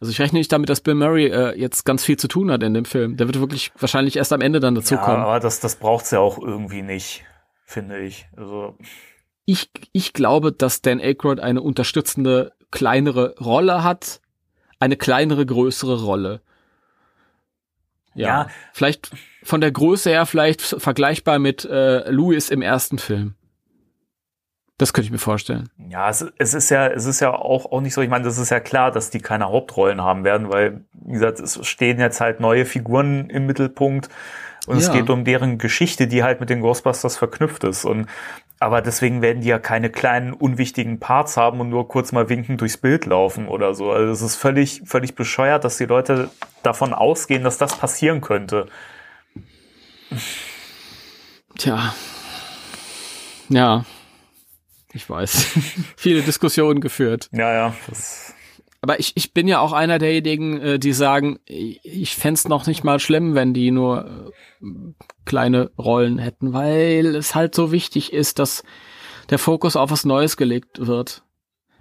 also 0.00 0.10
ich 0.10 0.20
rechne 0.20 0.38
nicht 0.38 0.52
damit, 0.52 0.68
dass 0.68 0.80
Bill 0.80 0.94
Murray 0.94 1.26
äh, 1.28 1.58
jetzt 1.58 1.84
ganz 1.84 2.04
viel 2.04 2.16
zu 2.18 2.28
tun 2.28 2.50
hat 2.50 2.62
in 2.62 2.74
dem 2.74 2.84
Film. 2.84 3.16
Der 3.16 3.26
wird 3.26 3.40
wirklich 3.40 3.72
wahrscheinlich 3.78 4.16
erst 4.16 4.32
am 4.32 4.40
Ende 4.40 4.60
dann 4.60 4.74
Ja, 4.74 4.80
dazukommen. 4.80 5.20
aber 5.22 5.40
das, 5.40 5.60
das 5.60 5.76
braucht's 5.76 6.10
ja 6.10 6.18
auch 6.20 6.38
irgendwie 6.38 6.82
nicht, 6.82 7.24
finde 7.66 8.00
ich. 8.00 8.28
Also, 8.36 8.78
ich, 9.44 9.70
ich 9.92 10.12
glaube, 10.12 10.52
dass 10.52 10.80
Dan 10.80 11.00
Aykroyd 11.00 11.40
eine 11.40 11.60
unterstützende, 11.60 12.52
kleinere 12.70 13.34
Rolle 13.38 13.82
hat. 13.84 14.20
Eine 14.78 14.96
kleinere, 14.96 15.44
größere 15.44 16.02
Rolle. 16.02 16.40
Ja. 18.14 18.28
Ja. 18.28 18.48
Vielleicht 18.72 19.10
von 19.42 19.60
der 19.60 19.72
Größe 19.72 20.10
her 20.10 20.26
vielleicht 20.26 20.62
vergleichbar 20.62 21.38
mit 21.38 21.64
äh, 21.64 22.10
Louis 22.10 22.50
im 22.50 22.62
ersten 22.62 22.98
Film. 22.98 23.34
Das 24.78 24.92
könnte 24.92 25.06
ich 25.06 25.12
mir 25.12 25.18
vorstellen. 25.18 25.70
Ja, 25.88 26.10
es, 26.10 26.26
es 26.36 26.52
ist 26.52 26.68
ja, 26.68 26.86
es 26.88 27.06
ist 27.06 27.20
ja 27.20 27.32
auch, 27.32 27.72
auch 27.72 27.80
nicht 27.80 27.94
so, 27.94 28.02
ich 28.02 28.10
meine, 28.10 28.24
das 28.24 28.36
ist 28.36 28.50
ja 28.50 28.60
klar, 28.60 28.90
dass 28.90 29.08
die 29.08 29.20
keine 29.20 29.46
Hauptrollen 29.46 30.02
haben 30.02 30.24
werden, 30.24 30.50
weil, 30.50 30.84
wie 30.92 31.12
gesagt, 31.12 31.40
es 31.40 31.64
stehen 31.66 31.98
jetzt 31.98 32.20
halt 32.20 32.40
neue 32.40 32.66
Figuren 32.66 33.30
im 33.30 33.46
Mittelpunkt 33.46 34.10
und 34.66 34.78
ja. 34.78 34.82
es 34.82 34.92
geht 34.92 35.10
um 35.10 35.24
deren 35.24 35.58
Geschichte, 35.58 36.06
die 36.06 36.22
halt 36.22 36.40
mit 36.40 36.50
den 36.50 36.60
Ghostbusters 36.60 37.16
verknüpft 37.16 37.64
ist. 37.64 37.84
Und 37.84 38.06
aber 38.58 38.80
deswegen 38.80 39.20
werden 39.20 39.42
die 39.42 39.48
ja 39.48 39.58
keine 39.58 39.90
kleinen 39.90 40.32
unwichtigen 40.32 40.98
Parts 40.98 41.36
haben 41.36 41.60
und 41.60 41.68
nur 41.68 41.88
kurz 41.88 42.12
mal 42.12 42.28
winkend 42.28 42.60
durchs 42.62 42.78
Bild 42.78 43.04
laufen 43.04 43.48
oder 43.48 43.74
so. 43.74 43.90
Also 43.90 44.12
es 44.12 44.22
ist 44.22 44.36
völlig, 44.36 44.82
völlig 44.86 45.14
bescheuert, 45.14 45.64
dass 45.64 45.76
die 45.76 45.84
Leute 45.84 46.30
davon 46.62 46.94
ausgehen, 46.94 47.44
dass 47.44 47.58
das 47.58 47.76
passieren 47.76 48.22
könnte. 48.22 48.66
Tja. 51.58 51.94
Ja. 53.48 53.84
Ich 54.92 55.08
weiß. 55.08 55.48
Viele 55.96 56.22
Diskussionen 56.22 56.80
geführt. 56.80 57.28
Ja, 57.32 57.52
ja. 57.52 57.74
Das 57.88 58.34
aber 58.86 59.00
ich, 59.00 59.16
ich 59.16 59.34
bin 59.34 59.48
ja 59.48 59.58
auch 59.58 59.72
einer 59.72 59.98
derjenigen, 59.98 60.60
äh, 60.60 60.78
die 60.78 60.92
sagen, 60.92 61.40
ich 61.44 62.14
fände 62.14 62.48
noch 62.48 62.68
nicht 62.68 62.84
mal 62.84 63.00
schlimm, 63.00 63.34
wenn 63.34 63.52
die 63.52 63.72
nur 63.72 64.06
äh, 64.62 64.66
kleine 65.24 65.72
Rollen 65.76 66.18
hätten, 66.18 66.52
weil 66.52 67.16
es 67.16 67.34
halt 67.34 67.56
so 67.56 67.72
wichtig 67.72 68.12
ist, 68.12 68.38
dass 68.38 68.62
der 69.28 69.40
Fokus 69.40 69.74
auf 69.74 69.90
was 69.90 70.04
Neues 70.04 70.36
gelegt 70.36 70.86
wird. 70.86 71.24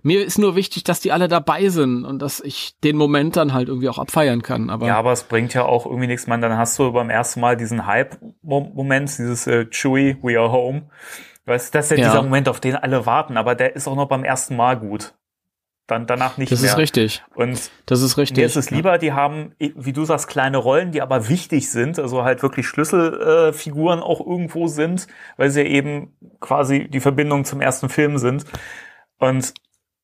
Mir 0.02 0.26
ist 0.26 0.40
nur 0.40 0.56
wichtig, 0.56 0.84
dass 0.84 1.00
die 1.00 1.12
alle 1.12 1.28
dabei 1.28 1.70
sind 1.70 2.06
und 2.06 2.24
dass 2.24 2.40
ich 2.40 2.74
den 2.84 2.98
Moment 2.98 3.36
dann 3.36 3.54
halt 3.54 3.68
irgendwie 3.68 3.90
auch 3.90 4.00
abfeiern 4.00 4.42
kann. 4.42 4.72
Aber 4.72 4.88
ja, 4.88 4.98
aber 4.98 5.12
es 5.12 5.26
bringt 5.26 5.54
ja 5.54 5.64
auch 5.64 5.86
irgendwie 5.86 6.08
nichts, 6.08 6.26
man. 6.26 6.42
Dann 6.42 6.58
hast 6.58 6.80
du 6.80 6.92
beim 6.92 7.12
ersten 7.12 7.40
Mal 7.40 7.56
diesen 7.56 7.86
Hype-Moment, 7.86 9.16
dieses 9.16 9.46
äh, 9.46 9.68
Chewy, 9.70 10.18
we 10.24 10.40
are 10.40 10.52
home. 10.52 10.90
Weißt, 11.46 11.76
das 11.76 11.86
ist 11.86 11.92
ja, 11.92 11.98
ja 11.98 12.10
dieser 12.10 12.24
Moment, 12.24 12.50
auf 12.50 12.60
den 12.60 12.76
alle 12.76 13.06
warten, 13.06 13.38
aber 13.38 13.54
der 13.54 13.76
ist 13.76 13.88
auch 13.88 13.96
noch 13.96 14.08
beim 14.08 14.24
ersten 14.24 14.56
Mal 14.56 14.80
gut 14.80 15.14
dann 15.88 16.08
danach 16.08 16.38
nicht 16.38 16.52
das 16.52 16.62
mehr. 16.62 16.72
Das 16.72 16.74
ist 16.74 16.82
richtig. 16.82 17.24
Und 17.36 17.72
das 17.86 18.02
ist 18.02 18.18
richtig. 18.18 18.38
Mir 18.38 18.46
ist 18.46 18.56
es 18.56 18.72
lieber, 18.72 18.98
die 18.98 19.14
haben, 19.14 19.54
wie 19.60 19.94
du 19.94 20.04
sagst, 20.06 20.28
kleine 20.28 20.58
Rollen, 20.58 20.92
die 20.92 21.02
aber 21.02 21.30
wichtig 21.30 21.70
sind, 21.70 22.00
also 22.00 22.24
halt 22.24 22.42
wirklich 22.42 22.68
Schlüsselfiguren 22.68 24.00
äh, 24.00 24.04
auch 24.04 24.20
irgendwo 24.20 24.68
sind, 24.68 25.08
weil 25.38 25.50
sie 25.50 25.62
eben 25.62 26.16
quasi 26.40 26.88
die 26.88 27.00
Verbindung 27.00 27.46
zum 27.46 27.62
ersten 27.62 27.90
Film 27.90 28.18
sind. 28.18 28.46
Und 29.20 29.54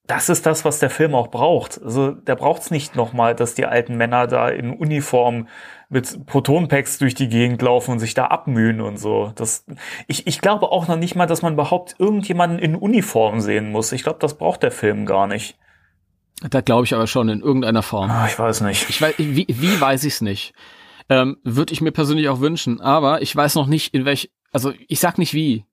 das 0.08 0.30
ist 0.30 0.46
das, 0.46 0.66
was 0.66 0.80
der 0.80 0.90
Film 0.90 1.16
auch 1.16 1.30
braucht. 1.30 1.82
Also 1.82 2.12
der 2.12 2.36
braucht 2.36 2.64
es 2.64 2.72
nicht 2.72 2.96
nochmal, 2.96 3.34
dass 3.34 3.54
die 3.54 3.66
alten 3.66 3.96
Männer 3.96 4.28
da 4.28 4.50
in 4.50 4.72
Uniform 4.72 5.48
mit 5.90 6.26
Protonpacks 6.26 6.98
durch 6.98 7.16
die 7.16 7.30
Gegend 7.30 7.62
laufen 7.62 7.92
und 7.92 8.00
sich 8.00 8.14
da 8.14 8.26
abmühen 8.26 8.82
und 8.82 8.98
so. 8.98 9.32
Das, 9.36 9.66
ich, 10.08 10.28
ich 10.28 10.42
glaube 10.42 10.70
auch 10.70 10.88
noch 10.88 10.98
nicht 10.98 11.16
mal, 11.16 11.28
dass 11.28 11.42
man 11.42 11.54
überhaupt 11.54 11.96
irgendjemanden 11.98 12.60
in 12.60 12.76
Uniform 12.76 13.40
sehen 13.42 13.72
muss. 13.72 13.92
Ich 13.92 14.04
glaube, 14.04 14.20
das 14.20 14.38
braucht 14.38 14.64
der 14.64 14.72
Film 14.72 15.06
gar 15.06 15.28
nicht. 15.28 15.58
Da 16.50 16.62
glaube 16.62 16.86
ich 16.86 16.94
aber 16.94 17.08
schon 17.08 17.30
in 17.30 17.42
irgendeiner 17.42 17.84
Form. 17.84 18.10
Ah, 18.10 18.28
ich 18.28 18.38
weiß 18.38 18.62
nicht. 18.62 18.90
Ich 18.90 19.02
weiß, 19.02 19.16
wie, 19.18 19.46
wie 19.48 19.82
weiß 19.82 20.04
ich 20.06 20.14
es 20.14 20.22
nicht? 20.22 20.54
Ähm, 21.10 21.38
Würde 21.44 21.74
ich 21.74 21.82
mir 21.82 21.92
persönlich 21.92 22.30
auch 22.30 22.40
wünschen, 22.40 22.82
aber 22.82 23.22
ich 23.22 23.36
weiß 23.36 23.56
noch 23.56 23.68
nicht, 23.68 23.94
in 23.94 24.06
welch, 24.06 24.32
also 24.52 24.74
ich 24.88 25.00
sag 25.00 25.18
nicht 25.18 25.34
wie. 25.34 25.66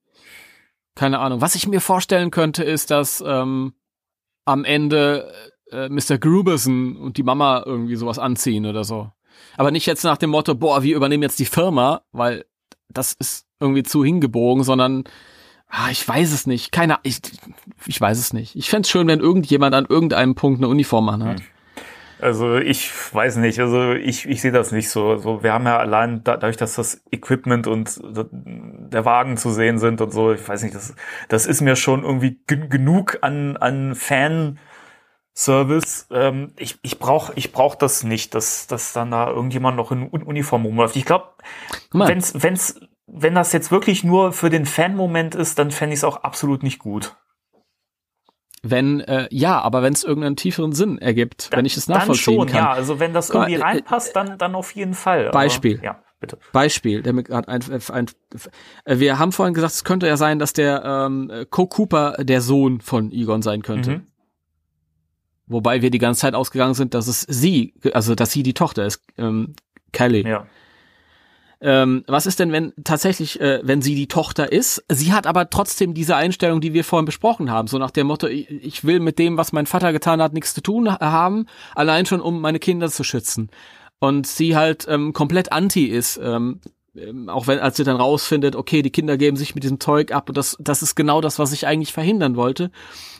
Keine 0.94 1.20
Ahnung. 1.20 1.40
Was 1.40 1.54
ich 1.54 1.68
mir 1.68 1.80
vorstellen 1.80 2.30
könnte, 2.30 2.64
ist, 2.64 2.90
dass 2.90 3.22
ähm, 3.24 3.72
am 4.44 4.64
Ende 4.64 5.32
äh, 5.70 5.88
Mr. 5.88 6.18
Gruberson 6.18 6.96
und 6.96 7.16
die 7.16 7.22
Mama 7.22 7.62
irgendwie 7.64 7.96
sowas 7.96 8.18
anziehen 8.18 8.66
oder 8.66 8.84
so. 8.84 9.10
Aber 9.56 9.70
nicht 9.70 9.86
jetzt 9.86 10.04
nach 10.04 10.16
dem 10.16 10.30
Motto, 10.30 10.54
boah, 10.54 10.82
wir 10.82 10.96
übernehmen 10.96 11.22
jetzt 11.22 11.38
die 11.38 11.44
Firma, 11.44 12.02
weil 12.12 12.44
das 12.88 13.12
ist 13.12 13.46
irgendwie 13.60 13.82
zu 13.82 14.04
hingebogen, 14.04 14.64
sondern 14.64 15.04
Ah, 15.68 15.90
ich 15.90 16.06
weiß 16.06 16.32
es 16.32 16.46
nicht. 16.46 16.72
Keiner, 16.72 16.98
ich, 17.02 17.20
ich 17.86 18.00
weiß 18.00 18.18
es 18.18 18.32
nicht. 18.32 18.56
Ich 18.56 18.70
fände 18.70 18.88
schön, 18.88 19.06
wenn 19.06 19.20
irgendjemand 19.20 19.74
an 19.74 19.86
irgendeinem 19.88 20.34
Punkt 20.34 20.60
eine 20.60 20.68
Uniform 20.68 21.08
anhat. 21.08 21.40
Hm. 21.40 21.46
Also 22.20 22.56
ich 22.56 22.90
weiß 23.14 23.36
nicht, 23.36 23.60
also 23.60 23.92
ich, 23.92 24.28
ich 24.28 24.40
sehe 24.40 24.50
das 24.50 24.72
nicht 24.72 24.90
so. 24.90 25.18
so. 25.18 25.44
Wir 25.44 25.52
haben 25.52 25.66
ja 25.66 25.78
allein 25.78 26.24
dadurch, 26.24 26.56
dass 26.56 26.74
das 26.74 27.00
Equipment 27.12 27.68
und 27.68 28.00
der 28.02 29.04
Wagen 29.04 29.36
zu 29.36 29.50
sehen 29.50 29.78
sind 29.78 30.00
und 30.00 30.10
so, 30.12 30.32
ich 30.32 30.48
weiß 30.48 30.62
nicht, 30.64 30.74
das, 30.74 30.96
das 31.28 31.46
ist 31.46 31.60
mir 31.60 31.76
schon 31.76 32.02
irgendwie 32.02 32.40
genug 32.46 33.18
an, 33.20 33.56
an 33.56 33.94
Fan-Service. 33.94 34.56
Ähm, 36.10 36.54
ich 36.56 36.80
ich 36.82 36.98
brauche 36.98 37.32
ich 37.36 37.52
brauch 37.52 37.76
das 37.76 38.02
nicht, 38.02 38.34
dass, 38.34 38.66
dass 38.66 38.92
dann 38.92 39.12
da 39.12 39.28
irgendjemand 39.28 39.76
noch 39.76 39.92
in 39.92 40.08
Uniform 40.08 40.64
rumläuft. 40.64 40.96
Ich 40.96 41.04
glaube, 41.04 41.28
wenn's, 41.92 42.32
wenn's 42.36 42.80
wenn 43.10 43.34
das 43.34 43.52
jetzt 43.52 43.70
wirklich 43.70 44.04
nur 44.04 44.32
für 44.32 44.50
den 44.50 44.66
Fan-Moment 44.66 45.34
ist, 45.34 45.58
dann 45.58 45.70
fände 45.70 45.94
ich 45.94 46.00
es 46.00 46.04
auch 46.04 46.18
absolut 46.18 46.62
nicht 46.62 46.78
gut. 46.78 47.16
Wenn, 48.62 49.00
äh, 49.00 49.28
ja, 49.30 49.60
aber 49.60 49.82
wenn 49.82 49.92
es 49.92 50.04
irgendeinen 50.04 50.36
tieferen 50.36 50.72
Sinn 50.72 50.98
ergibt, 50.98 51.52
dann, 51.52 51.58
wenn 51.58 51.64
ich 51.64 51.76
es 51.76 51.88
nachvollziehen 51.88 52.38
dann 52.38 52.48
schon, 52.48 52.54
kann. 52.54 52.64
Ja, 52.64 52.72
also 52.72 53.00
wenn 53.00 53.14
das 53.14 53.30
irgendwie 53.30 53.54
äh, 53.54 53.62
reinpasst, 53.62 54.14
dann, 54.14 54.36
dann 54.36 54.54
auf 54.54 54.72
jeden 54.72 54.94
Fall. 54.94 55.30
Beispiel. 55.30 55.76
Aber, 55.76 55.84
ja, 55.84 56.02
bitte. 56.20 56.38
Beispiel, 56.52 57.02
der 57.02 57.12
mir 57.12 57.22
gerade 57.22 57.48
ein, 57.48 57.62
ein, 57.62 57.82
ein, 57.92 58.06
äh, 58.84 58.98
wir 58.98 59.18
haben 59.18 59.32
vorhin 59.32 59.54
gesagt, 59.54 59.74
es 59.74 59.84
könnte 59.84 60.06
ja 60.06 60.16
sein, 60.16 60.38
dass 60.38 60.52
der 60.52 60.84
ähm, 60.84 61.30
Co. 61.50 61.66
Cooper 61.66 62.16
der 62.18 62.40
Sohn 62.40 62.80
von 62.80 63.12
Egon 63.12 63.42
sein 63.42 63.62
könnte. 63.62 63.98
Mhm. 63.98 64.06
Wobei 65.46 65.80
wir 65.80 65.90
die 65.90 65.98
ganze 65.98 66.22
Zeit 66.22 66.34
ausgegangen 66.34 66.74
sind, 66.74 66.94
dass 66.94 67.06
es 67.06 67.22
sie, 67.22 67.74
also 67.94 68.14
dass 68.14 68.32
sie 68.32 68.42
die 68.42 68.54
Tochter 68.54 68.84
ist, 68.84 69.02
ähm, 69.16 69.54
Kelly. 69.92 70.28
Ja. 70.28 70.46
Ähm, 71.60 72.04
was 72.06 72.26
ist 72.26 72.38
denn, 72.38 72.52
wenn 72.52 72.72
tatsächlich, 72.84 73.40
äh, 73.40 73.60
wenn 73.64 73.82
sie 73.82 73.96
die 73.96 74.06
Tochter 74.06 74.52
ist? 74.52 74.84
Sie 74.88 75.12
hat 75.12 75.26
aber 75.26 75.50
trotzdem 75.50 75.92
diese 75.92 76.14
Einstellung, 76.14 76.60
die 76.60 76.72
wir 76.72 76.84
vorhin 76.84 77.06
besprochen 77.06 77.50
haben, 77.50 77.66
so 77.66 77.78
nach 77.78 77.90
dem 77.90 78.06
Motto, 78.06 78.28
ich, 78.28 78.48
ich 78.50 78.84
will 78.84 79.00
mit 79.00 79.18
dem, 79.18 79.36
was 79.36 79.52
mein 79.52 79.66
Vater 79.66 79.92
getan 79.92 80.22
hat, 80.22 80.32
nichts 80.32 80.54
zu 80.54 80.60
tun 80.60 80.90
haben, 80.90 81.46
allein 81.74 82.06
schon, 82.06 82.20
um 82.20 82.40
meine 82.40 82.60
Kinder 82.60 82.88
zu 82.90 83.02
schützen. 83.02 83.50
Und 83.98 84.28
sie 84.28 84.54
halt 84.54 84.86
ähm, 84.88 85.12
komplett 85.12 85.50
anti 85.50 85.86
ist, 85.86 86.20
ähm, 86.22 86.60
ähm, 86.96 87.28
auch 87.28 87.46
wenn, 87.46 87.58
als 87.58 87.76
sie 87.76 87.84
dann 87.84 87.96
rausfindet, 87.96 88.56
okay, 88.56 88.82
die 88.82 88.90
Kinder 88.90 89.16
geben 89.16 89.36
sich 89.36 89.54
mit 89.54 89.64
diesem 89.64 89.80
Zeug 89.80 90.12
ab 90.12 90.28
und 90.28 90.36
das, 90.36 90.56
das 90.58 90.82
ist 90.82 90.94
genau 90.94 91.20
das, 91.20 91.38
was 91.38 91.52
ich 91.52 91.66
eigentlich 91.66 91.92
verhindern 91.92 92.36
wollte. 92.36 92.70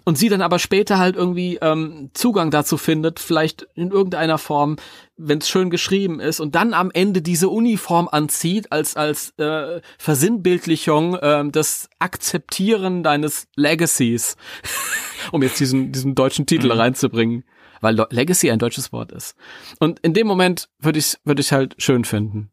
Und 0.04 0.16
sie 0.16 0.28
dann 0.28 0.42
aber 0.42 0.58
später 0.58 0.98
halt 0.98 1.16
irgendwie 1.16 1.58
ähm, 1.60 2.10
Zugang 2.14 2.50
dazu 2.50 2.76
findet, 2.76 3.20
vielleicht 3.20 3.66
in 3.74 3.90
irgendeiner 3.90 4.38
Form, 4.38 4.76
wenn 5.16 5.38
es 5.38 5.48
schön 5.48 5.70
geschrieben 5.70 6.20
ist, 6.20 6.40
und 6.40 6.54
dann 6.54 6.72
am 6.72 6.90
Ende 6.90 7.20
diese 7.20 7.48
Uniform 7.48 8.08
anzieht 8.10 8.72
als 8.72 8.96
als 8.96 9.30
äh, 9.38 9.80
Versinnbildlichung 9.98 11.16
äh, 11.16 11.48
des 11.50 11.90
Akzeptieren 11.98 13.02
deines 13.02 13.48
Legacies, 13.54 14.36
um 15.32 15.42
jetzt 15.42 15.60
diesen 15.60 15.92
diesen 15.92 16.14
deutschen 16.14 16.46
Titel 16.46 16.72
mhm. 16.72 16.80
reinzubringen, 16.80 17.44
weil 17.80 18.06
Legacy 18.10 18.50
ein 18.50 18.58
deutsches 18.58 18.92
Wort 18.92 19.12
ist. 19.12 19.36
Und 19.78 19.98
in 20.00 20.14
dem 20.14 20.26
Moment 20.26 20.70
würde 20.78 20.98
ich 20.98 21.18
würde 21.24 21.42
ich 21.42 21.52
halt 21.52 21.74
schön 21.78 22.04
finden. 22.04 22.50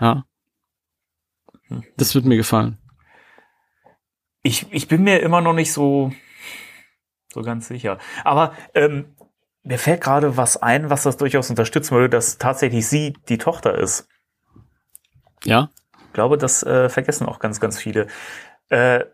Ja. 0.00 0.24
Das 1.96 2.14
wird 2.14 2.24
mir 2.24 2.36
gefallen. 2.36 2.78
Ich, 4.42 4.66
ich 4.72 4.88
bin 4.88 5.04
mir 5.04 5.20
immer 5.20 5.40
noch 5.40 5.52
nicht 5.52 5.72
so, 5.72 6.12
so 7.32 7.42
ganz 7.42 7.68
sicher. 7.68 7.98
Aber 8.24 8.54
ähm, 8.74 9.14
mir 9.62 9.78
fällt 9.78 10.00
gerade 10.00 10.36
was 10.36 10.56
ein, 10.56 10.90
was 10.90 11.04
das 11.04 11.16
durchaus 11.16 11.50
unterstützen 11.50 11.94
würde, 11.94 12.08
dass 12.08 12.38
tatsächlich 12.38 12.88
sie 12.88 13.14
die 13.28 13.38
Tochter 13.38 13.76
ist. 13.76 14.08
Ja. 15.44 15.70
Ich 16.06 16.12
glaube, 16.12 16.36
das 16.38 16.62
äh, 16.62 16.88
vergessen 16.88 17.26
auch 17.26 17.38
ganz, 17.38 17.60
ganz 17.60 17.78
viele. 17.78 18.06
Äh, 18.68 19.04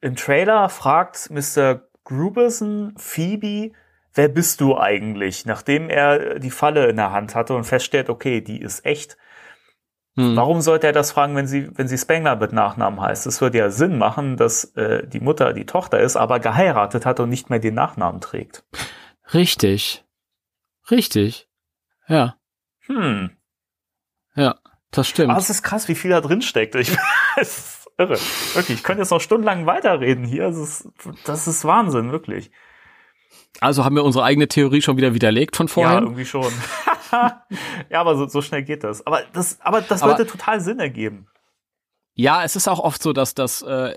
Im 0.00 0.16
Trailer 0.16 0.68
fragt 0.68 1.30
Mr. 1.30 1.80
Gruberson 2.04 2.94
Phoebe, 2.96 3.72
wer 4.12 4.28
bist 4.28 4.60
du 4.60 4.78
eigentlich? 4.78 5.46
Nachdem 5.46 5.90
er 5.90 6.38
die 6.38 6.50
Falle 6.50 6.86
in 6.86 6.96
der 6.96 7.10
Hand 7.10 7.34
hatte 7.34 7.54
und 7.54 7.64
feststellt, 7.64 8.10
okay, 8.10 8.40
die 8.40 8.60
ist 8.60 8.84
echt. 8.84 9.16
Hm. 10.16 10.36
Warum 10.36 10.60
sollte 10.60 10.86
er 10.86 10.92
das 10.92 11.10
fragen, 11.10 11.34
wenn 11.34 11.46
sie, 11.46 11.68
wenn 11.76 11.88
sie 11.88 11.98
Spengler 11.98 12.36
mit 12.36 12.52
Nachnamen 12.52 13.00
heißt? 13.00 13.26
Es 13.26 13.40
würde 13.40 13.58
ja 13.58 13.70
Sinn 13.70 13.98
machen, 13.98 14.36
dass 14.36 14.64
äh, 14.76 15.06
die 15.06 15.20
Mutter 15.20 15.52
die 15.52 15.66
Tochter 15.66 15.98
ist, 16.00 16.16
aber 16.16 16.38
geheiratet 16.38 17.04
hat 17.04 17.18
und 17.18 17.28
nicht 17.28 17.50
mehr 17.50 17.58
den 17.58 17.74
Nachnamen 17.74 18.20
trägt. 18.20 18.64
Richtig. 19.32 20.04
Richtig. 20.90 21.48
Ja. 22.06 22.36
Hm. 22.86 23.30
Ja, 24.36 24.56
das 24.90 25.08
stimmt. 25.08 25.30
Aber 25.30 25.40
es 25.40 25.50
ist 25.50 25.62
krass, 25.62 25.88
wie 25.88 25.94
viel 25.94 26.10
da 26.10 26.20
drin 26.20 26.42
steckt. 26.42 26.76
Ich, 26.76 26.96
es 27.36 27.58
ist 27.58 27.90
irre. 27.98 28.18
Wirklich, 28.54 28.78
ich 28.78 28.84
könnte 28.84 29.02
jetzt 29.02 29.10
noch 29.10 29.20
stundenlang 29.20 29.66
weiterreden 29.66 30.24
hier. 30.24 30.44
Das 30.44 30.56
ist, 30.56 30.88
das 31.24 31.48
ist 31.48 31.64
Wahnsinn, 31.64 32.12
wirklich. 32.12 32.52
Also 33.60 33.84
haben 33.84 33.96
wir 33.96 34.04
unsere 34.04 34.24
eigene 34.24 34.48
Theorie 34.48 34.82
schon 34.82 34.96
wieder 34.96 35.14
widerlegt 35.14 35.56
von 35.56 35.68
vorher? 35.68 35.94
Ja, 35.94 36.02
irgendwie 36.02 36.26
schon. 36.26 36.52
ja, 37.90 38.00
aber 38.00 38.16
so, 38.16 38.26
so 38.28 38.42
schnell 38.42 38.62
geht 38.62 38.84
das. 38.84 39.06
Aber 39.06 39.22
das, 39.32 39.60
aber 39.60 39.80
das 39.80 40.02
aber, 40.02 40.12
würde 40.12 40.26
total 40.26 40.60
Sinn 40.60 40.78
ergeben. 40.80 41.28
Ja, 42.16 42.44
es 42.44 42.54
ist 42.54 42.68
auch 42.68 42.78
oft 42.78 43.02
so, 43.02 43.12
dass 43.12 43.34
das 43.34 43.62
äh, 43.62 43.92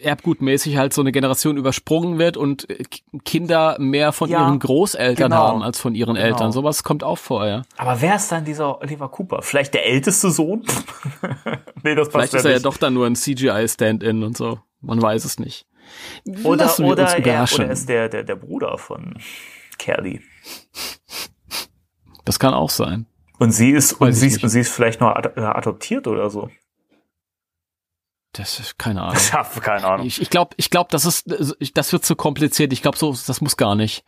erbgutmäßig 0.00 0.76
halt 0.76 0.92
so 0.92 1.00
eine 1.00 1.10
Generation 1.10 1.56
übersprungen 1.56 2.16
wird 2.16 2.36
und 2.36 2.70
äh, 2.70 2.84
Kinder 3.24 3.76
mehr 3.80 4.12
von 4.12 4.30
ja, 4.30 4.46
ihren 4.46 4.60
Großeltern 4.60 5.30
genau, 5.30 5.42
haben 5.42 5.62
als 5.62 5.80
von 5.80 5.96
ihren 5.96 6.14
genau. 6.14 6.26
Eltern. 6.26 6.52
Sowas 6.52 6.84
kommt 6.84 7.02
auch 7.02 7.18
vorher. 7.18 7.62
Aber 7.76 8.00
wer 8.00 8.16
ist 8.16 8.30
dann 8.30 8.44
dieser 8.44 8.80
Oliver 8.80 9.08
Cooper? 9.08 9.42
Vielleicht 9.42 9.74
der 9.74 9.84
älteste 9.84 10.30
Sohn? 10.30 10.64
nee, 11.82 11.96
das 11.96 12.08
passt 12.08 12.30
Vielleicht 12.30 12.32
ja 12.34 12.38
ist 12.38 12.44
er 12.44 12.52
nicht. 12.52 12.62
ja 12.62 12.70
doch 12.70 12.76
dann 12.76 12.94
nur 12.94 13.06
ein 13.06 13.16
CGI-Stand-in 13.16 14.22
und 14.22 14.36
so. 14.36 14.60
Man 14.80 15.02
weiß 15.02 15.24
es 15.24 15.40
nicht. 15.40 15.66
Oder, 16.44 16.66
Lassen 16.66 16.84
wir 16.84 16.90
uns 16.90 17.00
oder, 17.00 17.12
er, 17.14 17.18
überraschen. 17.18 17.56
oder 17.56 17.66
er 17.66 17.72
ist 17.72 17.88
der, 17.88 18.08
der, 18.08 18.22
der 18.22 18.36
Bruder 18.36 18.78
von 18.78 19.18
Kelly. 19.78 20.20
Das 22.26 22.38
kann 22.38 22.52
auch 22.52 22.68
sein. 22.70 23.06
Und 23.38 23.52
sie 23.52 23.70
ist, 23.70 23.94
und 23.94 24.08
Weiß 24.08 24.20
sie, 24.20 24.26
ist- 24.28 24.40
sie 24.50 24.60
ist 24.60 24.72
vielleicht 24.72 25.00
noch 25.00 25.14
ad- 25.14 25.32
äh, 25.36 25.40
adoptiert 25.44 26.06
oder 26.06 26.28
so. 26.28 26.50
Das 28.32 28.60
ist 28.60 28.78
keine 28.78 29.02
Ahnung. 29.04 29.16
Ich 29.16 29.32
habe 29.32 29.60
keine 29.60 29.86
Ahnung. 29.86 30.06
Ich, 30.06 30.20
ich 30.20 30.28
glaube, 30.30 30.50
ich 30.58 30.70
glaub, 30.70 30.88
das 30.90 31.04
ist, 31.06 31.24
das 31.74 31.92
wird 31.92 32.04
zu 32.04 32.16
kompliziert. 32.16 32.72
Ich 32.72 32.82
glaube, 32.82 32.98
so, 32.98 33.12
das 33.26 33.40
muss 33.40 33.56
gar 33.56 33.74
nicht 33.74 34.04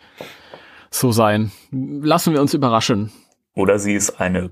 so 0.91 1.13
sein. 1.13 1.53
Lassen 1.71 2.33
wir 2.35 2.41
uns 2.41 2.55
überraschen. 2.55 3.13
Oder 3.55 3.79
sie 3.79 3.95
ist 3.95 4.21
eine 4.21 4.51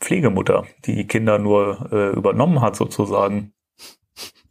Pflegemutter, 0.00 0.66
die 0.84 1.06
Kinder 1.06 1.38
nur 1.38 1.88
äh, 1.92 2.10
übernommen 2.16 2.60
hat 2.60 2.76
sozusagen. 2.76 3.52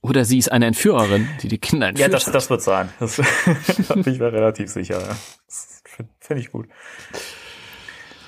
Oder 0.02 0.24
sie 0.26 0.38
ist 0.38 0.52
eine 0.52 0.68
Entführerin, 0.68 1.28
die 1.42 1.48
die 1.48 1.58
Kinder 1.58 1.88
Ja, 1.88 1.92
entführt 2.06 2.14
das, 2.14 2.28
hat. 2.28 2.36
das 2.36 2.50
wird 2.50 2.62
sein. 2.62 2.90
Das 3.00 3.16
da 3.88 3.96
bin 3.96 4.14
ich 4.14 4.20
mir 4.20 4.32
relativ 4.32 4.70
sicher. 4.70 5.00
Ja. 5.02 5.16
Das 5.48 5.82
finde 5.86 6.12
find 6.20 6.40
ich 6.40 6.52
gut. 6.52 6.68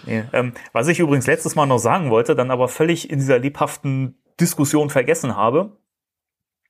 Nee, 0.08 0.24
ähm, 0.34 0.54
was 0.74 0.88
ich 0.88 1.00
übrigens 1.00 1.28
letztes 1.28 1.56
Mal 1.56 1.66
noch 1.66 1.80
sagen 1.80 2.10
wollte, 2.10 2.36
dann 2.36 2.52
aber 2.52 2.68
völlig 2.68 3.10
in 3.10 3.20
dieser 3.20 3.40
lebhaften 3.40 4.22
Diskussion 4.40 4.90
vergessen 4.90 5.36
habe. 5.36 5.78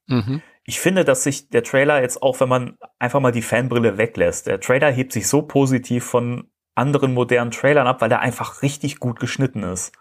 Mhm. 0.08 0.42
Ich 0.64 0.80
finde, 0.80 1.06
dass 1.06 1.24
sich 1.24 1.50
der 1.50 1.64
Trailer 1.64 2.02
jetzt 2.02 2.22
auch, 2.22 2.40
wenn 2.40 2.50
man 2.50 2.78
einfach 3.00 3.20
mal 3.20 3.32
die 3.32 3.42
Fanbrille 3.42 3.98
weglässt, 3.98 4.48
der 4.48 4.60
Trailer 4.60 4.92
hebt 4.92 5.14
sich 5.14 5.28
so 5.28 5.42
positiv 5.42 6.04
von 6.04 6.50
anderen 6.76 7.14
modernen 7.14 7.52
Trailern 7.52 7.88
ab, 7.88 8.02
weil 8.02 8.12
er 8.12 8.20
einfach 8.20 8.62
richtig 8.62 9.00
gut 9.00 9.20
geschnitten 9.20 9.64
ist. 9.64 9.94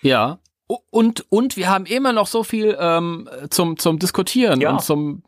Ja. 0.00 0.38
Und, 0.90 1.26
und 1.30 1.56
wir 1.56 1.68
haben 1.68 1.84
immer 1.86 2.12
noch 2.12 2.26
so 2.26 2.42
viel 2.42 2.76
ähm, 2.78 3.28
zum, 3.50 3.76
zum 3.78 3.98
Diskutieren 3.98 4.60
Ja. 4.60 4.70
und 4.70 4.82
zum 4.82 5.22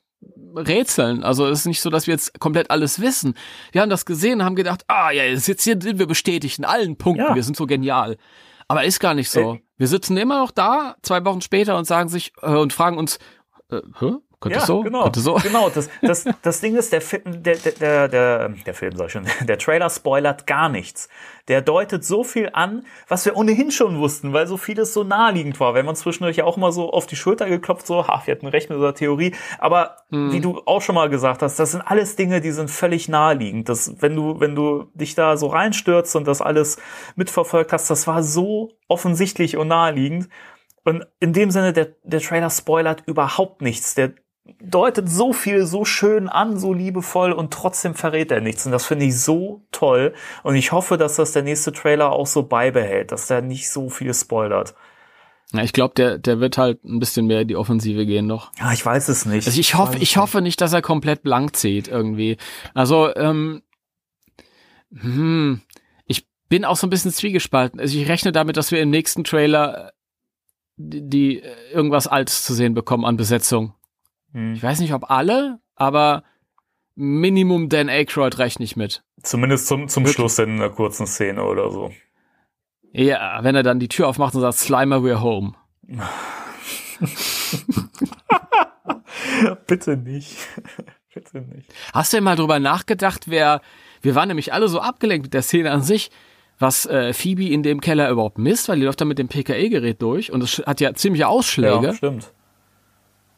Rätseln. 0.56 1.22
Also 1.24 1.46
es 1.46 1.60
ist 1.60 1.66
nicht 1.66 1.80
so, 1.80 1.90
dass 1.90 2.06
wir 2.06 2.14
jetzt 2.14 2.38
komplett 2.40 2.70
alles 2.70 3.00
wissen. 3.00 3.34
Wir 3.72 3.82
haben 3.82 3.90
das 3.90 4.04
gesehen, 4.06 4.44
haben 4.44 4.56
gedacht, 4.56 4.82
ah 4.88 5.10
ja, 5.10 5.24
jetzt 5.24 5.46
jetzt 5.48 5.64
hier 5.64 5.76
sind 5.80 5.98
wir 5.98 6.06
bestätigt 6.06 6.58
in 6.58 6.64
allen 6.64 6.96
Punkten, 6.96 7.24
Ja. 7.24 7.34
wir 7.34 7.42
sind 7.42 7.56
so 7.56 7.66
genial. 7.66 8.16
Aber 8.68 8.84
ist 8.84 8.98
gar 9.00 9.14
nicht 9.14 9.30
so. 9.30 9.54
Äh. 9.54 9.62
Wir 9.76 9.86
sitzen 9.88 10.16
immer 10.16 10.38
noch 10.40 10.50
da, 10.50 10.96
zwei 11.02 11.24
Wochen 11.24 11.40
später 11.40 11.76
und 11.76 11.84
sagen 11.86 12.08
sich 12.08 12.32
äh, 12.42 12.50
und 12.56 12.72
fragen 12.72 12.98
uns, 12.98 13.18
äh, 13.70 13.80
hä? 14.00 14.12
Könnte 14.40 14.60
so? 14.60 14.82
genau. 14.82 15.04
Könnte 15.04 15.20
so? 15.20 15.34
Genau, 15.34 15.70
das, 15.70 15.88
das, 16.02 16.24
das 16.42 16.60
Ding 16.60 16.76
ist, 16.76 16.92
der, 16.92 17.00
der, 17.24 17.56
der, 17.56 17.72
der, 17.72 18.08
der, 18.08 18.48
der 18.48 18.74
Film, 18.74 18.94
sag 18.96 19.06
ich 19.06 19.12
schon, 19.12 19.26
der 19.46 19.58
Trailer 19.58 19.88
spoilert 19.88 20.46
gar 20.46 20.68
nichts. 20.68 21.08
Der 21.48 21.62
deutet 21.62 22.04
so 22.04 22.24
viel 22.24 22.50
an, 22.52 22.84
was 23.08 23.24
wir 23.24 23.36
ohnehin 23.36 23.70
schon 23.70 23.98
wussten, 23.98 24.32
weil 24.32 24.46
so 24.46 24.56
vieles 24.56 24.92
so 24.92 25.04
naheliegend 25.04 25.58
war. 25.60 25.74
Wenn 25.74 25.86
man 25.86 25.96
zwischendurch 25.96 26.36
ja 26.36 26.44
auch 26.44 26.56
mal 26.56 26.72
so 26.72 26.90
auf 26.90 27.06
die 27.06 27.16
Schulter 27.16 27.48
geklopft, 27.48 27.86
so, 27.86 28.06
ha, 28.06 28.22
wir 28.24 28.34
hatten 28.34 28.46
recht 28.46 28.68
mit 28.68 28.76
unserer 28.76 28.94
Theorie. 28.94 29.34
Aber 29.58 29.96
wie 30.10 30.40
du 30.40 30.60
auch 30.66 30.82
schon 30.82 30.94
mal 30.96 31.08
gesagt 31.08 31.42
hast, 31.42 31.58
das 31.58 31.72
sind 31.72 31.82
alles 31.82 32.16
Dinge, 32.16 32.40
die 32.40 32.52
sind 32.52 32.70
völlig 32.70 33.08
naheliegend. 33.08 33.68
Das, 33.68 33.94
wenn 34.00 34.16
du, 34.16 34.40
wenn 34.40 34.54
du 34.54 34.90
dich 34.94 35.14
da 35.14 35.36
so 35.36 35.46
reinstürzt 35.46 36.14
und 36.16 36.26
das 36.26 36.42
alles 36.42 36.78
mitverfolgt 37.14 37.72
hast, 37.72 37.90
das 37.90 38.06
war 38.06 38.22
so 38.22 38.72
offensichtlich 38.88 39.56
und 39.56 39.68
naheliegend. 39.68 40.28
Und 40.84 41.04
in 41.18 41.32
dem 41.32 41.50
Sinne, 41.50 41.72
der, 41.72 41.96
der 42.04 42.20
Trailer 42.20 42.50
spoilert 42.50 43.02
überhaupt 43.06 43.62
nichts. 43.62 43.94
Der 43.94 44.14
deutet 44.60 45.08
so 45.08 45.32
viel 45.32 45.66
so 45.66 45.84
schön 45.84 46.28
an, 46.28 46.58
so 46.58 46.72
liebevoll 46.72 47.32
und 47.32 47.52
trotzdem 47.52 47.94
verrät 47.94 48.30
er 48.30 48.40
nichts. 48.40 48.66
Und 48.66 48.72
das 48.72 48.86
finde 48.86 49.06
ich 49.06 49.20
so 49.20 49.62
toll. 49.72 50.14
Und 50.42 50.56
ich 50.56 50.72
hoffe, 50.72 50.96
dass 50.96 51.16
das 51.16 51.32
der 51.32 51.42
nächste 51.42 51.72
Trailer 51.72 52.12
auch 52.12 52.26
so 52.26 52.42
beibehält, 52.42 53.12
dass 53.12 53.26
der 53.26 53.42
nicht 53.42 53.70
so 53.70 53.88
viel 53.88 54.14
spoilert. 54.14 54.74
Ja, 55.52 55.62
ich 55.62 55.72
glaube, 55.72 55.94
der, 55.94 56.18
der 56.18 56.40
wird 56.40 56.58
halt 56.58 56.84
ein 56.84 56.98
bisschen 56.98 57.26
mehr 57.26 57.42
in 57.42 57.48
die 57.48 57.56
Offensive 57.56 58.04
gehen 58.04 58.26
noch. 58.26 58.50
Ja, 58.58 58.72
ich 58.72 58.84
weiß 58.84 59.08
es 59.08 59.26
nicht. 59.26 59.46
Also 59.46 59.60
ich 59.60 59.74
hoffe, 59.74 59.98
ich 59.98 60.16
hoffe 60.16 60.40
nicht, 60.40 60.60
dass 60.60 60.72
er 60.72 60.82
komplett 60.82 61.22
blank 61.22 61.56
zieht 61.56 61.88
irgendwie. 61.88 62.36
Also, 62.74 63.14
ähm, 63.14 63.62
hm, 64.92 65.60
ich 66.04 66.26
bin 66.48 66.64
auch 66.64 66.76
so 66.76 66.86
ein 66.86 66.90
bisschen 66.90 67.12
zwiegespalten. 67.12 67.78
Also 67.78 67.96
ich 67.96 68.08
rechne 68.08 68.32
damit, 68.32 68.56
dass 68.56 68.72
wir 68.72 68.80
im 68.80 68.90
nächsten 68.90 69.22
Trailer 69.22 69.92
die, 70.76 71.08
die 71.08 71.42
äh, 71.42 71.54
irgendwas 71.72 72.06
Altes 72.06 72.44
zu 72.44 72.54
sehen 72.54 72.74
bekommen 72.74 73.04
an 73.04 73.16
Besetzung. 73.16 73.74
Hm. 74.32 74.54
Ich 74.54 74.62
weiß 74.62 74.80
nicht, 74.80 74.92
ob 74.92 75.10
alle, 75.10 75.60
aber 75.74 76.22
Minimum 76.94 77.68
Dan 77.68 77.88
Aykroyd 77.88 78.38
rechne 78.38 78.64
ich 78.64 78.76
mit. 78.76 79.02
Zumindest 79.22 79.66
zum, 79.66 79.88
zum 79.88 80.04
Wirklich? 80.04 80.16
Schluss 80.16 80.38
in 80.38 80.50
einer 80.50 80.70
kurzen 80.70 81.06
Szene 81.06 81.44
oder 81.44 81.70
so. 81.70 81.92
Ja, 82.92 83.40
wenn 83.42 83.54
er 83.54 83.62
dann 83.62 83.78
die 83.78 83.88
Tür 83.88 84.08
aufmacht 84.08 84.34
und 84.34 84.40
sagt, 84.40 84.56
Slimer, 84.56 84.98
we're 84.98 85.20
home. 85.20 85.54
Bitte 89.66 89.96
nicht. 89.98 90.36
Bitte 91.14 91.42
nicht. 91.42 91.72
Hast 91.92 92.12
du 92.12 92.16
denn 92.16 92.24
mal 92.24 92.36
drüber 92.36 92.58
nachgedacht, 92.58 93.28
wer, 93.28 93.60
wir 94.00 94.14
waren 94.14 94.28
nämlich 94.28 94.52
alle 94.52 94.68
so 94.68 94.80
abgelenkt 94.80 95.26
mit 95.26 95.34
der 95.34 95.42
Szene 95.42 95.70
an 95.70 95.82
sich, 95.82 96.10
was 96.58 96.86
äh, 96.86 97.12
Phoebe 97.12 97.50
in 97.50 97.62
dem 97.62 97.82
Keller 97.82 98.10
überhaupt 98.10 98.38
misst, 98.38 98.68
weil 98.68 98.78
die 98.78 98.84
läuft 98.86 99.00
da 99.00 99.04
mit 99.04 99.18
dem 99.18 99.28
PKE-Gerät 99.28 100.00
durch 100.00 100.32
und 100.32 100.42
es 100.42 100.62
hat 100.66 100.80
ja 100.80 100.94
ziemliche 100.94 101.28
Ausschläge. 101.28 101.88
Ja, 101.88 101.94
stimmt. 101.94 102.32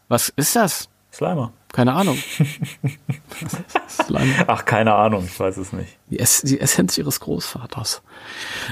Was 0.09 0.30
ist 0.30 0.56
das? 0.56 0.89
Slimer. 1.12 1.52
Keine 1.72 1.93
Ahnung. 1.94 2.16
Slime. 3.89 4.35
Ach, 4.47 4.64
keine 4.64 4.94
Ahnung, 4.94 5.24
ich 5.26 5.39
weiß 5.39 5.56
es 5.59 5.72
nicht. 5.72 5.97
Die, 6.10 6.18
Ess 6.18 6.43
die 6.43 6.60
Essenz 6.60 6.97
ihres 6.98 7.20
Großvaters. 7.20 8.02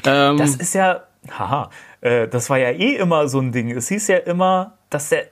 Ähm, 0.05 0.39
Das 0.39 0.57
ist 0.57 0.75
ja, 0.75 1.03
haha, 1.31 1.71
äh, 2.01 2.27
das 2.29 2.49
war 2.51 2.59
ja 2.59 2.71
eh 2.71 2.97
immer 2.97 3.29
so 3.29 3.41
ein 3.41 3.53
Ding. 3.53 3.71
Es 3.71 3.89
hieß 3.89 4.09
ja 4.09 4.17
immer, 4.19 4.73
dass 4.91 5.11
der 5.11 5.27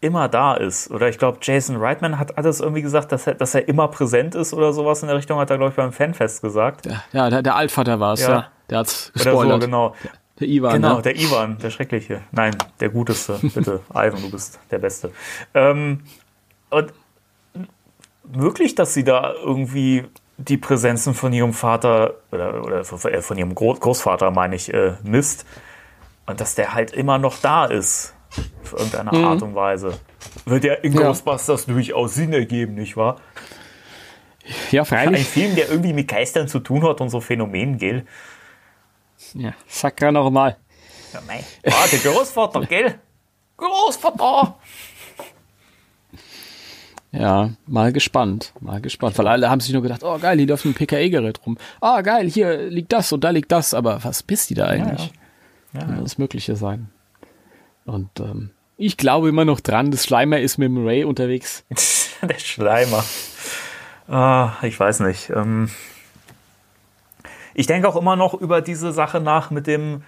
immer 0.00 0.28
da 0.28 0.54
ist. 0.54 0.90
Oder 0.90 1.08
ich 1.08 1.18
glaube, 1.18 1.38
Jason 1.40 1.76
Reitman 1.76 2.18
hat 2.18 2.36
alles 2.36 2.60
irgendwie 2.60 2.82
gesagt, 2.82 3.12
dass 3.12 3.26
er, 3.26 3.34
dass 3.34 3.54
er 3.54 3.66
immer 3.66 3.88
präsent 3.88 4.34
ist 4.34 4.52
oder 4.52 4.72
sowas 4.72 5.00
in 5.02 5.08
der 5.08 5.16
Richtung, 5.16 5.38
hat 5.38 5.50
er, 5.50 5.56
glaube 5.56 5.70
ich, 5.70 5.76
beim 5.76 5.92
Fanfest 5.92 6.42
gesagt. 6.42 6.86
ja, 7.12 7.30
der, 7.30 7.42
der 7.42 7.56
Altvater 7.56 7.98
war 7.98 8.12
es, 8.12 8.20
ja. 8.20 8.28
Ja. 8.30 8.46
Der 8.68 8.78
hat's 8.78 9.10
Oder 9.14 9.22
so, 9.24 9.30
gespoilert. 9.30 9.60
genau. 9.62 9.94
Der 10.40 10.48
Ivan, 10.48 10.72
Genau, 10.74 10.96
ne? 10.96 11.02
der 11.02 11.16
Ivan, 11.16 11.58
der 11.58 11.70
Schreckliche. 11.70 12.22
Nein, 12.32 12.56
der 12.80 12.90
Guteste. 12.90 13.38
Bitte, 13.54 13.80
Ivan, 13.90 14.20
du 14.22 14.30
bist 14.30 14.58
der 14.70 14.78
Beste. 14.78 15.12
Ähm, 15.54 16.00
und 16.70 16.92
möglich, 18.34 18.74
dass 18.74 18.92
sie 18.94 19.04
da 19.04 19.32
irgendwie 19.32 20.04
die 20.38 20.58
Präsenzen 20.58 21.14
von 21.14 21.32
ihrem 21.32 21.52
Vater 21.54 22.14
oder, 22.30 22.62
oder 22.64 22.84
von 22.84 23.00
äh, 23.10 23.20
ihrem 23.38 23.54
Gro 23.54 23.74
Großvater, 23.74 24.30
meine 24.30 24.56
ich, 24.56 24.72
äh, 24.74 24.94
misst. 25.02 25.46
Und 26.26 26.40
dass 26.40 26.54
der 26.54 26.74
halt 26.74 26.92
immer 26.92 27.18
noch 27.18 27.38
da 27.40 27.64
ist. 27.66 28.12
Auf 28.64 28.72
irgendeine 28.72 29.12
Art 29.12 29.40
und 29.42 29.54
Weise. 29.54 29.98
Wird 30.44 30.64
ja 30.64 30.74
in 30.74 30.92
Mhm. 30.92 30.98
Ja. 31.00 31.06
Ghostbusters 31.06 31.64
durchaus 31.66 32.14
Sinn 32.14 32.32
ergeben, 32.34 32.74
nicht 32.74 32.96
wahr? 32.96 33.16
Ja, 34.70 34.82
Ein 34.82 34.86
freilich. 34.86 35.26
Film, 35.26 35.54
der 35.54 35.70
irgendwie 35.70 35.92
mit 35.92 36.08
Geistern 36.08 36.46
zu 36.48 36.58
tun 36.58 36.82
hat 36.86 37.00
und 37.00 37.08
so 37.08 37.20
Phänomenen, 37.20 37.78
gell? 37.78 38.04
Ja, 39.36 39.52
sag 39.66 40.00
ja 40.00 40.10
noch 40.12 40.30
mal. 40.30 40.56
Ja, 41.12 41.20
mei. 41.26 41.44
Ah, 41.66 41.86
der 41.90 41.98
Großvater, 41.98 42.66
gell? 42.66 42.98
Großvater! 43.56 44.56
Ja, 47.12 47.50
mal 47.66 47.92
gespannt, 47.92 48.52
mal 48.60 48.80
gespannt. 48.80 49.16
Weil 49.16 49.28
alle 49.28 49.48
haben 49.48 49.60
sich 49.60 49.72
nur 49.72 49.82
gedacht, 49.82 50.02
oh 50.04 50.18
geil, 50.18 50.36
hier 50.36 50.46
läuft 50.48 50.64
ein 50.66 50.74
PKE-Gerät 50.74 51.40
rum. 51.46 51.56
Ah 51.80 52.02
geil, 52.02 52.28
hier 52.28 52.68
liegt 52.68 52.92
das 52.92 53.12
und 53.12 53.24
da 53.24 53.30
liegt 53.30 53.50
das. 53.52 53.72
Aber 53.72 54.04
was 54.04 54.22
bist 54.22 54.50
die 54.50 54.54
da 54.54 54.66
eigentlich? 54.66 55.12
Ja, 55.72 55.80
Kann 55.80 55.96
alles 55.98 56.18
Mögliche 56.18 56.56
sein. 56.56 56.90
Und 57.86 58.20
ähm, 58.20 58.50
ich 58.76 58.96
glaube 58.96 59.28
immer 59.28 59.44
noch 59.44 59.60
dran, 59.60 59.90
das 59.90 60.04
Schleimer 60.04 60.40
ist 60.40 60.58
mit 60.58 60.66
dem 60.68 60.84
Ray 60.86 61.04
unterwegs. 61.04 61.64
Der 62.22 62.38
Schleimer. 62.38 63.04
Ah, 64.08 64.52
ich 64.62 64.78
weiß 64.78 65.00
nicht. 65.00 65.30
Ähm, 65.30 65.70
ich 67.58 67.66
denke 67.66 67.88
auch 67.88 67.96
immer 67.96 68.16
noch 68.16 68.34
über 68.34 68.60
diese 68.60 68.92
Sache 68.92 69.18
nach 69.18 69.50
mit 69.50 69.66
dem, 69.66 70.02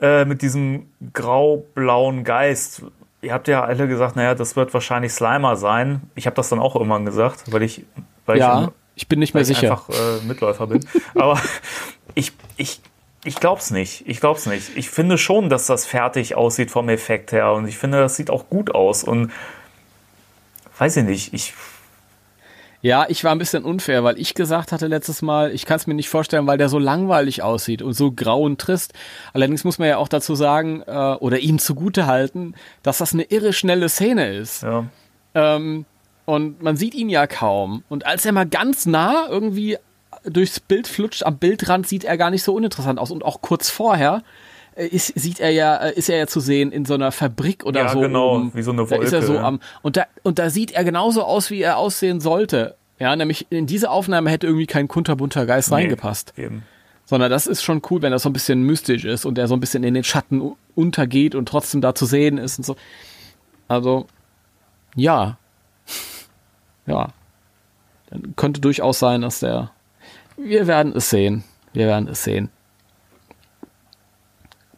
äh, 0.00 0.26
mit 0.26 0.42
diesem 0.42 0.86
grau-blauen 1.14 2.24
Geist. 2.24 2.82
Ihr 3.22 3.32
habt 3.32 3.48
ja 3.48 3.64
alle 3.64 3.88
gesagt, 3.88 4.16
naja, 4.16 4.34
das 4.34 4.54
wird 4.54 4.74
wahrscheinlich 4.74 5.12
Slimer 5.14 5.56
sein. 5.56 6.02
Ich 6.14 6.26
habe 6.26 6.36
das 6.36 6.50
dann 6.50 6.58
auch 6.58 6.76
irgendwann 6.76 7.06
gesagt, 7.06 7.50
weil 7.50 7.62
ich, 7.62 7.84
weil 8.26 8.38
Ja, 8.38 8.64
ich, 8.64 8.68
ich 9.02 9.08
bin 9.08 9.18
nicht 9.18 9.32
mehr 9.32 9.46
sicher. 9.46 9.70
einfach 9.70 9.88
äh, 9.88 10.26
Mitläufer 10.26 10.66
bin. 10.66 10.84
Aber 11.14 11.40
ich, 12.14 12.32
ich, 12.58 12.82
ich 13.24 13.36
glaub's 13.36 13.70
nicht. 13.70 14.06
Ich 14.06 14.20
glaub's 14.20 14.44
nicht. 14.44 14.76
Ich 14.76 14.90
finde 14.90 15.16
schon, 15.16 15.48
dass 15.48 15.66
das 15.66 15.86
fertig 15.86 16.34
aussieht 16.34 16.70
vom 16.70 16.90
Effekt 16.90 17.32
her 17.32 17.52
und 17.52 17.66
ich 17.66 17.78
finde, 17.78 17.98
das 17.98 18.16
sieht 18.16 18.28
auch 18.28 18.50
gut 18.50 18.74
aus 18.74 19.04
und 19.04 19.32
weiß 20.78 20.98
ich 20.98 21.04
nicht. 21.04 21.32
Ich, 21.32 21.54
Ja, 22.82 23.06
ich 23.08 23.22
war 23.22 23.30
ein 23.30 23.38
bisschen 23.38 23.64
unfair, 23.64 24.02
weil 24.02 24.18
ich 24.18 24.34
gesagt 24.34 24.72
hatte 24.72 24.88
letztes 24.88 25.22
Mal, 25.22 25.52
ich 25.52 25.66
kann 25.66 25.76
es 25.76 25.86
mir 25.86 25.94
nicht 25.94 26.08
vorstellen, 26.08 26.48
weil 26.48 26.58
der 26.58 26.68
so 26.68 26.80
langweilig 26.80 27.42
aussieht 27.42 27.80
und 27.80 27.92
so 27.92 28.10
grau 28.10 28.42
und 28.42 28.60
trist. 28.60 28.92
Allerdings 29.32 29.62
muss 29.62 29.78
man 29.78 29.88
ja 29.88 29.98
auch 29.98 30.08
dazu 30.08 30.34
sagen, 30.34 30.82
äh, 30.84 30.90
oder 30.90 31.38
ihm 31.38 31.60
zugute 31.60 32.06
halten, 32.06 32.54
dass 32.82 32.98
das 32.98 33.14
eine 33.14 33.22
irre 33.22 33.52
schnelle 33.52 33.88
Szene 33.88 34.34
ist. 34.34 34.62
ja. 34.62 34.86
Ähm, 35.34 35.86
und 36.24 36.62
man 36.62 36.76
sieht 36.76 36.94
ihn 36.94 37.08
ja 37.08 37.26
kaum. 37.26 37.82
Und 37.88 38.06
als 38.06 38.24
er 38.24 38.32
mal 38.32 38.46
ganz 38.46 38.86
nah 38.86 39.26
irgendwie 39.28 39.78
durchs 40.24 40.60
Bild 40.60 40.86
flutscht, 40.86 41.24
am 41.24 41.38
Bildrand 41.38 41.86
sieht 41.88 42.04
er 42.04 42.16
gar 42.16 42.30
nicht 42.30 42.42
so 42.42 42.54
uninteressant 42.54 42.98
aus. 42.98 43.10
Und 43.10 43.24
auch 43.24 43.40
kurz 43.40 43.70
vorher, 43.70 44.22
ist, 44.76 45.08
sieht 45.18 45.40
er 45.40 45.50
ja, 45.50 45.76
äh, 45.76 45.94
ist 45.94 46.08
er 46.08 46.16
ja 46.18 46.26
zu 46.26 46.40
sehen 46.40 46.72
in 46.72 46.84
so 46.84 46.94
einer 46.94 47.12
Fabrik 47.12 47.64
oder 47.64 47.80
Ja, 47.82 47.88
so. 47.90 48.00
genau, 48.00 48.36
oben. 48.36 48.52
wie 48.54 48.62
so 48.62 48.72
eine 48.72 48.86
Da 48.86 48.96
ist 48.96 49.12
er 49.12 49.20
Wolke, 49.20 49.26
so 49.26 49.34
ja. 49.34 49.42
am, 49.42 49.60
und 49.82 49.96
da, 49.96 50.06
und 50.22 50.38
da 50.38 50.50
sieht 50.50 50.70
er 50.72 50.84
genauso 50.84 51.22
aus, 51.24 51.50
wie 51.50 51.60
er 51.62 51.76
aussehen 51.76 52.20
sollte. 52.20 52.76
Ja, 52.98 53.14
nämlich 53.16 53.46
in 53.50 53.66
diese 53.66 53.90
Aufnahme 53.90 54.30
hätte 54.30 54.46
irgendwie 54.46 54.66
kein 54.66 54.88
kunterbunter 54.88 55.44
Geist 55.46 55.72
reingepasst. 55.72 56.34
Nee, 56.36 56.44
eben. 56.44 56.62
Sondern 57.04 57.30
das 57.30 57.46
ist 57.46 57.62
schon 57.62 57.82
cool, 57.90 58.00
wenn 58.00 58.12
das 58.12 58.22
so 58.22 58.28
ein 58.30 58.32
bisschen 58.32 58.62
mystisch 58.62 59.04
ist 59.04 59.24
und 59.24 59.36
er 59.36 59.48
so 59.48 59.54
ein 59.54 59.60
bisschen 59.60 59.82
in 59.84 59.92
den 59.94 60.04
Schatten 60.04 60.52
untergeht 60.74 61.34
und 61.34 61.48
trotzdem 61.48 61.80
da 61.80 61.94
zu 61.94 62.06
sehen 62.06 62.38
ist 62.38 62.58
und 62.58 62.64
so. 62.64 62.76
Also, 63.68 64.06
ja. 64.94 65.36
Ja. 66.86 67.08
Dann 68.10 68.34
könnte 68.36 68.60
durchaus 68.60 68.98
sein, 68.98 69.22
dass 69.22 69.38
der. 69.40 69.70
Wir 70.36 70.66
werden 70.66 70.92
es 70.96 71.10
sehen. 71.10 71.44
Wir 71.72 71.86
werden 71.86 72.08
es 72.08 72.24
sehen. 72.24 72.50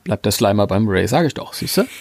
Bleibt 0.04 0.24
der 0.24 0.32
Slimer 0.32 0.66
beim 0.66 0.86
Ray, 0.88 1.08
sage 1.08 1.26
ich 1.26 1.34
doch, 1.34 1.52
siehst 1.52 1.78
du? 1.78 1.84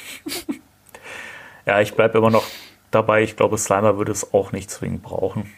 Ja, 1.66 1.80
ich 1.80 1.94
bleibe 1.94 2.18
immer 2.18 2.30
noch 2.30 2.44
dabei. 2.92 3.24
Ich 3.24 3.38
glaube, 3.38 3.58
Slimer 3.58 3.98
würde 3.98 4.12
es 4.12 4.34
auch 4.34 4.52
nicht 4.52 4.70
zwingend 4.70 5.02
brauchen. 5.02 5.50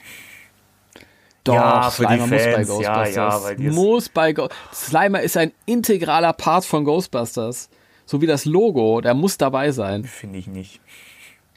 Doch, 1.43 1.55
Ja, 1.55 1.89
Slimer 1.89 2.17
muss 2.27 2.29
bei 2.29 2.37
Fans, 2.37 2.67
ja, 2.67 2.75
Ghostbusters. 2.75 3.15
ja, 3.15 3.43
weil 3.43 3.57
muss 3.71 4.09
bei 4.09 4.33
Go 4.33 4.47
Slimer 4.71 5.21
ist 5.21 5.35
ein 5.35 5.51
integraler 5.65 6.33
Part 6.33 6.63
von 6.65 6.83
Ghostbusters. 6.85 7.69
So 8.05 8.21
wie 8.21 8.27
das 8.27 8.45
Logo, 8.45 9.01
der 9.01 9.15
muss 9.15 9.39
dabei 9.39 9.71
sein. 9.71 10.03
Finde 10.03 10.37
ich 10.37 10.45
nicht. 10.45 10.79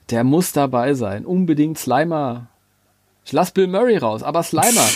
Der 0.09 0.25
muss 0.25 0.53
dabei 0.53 0.95
sein. 0.95 1.27
Unbedingt 1.27 1.79
Slimer. 1.79 2.47
Ich 3.27 3.33
lass 3.33 3.51
Bill 3.51 3.67
Murray 3.67 3.99
raus, 3.99 4.23
aber 4.23 4.43
Slimer. 4.43 4.87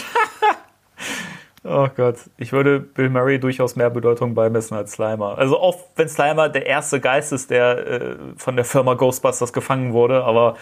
Oh 1.64 1.86
Gott, 1.94 2.16
ich 2.39 2.52
würde 2.52 2.80
Bill 2.80 3.09
Murray 3.09 3.39
durchaus 3.39 3.76
mehr 3.76 3.89
Bedeutung 3.89 4.34
beimessen 4.34 4.76
als 4.76 4.93
Slimer. 4.93 5.39
Also 5.39 5.60
auch 5.60 5.78
wenn 5.94 6.09
Slimer 6.09 6.48
der 6.48 6.66
erste 6.66 7.01
Geist 7.01 7.32
ist, 7.32 7.51
der 7.51 7.86
äh, 7.86 8.16
von 8.36 8.56
der 8.56 8.64
Firma 8.64 8.94
Ghostbusters 8.94 9.52
gefangen 9.52 9.93
wurde, 9.93 10.24
aber 10.24 10.56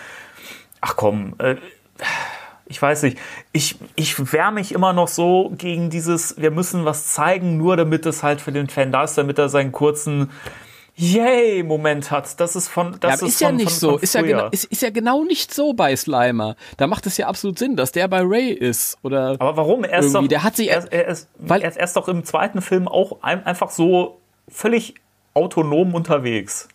ach 0.83 0.97
komm, 0.97 1.35
äh, 1.39 1.57
ich 2.67 2.81
weiß 2.81 3.03
nicht, 3.05 3.19
ich, 3.53 3.77
ich 3.97 4.33
wehre 4.33 4.53
mich 4.53 4.73
immer 4.73 4.93
noch 4.93 5.09
so 5.09 5.53
gegen 5.57 5.91
dieses, 5.91 6.41
wir 6.41 6.51
müssen 6.51 6.85
was 6.85 7.09
zeigen, 7.09 7.57
nur 7.57 7.77
damit 7.77 8.05
es 8.05 8.23
halt 8.23 8.41
für 8.41 8.53
den 8.53 8.69
Fan 8.69 8.93
da 8.93 9.05
ist, 9.05 9.17
damit 9.17 9.39
er 9.39 9.49
seinen 9.49 9.73
kurzen 9.73 10.31
Yay-Moment 10.97 12.11
hat. 12.11 12.39
Das 12.41 12.57
ist 12.57 12.69
von, 12.69 12.97
das 13.01 13.21
ja, 13.21 13.27
ist, 13.27 13.35
ist 13.35 13.41
ja 13.41 13.49
von, 13.49 13.57
nicht 13.57 13.71
von, 13.71 13.79
so. 13.79 13.91
Von 13.93 14.01
ist, 14.01 14.15
ja 14.15 14.23
genau, 14.23 14.49
ist, 14.51 14.65
ist 14.65 14.83
ja 14.83 14.91
genau 14.91 15.25
nicht 15.25 15.53
so 15.55 15.73
bei 15.73 15.95
Slimer. 15.97 16.57
Da 16.77 16.87
macht 16.87 17.07
es 17.07 17.17
ja 17.17 17.27
absolut 17.27 17.59
Sinn, 17.59 17.77
dass 17.77 17.93
der 17.93 18.09
bei 18.09 18.21
Ray 18.23 18.51
ist. 18.53 18.99
Oder 19.03 19.37
Aber 19.39 19.57
warum? 19.57 19.85
Er 19.85 20.01
ist 20.01 20.15
doch, 20.15 20.27
der 20.27 20.43
hat 20.43 20.57
sich- 20.57 20.71
er, 20.71 20.91
er, 20.93 21.09
ist, 21.09 21.29
weil- 21.39 21.63
er 21.63 21.69
ist 21.71 21.77
erst 21.77 21.97
doch 21.97 22.09
im 22.09 22.25
zweiten 22.25 22.61
Film 22.61 22.89
auch 22.89 23.23
ein, 23.23 23.45
einfach 23.47 23.71
so 23.71 24.19
völlig 24.49 24.95
autonom 25.35 25.95
unterwegs. 25.95 26.69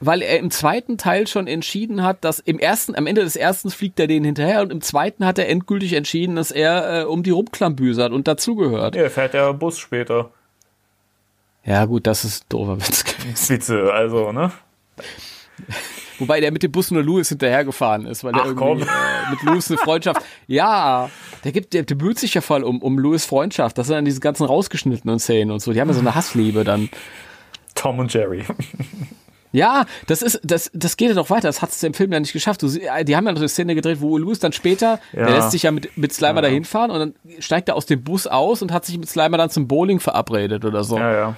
weil 0.00 0.22
er 0.22 0.38
im 0.38 0.52
zweiten 0.52 0.96
Teil 0.96 1.26
schon 1.26 1.48
entschieden 1.48 2.04
hat, 2.04 2.22
dass 2.22 2.38
im 2.38 2.60
ersten, 2.60 2.94
am 2.94 3.08
Ende 3.08 3.22
des 3.24 3.34
ersten 3.34 3.68
fliegt 3.68 3.98
er 3.98 4.06
denen 4.06 4.24
hinterher 4.24 4.62
und 4.62 4.70
im 4.70 4.80
zweiten 4.80 5.26
hat 5.26 5.40
er 5.40 5.48
endgültig 5.48 5.94
entschieden, 5.94 6.36
dass 6.36 6.52
er 6.52 7.00
äh, 7.00 7.04
um 7.04 7.24
die 7.24 7.30
rumklambüsert 7.32 8.12
und 8.12 8.28
dazugehört. 8.28 8.94
Ja, 8.94 9.08
fährt 9.10 9.34
der 9.34 9.52
Bus 9.54 9.76
später. 9.76 10.30
Ja, 11.64 11.84
gut, 11.84 12.06
das 12.06 12.24
ist 12.24 12.44
ein 12.44 12.46
doofer 12.48 12.76
Witz 12.78 13.04
gewesen. 13.16 13.48
Witze, 13.48 13.92
also, 13.92 14.32
ne? 14.32 14.52
Wobei 16.18 16.40
der 16.40 16.50
mit 16.52 16.62
dem 16.62 16.72
Bus 16.72 16.90
nur 16.90 17.02
Louis 17.02 17.28
hinterhergefahren 17.28 18.06
ist, 18.06 18.24
weil 18.24 18.32
der 18.32 18.42
Ach, 18.42 18.46
irgendwie 18.46 18.64
komm. 18.64 18.82
äh, 18.82 19.30
mit 19.30 19.42
Louis 19.42 19.68
eine 19.70 19.78
Freundschaft. 19.78 20.22
Ja, 20.46 21.10
der 21.44 21.52
gibt, 21.52 21.74
der, 21.74 21.82
der 21.82 21.94
bemüht 21.94 22.18
sich 22.18 22.32
ja 22.34 22.40
voll 22.40 22.62
um, 22.64 22.80
um 22.80 22.98
Louis 22.98 23.26
Freundschaft. 23.26 23.76
Das 23.76 23.86
sind 23.86 23.96
dann 23.96 24.04
diese 24.06 24.20
ganzen 24.20 24.46
rausgeschnittenen 24.46 25.18
Szenen 25.18 25.50
und 25.50 25.60
so. 25.60 25.72
Die 25.72 25.80
haben 25.80 25.88
ja 25.88 25.94
so 25.94 26.00
eine 26.00 26.14
Hassliebe 26.14 26.64
dann. 26.64 26.88
Tom 27.74 27.98
und 27.98 28.12
Jerry. 28.12 28.44
Ja, 29.52 29.86
das 30.06 30.20
ist, 30.22 30.40
das, 30.44 30.70
das 30.74 30.96
geht 30.96 31.08
ja 31.08 31.14
doch 31.14 31.30
weiter. 31.30 31.48
Das 31.48 31.62
hat 31.62 31.70
es 31.70 31.82
im 31.82 31.94
Film 31.94 32.12
ja 32.12 32.20
nicht 32.20 32.32
geschafft. 32.34 32.62
Du, 32.62 32.68
sie- 32.68 32.82
die 33.04 33.16
haben 33.16 33.24
ja 33.26 33.32
noch 33.32 33.40
eine 33.40 33.48
Szene 33.48 33.74
gedreht, 33.74 34.00
wo 34.00 34.18
Louis 34.18 34.38
dann 34.38 34.52
später, 34.52 35.00
Ja. 35.12 35.26
der 35.26 35.36
lässt 35.36 35.52
sich 35.52 35.62
ja 35.62 35.70
mit, 35.70 35.96
mit 35.96 36.12
Slimer 36.12 36.42
dahin 36.42 36.64
fahren 36.64 36.90
und 36.90 36.98
dann 36.98 37.14
steigt 37.40 37.68
er 37.68 37.76
aus 37.76 37.86
dem 37.86 38.02
Bus 38.04 38.26
aus 38.26 38.60
und 38.62 38.72
hat 38.72 38.84
sich 38.84 38.98
mit 38.98 39.08
Slimer 39.08 39.38
dann 39.38 39.50
zum 39.50 39.66
Bowling 39.66 40.00
verabredet 40.00 40.64
oder 40.64 40.84
so. 40.84 40.98
Ja, 40.98 41.12
ja. 41.12 41.36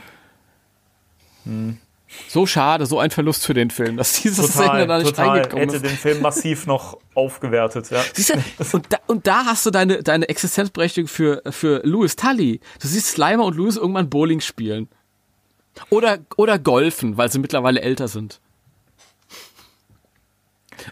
So 2.29 2.45
schade, 2.47 2.87
so 2.87 2.99
ein 2.99 3.11
Verlust 3.11 3.47
für 3.47 3.55
den 3.55 3.71
Film, 3.71 3.97
dass 3.97 4.21
diese 4.21 4.43
Szene 4.43 4.87
da 4.87 4.99
nicht 4.99 5.11
total. 5.11 5.29
reingekommen 5.29 5.65
Hätte 5.71 5.77
ist. 5.77 5.85
den 5.85 5.97
Film 5.97 6.21
massiv 6.23 6.67
noch 6.67 6.99
aufgewertet, 7.15 7.89
ja. 7.91 8.03
Siehst 8.13 8.31
du, 8.35 8.77
und 8.77 8.87
da, 8.93 8.97
und 9.07 9.27
da 9.27 9.45
hast 9.47 9.65
du 9.65 9.71
deine, 9.71 10.03
deine 10.03 10.29
Existenzberechtigung 10.29 11.07
für, 11.09 11.43
für 11.51 11.81
Louis 11.85 12.17
Tully. 12.17 12.61
Du 12.83 12.89
siehst 12.89 13.07
Slimer 13.13 13.45
und 13.45 13.57
Louis 13.57 13.77
irgendwann 13.77 14.11
Bowling 14.11 14.41
spielen. 14.41 14.89
Oder, 15.89 16.19
oder 16.37 16.59
golfen, 16.59 17.17
weil 17.17 17.31
sie 17.31 17.39
mittlerweile 17.39 17.81
älter 17.81 18.09
sind. 18.09 18.41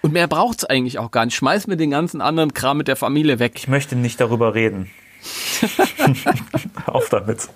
Und 0.02 0.12
mehr 0.12 0.28
braucht's 0.28 0.64
eigentlich 0.64 0.98
auch 0.98 1.10
gar 1.10 1.24
nicht. 1.24 1.34
Schmeiß 1.34 1.66
mir 1.66 1.76
den 1.76 1.90
ganzen 1.90 2.20
anderen 2.20 2.54
Kram 2.54 2.78
mit 2.78 2.88
der 2.88 2.96
Familie 2.96 3.38
weg. 3.38 3.52
Ich 3.56 3.68
möchte 3.68 3.96
nicht 3.96 4.20
darüber 4.20 4.54
reden. 4.54 4.90
auf 6.86 7.08
damit. 7.08 7.48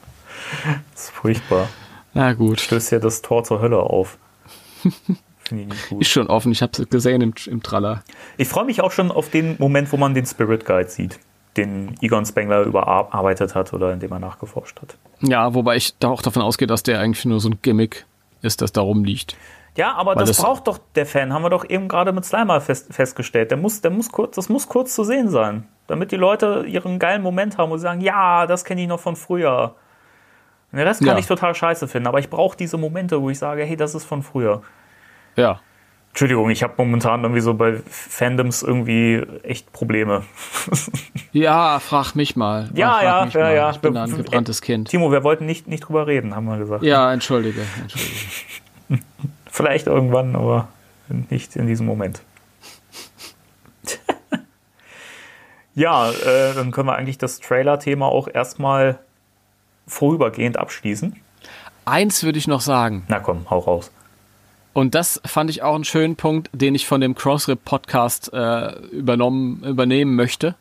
Das 0.93 1.05
ist 1.05 1.11
furchtbar. 1.11 1.69
Na 2.15 2.33
gut. 2.33 2.61
Stößt 2.61 2.93
ja 2.93 2.99
das 2.99 3.23
Tor 3.23 3.45
zur 3.45 3.61
Hölle 3.61 3.79
auf. 3.79 4.19
Finde 5.39 5.65
ich 5.65 5.69
nicht 5.69 5.89
gut. 5.89 6.03
Ist 6.03 6.11
schon 6.11 6.27
offen, 6.29 6.53
ich 6.53 6.63
hab's 6.63 6.83
gesehen 6.91 7.21
im, 7.21 7.35
im 7.47 7.63
Traller. 7.63 8.03
Ich 8.37 8.49
freue 8.49 8.65
mich 8.65 8.81
auch 8.81 8.93
schon 8.93 9.11
auf 9.11 9.31
den 9.31 9.57
Moment, 9.59 9.93
wo 9.93 9.97
man 9.97 10.15
den 10.15 10.27
Spirit 10.27 10.65
Guide 10.65 10.89
sieht, 10.89 11.19
den 11.57 11.95
Egon 12.01 12.25
Spengler 12.25 12.63
überarbeitet 12.63 13.55
hat 13.55 13.73
oder 13.73 13.93
in 13.93 14.01
dem 14.01 14.11
er 14.13 14.19
nachgeforscht 14.19 14.81
hat. 14.81 14.97
Ja, 15.21 15.55
wobei 15.55 15.77
ich 15.77 15.97
da 15.99 16.09
auch 16.09 16.23
davon 16.23 16.43
ausgehe, 16.43 16.67
dass 16.67 16.83
der 16.83 17.01
eigentlich 17.01 17.25
nur 17.25 17.41
so 17.41 17.51
ein 17.51 17.59
Gimmick 17.63 18.07
ist, 18.41 18.63
das 18.63 18.73
da 18.73 18.81
rumliegt. 18.81 19.37
Ja, 19.77 19.95
aber 19.95 20.15
das, 20.15 20.29
das- 20.29 20.43
braucht 20.43 20.67
doch 20.67 20.79
der 20.95 21.07
Fan, 21.07 21.33
haben 21.33 21.43
wir 21.43 21.51
doch 21.51 21.69
eben 21.69 21.89
gerade 21.89 22.13
mit 22.13 22.25
Slimer 22.25 22.61
fest, 22.61 22.93
festgestellt. 22.93 23.51
Der 23.51 23.59
muss, 23.59 23.81
der 23.81 23.91
muss 23.91 24.11
kurz, 24.13 24.37
das 24.37 24.49
muss 24.49 24.69
kurz 24.69 24.95
zu 24.95 25.05
sehen 25.05 25.29
sein, 25.31 25.67
damit 25.87 26.13
die 26.13 26.17
Leute 26.17 26.65
ihren 26.67 26.99
geilen 26.99 27.23
Moment 27.23 27.57
haben 27.59 27.73
und 27.73 27.79
sagen, 27.79 28.01
ja, 28.03 28.47
das 28.47 28.65
kenne 28.65 28.83
ich 28.83 28.89
noch 28.89 29.01
von 29.01 29.17
früher. 29.17 29.75
Und 30.71 30.79
den 30.79 30.87
Rest 30.87 31.01
kann 31.01 31.09
Ja. 31.15 31.19
ich 31.19 31.27
total 31.27 31.55
scheiße 31.55 31.87
finden, 31.89 32.07
aber 32.09 32.19
ich 32.19 32.29
brauche 32.31 32.57
diese 32.57 32.77
Momente, 32.79 33.21
wo 33.21 33.31
ich 33.31 33.39
sage, 33.39 33.63
hey, 33.65 33.77
das 33.77 33.95
ist 33.95 34.05
von 34.05 34.23
früher. 34.23 34.63
Ja. 35.37 35.61
Entschuldigung, 36.13 36.51
ich 36.51 36.63
habe 36.63 36.75
momentan 36.77 37.23
irgendwie 37.23 37.41
so 37.41 37.55
bei 37.55 37.81
Fandoms 37.89 38.63
irgendwie 38.63 39.23
echt 39.43 39.73
Probleme. 39.73 40.23
Ja, 41.35 41.81
frag 41.81 42.15
mich 42.15 42.37
mal. 42.37 42.69
Ja, 42.75 42.93
frag 42.93 43.03
ja, 43.03 43.25
mich 43.25 43.35
ja, 43.35 43.41
mal. 43.41 43.55
ja. 43.55 43.71
Ich 43.71 43.79
bin 43.79 43.97
ein 43.97 44.15
gebranntes 44.15 44.61
Kind. 44.61 44.89
Timo, 44.89 45.11
wir 45.11 45.25
wollten 45.25 45.47
nicht, 45.47 45.67
nicht 45.67 45.89
drüber 45.89 46.07
reden, 46.07 46.37
haben 46.37 46.45
wir 46.45 46.59
gesagt. 46.59 46.83
Ja, 46.83 47.11
entschuldige, 47.11 47.63
entschuldige. 47.81 48.21
Vielleicht 49.51 49.87
irgendwann, 49.87 50.37
aber 50.37 50.69
nicht 51.31 51.57
in 51.57 51.67
diesem 51.67 51.87
Moment. 51.87 52.21
ja, 55.75 56.11
äh, 56.11 56.53
dann 56.55 56.71
können 56.71 56.89
wir 56.89 56.97
eigentlich 56.97 57.17
das 57.17 57.41
Trailer-Thema 57.41 58.05
auch 58.05 58.29
erstmal 58.29 58.99
vorübergehend 59.87 60.59
abschließen. 60.59 61.17
Eins 61.87 62.23
würde 62.25 62.39
ich 62.39 62.47
noch 62.47 62.61
sagen. 62.61 63.05
Na 63.09 63.21
komm, 63.21 63.49
hau 63.49 63.59
raus. 63.59 63.91
Und 64.75 64.95
das 64.95 65.21
fand 65.25 65.51
ich 65.51 65.63
auch 65.63 65.75
einen 65.75 65.85
schönen 65.85 66.17
Punkt, 66.17 66.49
den 66.53 66.75
ich 66.75 66.87
von 66.87 67.01
dem 67.01 67.15
Crossrip-Podcast 67.15 68.33
äh, 68.33 68.79
übernommen, 68.87 69.63
übernehmen 69.65 70.15
möchte. 70.17 70.55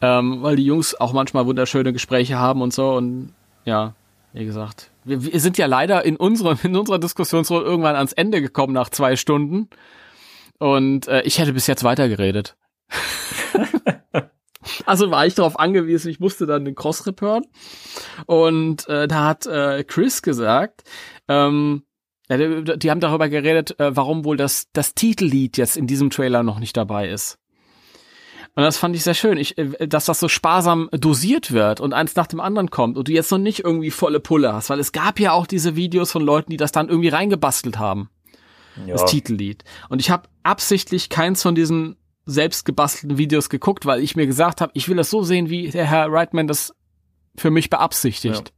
Ähm, 0.00 0.42
weil 0.42 0.56
die 0.56 0.64
Jungs 0.64 0.94
auch 0.94 1.12
manchmal 1.12 1.46
wunderschöne 1.46 1.92
Gespräche 1.92 2.38
haben 2.38 2.62
und 2.62 2.72
so. 2.72 2.92
Und 2.92 3.32
ja, 3.64 3.94
wie 4.32 4.44
gesagt, 4.44 4.90
wir, 5.04 5.24
wir 5.24 5.40
sind 5.40 5.58
ja 5.58 5.66
leider 5.66 6.04
in, 6.04 6.16
unserem, 6.16 6.58
in 6.62 6.76
unserer 6.76 6.98
Diskussionsrunde 6.98 7.64
irgendwann 7.64 7.96
ans 7.96 8.12
Ende 8.12 8.42
gekommen 8.42 8.74
nach 8.74 8.90
zwei 8.90 9.16
Stunden. 9.16 9.68
Und 10.58 11.08
äh, 11.08 11.22
ich 11.22 11.38
hätte 11.38 11.54
bis 11.54 11.66
jetzt 11.66 11.82
weitergeredet. 11.82 12.56
also 14.86 15.10
war 15.10 15.26
ich 15.26 15.34
darauf 15.34 15.58
angewiesen, 15.58 16.10
ich 16.10 16.20
musste 16.20 16.46
dann 16.46 16.64
den 16.64 16.74
Crossrip 16.74 17.20
hören. 17.20 17.46
Und 18.26 18.88
äh, 18.88 19.08
da 19.08 19.24
hat 19.24 19.46
äh, 19.46 19.82
Chris 19.84 20.22
gesagt, 20.22 20.84
ähm, 21.28 21.85
ja, 22.28 22.36
die, 22.36 22.78
die 22.78 22.90
haben 22.90 23.00
darüber 23.00 23.28
geredet, 23.28 23.78
äh, 23.78 23.94
warum 23.94 24.24
wohl 24.24 24.36
das, 24.36 24.68
das 24.72 24.94
Titellied 24.94 25.56
jetzt 25.56 25.76
in 25.76 25.86
diesem 25.86 26.10
Trailer 26.10 26.42
noch 26.42 26.58
nicht 26.58 26.76
dabei 26.76 27.08
ist. 27.08 27.38
Und 28.56 28.62
das 28.62 28.78
fand 28.78 28.96
ich 28.96 29.04
sehr 29.04 29.14
schön, 29.14 29.36
ich, 29.36 29.58
äh, 29.58 29.86
dass 29.86 30.06
das 30.06 30.18
so 30.18 30.28
sparsam 30.28 30.88
dosiert 30.92 31.52
wird 31.52 31.80
und 31.80 31.92
eins 31.92 32.16
nach 32.16 32.26
dem 32.26 32.40
anderen 32.40 32.70
kommt 32.70 32.96
und 32.96 33.08
du 33.08 33.12
jetzt 33.12 33.30
noch 33.30 33.38
nicht 33.38 33.60
irgendwie 33.60 33.90
volle 33.90 34.18
Pulle 34.18 34.52
hast, 34.52 34.70
weil 34.70 34.80
es 34.80 34.92
gab 34.92 35.20
ja 35.20 35.32
auch 35.32 35.46
diese 35.46 35.76
Videos 35.76 36.10
von 36.10 36.22
Leuten, 36.22 36.50
die 36.50 36.56
das 36.56 36.72
dann 36.72 36.88
irgendwie 36.88 37.08
reingebastelt 37.08 37.78
haben, 37.78 38.08
Ja, 38.86 38.94
das 38.94 39.04
Titellied. 39.04 39.62
Und 39.88 40.00
ich 40.00 40.10
habe 40.10 40.28
absichtlich 40.42 41.10
keins 41.10 41.42
von 41.42 41.54
diesen 41.54 41.96
selbst 42.24 42.64
gebastelten 42.64 43.18
Videos 43.18 43.50
geguckt, 43.50 43.86
weil 43.86 44.02
ich 44.02 44.16
mir 44.16 44.26
gesagt 44.26 44.60
habe, 44.60 44.72
ich 44.74 44.88
will 44.88 44.96
das 44.96 45.10
so 45.10 45.22
sehen, 45.22 45.48
wie 45.48 45.70
der 45.70 45.86
Herr 45.86 46.10
Reitman 46.10 46.48
das 46.48 46.74
für 47.36 47.50
mich 47.50 47.70
beabsichtigt. 47.70 48.52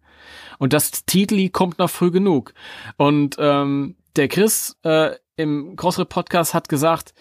Und 0.58 0.72
das 0.72 0.90
Titellied 1.06 1.52
kommt 1.52 1.78
noch 1.78 1.90
früh 1.90 2.10
genug. 2.10 2.52
Und 2.96 3.36
ähm, 3.38 3.96
der 4.16 4.28
Chris 4.28 4.76
äh, 4.84 5.12
im 5.36 5.76
Crossrip 5.76 6.08
Podcast 6.08 6.54
hat 6.54 6.68
gesagt, 6.68 7.14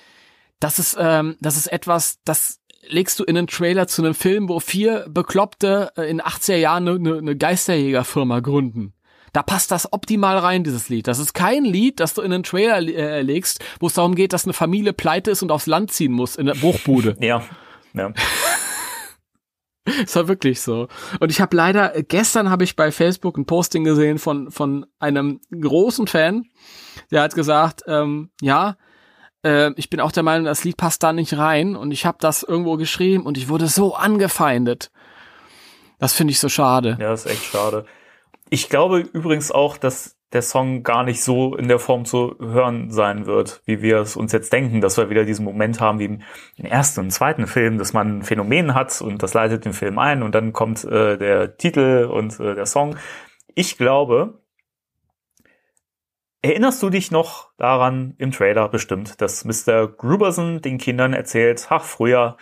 das 0.59 0.80
ist, 0.80 0.97
ähm, 0.99 1.38
das 1.39 1.55
ist 1.55 1.68
etwas, 1.68 2.19
das 2.26 2.59
legst 2.89 3.19
du 3.19 3.23
in 3.23 3.38
einen 3.38 3.47
Trailer 3.47 3.88
zu 3.88 4.03
einem 4.03 4.15
Film, 4.15 4.49
wo 4.49 4.59
vier 4.59 5.05
Bekloppte 5.09 5.91
äh, 5.97 6.09
in 6.09 6.22
80er 6.22 6.55
Jahren 6.55 6.88
eine, 6.88 6.97
eine, 6.97 7.18
eine 7.18 7.35
Geisterjägerfirma 7.35 8.39
gründen. 8.39 8.93
Da 9.34 9.43
passt 9.43 9.72
das 9.72 9.91
optimal 9.93 10.38
rein, 10.38 10.64
dieses 10.64 10.89
Lied. 10.89 11.07
Das 11.07 11.19
ist 11.19 11.34
kein 11.34 11.64
Lied, 11.64 11.99
das 11.99 12.14
du 12.14 12.22
in 12.22 12.34
einen 12.34 12.43
Trailer 12.43 12.77
äh, 12.77 13.22
legst, 13.22 13.64
wo 13.80 13.88
es 13.88 13.93
darum 13.93 14.15
geht, 14.15 14.34
dass 14.34 14.45
eine 14.45 14.53
Familie 14.53 14.93
pleite 14.93 15.31
ist 15.31 15.43
und 15.43 15.51
aufs 15.51 15.68
Land 15.68 15.91
ziehen 15.91 16.11
muss, 16.11 16.35
in 16.35 16.45
der 16.47 16.55
Bruchbude. 16.55 17.15
Ja. 17.22 17.43
ja. 17.93 18.14
Es 20.03 20.15
war 20.15 20.27
wirklich 20.27 20.61
so. 20.61 20.88
Und 21.19 21.30
ich 21.31 21.41
habe 21.41 21.55
leider, 21.55 21.93
gestern 22.03 22.49
habe 22.49 22.64
ich 22.64 22.76
bei 22.76 22.91
Facebook 22.91 23.38
ein 23.38 23.45
Posting 23.45 23.84
gesehen 23.84 24.19
von, 24.19 24.51
von 24.51 24.85
einem 24.99 25.39
großen 25.51 26.07
Fan, 26.07 26.45
der 27.11 27.22
hat 27.22 27.35
gesagt, 27.35 27.84
ähm, 27.88 28.30
ja, 28.41 28.76
äh, 29.43 29.72
ich 29.76 29.89
bin 29.89 29.99
auch 29.99 30.11
der 30.11 30.23
Meinung, 30.23 30.45
das 30.45 30.64
Lied 30.64 30.77
passt 30.77 31.03
da 31.03 31.14
nicht 31.14 31.38
rein. 31.38 31.76
Und 31.76 31.91
ich 31.91 32.05
habe 32.05 32.18
das 32.19 32.43
irgendwo 32.43 32.76
geschrieben 32.76 33.26
und 33.26 33.38
ich 33.38 33.49
wurde 33.49 33.68
so 33.68 33.95
angefeindet. 33.95 34.91
Das 35.99 36.14
finde 36.14 36.31
ich 36.31 36.39
so 36.39 36.49
schade. 36.49 36.97
Ja, 36.99 37.09
das 37.09 37.26
ist 37.26 37.31
echt 37.31 37.45
schade. 37.45 37.85
Ich 38.49 38.69
glaube 38.69 38.99
übrigens 38.99 39.51
auch, 39.51 39.77
dass 39.77 40.16
der 40.34 40.41
Song 40.41 40.84
gar 40.84 41.04
nicht 41.04 41.24
so 41.24 41.56
in 41.56 41.70
der 41.70 41.80
Form 41.80 42.04
zu 42.04 42.36
hören 42.40 42.91
sein 42.91 43.26
wird, 43.26 43.62
wie 43.66 43.82
wir 43.82 43.99
es 43.99 44.18
uns 44.18 44.34
jetzt 44.34 44.52
denken, 44.52 44.82
dass 44.82 44.98
wir 44.98 45.10
wieder 45.10 45.24
diesen 45.24 45.45
Moment 45.45 45.80
haben 45.80 45.99
wie 45.99 46.20
im 46.58 46.66
ersten 46.66 46.99
und 47.02 47.12
zweiten 47.12 47.48
Film, 47.48 47.78
dass 47.78 47.94
man 47.94 48.20
ein 48.20 48.24
Phänomen 48.24 48.74
hat 48.74 49.02
und 49.02 49.24
das 49.24 49.34
leitet 49.34 49.64
den 49.64 49.74
Film 49.74 49.98
ein 49.99 50.24
und 50.24 50.36
dann 50.36 50.52
kommt 50.52 50.84
äh, 50.84 51.18
der 51.18 51.56
Titel 51.56 52.10
und 52.12 52.40
äh, 52.40 52.56
der 52.56 52.66
Song. 52.66 52.98
Ich 53.56 53.78
glaube, 53.78 54.41
erinnerst 56.41 56.84
du 56.84 56.90
dich 56.90 57.10
noch 57.10 57.52
daran 57.58 58.14
im 58.18 58.32
Trailer 58.32 58.68
bestimmt, 58.68 59.22
dass 59.22 59.45
Mr. 59.45 59.88
Gruberson 59.88 60.62
den 60.62 60.78
Kindern 60.78 61.14
erzählt, 61.14 61.68
ach, 61.70 61.86
früher 61.86 62.36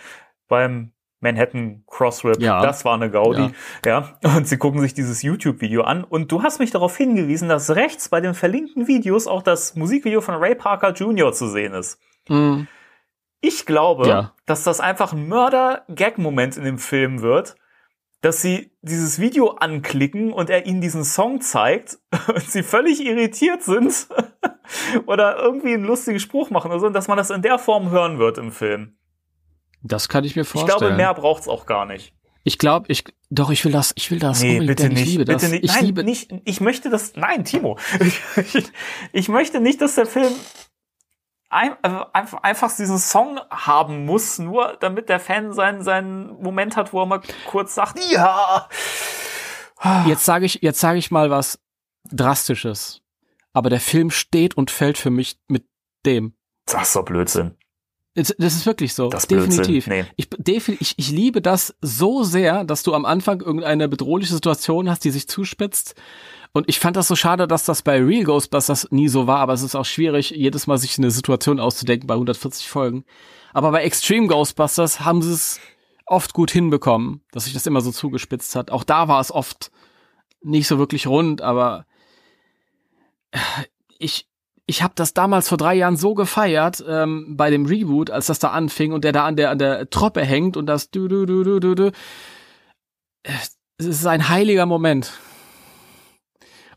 beim 0.48 0.92
Manhattan 1.26 1.84
Crossrip, 1.88 2.40
ja. 2.40 2.62
das 2.62 2.86
war 2.86 2.94
eine 2.94 3.10
Gaudi. 3.10 3.52
Ja. 3.84 4.16
ja. 4.24 4.36
Und 4.36 4.48
sie 4.48 4.58
gucken 4.58 4.80
sich 4.80 4.94
dieses 4.94 5.24
YouTube-Video 5.24 5.82
an. 5.82 6.04
Und 6.04 6.32
du 6.32 6.44
hast 6.44 6.60
mich 6.60 6.72
darauf 6.72 6.96
hingewiesen, 6.96 7.50
dass 7.50 7.76
rechts 7.76 8.10
bei 8.10 8.22
den 8.22 8.36
verlinkten 8.36 8.88
Videos 8.88 9.26
auch 9.28 9.42
das 9.42 9.76
Musikvideo 9.76 10.22
von 10.22 10.36
Ray 10.36 10.56
Parker 10.56 10.94
Jr. 10.94 11.34
zu 11.34 11.48
sehen 11.48 11.74
ist. 11.74 12.00
Mhm. 12.30 12.68
Ich 13.42 13.66
glaube, 13.66 14.08
ja. 14.08 14.34
dass 14.46 14.64
das 14.64 14.80
einfach 14.80 15.14
ein 15.14 15.28
Mörder-Gag-Moment 15.28 16.58
in 16.58 16.64
dem 16.64 16.78
Film 16.78 17.22
wird, 17.22 17.56
dass 18.22 18.42
sie 18.42 18.72
dieses 18.82 19.20
Video 19.20 19.52
anklicken 19.52 20.32
und 20.32 20.50
er 20.50 20.66
ihnen 20.66 20.82
diesen 20.82 21.04
Song 21.04 21.42
zeigt 21.42 22.00
und 22.28 22.50
sie 22.50 22.64
völlig 22.64 23.04
irritiert 23.04 23.64
sind 23.64 24.08
oder 25.06 25.38
irgendwie 25.38 25.74
einen 25.74 25.86
lustigen 25.86 26.20
Spruch 26.20 26.50
machen 26.50 26.72
oder 26.72 26.80
so, 26.80 26.88
und 26.88 26.94
dass 26.94 27.08
man 27.08 27.18
das 27.18 27.30
in 27.30 27.42
der 27.42 27.60
Form 27.60 27.90
hören 27.90 28.20
wird 28.20 28.38
im 28.38 28.52
Film. 28.52 28.98
Das 29.88 30.10
kann 30.10 30.24
ich 30.24 30.36
mir 30.36 30.46
vorstellen. 30.46 30.76
Ich 30.76 30.80
glaube, 30.80 30.96
mehr 30.96 31.14
braucht's 31.14 31.48
auch 31.48 31.66
gar 31.66 31.86
nicht. 31.86 32.14
Ich 32.44 32.58
glaube, 32.58 32.86
ich 32.90 33.04
doch, 33.30 33.52
ich 33.52 33.64
will 33.66 33.72
das, 33.72 33.92
ich 33.96 34.12
will 34.12 34.20
das. 34.20 34.42
Nee, 34.42 34.60
bitte 34.60 34.90
nicht, 34.90 35.02
ich 35.02 35.06
liebe 35.08 35.26
bitte 35.26 35.40
das. 35.42 35.52
nicht. 35.52 35.64
Ich 35.64 35.74
nein, 35.74 35.86
liebe 35.86 36.04
nicht. 36.04 36.34
Ich 36.46 36.62
möchte 36.62 36.90
das. 36.90 37.16
Nein, 37.16 37.44
Timo. 37.44 37.78
Ich, 38.00 38.22
ich 39.14 39.30
möchte 39.30 39.60
nicht, 39.60 39.82
dass 39.82 39.96
der 39.96 40.06
Film 40.06 40.34
ein, 41.50 41.76
also 41.82 42.06
einfach, 42.14 42.44
einfach 42.44 42.76
diesen 42.76 42.98
Song 42.98 43.40
haben 43.50 44.06
muss, 44.06 44.40
nur 44.40 44.78
damit 44.80 45.10
der 45.10 45.20
Fan 45.20 45.54
seinen 45.54 45.84
seinen 45.84 46.42
Moment 46.42 46.78
hat, 46.78 46.94
wo 46.94 47.02
er 47.02 47.06
mal 47.06 47.22
kurz 47.48 47.76
sagt, 47.76 48.00
ja. 48.12 48.68
Jetzt 50.08 50.26
sage 50.26 50.46
ich, 50.46 50.60
jetzt 50.62 50.80
sage 50.80 50.98
ich 50.98 51.12
mal 51.12 51.30
was 51.30 51.60
drastisches. 52.12 53.02
Aber 53.54 53.70
der 53.70 53.80
Film 53.80 54.10
steht 54.10 54.58
und 54.58 54.72
fällt 54.72 54.98
für 54.98 55.12
mich 55.12 55.38
mit 55.48 55.66
dem. 56.06 56.36
Das 56.66 56.88
ist 56.90 56.96
doch 56.96 57.06
Blödsinn. 57.06 57.56
Das 58.16 58.32
ist 58.40 58.66
wirklich 58.66 58.94
so. 58.94 59.10
Das 59.10 59.28
Definitiv. 59.28 59.88
Nee. 59.88 60.06
Ich, 60.16 60.30
ich, 60.80 60.94
ich 60.98 61.12
liebe 61.12 61.42
das 61.42 61.76
so 61.82 62.24
sehr, 62.24 62.64
dass 62.64 62.82
du 62.84 62.94
am 62.94 63.04
Anfang 63.04 63.42
irgendeine 63.42 63.90
bedrohliche 63.90 64.34
Situation 64.34 64.90
hast, 64.90 65.04
die 65.04 65.12
sich 65.12 65.28
zuspitzt. 65.28 65.96
Und 66.54 66.70
ich 66.70 66.80
fand 66.80 66.96
das 66.96 67.10
so 67.10 67.18
schade, 67.18 67.46
dass 67.46 67.66
das 67.66 67.82
bei 67.82 68.02
Real 68.02 68.24
Ghostbusters 68.24 68.88
nie 68.92 69.10
so 69.10 69.28
war, 69.28 69.40
aber 69.40 69.52
es 69.52 69.62
ist 69.62 69.76
auch 69.76 69.84
schwierig, 69.84 70.30
jedes 70.30 70.66
Mal 70.68 70.78
sich 70.78 70.98
eine 70.98 71.12
Situation 71.12 71.60
auszudenken 71.60 72.08
bei 72.08 72.14
140 72.14 72.70
Folgen. 72.70 73.04
Aber 73.54 73.72
bei 73.72 73.84
Extreme 73.84 74.28
Ghostbusters 74.28 75.02
haben 75.02 75.22
sie 75.22 75.34
es 75.34 75.60
oft 76.06 76.34
gut 76.34 76.52
hinbekommen, 76.52 77.22
dass 77.32 77.44
sich 77.46 77.54
das 77.54 77.66
immer 77.66 77.82
so 77.82 77.92
zugespitzt 77.92 78.56
hat. 78.56 78.72
Auch 78.72 78.86
da 78.86 79.10
war 79.10 79.20
es 79.20 79.34
oft 79.34 79.72
nicht 80.42 80.68
so 80.68 80.78
wirklich 80.78 81.08
rund, 81.08 81.42
aber 81.42 81.86
ich, 84.00 84.30
ich 84.68 84.82
habe 84.82 84.94
das 84.96 85.14
damals 85.14 85.50
vor 85.50 85.58
drei 85.58 85.76
Jahren 85.76 85.96
so 85.96 86.16
gefeiert 86.16 86.84
ähm, 86.88 87.38
bei 87.38 87.50
dem 87.50 87.66
Reboot, 87.66 88.10
als 88.10 88.28
das 88.28 88.40
da 88.40 88.50
anfing 88.50 88.94
und 88.94 89.04
der 89.04 89.12
da 89.12 89.26
an 89.26 89.36
der 89.36 89.52
an 89.52 89.60
der 89.60 89.90
Troppe 89.90 90.24
hängt 90.24 90.58
und 90.58 90.66
das 90.66 90.90
du 90.90 91.08
du 91.08 91.26
du 91.26 91.44
du 91.44 91.60
du 91.60 91.76
du. 91.76 91.92
Es 93.24 93.58
ist 93.78 94.06
ein 94.06 94.30
heiliger 94.30 94.66
Moment. 94.66 95.14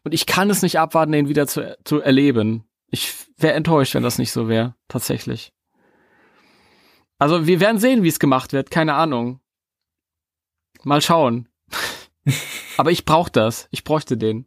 Und 0.04 0.12
ich 0.12 0.26
kann 0.26 0.50
es 0.50 0.62
nicht 0.62 0.78
abwarten, 0.78 1.12
den 1.12 1.28
wieder 1.28 1.46
zu, 1.46 1.76
zu 1.84 2.00
erleben. 2.00 2.64
Ich 2.90 3.14
wäre 3.36 3.54
enttäuscht, 3.54 3.94
wenn 3.94 4.02
das 4.02 4.18
nicht 4.18 4.32
so 4.32 4.48
wäre, 4.48 4.74
tatsächlich. 4.88 5.52
Also 7.18 7.46
wir 7.46 7.60
werden 7.60 7.78
sehen, 7.78 8.02
wie 8.02 8.08
es 8.08 8.18
gemacht 8.18 8.52
wird, 8.52 8.70
keine 8.70 8.94
Ahnung. 8.94 9.40
Mal 10.84 11.02
schauen. 11.02 11.48
Aber 12.76 12.90
ich 12.90 13.04
brauche 13.04 13.30
das. 13.30 13.68
Ich 13.70 13.84
bräuchte 13.84 14.16
den. 14.16 14.46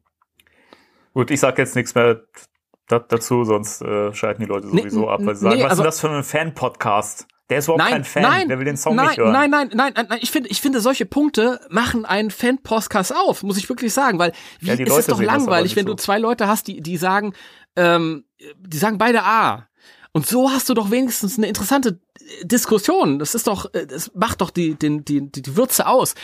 Gut, 1.13 1.29
ich 1.29 1.39
sag 1.39 1.57
jetzt 1.57 1.75
nichts 1.75 1.93
mehr 1.95 2.23
dazu, 2.99 3.43
sonst 3.43 3.81
äh, 3.81 4.13
schalten 4.13 4.41
die 4.41 4.47
Leute 4.47 4.67
sowieso 4.67 5.01
nee, 5.01 5.07
ab, 5.07 5.19
weil 5.23 5.35
sie 5.35 5.41
sagen, 5.41 5.55
nee, 5.57 5.63
was 5.63 5.71
also, 5.71 5.83
ist 5.83 5.87
das 5.87 5.99
für 6.01 6.09
ein 6.09 6.23
Fan-Podcast? 6.23 7.27
Der 7.49 7.57
ist 7.57 7.65
überhaupt 7.65 7.83
nein, 7.83 7.91
kein 7.91 8.03
Fan, 8.05 8.23
nein, 8.23 8.47
der 8.47 8.59
will 8.59 8.65
den 8.65 8.77
Song 8.77 8.95
nein, 8.95 9.07
nicht 9.07 9.17
hören. 9.17 9.33
Nein, 9.33 9.49
nein, 9.49 9.69
nein, 9.73 9.91
nein, 9.93 10.05
nein, 10.07 10.19
ich 10.21 10.31
finde, 10.31 10.49
ich 10.49 10.61
finde, 10.61 10.79
solche 10.79 11.05
Punkte 11.05 11.59
machen 11.69 12.05
einen 12.05 12.31
Fan-Podcast 12.31 13.13
auf, 13.13 13.43
muss 13.43 13.57
ich 13.57 13.67
wirklich 13.67 13.93
sagen, 13.93 14.19
weil 14.19 14.31
wie, 14.61 14.67
ja, 14.67 14.73
ist 14.75 14.97
es 14.97 15.07
doch 15.07 15.21
langweilig, 15.21 15.75
wenn 15.75 15.85
so. 15.85 15.93
du 15.93 15.97
zwei 15.97 16.17
Leute 16.17 16.47
hast, 16.47 16.67
die, 16.67 16.81
die 16.81 16.95
sagen, 16.95 17.33
ähm, 17.75 18.23
die 18.57 18.77
sagen 18.77 18.97
beide 18.97 19.23
A. 19.23 19.67
Und 20.13 20.27
so 20.27 20.49
hast 20.49 20.69
du 20.69 20.73
doch 20.73 20.91
wenigstens 20.91 21.37
eine 21.37 21.47
interessante 21.47 21.99
Diskussion. 22.43 23.19
Das 23.19 23.35
ist 23.35 23.47
doch, 23.47 23.73
äh, 23.73 23.85
das 23.85 24.11
macht 24.13 24.41
doch 24.41 24.49
die, 24.49 24.75
die, 24.75 25.03
die, 25.03 25.31
die 25.31 25.55
Würze 25.57 25.87
aus. 25.87 26.15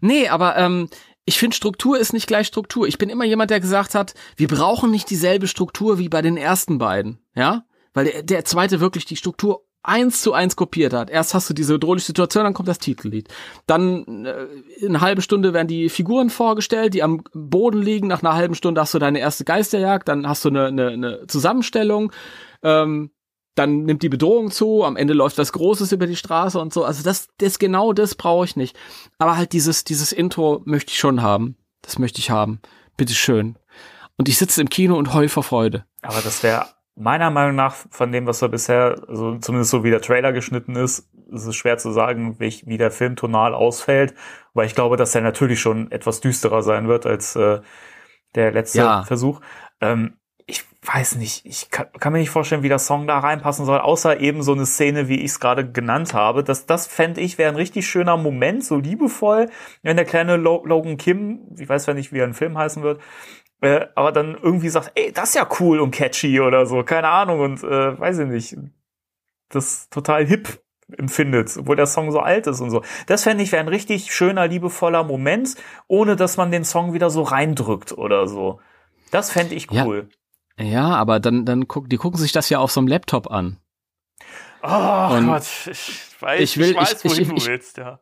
Nee, 0.00 0.28
aber 0.28 0.56
ähm, 0.56 0.88
ich 1.24 1.38
finde, 1.38 1.56
Struktur 1.56 1.98
ist 1.98 2.12
nicht 2.12 2.26
gleich 2.26 2.46
Struktur. 2.46 2.86
Ich 2.86 2.98
bin 2.98 3.08
immer 3.08 3.24
jemand, 3.24 3.50
der 3.50 3.60
gesagt 3.60 3.94
hat, 3.94 4.14
wir 4.36 4.48
brauchen 4.48 4.90
nicht 4.90 5.08
dieselbe 5.08 5.46
Struktur 5.46 5.98
wie 5.98 6.08
bei 6.08 6.22
den 6.22 6.36
ersten 6.36 6.78
beiden, 6.78 7.18
ja? 7.34 7.64
Weil 7.94 8.06
der, 8.06 8.22
der 8.22 8.44
zweite 8.44 8.80
wirklich 8.80 9.04
die 9.04 9.16
Struktur 9.16 9.64
eins 9.84 10.22
zu 10.22 10.32
eins 10.32 10.56
kopiert 10.56 10.92
hat. 10.92 11.10
Erst 11.10 11.34
hast 11.34 11.48
du 11.48 11.54
diese 11.54 11.74
bedrohliche 11.74 12.06
Situation, 12.06 12.44
dann 12.44 12.54
kommt 12.54 12.68
das 12.68 12.78
Titellied. 12.78 13.28
Dann 13.66 14.24
äh, 14.24 14.46
in 14.78 14.88
einer 14.88 15.00
halben 15.02 15.22
Stunde 15.22 15.52
werden 15.52 15.68
die 15.68 15.88
Figuren 15.88 16.30
vorgestellt, 16.30 16.94
die 16.94 17.02
am 17.02 17.22
Boden 17.32 17.82
liegen. 17.82 18.08
Nach 18.08 18.22
einer 18.22 18.34
halben 18.34 18.54
Stunde 18.54 18.80
hast 18.80 18.94
du 18.94 18.98
deine 18.98 19.20
erste 19.20 19.44
Geisterjagd, 19.44 20.08
dann 20.08 20.26
hast 20.26 20.44
du 20.44 20.48
eine, 20.48 20.66
eine, 20.66 20.88
eine 20.88 21.26
Zusammenstellung. 21.26 22.12
Ähm, 22.62 23.10
dann 23.54 23.84
nimmt 23.84 24.02
die 24.02 24.08
Bedrohung 24.08 24.50
zu, 24.50 24.84
am 24.84 24.96
Ende 24.96 25.14
läuft 25.14 25.38
was 25.38 25.52
Großes 25.52 25.92
über 25.92 26.06
die 26.06 26.16
Straße 26.16 26.58
und 26.58 26.72
so. 26.72 26.84
Also 26.84 27.02
das, 27.02 27.28
das 27.38 27.58
genau 27.58 27.92
das 27.92 28.14
brauche 28.14 28.44
ich 28.44 28.56
nicht. 28.56 28.76
Aber 29.18 29.36
halt 29.36 29.52
dieses, 29.52 29.84
dieses 29.84 30.12
Intro 30.12 30.62
möchte 30.64 30.90
ich 30.90 30.98
schon 30.98 31.22
haben. 31.22 31.56
Das 31.82 31.98
möchte 31.98 32.18
ich 32.18 32.30
haben. 32.30 32.60
Bitteschön. 32.96 33.56
Und 34.16 34.28
ich 34.28 34.38
sitze 34.38 34.60
im 34.60 34.68
Kino 34.68 34.96
und 34.96 35.14
heul 35.14 35.28
vor 35.28 35.42
Freude. 35.42 35.84
Aber 36.02 36.20
das 36.20 36.42
wäre 36.42 36.66
meiner 36.96 37.30
Meinung 37.30 37.56
nach 37.56 37.74
von 37.90 38.12
dem, 38.12 38.26
was 38.26 38.38
da 38.38 38.48
bisher, 38.48 39.02
also 39.08 39.38
zumindest 39.38 39.70
so 39.70 39.82
wie 39.84 39.90
der 39.90 40.00
Trailer 40.00 40.32
geschnitten 40.32 40.76
ist, 40.76 41.08
ist 41.32 41.46
es 41.46 41.56
schwer 41.56 41.78
zu 41.78 41.90
sagen, 41.90 42.38
wie, 42.38 42.62
wie 42.66 42.78
der 42.78 42.90
Film 42.90 43.16
tonal 43.16 43.54
ausfällt. 43.54 44.14
Weil 44.52 44.66
ich 44.66 44.74
glaube, 44.74 44.96
dass 44.96 45.14
er 45.14 45.20
natürlich 45.20 45.60
schon 45.60 45.90
etwas 45.90 46.20
düsterer 46.20 46.62
sein 46.62 46.88
wird 46.88 47.06
als 47.06 47.34
äh, 47.36 47.60
der 48.34 48.52
letzte 48.52 48.78
ja. 48.78 49.02
Versuch. 49.04 49.40
Ähm, 49.80 50.16
weiß 50.86 51.16
nicht, 51.16 51.46
ich 51.46 51.70
kann, 51.70 51.86
kann, 51.98 52.12
mir 52.12 52.18
nicht 52.18 52.30
vorstellen, 52.30 52.62
wie 52.62 52.68
der 52.68 52.78
Song 52.78 53.06
da 53.06 53.18
reinpassen 53.18 53.64
soll, 53.64 53.78
außer 53.78 54.20
eben 54.20 54.42
so 54.42 54.52
eine 54.52 54.66
Szene, 54.66 55.08
wie 55.08 55.20
ich 55.20 55.32
es 55.32 55.40
gerade 55.40 55.70
genannt 55.70 56.14
habe. 56.14 56.44
Das, 56.44 56.66
das 56.66 56.86
fände 56.86 57.20
ich 57.20 57.38
wäre 57.38 57.50
ein 57.50 57.56
richtig 57.56 57.86
schöner 57.86 58.16
Moment, 58.16 58.64
so 58.64 58.76
liebevoll, 58.76 59.48
wenn 59.82 59.96
der 59.96 60.04
kleine 60.04 60.36
Logan 60.36 60.96
Kim, 60.96 61.40
ich 61.58 61.68
weiß 61.68 61.86
ja 61.86 61.94
nicht, 61.94 62.12
wie 62.12 62.18
er 62.18 62.26
im 62.26 62.34
Film 62.34 62.58
heißen 62.58 62.82
wird, 62.82 63.00
äh, 63.60 63.86
aber 63.94 64.12
dann 64.12 64.36
irgendwie 64.40 64.68
sagt, 64.68 64.92
ey, 64.94 65.12
das 65.12 65.30
ist 65.30 65.36
ja 65.36 65.48
cool 65.60 65.80
und 65.80 65.90
catchy 65.90 66.40
oder 66.40 66.66
so, 66.66 66.82
keine 66.82 67.08
Ahnung, 67.08 67.40
und 67.40 67.62
äh, 67.62 67.98
weiß 67.98 68.18
ich 68.18 68.26
nicht, 68.26 68.56
das 69.48 69.88
total 69.88 70.26
hip 70.26 70.60
empfindet, 70.98 71.56
obwohl 71.56 71.76
der 71.76 71.86
Song 71.86 72.12
so 72.12 72.20
alt 72.20 72.46
ist 72.46 72.60
und 72.60 72.70
so. 72.70 72.82
Das 73.06 73.22
fände 73.22 73.42
ich 73.42 73.52
wäre 73.52 73.62
ein 73.62 73.68
richtig 73.68 74.12
schöner, 74.12 74.48
liebevoller 74.48 75.02
Moment, 75.02 75.56
ohne 75.88 76.16
dass 76.16 76.36
man 76.36 76.50
den 76.50 76.64
Song 76.64 76.92
wieder 76.92 77.08
so 77.08 77.22
reindrückt 77.22 77.92
oder 77.92 78.26
so. 78.26 78.60
Das 79.10 79.30
fände 79.30 79.54
ich 79.54 79.70
cool. 79.70 80.08
Ja. 80.10 80.16
Ja, 80.58 80.94
aber 80.94 81.20
dann, 81.20 81.44
dann 81.44 81.66
guck, 81.68 81.88
die 81.88 81.96
gucken 81.96 82.18
sich 82.18 82.32
das 82.32 82.48
ja 82.48 82.58
auf 82.58 82.70
so 82.70 82.80
einem 82.80 82.88
Laptop 82.88 83.30
an. 83.30 83.58
Oh 84.62 85.16
und 85.16 85.26
Gott, 85.26 85.42
ich 85.70 86.00
weiß, 86.20 86.40
ich, 86.40 86.56
will, 86.58 86.70
ich 86.70 86.76
weiß, 86.76 87.04
wohin 87.04 87.22
ich, 87.22 87.32
ich, 87.32 87.44
du 87.44 87.50
willst, 87.50 87.76
ja. 87.76 88.00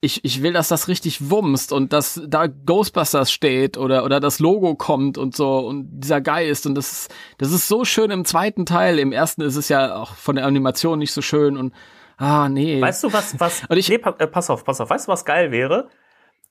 Ich, 0.00 0.24
ich 0.24 0.42
will, 0.42 0.54
dass 0.54 0.68
das 0.68 0.88
richtig 0.88 1.30
wumst 1.30 1.72
und 1.72 1.92
dass 1.92 2.22
da 2.26 2.46
Ghostbusters 2.46 3.30
steht 3.30 3.76
oder, 3.76 4.04
oder 4.04 4.18
das 4.18 4.38
Logo 4.38 4.76
kommt 4.76 5.18
und 5.18 5.36
so 5.36 5.58
und 5.58 6.00
dieser 6.00 6.22
Geist 6.22 6.66
und 6.66 6.74
das 6.74 6.92
ist, 6.92 7.14
das 7.36 7.52
ist 7.52 7.68
so 7.68 7.84
schön 7.84 8.10
im 8.10 8.24
zweiten 8.24 8.64
Teil. 8.64 8.98
Im 8.98 9.12
ersten 9.12 9.42
ist 9.42 9.56
es 9.56 9.68
ja 9.68 9.96
auch 9.96 10.14
von 10.14 10.36
der 10.36 10.46
Animation 10.46 10.98
nicht 10.98 11.12
so 11.12 11.20
schön 11.20 11.58
und, 11.58 11.74
ah, 12.16 12.48
nee. 12.48 12.80
Weißt 12.80 13.04
du, 13.04 13.12
was, 13.12 13.38
was, 13.40 13.64
und 13.68 13.76
ich, 13.76 13.88
nee, 13.90 13.98
pass 13.98 14.48
auf, 14.48 14.64
pass 14.64 14.80
auf, 14.80 14.88
weißt 14.88 15.06
du, 15.08 15.12
was 15.12 15.24
geil 15.26 15.50
wäre? 15.50 15.88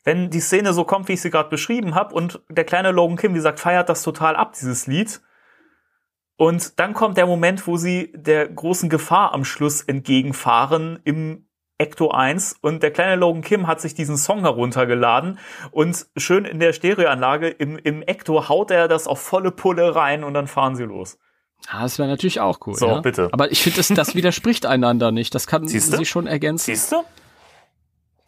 Wenn 0.08 0.30
die 0.30 0.40
Szene 0.40 0.72
so 0.72 0.86
kommt, 0.86 1.10
wie 1.10 1.14
ich 1.14 1.22
sie 1.22 1.32
gerade 1.32 1.50
beschrieben 1.50 1.94
habe, 1.94 2.16
und 2.16 2.40
der 2.48 2.64
kleine 2.64 2.92
Logan 2.92 3.18
Kim, 3.18 3.34
wie 3.34 3.40
gesagt, 3.40 3.60
feiert 3.60 3.90
das 3.90 4.04
total 4.04 4.38
ab, 4.38 4.54
dieses 4.58 4.88
Lied. 4.88 5.20
Und 6.38 6.80
dann 6.80 6.94
kommt 6.94 7.18
der 7.18 7.26
Moment, 7.26 7.68
wo 7.68 7.76
sie 7.76 8.14
der 8.16 8.48
großen 8.48 8.90
Gefahr 8.90 9.34
am 9.34 9.44
Schluss 9.44 9.82
entgegenfahren 9.82 11.00
im 11.04 11.50
Ecto 11.78 12.10
1 12.10 12.56
und 12.62 12.84
der 12.84 12.92
kleine 12.92 13.18
Logan 13.18 13.42
Kim 13.42 13.68
hat 13.68 13.82
sich 13.82 13.96
diesen 13.96 14.16
Song 14.16 14.40
heruntergeladen 14.40 15.40
und 15.72 16.08
schön 16.16 16.46
in 16.46 16.60
der 16.60 16.72
Stereoanlage 16.72 17.50
im, 17.50 17.78
im 17.78 18.02
Ecto 18.02 18.48
haut 18.48 18.72
er 18.72 18.88
das 18.88 19.08
auf 19.08 19.20
volle 19.20 19.52
Pulle 19.52 19.94
rein 19.94 20.24
und 20.24 20.34
dann 20.34 20.48
fahren 20.48 20.78
sie 20.78 20.86
los. 20.86 21.20
Ja, 21.70 21.82
das 21.82 22.00
wäre 22.00 22.08
natürlich 22.08 22.40
auch 22.40 22.60
cool. 22.66 22.76
So, 22.76 22.88
ja? 22.88 23.02
bitte. 23.02 23.28
Aber 23.34 23.52
ich 23.52 23.62
finde, 23.62 23.78
das, 23.78 23.90
das 23.90 24.16
widerspricht 24.16 24.66
einander 24.66 25.12
nicht. 25.12 25.36
Das 25.36 25.48
kann 25.48 25.68
Siehste? 25.68 25.98
sie 25.98 26.06
schon 26.06 26.28
ergänzen. 26.28 26.74
Siehst 26.74 26.94
du? 26.94 27.04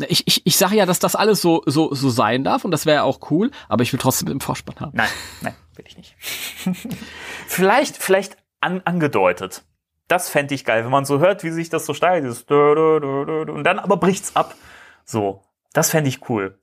Ich, 0.08 0.26
ich, 0.28 0.46
ich 0.46 0.56
sage 0.58 0.76
ja, 0.76 0.86
dass 0.86 1.00
das 1.00 1.16
alles 1.16 1.42
so, 1.42 1.62
so, 1.66 1.94
so 1.94 2.10
sein 2.10 2.44
darf 2.44 2.64
und 2.64 2.72
das 2.72 2.86
wäre 2.86 2.98
ja 2.98 3.04
auch 3.04 3.32
cool, 3.32 3.52
aber 3.68 3.84
ich 3.84 3.92
will 3.92 4.00
trotzdem 4.00 4.30
im 4.30 4.40
Vorspann 4.40 4.76
haben. 4.80 4.92
Nein, 4.94 5.10
nein, 5.42 5.56
will 5.76 5.86
ich 5.88 5.98
nicht. 5.98 6.16
vielleicht, 7.48 7.98
vielleicht 7.98 8.38
an, 8.62 8.82
angedeutet. 8.86 9.64
Das 10.08 10.30
fände 10.30 10.56
ich 10.56 10.66
geil, 10.66 10.84
wenn 10.84 10.92
man 10.92 11.06
so 11.06 11.20
hört, 11.20 11.44
wie 11.44 11.52
sich 11.52 11.70
das 11.70 11.86
so 11.86 11.94
dö, 11.94 13.46
und 13.52 13.64
dann 13.64 13.78
aber 13.80 13.98
bricht's 13.98 14.36
ab. 14.36 14.56
So, 15.06 15.44
das 15.74 15.92
fände 15.92 16.10
ich 16.10 16.30
cool. 16.30 16.58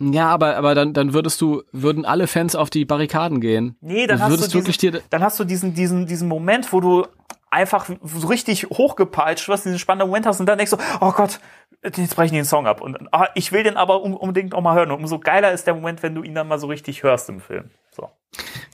Ja, 0.00 0.28
aber, 0.28 0.56
aber 0.56 0.74
dann, 0.74 0.92
dann 0.94 1.12
würdest 1.12 1.40
du, 1.40 1.62
würden 1.72 2.04
alle 2.04 2.26
Fans 2.28 2.54
auf 2.54 2.70
die 2.70 2.84
Barrikaden 2.84 3.40
gehen. 3.40 3.76
Nee, 3.80 4.06
dann 4.06 4.18
Du 4.18 4.22
hast, 4.24 4.30
würdest 4.30 4.54
du 4.54 4.58
wirklich 4.58 4.78
diesen, 4.78 4.96
dir- 4.96 5.02
dann 5.10 5.22
hast 5.22 5.38
du 5.40 5.44
diesen, 5.44 5.74
diesen, 5.74 6.06
diesen 6.06 6.28
Moment, 6.28 6.72
wo 6.72 6.80
du 6.80 7.06
einfach 7.50 7.88
so 8.04 8.26
richtig 8.28 8.66
hochgepeitscht 8.70 9.48
wirst, 9.48 9.64
diesen 9.64 9.78
spannenden 9.78 10.08
Moment 10.08 10.26
hast 10.26 10.38
und 10.38 10.46
dann 10.46 10.58
denkst 10.58 10.70
du, 10.72 10.76
oh 11.00 11.12
Gott, 11.12 11.40
jetzt 11.82 12.16
brechen 12.16 12.34
die 12.34 12.40
den 12.40 12.44
Song 12.44 12.66
ab. 12.66 12.80
Und 12.80 13.12
ah, 13.12 13.28
ich 13.34 13.52
will 13.52 13.62
den 13.62 13.76
aber 13.76 14.02
un- 14.02 14.14
unbedingt 14.14 14.54
auch 14.54 14.62
mal 14.62 14.74
hören. 14.74 14.90
Und 14.90 15.00
umso 15.00 15.18
geiler 15.18 15.52
ist 15.52 15.66
der 15.66 15.74
Moment, 15.74 16.02
wenn 16.02 16.14
du 16.14 16.22
ihn 16.22 16.34
dann 16.34 16.48
mal 16.48 16.58
so 16.58 16.66
richtig 16.66 17.02
hörst 17.02 17.28
im 17.28 17.40
Film. 17.40 17.70
So. 17.90 18.10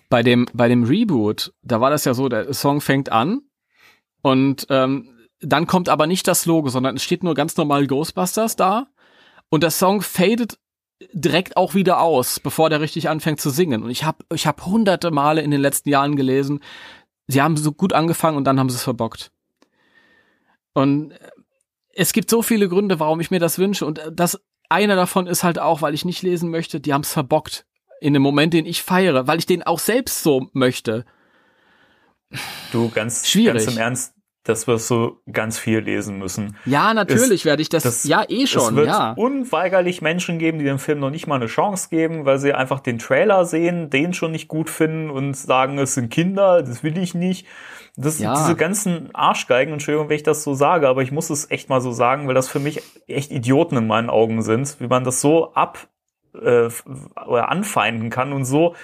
Bei 0.09 0.22
dem, 0.22 0.47
bei 0.52 0.68
dem 0.68 0.85
Reboot, 0.85 1.52
da 1.62 1.81
war 1.81 1.90
das 1.90 2.05
ja 2.05 2.14
so, 2.14 2.28
der 2.28 2.52
Song 2.55 2.81
fängt 2.81 3.10
an 3.10 3.43
und 4.22 4.66
ähm, 4.70 5.10
dann 5.40 5.66
kommt 5.66 5.89
aber 5.89 6.06
nicht 6.06 6.26
das 6.28 6.47
Logo, 6.47 6.68
sondern 6.68 6.97
es 6.97 7.05
steht 7.05 7.22
nur 7.22 7.35
ganz 7.35 7.56
normal 7.56 7.86
Ghostbusters 7.86 8.56
da 8.56 8.86
und 9.51 9.62
der 9.62 9.70
Song 9.70 10.01
fadet 10.02 10.59
direkt 11.12 11.56
auch 11.56 11.74
wieder 11.74 12.01
aus, 12.01 12.40
bevor 12.40 12.70
der 12.70 12.81
richtig 12.81 13.09
anfängt 13.09 13.40
zu 13.40 13.51
singen. 13.51 13.82
Und 13.82 13.90
ich 13.90 14.05
habe 14.05 14.24
ich 14.32 14.47
hab 14.47 14.64
hunderte 14.64 15.10
Male 15.10 15.43
in 15.43 15.51
den 15.51 15.60
letzten 15.60 15.89
Jahren 15.89 16.16
gelesen, 16.16 16.60
sie 17.26 17.43
haben 17.43 17.56
so 17.56 17.72
gut 17.72 17.93
angefangen 17.93 18.36
und 18.36 18.44
dann 18.44 18.59
haben 18.59 18.70
sie 18.70 18.76
es 18.76 18.85
verbockt. 18.85 19.32
Und 20.72 21.12
es 21.97 22.12
gibt 22.12 22.31
so 22.31 22.43
viele 22.43 22.69
Gründe, 22.69 23.01
warum 23.01 23.21
ich 23.21 23.31
mir 23.31 23.41
das 23.41 23.59
wünsche. 23.59 23.87
Und 23.87 23.99
äh, 23.99 24.12
das 24.12 24.41
einer 24.69 24.97
davon 24.97 25.27
ist 25.27 25.45
halt 25.45 25.59
auch, 25.59 25.83
weil 25.83 25.95
ich 25.95 26.05
nicht 26.05 26.23
lesen 26.23 26.51
möchte, 26.51 26.81
die 26.81 26.93
haben 26.93 27.03
es 27.03 27.12
verbockt. 27.12 27.66
In 28.01 28.12
dem 28.12 28.23
Moment, 28.23 28.53
den 28.53 28.66
ich 28.66 28.83
feiere, 28.83 29.27
weil 29.27 29.39
ich 29.39 29.47
den 29.47 29.62
auch 29.62 29.79
selbst 29.79 30.23
so 30.23 30.49
möchte. 30.53 31.05
Du, 32.73 32.91
ganz, 32.91 33.29
Schwierig. 33.29 33.65
ganz 33.65 33.75
im 33.75 33.81
Ernst, 33.81 34.14
das 34.45 34.66
wirst 34.66 34.91
du 34.91 35.21
ganz 35.33 35.59
viel 35.59 35.79
lesen 35.81 36.19
müssen. 36.19 36.57
Ja, 36.66 36.93
natürlich 36.95 37.45
werde 37.45 37.62
ich 37.62 37.69
das, 37.71 37.83
das- 37.83 38.05
ja 38.05 38.23
eh 38.29 38.43
es 38.45 38.51
schon, 38.51 38.77
wird 38.77 38.89
ja. 38.89 39.12
unweigerlich 39.12 40.03
Menschen 40.03 40.39
geben, 40.39 40.59
die 40.59 40.65
dem 40.66 40.79
Film 40.79 41.01
noch 41.01 41.11
nicht 41.11 41.27
mal 41.27 41.37
eine 41.37 41.47
Chance 41.47 41.89
geben, 41.91 42.25
weil 42.27 42.39
sie 42.39 42.53
einfach 42.53 42.81
den 42.81 42.99
Trailer 42.99 43.47
sehen, 43.47 43.91
den 43.91 44.12
schon 44.15 44.33
nicht 44.33 44.49
gut 44.49 44.71
finden 44.71 45.11
und 45.11 45.35
sagen, 45.35 45.79
es 45.79 45.95
sind 45.95 46.11
Kinder, 46.11 46.62
das 46.62 46.83
will 46.83 46.97
ich 46.99 47.15
nicht. 47.15 47.47
Das, 47.97 48.19
Ja. 48.19 48.35
Diese 48.35 48.55
ganzen 48.57 49.15
Arschgeigen, 49.15 49.73
Entschuldigung, 49.73 50.09
wenn 50.09 50.16
ich 50.16 50.23
das 50.25 50.43
so 50.43 50.53
sage, 50.55 50.89
aber 50.89 51.03
ich 51.03 51.12
muss 51.12 51.31
es 51.31 51.51
echt 51.51 51.69
mal 51.69 51.81
so 51.81 51.93
sagen, 51.93 52.27
weil 52.29 52.35
das 52.35 52.49
für 52.49 52.59
mich 52.59 52.83
echt 53.07 53.31
Idioten 53.31 53.77
in 53.77 53.87
meinen 53.87 54.11
Augen 54.11 54.43
sind, 54.43 54.77
wie 54.81 54.89
man 54.89 55.05
das 55.05 55.21
so 55.21 55.55
ab 55.55 55.79
äh, 56.35 56.69
oder 57.27 57.49
anfeinden 57.51 58.11
kann 58.11 58.33
und 58.33 58.45
so 58.45 58.75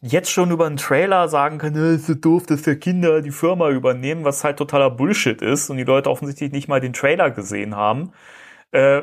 jetzt 0.00 0.30
schon 0.30 0.50
über 0.50 0.66
einen 0.66 0.76
Trailer 0.76 1.28
sagen 1.28 1.58
kann, 1.58 1.74
"Äh, 1.74 1.94
ist 1.94 2.06
so 2.06 2.14
doof, 2.14 2.46
dass 2.46 2.62
der 2.62 2.78
Kinder 2.78 3.20
die 3.20 3.30
Firma 3.30 3.70
übernehmen, 3.70 4.24
was 4.24 4.44
halt 4.44 4.58
totaler 4.58 4.90
Bullshit 4.90 5.42
ist 5.42 5.70
und 5.70 5.76
die 5.76 5.84
Leute 5.84 6.10
offensichtlich 6.10 6.52
nicht 6.52 6.68
mal 6.68 6.80
den 6.80 6.92
Trailer 6.92 7.30
gesehen 7.30 7.74
haben. 7.74 8.12
Äh, 8.70 9.02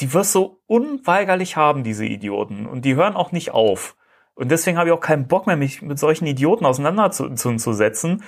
die 0.00 0.12
wirst 0.12 0.34
du 0.34 0.58
unweigerlich 0.66 1.56
haben, 1.56 1.84
diese 1.84 2.04
Idioten. 2.04 2.66
Und 2.66 2.84
die 2.84 2.96
hören 2.96 3.16
auch 3.16 3.32
nicht 3.32 3.52
auf. 3.52 3.96
Und 4.34 4.50
deswegen 4.50 4.76
habe 4.76 4.90
ich 4.90 4.94
auch 4.94 5.00
keinen 5.00 5.28
Bock 5.28 5.46
mehr, 5.46 5.56
mich 5.56 5.80
mit 5.80 5.98
solchen 5.98 6.26
Idioten 6.26 6.66
auseinanderzusetzen, 6.66 8.22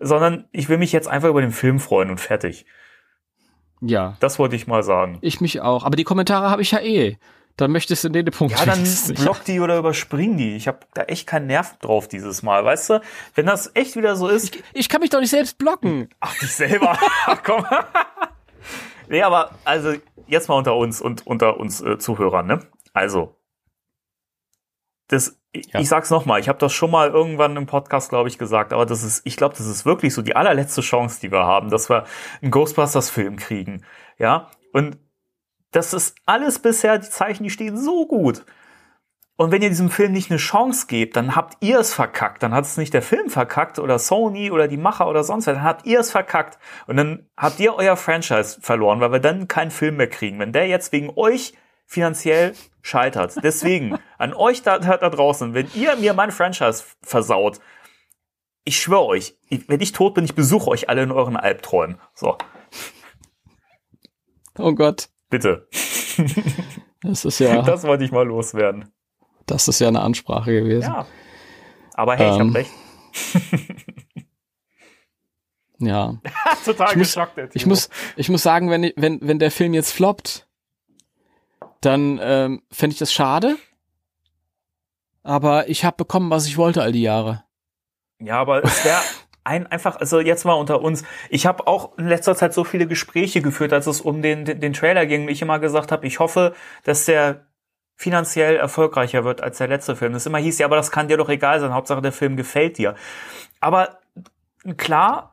sondern 0.00 0.48
ich 0.50 0.68
will 0.68 0.78
mich 0.78 0.90
jetzt 0.90 1.06
einfach 1.06 1.28
über 1.28 1.40
den 1.40 1.52
Film 1.52 1.78
freuen 1.78 2.10
und 2.10 2.20
fertig. 2.20 2.66
Ja. 3.80 4.16
Das 4.20 4.38
wollte 4.38 4.56
ich 4.56 4.66
mal 4.66 4.82
sagen. 4.82 5.18
Ich 5.20 5.40
mich 5.40 5.60
auch. 5.60 5.84
Aber 5.84 5.96
die 5.96 6.04
Kommentare 6.04 6.50
habe 6.50 6.62
ich 6.62 6.72
ja 6.72 6.80
eh. 6.80 7.18
Dann 7.56 7.70
möchtest 7.70 8.02
du 8.04 8.08
den 8.08 8.24
Punkt 8.26 8.58
Ja, 8.58 8.64
dann 8.64 8.82
block 9.16 9.44
die 9.44 9.60
oder 9.60 9.76
überspring 9.78 10.36
die. 10.36 10.56
Ich 10.56 10.66
habe 10.68 10.80
da 10.94 11.02
echt 11.02 11.26
keinen 11.26 11.46
Nerv 11.46 11.76
drauf 11.78 12.08
dieses 12.08 12.42
Mal, 12.42 12.64
weißt 12.64 12.90
du? 12.90 13.00
Wenn 13.34 13.46
das 13.46 13.70
echt 13.74 13.94
wieder 13.96 14.16
so 14.16 14.28
ist, 14.28 14.56
Ich 14.72 14.88
kann 14.88 15.00
mich 15.00 15.10
doch 15.10 15.20
nicht 15.20 15.30
selbst 15.30 15.58
blocken. 15.58 16.08
ach 16.20 16.34
dich 16.38 16.52
selber, 16.54 16.98
komm. 17.44 17.66
nee, 19.08 19.22
aber 19.22 19.50
also 19.64 19.92
jetzt 20.26 20.48
mal 20.48 20.54
unter 20.56 20.74
uns 20.76 21.00
und 21.00 21.26
unter 21.26 21.58
uns 21.58 21.80
äh, 21.82 21.98
Zuhörern, 21.98 22.46
ne? 22.46 22.60
Also 22.94 23.36
das 25.08 25.38
ich, 25.54 25.66
Ja. 25.72 25.80
ich 25.80 25.88
sag's 25.88 26.08
noch 26.08 26.24
mal, 26.24 26.40
ich 26.40 26.48
habe 26.48 26.58
das 26.58 26.72
schon 26.72 26.90
mal 26.90 27.10
irgendwann 27.10 27.56
im 27.56 27.66
Podcast, 27.66 28.08
glaube 28.08 28.28
ich, 28.30 28.38
gesagt, 28.38 28.72
aber 28.72 28.86
das 28.86 29.02
ist 29.02 29.20
ich 29.26 29.36
glaube, 29.36 29.54
das 29.56 29.66
ist 29.66 29.84
wirklich 29.84 30.14
so 30.14 30.22
die 30.22 30.34
allerletzte 30.34 30.80
Chance, 30.80 31.20
die 31.20 31.30
wir 31.30 31.44
haben, 31.44 31.68
dass 31.68 31.90
wir 31.90 32.04
einen 32.40 32.50
Ghostbusters 32.50 33.10
Film 33.10 33.36
kriegen, 33.36 33.84
ja? 34.18 34.48
Und 34.72 34.96
das 35.72 35.92
ist 35.92 36.16
alles 36.26 36.58
bisher 36.58 36.98
die 36.98 37.08
Zeichen, 37.08 37.42
die 37.42 37.50
stehen 37.50 37.76
so 37.76 38.06
gut. 38.06 38.44
Und 39.36 39.50
wenn 39.50 39.62
ihr 39.62 39.70
diesem 39.70 39.90
Film 39.90 40.12
nicht 40.12 40.30
eine 40.30 40.38
Chance 40.38 40.86
gebt, 40.86 41.16
dann 41.16 41.34
habt 41.34 41.56
ihr 41.60 41.80
es 41.80 41.92
verkackt. 41.92 42.42
Dann 42.42 42.54
hat 42.54 42.64
es 42.64 42.76
nicht 42.76 42.94
der 42.94 43.02
Film 43.02 43.30
verkackt 43.30 43.78
oder 43.78 43.98
Sony 43.98 44.50
oder 44.50 44.68
die 44.68 44.76
Macher 44.76 45.08
oder 45.08 45.24
sonst 45.24 45.46
wer. 45.46 45.54
Dann 45.54 45.64
habt 45.64 45.86
ihr 45.86 45.98
es 46.00 46.10
verkackt. 46.10 46.58
Und 46.86 46.96
dann 46.96 47.28
habt 47.36 47.58
ihr 47.58 47.74
euer 47.74 47.96
Franchise 47.96 48.60
verloren, 48.60 49.00
weil 49.00 49.10
wir 49.10 49.18
dann 49.18 49.48
keinen 49.48 49.70
Film 49.70 49.96
mehr 49.96 50.08
kriegen. 50.08 50.38
Wenn 50.38 50.52
der 50.52 50.68
jetzt 50.68 50.92
wegen 50.92 51.10
euch 51.16 51.54
finanziell 51.86 52.54
scheitert. 52.82 53.36
Deswegen, 53.42 53.98
an 54.18 54.34
euch 54.34 54.62
da, 54.62 54.78
da, 54.78 54.98
da 54.98 55.10
draußen, 55.10 55.54
wenn 55.54 55.68
ihr 55.74 55.96
mir 55.96 56.14
mein 56.14 56.30
Franchise 56.30 56.84
versaut, 57.02 57.58
ich 58.64 58.80
schwöre 58.80 59.06
euch, 59.06 59.36
wenn 59.66 59.80
ich 59.80 59.92
tot 59.92 60.14
bin, 60.14 60.24
ich 60.24 60.36
besuche 60.36 60.70
euch 60.70 60.88
alle 60.88 61.02
in 61.02 61.10
euren 61.10 61.36
Albträumen. 61.36 61.98
So, 62.14 62.36
Oh 64.58 64.74
Gott. 64.74 65.08
Bitte. 65.32 65.66
Das 67.02 67.24
ist 67.24 67.38
ja, 67.40 67.62
Das 67.62 67.82
wollte 67.84 68.04
ich 68.04 68.12
mal 68.12 68.24
loswerden. 68.26 68.92
das 69.46 69.66
ist 69.66 69.80
ja 69.80 69.88
eine 69.88 70.00
Ansprache 70.02 70.52
gewesen. 70.52 70.82
Ja. 70.92 71.06
Aber 71.94 72.16
hey, 72.16 72.30
ich 72.34 72.38
Ähm, 72.40 72.48
hab 72.48 72.54
recht. 72.56 72.70
ja. 75.78 76.14
Total 76.64 76.90
ich 76.90 76.96
muss- 76.96 77.06
geschockt. 77.08 77.54
Ich 77.54 77.66
muss, 77.66 77.88
ich 78.16 78.28
muss 78.28 78.42
sagen, 78.42 78.70
wenn, 78.70 78.84
ich- 78.84 78.94
wenn, 78.96 79.18
wenn 79.22 79.38
der 79.38 79.50
Film 79.50 79.74
jetzt 79.74 79.92
floppt, 79.92 80.46
dann 81.80 82.20
ähm, 82.22 82.62
fände 82.70 82.92
ich 82.94 82.98
das 82.98 83.12
schade. 83.12 83.56
Aber 85.24 85.68
ich 85.68 85.84
habe 85.84 85.96
bekommen, 85.96 86.30
was 86.30 86.46
ich 86.46 86.56
wollte 86.56 86.82
all 86.82 86.92
die 86.92 87.02
Jahre. 87.02 87.44
Ja, 88.20 88.40
aber 88.40 88.62
es 88.64 88.84
wäre 88.84 89.00
ein 89.44 89.66
einfach, 89.66 89.96
also 89.96 90.20
jetzt 90.20 90.44
mal 90.44 90.54
unter 90.54 90.82
uns. 90.82 91.04
Ich 91.28 91.46
habe 91.46 91.66
auch 91.66 91.98
in 91.98 92.06
letzter 92.06 92.36
Zeit 92.36 92.54
so 92.54 92.64
viele 92.64 92.86
Gespräche 92.86 93.42
geführt, 93.42 93.72
als 93.72 93.86
es 93.86 94.00
um 94.00 94.22
den, 94.22 94.44
den, 94.44 94.60
den 94.60 94.72
Trailer 94.72 95.06
ging 95.06 95.22
und 95.22 95.28
ich 95.28 95.42
immer 95.42 95.58
gesagt 95.58 95.92
habe, 95.92 96.06
ich 96.06 96.20
hoffe, 96.20 96.54
dass 96.84 97.04
der 97.04 97.46
finanziell 97.96 98.56
erfolgreicher 98.56 99.24
wird 99.24 99.42
als 99.42 99.58
der 99.58 99.68
letzte 99.68 99.96
Film. 99.96 100.12
Das 100.12 100.26
immer 100.26 100.38
hieß, 100.38 100.58
ja, 100.58 100.66
aber 100.66 100.76
das 100.76 100.90
kann 100.90 101.08
dir 101.08 101.16
doch 101.16 101.28
egal 101.28 101.60
sein. 101.60 101.72
Hauptsache 101.72 102.02
der 102.02 102.12
Film 102.12 102.36
gefällt 102.36 102.78
dir. 102.78 102.94
Aber 103.60 103.98
klar 104.76 105.32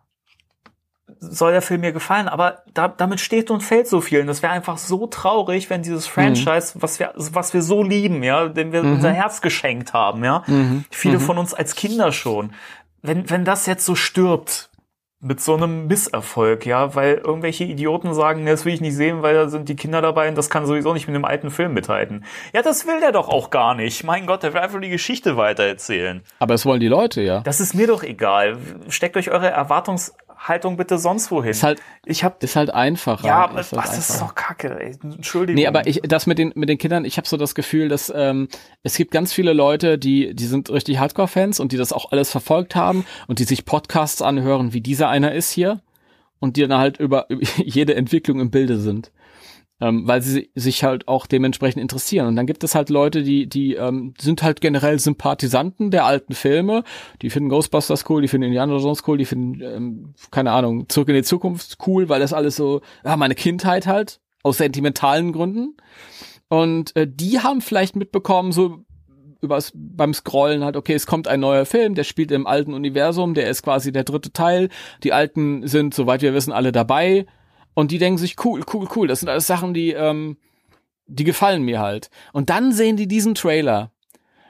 soll 1.20 1.52
der 1.52 1.62
Film 1.62 1.82
mir 1.82 1.92
gefallen, 1.92 2.28
aber 2.28 2.64
da, 2.74 2.88
damit 2.88 3.20
steht 3.20 3.52
und 3.52 3.62
fällt 3.62 3.88
so 3.88 4.00
viel. 4.02 4.22
Und 4.22 4.28
das 4.28 4.42
wäre 4.42 4.54
einfach 4.54 4.78
so 4.78 5.08
traurig, 5.08 5.70
wenn 5.70 5.82
dieses 5.82 6.08
Franchise, 6.08 6.74
was 6.76 7.00
wir, 7.00 7.14
was 7.16 7.54
wir 7.54 7.62
so 7.62 7.84
lieben, 7.84 8.24
ja, 8.24 8.48
dem 8.48 8.72
wir 8.72 8.84
unser 8.84 9.12
Herz 9.12 9.42
geschenkt 9.42 9.94
haben, 9.94 10.24
ja, 10.24 10.44
viele 10.92 11.20
von 11.20 11.38
uns 11.38 11.54
als 11.54 11.76
Kinder 11.76 12.12
schon, 12.12 12.54
wenn, 13.02 13.30
wenn 13.30 13.46
das 13.46 13.66
jetzt 13.66 13.86
so 13.86 13.96
stirbt 13.96 14.70
mit 15.22 15.42
so 15.42 15.56
einem 15.56 15.88
Misserfolg, 15.88 16.66
ja, 16.66 16.96
weil 16.96 17.16
irgendwelche 17.16 17.66
Idioten 17.66 18.14
sagen, 18.14 18.46
"Nee, 18.46 18.52
das 18.52 18.64
will 18.64 18.74
ich 18.74 18.80
nicht 18.80 18.96
sehen, 18.96 19.22
weil 19.22 19.34
da 19.34 19.50
sind 19.50 19.68
die 19.68 19.76
Kinder 19.76 20.02
dabei 20.02 20.30
und 20.30 20.38
das 20.38 20.50
kann 20.50 20.66
sowieso 20.66 20.94
nicht 20.94 21.08
mit 21.08 21.16
dem 21.16 21.26
alten 21.26 21.52
Film 21.52 21.74
mithalten. 21.74 22.24
Ja, 22.54 22.62
das 22.62 22.88
will 22.88 23.02
der 23.02 23.12
doch 23.12 23.28
auch 23.28 23.50
gar 23.50 23.76
nicht. 23.76 24.06
Mein 24.06 24.26
Gott, 24.26 24.44
der 24.44 24.54
will 24.54 24.62
einfach 24.62 24.80
die 24.80 24.90
Geschichte 24.90 25.36
weitererzählen. 25.36 26.24
Aber 26.40 26.54
es 26.54 26.66
wollen 26.66 26.80
die 26.80 26.88
Leute, 26.88 27.22
ja. 27.22 27.42
Das 27.42 27.60
ist 27.60 27.74
mir 27.74 27.88
doch 27.88 28.02
egal. 28.02 28.58
Steckt 28.88 29.18
euch 29.18 29.30
eure 29.30 29.50
Erwartungshaltung 30.40 30.78
bitte 30.78 30.98
sonst 30.98 31.32
wohin. 31.32 31.52
Ist 31.52 31.64
halt, 31.64 31.82
ich 32.06 32.24
hab 32.24 32.42
ist 32.44 32.56
halt 32.56 32.74
einfacher. 32.74 33.26
ja, 33.26 33.44
aber 33.44 33.60
ist 33.60 33.72
halt 33.72 33.84
was, 33.84 33.92
das 33.92 34.10
ist 34.10 34.12
einfacher. 34.12 34.28
doch 34.28 34.36
kacke, 34.36 34.80
ey. 34.80 34.96
Entschuldigung. 35.04 35.62
Nee, 35.62 35.68
aber 35.68 35.88
ich, 35.88 36.02
das 36.04 36.28
mit 36.28 36.38
den, 36.38 36.52
mit 36.56 36.70
den 36.70 36.78
Kindern, 36.78 37.06
ich 37.06 37.18
habe 37.18 37.28
so 37.28 37.38
das 37.38 37.56
Gefühl, 37.56 37.90
dass 37.90 38.12
ähm, 38.16 38.48
es 38.84 38.96
gibt 38.96 39.12
ganz 39.12 39.34
viele 39.34 39.54
Leute, 39.54 39.98
die, 39.98 40.34
die 40.34 40.46
sind 40.46 40.70
richtig 40.70 41.00
Hardcore-Fans 41.00 41.60
und 41.60 41.72
die 41.72 41.78
das 41.78 41.94
auch 41.94 42.12
alles 42.12 42.32
verfolgt 42.32 42.76
haben 42.76 43.06
und 43.28 43.40
die 43.40 43.44
sich 43.44 43.66
Podcasts 43.66 44.22
anhören, 44.22 44.74
wie 44.74 44.82
dieser 44.82 45.10
einer 45.10 45.34
ist 45.34 45.52
hier 45.52 45.82
und 46.40 46.58
die 46.58 46.68
dann 46.68 46.80
halt 46.80 46.98
über, 46.98 47.26
über 47.30 47.44
jede 47.58 47.96
Entwicklung 47.96 48.40
im 48.40 48.52
Bilde 48.52 48.80
sind. 48.80 49.12
Ähm, 49.82 50.08
weil 50.08 50.22
sie 50.22 50.50
sich 50.56 50.84
halt 50.84 51.08
auch 51.08 51.26
dementsprechend 51.26 51.82
interessieren. 51.82 52.28
Und 52.28 52.36
dann 52.36 52.48
gibt 52.48 52.64
es 52.64 52.76
halt 52.76 52.90
Leute, 52.90 53.24
die, 53.24 53.48
die 53.48 53.76
ähm, 53.76 54.14
sind 54.20 54.44
halt 54.44 54.62
generell 54.62 55.00
Sympathisanten 55.00 55.92
der 55.92 56.06
alten 56.06 56.34
Filme. 56.34 56.84
Die 57.22 57.30
finden 57.30 57.50
Ghostbusters 57.50 58.10
cool, 58.10 58.22
die 58.22 58.28
finden 58.28 58.48
Indiana 58.48 58.78
Jones 58.78 59.04
cool, 59.08 59.18
die 59.18 59.26
finden, 59.26 59.62
ähm, 59.62 60.14
keine 60.32 60.52
Ahnung, 60.52 60.90
Zurück 60.90 61.10
in 61.10 61.16
die 61.16 61.24
Zukunft 61.24 61.78
cool, 61.88 62.10
weil 62.10 62.20
das 62.20 62.34
alles 62.34 62.56
so, 62.56 62.82
ja, 63.06 63.16
meine 63.18 63.36
Kindheit 63.36 63.88
halt, 63.88 64.20
aus 64.44 64.58
sentimentalen 64.58 65.32
Gründen. 65.32 65.78
Und 66.50 66.96
äh, 66.96 67.08
die 67.08 67.40
haben 67.40 67.62
vielleicht 67.62 67.96
mitbekommen, 67.96 68.52
so 68.52 68.84
übers, 69.42 69.72
beim 69.74 70.14
Scrollen 70.14 70.64
halt, 70.64 70.76
okay, 70.76 70.94
es 70.94 71.08
kommt 71.08 71.28
ein 71.28 71.40
neuer 71.40 71.66
Film, 71.66 71.96
der 71.96 72.04
spielt 72.04 72.32
im 72.32 72.48
alten 72.48 72.74
Universum, 72.74 73.34
der 73.34 73.50
ist 73.50 73.64
quasi 73.64 73.92
der 73.92 74.04
dritte 74.04 74.34
Teil. 74.34 74.70
Die 75.04 75.14
alten 75.14 75.66
sind, 75.68 75.94
soweit 75.94 76.22
wir 76.22 76.34
wissen, 76.34 76.52
alle 76.52 76.72
dabei. 76.72 77.26
Und 77.80 77.92
die 77.92 77.98
denken 77.98 78.18
sich, 78.18 78.36
cool, 78.44 78.62
cool, 78.74 78.90
cool, 78.94 79.08
das 79.08 79.22
sind 79.22 79.30
alles 79.30 79.48
Sachen, 79.48 79.74
die, 79.74 79.92
ähm, 79.92 80.36
die 81.08 81.24
gefallen 81.24 81.64
mir 81.64 81.80
halt. 81.80 82.10
Und 82.34 82.50
dann 82.50 82.74
sehen 82.74 82.98
die 82.98 83.08
diesen 83.08 83.36
Trailer. 83.36 83.94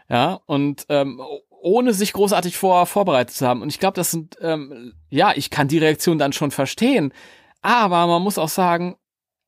Ja, 0.10 0.40
und 0.48 0.88
ähm, 0.90 1.22
ohne 1.52 1.94
sich 1.94 2.12
großartig 2.14 2.58
vor, 2.58 2.88
vorbereitet 2.88 3.36
zu 3.36 3.46
haben. 3.46 3.62
Und 3.62 3.70
ich 3.70 3.78
glaube, 3.78 3.94
das 3.94 4.10
sind, 4.10 4.38
ähm, 4.42 4.94
ja, 5.12 5.34
ich 5.36 5.52
kann 5.52 5.68
die 5.68 5.78
Reaktion 5.78 6.18
dann 6.18 6.34
schon 6.34 6.50
verstehen. 6.50 7.14
Aber 7.62 8.08
man 8.08 8.24
muss 8.24 8.40
auch 8.40 8.50
sagen, 8.50 8.96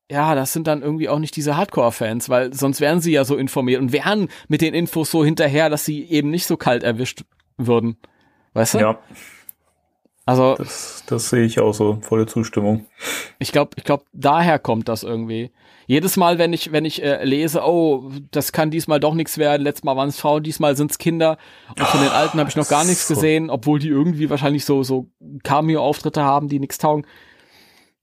ja, 0.08 0.36
das 0.36 0.52
sind 0.52 0.68
dann 0.68 0.82
irgendwie 0.82 1.08
auch 1.08 1.18
nicht 1.18 1.34
diese 1.34 1.56
Hardcore-Fans, 1.56 2.28
weil 2.28 2.54
sonst 2.54 2.80
wären 2.80 3.00
sie 3.00 3.10
ja 3.10 3.24
so 3.24 3.36
informiert 3.36 3.80
und 3.80 3.90
wären 3.90 4.28
mit 4.46 4.60
den 4.60 4.74
Infos 4.74 5.10
so 5.10 5.24
hinterher, 5.24 5.70
dass 5.70 5.84
sie 5.84 6.04
eben 6.04 6.30
nicht 6.30 6.46
so 6.46 6.56
kalt 6.56 6.84
erwischt 6.84 7.24
würden. 7.56 7.96
Weißt 8.52 8.74
du? 8.74 8.78
Ja. 8.78 8.98
Also. 10.32 10.54
Das, 10.56 11.04
das 11.06 11.30
sehe 11.30 11.44
ich 11.44 11.60
auch 11.60 11.72
so, 11.72 11.98
volle 12.00 12.26
Zustimmung. 12.26 12.86
Ich 13.38 13.52
glaube, 13.52 13.72
ich 13.76 13.84
glaube, 13.84 14.04
daher 14.12 14.58
kommt 14.58 14.88
das 14.88 15.02
irgendwie. 15.02 15.52
Jedes 15.86 16.16
Mal, 16.16 16.38
wenn 16.38 16.52
ich, 16.52 16.72
wenn 16.72 16.84
ich 16.84 17.02
äh, 17.02 17.22
lese, 17.24 17.62
oh, 17.62 18.10
das 18.30 18.52
kann 18.52 18.70
diesmal 18.70 19.00
doch 19.00 19.14
nichts 19.14 19.36
werden, 19.36 19.62
letztes 19.62 19.84
Mal 19.84 19.96
waren 19.96 20.08
es 20.08 20.18
Frauen, 20.18 20.42
diesmal 20.42 20.76
sind 20.76 20.90
es 20.90 20.98
Kinder. 20.98 21.36
Und 21.68 21.80
von 21.80 22.00
den 22.00 22.10
Alten 22.10 22.38
habe 22.38 22.48
ich 22.48 22.56
noch 22.56 22.68
gar 22.68 22.84
nichts 22.84 23.08
so. 23.08 23.14
gesehen, 23.14 23.50
obwohl 23.50 23.78
die 23.78 23.88
irgendwie 23.88 24.30
wahrscheinlich 24.30 24.64
so, 24.64 24.82
so 24.82 25.10
Cameo-Auftritte 25.42 26.22
haben, 26.22 26.48
die 26.48 26.60
nichts 26.60 26.78
taugen. 26.78 27.06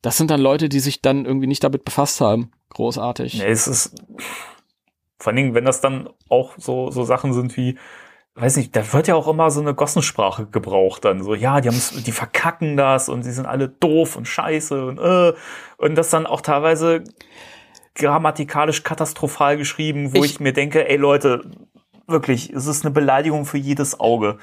Das 0.01 0.17
sind 0.17 0.29
dann 0.29 0.41
Leute, 0.41 0.69
die 0.69 0.79
sich 0.79 1.01
dann 1.01 1.25
irgendwie 1.25 1.47
nicht 1.47 1.63
damit 1.63 1.83
befasst 1.83 2.21
haben. 2.21 2.51
Großartig. 2.69 3.39
Nee, 3.39 3.47
es 3.47 3.67
ist 3.67 3.95
vor 5.17 5.31
allen 5.31 5.37
Dingen, 5.37 5.53
wenn 5.53 5.65
das 5.65 5.81
dann 5.81 6.09
auch 6.29 6.53
so, 6.57 6.91
so 6.91 7.03
Sachen 7.03 7.33
sind 7.33 7.57
wie, 7.57 7.77
weiß 8.41 8.57
nicht, 8.57 8.75
da 8.75 8.93
wird 8.93 9.07
ja 9.07 9.15
auch 9.15 9.27
immer 9.27 9.51
so 9.51 9.59
eine 9.61 9.73
Gossensprache 9.73 10.45
gebraucht 10.47 11.05
dann. 11.05 11.23
So, 11.23 11.33
ja, 11.35 11.61
die 11.61 11.69
haben 11.69 11.81
die 12.05 12.11
verkacken 12.11 12.77
das 12.77 13.09
und 13.09 13.23
sie 13.23 13.31
sind 13.31 13.45
alle 13.45 13.69
doof 13.69 14.15
und 14.15 14.27
scheiße 14.27 14.85
und 14.85 14.97
äh, 14.99 15.33
und 15.77 15.95
das 15.95 16.09
dann 16.09 16.25
auch 16.25 16.41
teilweise 16.41 17.03
grammatikalisch 17.95 18.83
katastrophal 18.83 19.57
geschrieben, 19.57 20.13
wo 20.13 20.23
ich, 20.23 20.31
Ich- 20.33 20.39
mir 20.39 20.53
denke, 20.53 20.87
ey 20.87 20.97
Leute, 20.97 21.49
wirklich, 22.07 22.49
es 22.51 22.65
ist 22.65 22.85
eine 22.85 22.93
Beleidigung 22.93 23.45
für 23.45 23.57
jedes 23.57 23.99
Auge. 23.99 24.37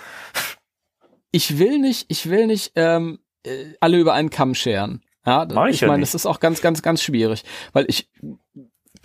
ich 1.32 1.59
will 1.59 1.78
nicht, 1.78 2.06
ich 2.09 2.28
will 2.28 2.47
nicht 2.47 2.73
ähm, 2.77 3.18
äh, 3.44 3.73
alle 3.81 3.98
über 3.98 4.12
einen 4.14 4.31
Kamm 4.31 4.55
scheren. 4.55 5.02
Ja, 5.24 5.47
Mach 5.52 5.66
ich 5.66 5.77
ich 5.77 5.81
ja 5.81 5.89
meine, 5.89 6.02
das 6.02 6.14
ist 6.14 6.27
auch 6.27 6.39
ganz, 6.39 6.60
ganz, 6.60 6.82
ganz 6.82 7.02
schwierig, 7.02 7.44
weil 7.73 7.86
ich 7.89 8.09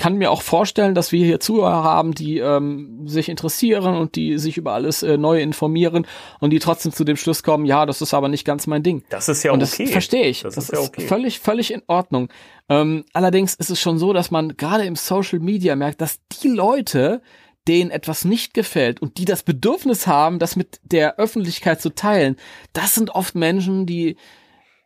kann 0.02 0.16
mir 0.16 0.32
auch 0.32 0.42
vorstellen, 0.42 0.96
dass 0.96 1.12
wir 1.12 1.24
hier 1.24 1.40
Zuhörer 1.40 1.84
haben, 1.84 2.16
die 2.16 2.40
ähm, 2.40 3.08
sich 3.08 3.30
interessieren 3.30 3.96
und 3.96 4.16
die 4.16 4.40
sich 4.40 4.58
über 4.58 4.74
alles 4.74 5.04
äh, 5.04 5.16
neu 5.16 5.40
informieren 5.40 6.08
und 6.40 6.50
die 6.50 6.58
trotzdem 6.58 6.92
zu 6.92 7.04
dem 7.04 7.18
Schluss 7.18 7.44
kommen, 7.44 7.68
ja, 7.68 7.86
das 7.86 8.02
ist 8.02 8.16
aber 8.16 8.28
nicht 8.28 8.44
ganz 8.44 8.66
mein 8.66 8.82
Ding. 8.82 9.04
Das 9.10 9.30
ist 9.30 9.44
ja 9.44 9.52
und 9.52 9.60
das 9.60 9.74
okay. 9.74 9.86
verstehe 9.86 10.26
ich. 10.26 10.42
Das, 10.42 10.56
Das, 10.56 10.64
ist 10.64 10.74
ja 10.74 10.80
okay. 10.80 11.06
völlig, 11.06 11.40
völlig 11.40 11.72
in 11.72 11.84
Ordnung. 11.86 12.30
Ähm, 12.68 13.06
allerdings 13.14 13.54
ist 13.54 13.70
es 13.70 13.80
schon 13.80 14.00
so, 14.00 14.12
dass 14.12 14.32
man 14.32 14.58
gerade 14.58 14.86
im 14.86 14.96
Social 14.96 15.38
Media 15.38 15.76
merkt, 15.76 16.02
dass 16.02 16.18
die 16.42 16.48
Leute, 16.48 17.22
denen 17.68 17.92
etwas 17.92 18.26
nicht 18.26 18.56
gefällt 18.56 19.04
und 19.04 19.20
die 19.20 19.26
das 19.26 19.44
Bedürfnis 19.44 20.08
haben, 20.08 20.40
das 20.40 20.56
mit 20.56 20.80
der 20.82 21.20
Öffentlichkeit 21.20 21.80
zu 21.80 21.94
teilen, 21.94 22.38
das 22.74 22.96
sind 22.96 23.12
oft 23.12 23.36
Menschen, 23.36 23.86
die 23.86 24.18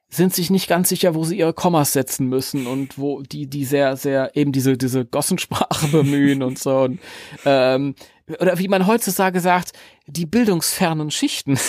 sind 0.10 0.34
sich 0.34 0.50
nicht 0.50 0.68
ganz 0.68 0.90
sicher, 0.90 1.16
wo 1.16 1.24
sie 1.24 1.38
ihre 1.38 1.54
Kommas 1.54 1.92
setzen 1.94 2.28
müssen 2.28 2.68
und 2.68 2.98
wo 2.98 3.22
die, 3.22 3.48
die 3.48 3.66
sehr, 3.66 3.98
sehr 3.98 4.36
eben 4.38 4.52
diese, 4.52 4.78
diese 4.78 5.04
Gossensprache 5.06 5.88
bemühen 5.92 6.44
und 6.44 6.58
so. 6.60 6.82
Und, 6.84 7.00
ähm, 7.46 7.96
oder 8.40 8.58
wie 8.60 8.68
man 8.68 8.88
heutzutage 8.88 9.40
sagt, 9.40 9.74
die 10.08 10.26
bildungsfernen 10.26 11.12
Schichten. 11.12 11.60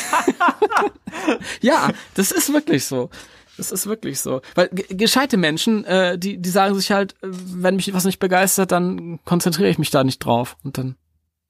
ja, 1.61 1.91
das 2.15 2.31
ist 2.31 2.53
wirklich 2.53 2.85
so. 2.85 3.11
Das 3.57 3.73
ist 3.73 3.87
wirklich 3.87 4.21
so. 4.21 4.43
Weil 4.55 4.69
ge- 4.69 4.87
gescheite 4.97 5.39
Menschen, 5.39 5.85
äh, 5.85 6.19
die, 6.19 6.37
die 6.39 6.51
sagen 6.51 6.75
sich 6.75 6.93
halt, 6.93 7.15
äh, 7.23 7.29
wenn 7.31 7.77
mich 7.77 7.93
was 7.95 8.05
nicht 8.05 8.19
begeistert, 8.19 8.71
dann 8.71 9.19
konzentriere 9.25 9.71
ich 9.71 9.79
mich 9.79 9.91
da 9.91 10.05
nicht 10.05 10.19
drauf. 10.19 10.57
Und 10.63 10.77
dann 10.79 10.97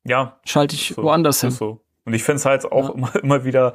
Ja, 0.04 0.38
schalte 0.44 0.76
ich 0.76 0.94
so, 0.94 1.02
woanders 1.02 1.40
hin. 1.40 1.50
so. 1.50 1.80
Und 2.04 2.14
ich 2.14 2.22
finde 2.22 2.36
es 2.36 2.44
halt 2.46 2.64
auch 2.64 2.88
Ja. 2.90 2.94
immer, 2.94 3.16
immer 3.16 3.44
wieder 3.44 3.74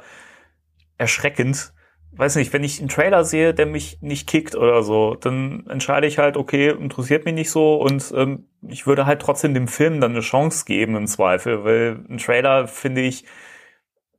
erschreckend. 0.96 1.72
Weiß 2.14 2.36
nicht, 2.36 2.52
wenn 2.52 2.62
ich 2.62 2.78
einen 2.78 2.88
Trailer 2.88 3.24
sehe, 3.24 3.54
der 3.54 3.66
mich 3.66 3.98
nicht 4.02 4.28
kickt 4.28 4.54
oder 4.54 4.82
so, 4.82 5.14
dann 5.14 5.66
entscheide 5.68 6.06
ich 6.06 6.18
halt, 6.18 6.36
okay, 6.36 6.68
interessiert 6.68 7.24
mich 7.24 7.34
nicht 7.34 7.50
so 7.50 7.76
und 7.76 8.12
ähm, 8.14 8.48
ich 8.68 8.86
würde 8.86 9.06
halt 9.06 9.22
trotzdem 9.22 9.54
dem 9.54 9.66
Film 9.66 10.00
dann 10.00 10.12
eine 10.12 10.20
Chance 10.20 10.64
geben 10.66 10.94
im 10.94 11.06
Zweifel, 11.06 11.64
weil 11.64 12.04
ein 12.08 12.18
Trailer, 12.18 12.68
finde 12.68 13.00
ich, 13.00 13.24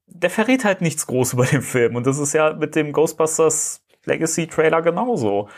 der 0.07 0.29
verrät 0.29 0.65
halt 0.65 0.81
nichts 0.81 1.07
groß 1.07 1.33
über 1.33 1.45
den 1.45 1.61
Film. 1.61 1.95
Und 1.95 2.07
das 2.07 2.17
ist 2.17 2.33
ja 2.33 2.53
mit 2.53 2.75
dem 2.75 2.91
Ghostbusters 2.93 3.83
Legacy 4.05 4.47
Trailer 4.47 4.81
genauso. 4.81 5.49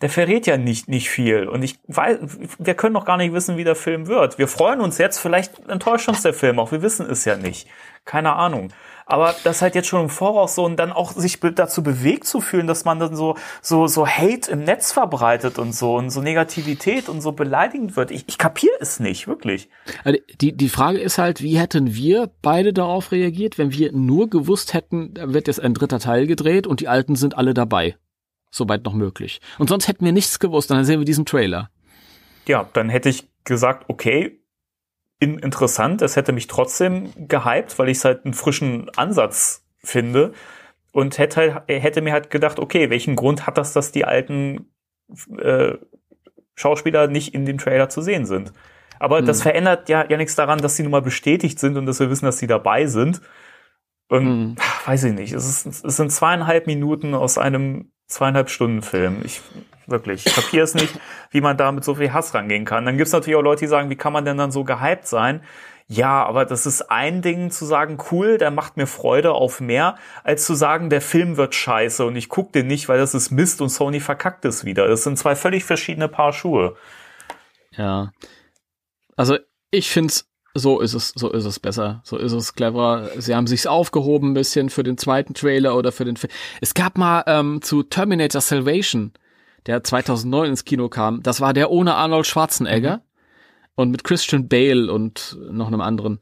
Der 0.00 0.10
verrät 0.10 0.46
ja 0.46 0.56
nicht, 0.56 0.88
nicht 0.88 1.10
viel. 1.10 1.48
Und 1.48 1.62
ich 1.62 1.80
weiß, 1.88 2.18
wir 2.58 2.74
können 2.74 2.92
noch 2.92 3.04
gar 3.04 3.16
nicht 3.16 3.32
wissen, 3.32 3.56
wie 3.56 3.64
der 3.64 3.74
Film 3.74 4.06
wird. 4.06 4.38
Wir 4.38 4.46
freuen 4.46 4.80
uns 4.80 4.98
jetzt, 4.98 5.18
vielleicht 5.18 5.68
enttäuscht 5.68 6.08
uns 6.08 6.22
der 6.22 6.34
Film 6.34 6.60
auch. 6.60 6.70
Wir 6.70 6.82
wissen 6.82 7.10
es 7.10 7.24
ja 7.24 7.36
nicht. 7.36 7.68
Keine 8.04 8.34
Ahnung. 8.34 8.68
Aber 9.10 9.34
das 9.42 9.62
halt 9.62 9.74
jetzt 9.74 9.88
schon 9.88 10.02
im 10.02 10.08
Voraus 10.10 10.54
so 10.54 10.66
und 10.66 10.76
dann 10.76 10.92
auch 10.92 11.12
sich 11.12 11.40
dazu 11.40 11.82
bewegt 11.82 12.26
zu 12.26 12.42
fühlen, 12.42 12.66
dass 12.66 12.84
man 12.84 12.98
dann 12.98 13.16
so, 13.16 13.36
so, 13.62 13.86
so 13.86 14.06
Hate 14.06 14.50
im 14.50 14.64
Netz 14.64 14.92
verbreitet 14.92 15.58
und 15.58 15.74
so 15.74 15.96
und 15.96 16.10
so 16.10 16.20
Negativität 16.20 17.08
und 17.08 17.22
so 17.22 17.32
beleidigend 17.32 17.96
wird. 17.96 18.10
Ich, 18.10 18.24
ich 18.28 18.36
kapier 18.36 18.70
es 18.80 19.00
nicht, 19.00 19.26
wirklich. 19.26 19.70
Also 20.04 20.18
Die, 20.42 20.54
die 20.54 20.68
Frage 20.68 20.98
ist 20.98 21.16
halt, 21.16 21.42
wie 21.42 21.58
hätten 21.58 21.94
wir 21.94 22.30
beide 22.42 22.74
darauf 22.74 23.10
reagiert, 23.10 23.56
wenn 23.56 23.72
wir 23.72 23.92
nur 23.92 24.28
gewusst 24.28 24.74
hätten, 24.74 25.14
da 25.14 25.32
wird 25.32 25.46
jetzt 25.46 25.60
ein 25.60 25.72
dritter 25.72 26.00
Teil 26.00 26.26
gedreht 26.26 26.66
und 26.66 26.80
die 26.80 26.88
Alten 26.88 27.16
sind 27.16 27.34
alle 27.34 27.54
dabei. 27.54 27.96
Soweit 28.50 28.84
noch 28.84 28.94
möglich. 28.94 29.40
Und 29.58 29.70
sonst 29.70 29.88
hätten 29.88 30.04
wir 30.04 30.12
nichts 30.12 30.38
gewusst, 30.38 30.70
dann 30.70 30.84
sehen 30.84 31.00
wir 31.00 31.06
diesen 31.06 31.24
Trailer. 31.24 31.70
ja, 32.46 32.68
dann 32.74 32.90
hätte 32.90 33.08
ich 33.08 33.26
gesagt, 33.44 33.86
okay, 33.88 34.37
interessant, 35.20 36.02
es 36.02 36.16
hätte 36.16 36.32
mich 36.32 36.46
trotzdem 36.46 37.12
gehypt, 37.16 37.78
weil 37.78 37.88
ich 37.88 37.98
es 37.98 38.04
halt 38.04 38.24
einen 38.24 38.34
frischen 38.34 38.88
Ansatz 38.96 39.64
finde 39.78 40.32
und 40.92 41.18
hätte, 41.18 41.54
halt, 41.54 41.62
hätte 41.68 42.02
mir 42.02 42.12
halt 42.12 42.30
gedacht, 42.30 42.58
okay, 42.58 42.90
welchen 42.90 43.16
Grund 43.16 43.46
hat 43.46 43.58
das, 43.58 43.72
dass 43.72 43.92
die 43.92 44.04
alten 44.04 44.70
äh, 45.40 45.74
Schauspieler 46.54 47.08
nicht 47.08 47.34
in 47.34 47.46
dem 47.46 47.58
Trailer 47.58 47.88
zu 47.88 48.00
sehen 48.02 48.26
sind? 48.26 48.52
Aber 49.00 49.22
das 49.22 49.38
Hm. 49.38 49.42
verändert 49.42 49.88
ja, 49.88 50.04
ja 50.08 50.16
nichts 50.16 50.34
daran, 50.34 50.58
dass 50.60 50.76
sie 50.76 50.82
nun 50.82 50.92
mal 50.92 51.02
bestätigt 51.02 51.58
sind 51.58 51.76
und 51.76 51.86
dass 51.86 52.00
wir 52.00 52.10
wissen, 52.10 52.26
dass 52.26 52.38
sie 52.38 52.46
dabei 52.48 52.86
sind. 52.86 53.20
Und 54.08 54.24
Hm. 54.26 54.56
weiß 54.86 55.04
ich 55.04 55.12
nicht, 55.14 55.32
es, 55.32 55.66
ist, 55.66 55.84
es 55.84 55.96
sind 55.96 56.10
zweieinhalb 56.10 56.66
Minuten 56.66 57.14
aus 57.14 57.38
einem 57.38 57.92
zweieinhalb 58.06 58.50
Stunden 58.50 58.82
Film. 58.82 59.22
Ich 59.24 59.40
wirklich, 59.88 60.26
ich 60.26 60.34
kapiere 60.34 60.64
es 60.64 60.74
nicht, 60.74 60.98
wie 61.30 61.40
man 61.40 61.56
da 61.56 61.72
mit 61.72 61.84
so 61.84 61.94
viel 61.94 62.12
Hass 62.12 62.34
rangehen 62.34 62.64
kann. 62.64 62.84
Dann 62.84 62.96
gibt's 62.96 63.12
natürlich 63.12 63.36
auch 63.36 63.42
Leute, 63.42 63.60
die 63.60 63.66
sagen, 63.66 63.90
wie 63.90 63.96
kann 63.96 64.12
man 64.12 64.24
denn 64.24 64.36
dann 64.36 64.50
so 64.50 64.64
gehypt 64.64 65.06
sein? 65.06 65.42
Ja, 65.90 66.26
aber 66.26 66.44
das 66.44 66.66
ist 66.66 66.90
ein 66.90 67.22
Ding 67.22 67.50
zu 67.50 67.64
sagen, 67.64 67.96
cool, 68.10 68.36
der 68.36 68.50
macht 68.50 68.76
mir 68.76 68.86
Freude 68.86 69.32
auf 69.32 69.60
mehr, 69.60 69.96
als 70.22 70.44
zu 70.44 70.54
sagen, 70.54 70.90
der 70.90 71.00
Film 71.00 71.38
wird 71.38 71.54
scheiße 71.54 72.04
und 72.04 72.14
ich 72.14 72.28
guck 72.28 72.52
den 72.52 72.66
nicht, 72.66 72.90
weil 72.90 72.98
das 72.98 73.14
ist 73.14 73.30
Mist 73.30 73.62
und 73.62 73.70
Sony 73.70 73.98
verkackt 73.98 74.44
es 74.44 74.66
wieder. 74.66 74.86
Das 74.86 75.02
sind 75.02 75.18
zwei 75.18 75.34
völlig 75.34 75.64
verschiedene 75.64 76.08
Paar 76.08 76.34
Schuhe. 76.34 76.76
Ja. 77.70 78.12
Also 79.16 79.38
ich 79.70 79.90
find's, 79.90 80.28
so 80.52 80.80
ist 80.80 80.92
es, 80.92 81.12
so 81.14 81.30
ist 81.30 81.46
es 81.46 81.58
besser, 81.58 82.02
so 82.04 82.18
ist 82.18 82.32
es 82.32 82.54
cleverer. 82.54 83.08
Sie 83.16 83.34
haben 83.34 83.46
sich's 83.46 83.66
aufgehoben 83.66 84.32
ein 84.32 84.34
bisschen 84.34 84.68
für 84.68 84.82
den 84.82 84.98
zweiten 84.98 85.32
Trailer 85.32 85.74
oder 85.74 85.90
für 85.90 86.04
den 86.04 86.16
Film. 86.16 86.32
Es 86.60 86.74
gab 86.74 86.98
mal 86.98 87.24
ähm, 87.26 87.62
zu 87.62 87.82
Terminator 87.82 88.42
Salvation, 88.42 89.12
der 89.66 89.82
2009 89.82 90.50
ins 90.50 90.64
Kino 90.64 90.88
kam. 90.88 91.22
Das 91.22 91.40
war 91.40 91.52
der 91.52 91.70
ohne 91.70 91.94
Arnold 91.94 92.26
Schwarzenegger 92.26 93.02
und 93.74 93.90
mit 93.90 94.04
Christian 94.04 94.48
Bale 94.48 94.92
und 94.92 95.38
noch 95.50 95.68
einem 95.68 95.80
anderen. 95.80 96.20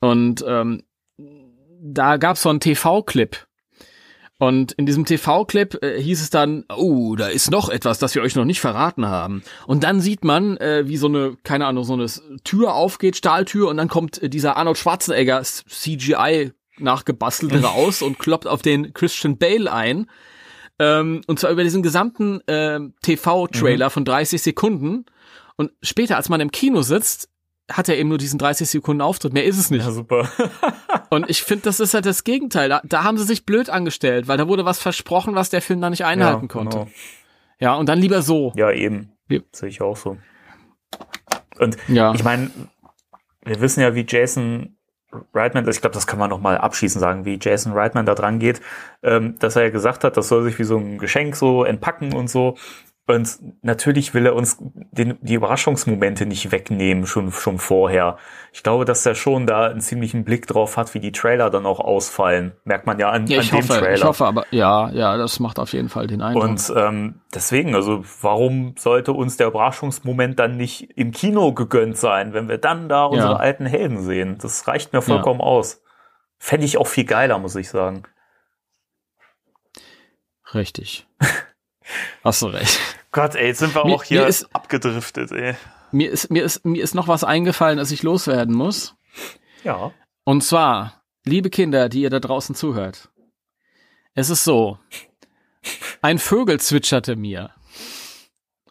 Und 0.00 0.44
ähm, 0.46 0.82
da 1.82 2.16
gab's 2.16 2.42
so 2.42 2.48
einen 2.48 2.60
TV-Clip. 2.60 3.46
Und 4.38 4.72
in 4.72 4.86
diesem 4.86 5.04
TV-Clip 5.04 5.82
äh, 5.82 6.00
hieß 6.00 6.22
es 6.22 6.30
dann, 6.30 6.64
oh, 6.74 7.14
da 7.14 7.28
ist 7.28 7.50
noch 7.50 7.68
etwas, 7.68 7.98
das 7.98 8.14
wir 8.14 8.22
euch 8.22 8.36
noch 8.36 8.46
nicht 8.46 8.60
verraten 8.60 9.06
haben. 9.06 9.42
Und 9.66 9.84
dann 9.84 10.00
sieht 10.00 10.24
man, 10.24 10.56
äh, 10.56 10.84
wie 10.86 10.96
so 10.96 11.08
eine, 11.08 11.36
keine 11.42 11.66
Ahnung, 11.66 11.84
so 11.84 11.92
eine 11.92 12.06
Tür 12.42 12.72
aufgeht, 12.72 13.16
Stahltür, 13.16 13.68
und 13.68 13.76
dann 13.76 13.88
kommt 13.88 14.22
äh, 14.22 14.30
dieser 14.30 14.56
Arnold 14.56 14.78
Schwarzenegger 14.78 15.42
CGI 15.42 16.52
nachgebastelt 16.78 17.62
raus 17.62 18.00
und 18.02 18.18
kloppt 18.18 18.46
auf 18.46 18.62
den 18.62 18.94
Christian 18.94 19.36
Bale 19.36 19.70
ein. 19.70 20.06
Ähm, 20.80 21.20
und 21.28 21.38
zwar 21.38 21.50
über 21.52 21.62
diesen 21.62 21.82
gesamten 21.82 22.40
ähm, 22.48 22.94
TV-Trailer 23.02 23.86
Mhm. 23.86 23.90
von 23.90 24.04
30 24.04 24.40
Sekunden. 24.42 25.04
Und 25.56 25.70
später, 25.82 26.16
als 26.16 26.28
man 26.30 26.40
im 26.40 26.50
Kino 26.50 26.80
sitzt, 26.82 27.28
hat 27.70 27.88
er 27.88 27.96
eben 27.98 28.08
nur 28.08 28.18
diesen 28.18 28.38
30 28.38 28.68
Sekunden 28.68 29.00
Auftritt. 29.02 29.32
Mehr 29.32 29.44
ist 29.44 29.58
es 29.58 29.70
nicht. 29.70 29.84
Ja, 29.84 29.92
super. 29.92 30.28
Und 31.10 31.28
ich 31.30 31.42
finde, 31.42 31.64
das 31.64 31.78
ist 31.80 31.94
halt 31.94 32.06
das 32.06 32.24
Gegenteil. 32.24 32.68
Da, 32.68 32.80
da 32.84 33.04
haben 33.04 33.18
sie 33.18 33.24
sich 33.24 33.44
blöd 33.46 33.68
angestellt, 33.70 34.26
weil 34.26 34.38
da 34.38 34.48
wurde 34.48 34.64
was 34.64 34.80
versprochen, 34.80 35.34
was 35.36 35.50
der 35.50 35.60
Film 35.62 35.80
da 35.80 35.90
nicht 35.90 36.04
einhalten 36.04 36.46
ja, 36.46 36.48
konnte. 36.48 36.76
genau. 36.78 36.90
Ja, 37.60 37.74
und 37.74 37.88
dann 37.88 37.98
lieber 38.00 38.22
so. 38.22 38.52
Ja, 38.56 38.72
eben. 38.72 39.12
Ja. 39.28 39.40
Sehe 39.52 39.68
ich 39.68 39.82
auch 39.82 39.96
so. 39.96 40.16
Und 41.58 41.76
Ja. 41.88 42.14
ich 42.14 42.24
meine, 42.24 42.50
wir 43.44 43.60
wissen 43.60 43.80
ja, 43.82 43.94
wie 43.94 44.06
Jason 44.08 44.76
Reitman, 45.34 45.68
ich 45.68 45.80
glaube, 45.80 45.94
das 45.94 46.06
kann 46.06 46.18
man 46.18 46.30
noch 46.30 46.40
mal 46.40 46.58
abschließend 46.58 47.00
sagen, 47.00 47.24
wie 47.24 47.38
Jason 47.40 47.72
Reitman 47.72 48.06
da 48.06 48.14
dran 48.14 48.38
geht, 48.38 48.60
ähm, 49.02 49.36
dass 49.38 49.56
er 49.56 49.64
ja 49.64 49.70
gesagt 49.70 50.04
hat, 50.04 50.16
das 50.16 50.28
soll 50.28 50.44
sich 50.44 50.58
wie 50.58 50.64
so 50.64 50.76
ein 50.76 50.98
Geschenk 50.98 51.36
so 51.36 51.64
entpacken 51.64 52.14
und 52.14 52.28
so. 52.28 52.56
Und 53.10 53.38
natürlich 53.62 54.14
will 54.14 54.26
er 54.26 54.34
uns 54.34 54.58
den, 54.60 55.18
die 55.20 55.34
Überraschungsmomente 55.34 56.26
nicht 56.26 56.52
wegnehmen, 56.52 57.06
schon, 57.06 57.32
schon 57.32 57.58
vorher. 57.58 58.18
Ich 58.52 58.62
glaube, 58.62 58.84
dass 58.84 59.04
er 59.06 59.14
schon 59.14 59.46
da 59.46 59.66
einen 59.66 59.80
ziemlichen 59.80 60.24
Blick 60.24 60.46
drauf 60.46 60.76
hat, 60.76 60.94
wie 60.94 61.00
die 61.00 61.12
Trailer 61.12 61.50
dann 61.50 61.66
auch 61.66 61.80
ausfallen. 61.80 62.52
Merkt 62.64 62.86
man 62.86 62.98
ja 62.98 63.10
an, 63.10 63.26
Ja, 63.26 63.40
an 63.40 63.46
dem 63.46 63.52
hoffe, 63.58 63.68
Trailer. 63.80 63.94
ich 63.96 64.04
hoffe, 64.04 64.24
aber 64.26 64.44
ja, 64.50 64.90
ja, 64.90 65.16
das 65.16 65.40
macht 65.40 65.58
auf 65.58 65.72
jeden 65.72 65.88
Fall 65.88 66.06
den 66.06 66.22
Eindruck. 66.22 66.44
Und 66.44 66.72
ähm, 66.76 67.20
deswegen, 67.34 67.74
also 67.74 68.04
warum 68.22 68.74
sollte 68.78 69.12
uns 69.12 69.36
der 69.36 69.48
Überraschungsmoment 69.48 70.38
dann 70.38 70.56
nicht 70.56 70.90
im 70.96 71.10
Kino 71.12 71.52
gegönnt 71.52 71.96
sein, 71.96 72.32
wenn 72.32 72.48
wir 72.48 72.58
dann 72.58 72.88
da 72.88 73.04
unsere 73.04 73.32
Ja. 73.32 73.38
alten 73.38 73.66
Helden 73.66 74.02
sehen? 74.02 74.38
Das 74.40 74.66
reicht 74.68 74.92
mir 74.92 75.02
vollkommen 75.02 75.40
aus. 75.40 75.82
Fände 76.38 76.64
ich 76.64 76.78
auch 76.78 76.86
viel 76.86 77.04
geiler, 77.04 77.38
muss 77.38 77.54
ich 77.56 77.68
sagen. 77.68 78.04
Richtig. 80.54 81.06
Hast 82.24 82.42
du 82.42 82.46
recht. 82.46 82.78
Gott, 83.12 83.34
ey, 83.34 83.48
jetzt 83.48 83.58
sind 83.58 83.74
wir 83.74 83.84
Mir- 83.84 83.94
auch 83.94 84.04
hier 84.04 84.26
ist- 84.26 84.54
abgedriftet, 84.54 85.32
ey. 85.32 85.56
Mir 85.92 86.10
ist, 86.10 86.30
mir 86.30 86.44
ist, 86.44 86.64
mir 86.64 86.82
ist 86.82 86.94
noch 86.94 87.08
was 87.08 87.24
eingefallen, 87.24 87.78
das 87.78 87.90
ich 87.90 88.02
loswerden 88.04 88.54
muss. 88.54 88.94
Ja. 89.64 89.92
Und 90.24 90.42
zwar, 90.44 91.02
liebe 91.24 91.50
Kinder, 91.50 91.88
die 91.88 92.02
ihr 92.02 92.10
da 92.10 92.20
draußen 92.20 92.54
zuhört. 92.54 93.08
Es 94.14 94.30
ist 94.30 94.44
so. 94.44 94.78
Ein 96.02 96.18
Vögel 96.18 96.60
zwitscherte 96.60 97.16
mir. 97.16 97.50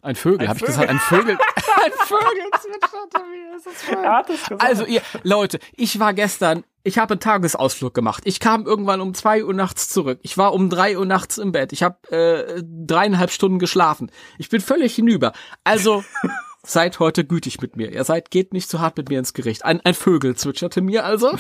Ein 0.02 0.16
Vögel, 0.16 0.48
habe 0.48 0.58
ich 0.60 0.66
gesagt? 0.66 0.90
Ein 0.90 1.00
Vögel. 1.00 1.38
ein 1.38 1.92
Vögel 2.06 2.50
zwitscherte 2.62 3.20
mir. 3.30 3.52
Das 3.54 3.66
ist 3.66 3.82
voll. 3.84 4.04
Er 4.04 4.14
hat 4.14 4.30
es 4.30 4.44
gesagt. 4.44 4.62
Also 4.62 4.86
ihr, 4.86 5.02
Leute, 5.24 5.60
ich 5.76 6.00
war 6.00 6.14
gestern, 6.14 6.64
ich 6.84 6.98
habe 6.98 7.14
einen 7.14 7.20
Tagesausflug 7.20 7.94
gemacht. 7.94 8.24
Ich 8.26 8.40
kam 8.40 8.66
irgendwann 8.66 9.02
um 9.02 9.14
zwei 9.14 9.44
Uhr 9.44 9.54
nachts 9.54 9.90
zurück. 9.90 10.20
Ich 10.24 10.38
war 10.38 10.54
um 10.54 10.70
drei 10.70 10.98
Uhr 10.98 11.06
nachts 11.06 11.38
im 11.38 11.52
Bett. 11.52 11.74
Ich 11.74 11.84
habe 11.84 11.98
äh, 12.12 12.64
dreieinhalb 12.64 13.32
Stunden 13.32 13.60
geschlafen. 13.60 14.12
Ich 14.38 14.50
bin 14.50 14.62
völlig 14.62 14.96
hinüber. 14.96 15.34
Also 15.66 16.04
seid 16.64 17.00
heute 17.00 17.26
gütig 17.26 17.60
mit 17.62 17.76
mir. 17.76 17.92
Ihr 17.92 18.04
seid, 18.06 18.32
geht 18.32 18.54
nicht 18.54 18.70
zu 18.70 18.80
hart 18.80 18.96
mit 18.96 19.10
mir 19.10 19.20
ins 19.20 19.34
Gericht. 19.34 19.66
Ein, 19.66 19.82
ein 19.82 19.94
Vögel 19.94 20.36
zwitscherte 20.36 20.82
mir 20.82 21.04
also. 21.04 21.32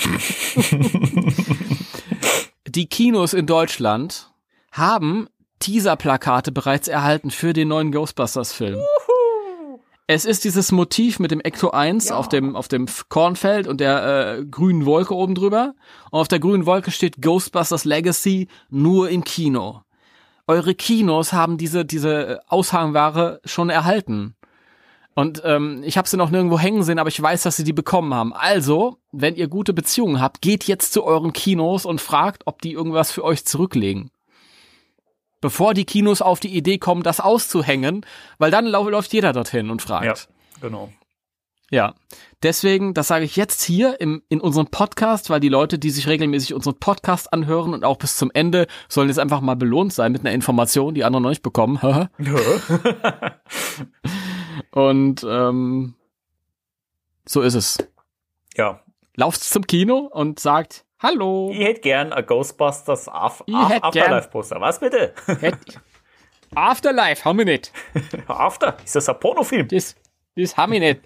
Die 2.68 2.88
Kinos 2.88 3.34
in 3.34 3.45
Deutschland 3.45 4.31
haben 4.72 5.30
Teaser-Plakate 5.60 6.52
bereits 6.52 6.88
erhalten 6.88 7.31
für 7.31 7.53
den 7.53 7.68
neuen 7.68 7.91
Ghostbusters-Film. 7.91 8.80
Es 10.07 10.26
ist 10.26 10.44
dieses 10.44 10.72
Motiv 10.72 11.19
mit 11.19 11.30
dem 11.30 11.40
Ecto 11.40 11.69
1 11.69 12.10
Ja. 12.10 12.15
auf 12.15 12.27
dem, 12.30 12.56
auf 12.56 12.68
dem 12.68 12.88
Kornfeld 13.10 13.68
und 13.68 13.80
der 13.80 14.38
äh, 14.40 14.45
grünen 14.45 14.86
Wolke 14.88 15.14
oben 15.15 15.36
drüber. 15.36 15.76
Und 16.10 16.19
auf 16.19 16.27
der 16.27 16.40
grünen 16.40 16.65
Wolke 16.65 16.90
steht 16.90 17.22
Ghostbusters 17.22 17.86
Legacy 17.86 18.48
nur 18.69 19.10
im 19.10 19.23
Kino. 19.23 19.81
Eure 20.48 20.73
Kinos 20.73 21.31
haben 21.31 21.60
diese, 21.60 21.86
diese 21.86 22.40
Aushangware 22.48 23.40
schon 23.45 23.69
erhalten. 23.69 24.36
Und 25.14 25.44
ähm, 25.45 25.84
ich 25.84 25.95
habe 25.98 26.07
sie 26.07 26.18
noch 26.18 26.31
nirgendwo 26.31 26.57
hängen 26.57 26.81
sehen, 26.81 26.98
aber 26.98 27.10
ich 27.10 27.22
weiß, 27.22 27.44
dass 27.44 27.57
sie 27.57 27.64
die 27.64 27.73
bekommen 27.73 28.14
haben. 28.14 28.34
Also, 28.34 28.98
wenn 29.11 29.36
ihr 29.36 29.48
gute 29.48 29.73
Beziehungen 29.73 30.22
habt, 30.22 30.41
geht 30.41 30.64
jetzt 30.64 30.94
zu 30.94 31.03
euren 31.03 31.34
Kinos 31.34 31.86
und 31.86 32.02
fragt, 32.02 32.44
ob 32.48 32.61
die 32.64 32.72
irgendwas 32.72 33.11
für 33.11 33.23
euch 33.23 33.45
zurücklegen. 33.45 34.10
Bevor 35.41 35.74
die 35.74 35.86
Kinos 35.86 36.22
auf 36.22 36.40
die 36.40 36.56
Idee 36.56 36.78
kommen, 36.78 37.03
das 37.03 37.20
auszuhängen, 37.20 38.06
weil 38.38 38.52
dann 38.52 38.66
läuft 38.66 39.14
jeder 39.14 39.34
dorthin 39.34 39.70
und 39.70 39.82
fragt. 39.82 40.06
Ja, 40.06 40.60
genau. 40.61 40.91
Ja, 41.72 41.94
deswegen, 42.41 42.95
das 42.95 43.07
sage 43.07 43.26
ich 43.26 43.36
jetzt 43.36 43.61
hier 43.61 44.02
im, 44.02 44.24
in 44.28 44.41
unserem 44.41 44.68
Podcast, 44.68 45.30
weil 45.30 45.40
die 45.40 45.49
Leute, 45.49 45.78
die 45.78 45.91
sich 45.91 46.07
regelmäßig 46.07 46.56
unseren 46.56 46.80
Podcast 46.80 47.32
anhören 47.32 47.74
und 47.76 47.86
auch 47.86 47.98
bis 47.98 48.18
zum 48.18 48.32
Ende, 48.34 48.66
sollen 48.88 49.07
jetzt 49.07 49.20
einfach 49.20 49.40
mal 49.40 49.56
belohnt 49.56 49.94
sein 49.94 50.11
mit 50.11 50.22
einer 50.22 50.32
Information, 50.34 50.95
die 50.95 51.03
andere 51.03 51.22
noch 51.22 51.30
nicht 51.30 51.44
bekommen. 51.44 51.78
und 54.72 55.26
ähm, 55.30 55.94
so 57.28 57.41
ist 57.41 57.53
es. 57.53 57.78
ja. 58.56 58.82
Lauft 59.16 59.44
zum 59.44 59.68
Kino 59.68 59.98
und 59.98 60.40
sagt 60.40 60.86
Hallo. 61.02 61.50
Ich 61.54 61.60
hätte 61.60 61.80
gern 61.80 62.12
ein 62.12 62.26
Ghostbusters 62.26 63.08
Af 63.08 63.42
Afterlife-Poster. 63.50 64.60
Was 64.60 64.82
bitte? 64.82 65.14
Afterlife, 66.54 67.24
haben 67.24 67.38
wir 67.38 67.46
nicht. 67.46 67.72
After? 68.28 68.76
Ist 68.84 68.98
das 68.98 69.08
ein 69.08 69.18
Pornofilm? 69.18 69.70
Das, 69.70 69.96
das 70.36 70.58
haben 70.58 70.74
wir 70.74 70.82
nicht. 70.82 71.00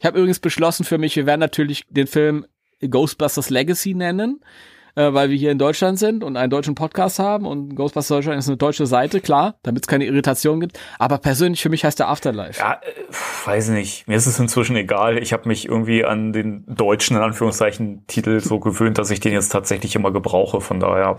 Ich 0.00 0.04
habe 0.04 0.18
übrigens 0.18 0.38
beschlossen 0.38 0.84
für 0.84 0.98
mich, 0.98 1.16
wir 1.16 1.24
werden 1.24 1.40
natürlich 1.40 1.86
den 1.88 2.06
Film 2.06 2.46
Ghostbusters 2.82 3.48
Legacy 3.48 3.94
nennen, 3.94 4.44
äh, 4.94 5.12
weil 5.12 5.30
wir 5.30 5.36
hier 5.36 5.50
in 5.50 5.58
Deutschland 5.58 5.98
sind 5.98 6.22
und 6.24 6.36
einen 6.36 6.50
deutschen 6.50 6.74
Podcast 6.74 7.18
haben 7.18 7.46
und 7.46 7.74
Ghostbusters 7.74 8.08
Deutschland 8.08 8.38
ist 8.38 8.48
eine 8.48 8.56
deutsche 8.56 8.86
Seite, 8.86 9.20
klar, 9.20 9.56
damit 9.62 9.84
es 9.84 9.86
keine 9.88 10.04
Irritation 10.04 10.60
gibt. 10.60 10.78
Aber 10.98 11.18
persönlich 11.18 11.62
für 11.62 11.68
mich 11.68 11.84
heißt 11.84 11.98
der 11.98 12.08
Afterlife. 12.08 12.58
Ja, 12.60 12.74
äh, 12.74 13.46
weiß 13.46 13.68
nicht. 13.70 14.06
Mir 14.08 14.16
ist 14.16 14.26
es 14.26 14.38
inzwischen 14.38 14.76
egal. 14.76 15.18
Ich 15.18 15.32
habe 15.32 15.48
mich 15.48 15.66
irgendwie 15.68 16.04
an 16.04 16.32
den 16.32 16.64
deutschen, 16.66 17.16
in 17.16 17.22
Anführungszeichen, 17.22 18.06
Titel 18.06 18.40
so 18.40 18.60
gewöhnt, 18.60 18.98
dass 18.98 19.10
ich 19.10 19.20
den 19.20 19.32
jetzt 19.32 19.50
tatsächlich 19.50 19.94
immer 19.94 20.10
gebrauche. 20.10 20.60
Von 20.60 20.80
daher, 20.80 21.18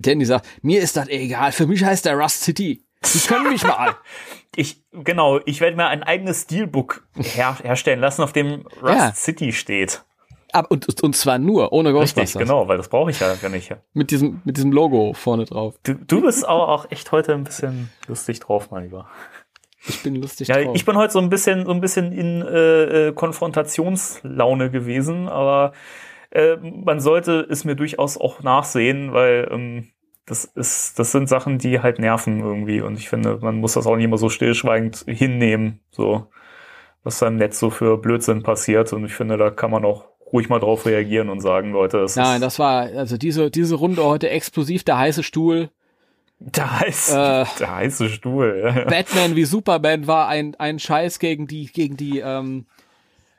Danny 0.00 0.24
sagt, 0.24 0.46
mir 0.62 0.80
ist 0.80 0.96
das 0.96 1.08
egal, 1.08 1.52
für 1.52 1.66
mich 1.66 1.84
heißt 1.84 2.04
der 2.04 2.16
Rust 2.16 2.42
City. 2.42 2.82
Die 3.14 3.18
können 3.28 3.50
mich 3.50 3.62
mal. 3.62 3.94
ich, 4.56 4.82
genau, 4.92 5.38
ich 5.44 5.60
werde 5.60 5.76
mir 5.76 5.86
ein 5.86 6.02
eigenes 6.02 6.42
Steelbook 6.42 7.06
her 7.16 7.56
herstellen 7.62 8.00
lassen, 8.00 8.22
auf 8.22 8.32
dem 8.32 8.66
Rust 8.82 8.94
Ja. 8.94 9.12
City 9.14 9.52
steht. 9.52 10.02
Aber, 10.52 10.70
und, 10.70 11.02
und 11.02 11.16
zwar 11.16 11.38
nur, 11.38 11.72
ohne 11.72 11.92
Ghostbusters. 11.92 12.36
Richtig, 12.36 12.40
genau, 12.48 12.68
weil 12.68 12.76
das 12.76 12.88
brauche 12.88 13.10
ich 13.10 13.20
ja 13.20 13.34
gar 13.34 13.48
nicht. 13.50 13.74
Mit 13.94 14.10
diesem, 14.10 14.40
mit 14.44 14.56
diesem 14.56 14.72
Logo 14.72 15.12
vorne 15.12 15.44
drauf. 15.44 15.74
Du, 15.82 15.94
du 15.94 16.22
bist 16.22 16.46
aber 16.46 16.68
auch 16.68 16.90
echt 16.90 17.12
heute 17.12 17.34
ein 17.34 17.44
bisschen 17.44 17.90
lustig 18.06 18.40
drauf, 18.40 18.70
mein 18.70 18.84
Lieber. 18.84 19.08
Ich 19.88 20.02
bin 20.02 20.16
lustig 20.16 20.48
Ja, 20.48 20.62
drauf. 20.62 20.74
ich 20.74 20.84
bin 20.84 20.96
heute 20.96 21.12
so 21.12 21.18
ein 21.20 21.28
bisschen, 21.28 21.64
so 21.66 21.72
ein 21.72 21.80
bisschen 21.80 22.12
in 22.12 22.42
äh, 22.42 23.08
äh, 23.08 23.12
Konfrontationslaune 23.12 24.70
gewesen, 24.70 25.28
aber 25.28 25.72
äh, 26.30 26.56
man 26.56 27.00
sollte 27.00 27.46
es 27.48 27.64
mir 27.64 27.76
durchaus 27.76 28.18
auch 28.18 28.42
nachsehen, 28.42 29.12
weil 29.12 29.48
ähm, 29.50 29.88
das 30.26 30.44
ist, 30.44 30.98
das 30.98 31.12
sind 31.12 31.28
Sachen, 31.28 31.58
die 31.58 31.80
halt 31.80 31.98
nerven 32.00 32.40
irgendwie 32.40 32.80
und 32.80 32.98
ich 32.98 33.08
finde, 33.08 33.38
man 33.40 33.56
muss 33.56 33.74
das 33.74 33.86
auch 33.86 33.94
nicht 33.96 34.04
immer 34.06 34.18
so 34.18 34.28
stillschweigend 34.28 35.04
hinnehmen, 35.06 35.80
so 35.90 36.26
was 37.04 37.20
da 37.20 37.28
im 37.28 37.36
Netz 37.36 37.60
so 37.60 37.70
für 37.70 37.98
Blödsinn 37.98 38.42
passiert 38.42 38.92
und 38.92 39.04
ich 39.04 39.14
finde, 39.14 39.36
da 39.36 39.50
kann 39.50 39.70
man 39.70 39.84
auch 39.84 40.06
ruhig 40.32 40.48
mal 40.48 40.58
drauf 40.58 40.86
reagieren 40.86 41.28
und 41.28 41.40
sagen, 41.40 41.72
Leute, 41.72 41.98
das 41.98 42.16
Nein, 42.16 42.40
das 42.40 42.58
war, 42.58 42.82
also 42.82 43.16
diese, 43.16 43.50
diese 43.50 43.76
Runde 43.76 44.04
heute 44.04 44.28
explosiv, 44.30 44.84
der 44.84 44.98
heiße 44.98 45.22
Stuhl. 45.22 45.70
da 46.38 46.80
ist 46.80 47.10
Äh, 47.10 47.44
der 47.58 47.74
heiße 47.74 48.08
Stuhl. 48.08 48.84
Batman 48.88 49.36
wie 49.36 49.44
Superman 49.44 50.06
war 50.06 50.28
ein, 50.28 50.54
ein 50.56 50.78
Scheiß 50.78 51.18
gegen 51.18 51.46
die, 51.46 51.66
gegen 51.66 51.96
die, 51.96 52.18
ähm, 52.18 52.66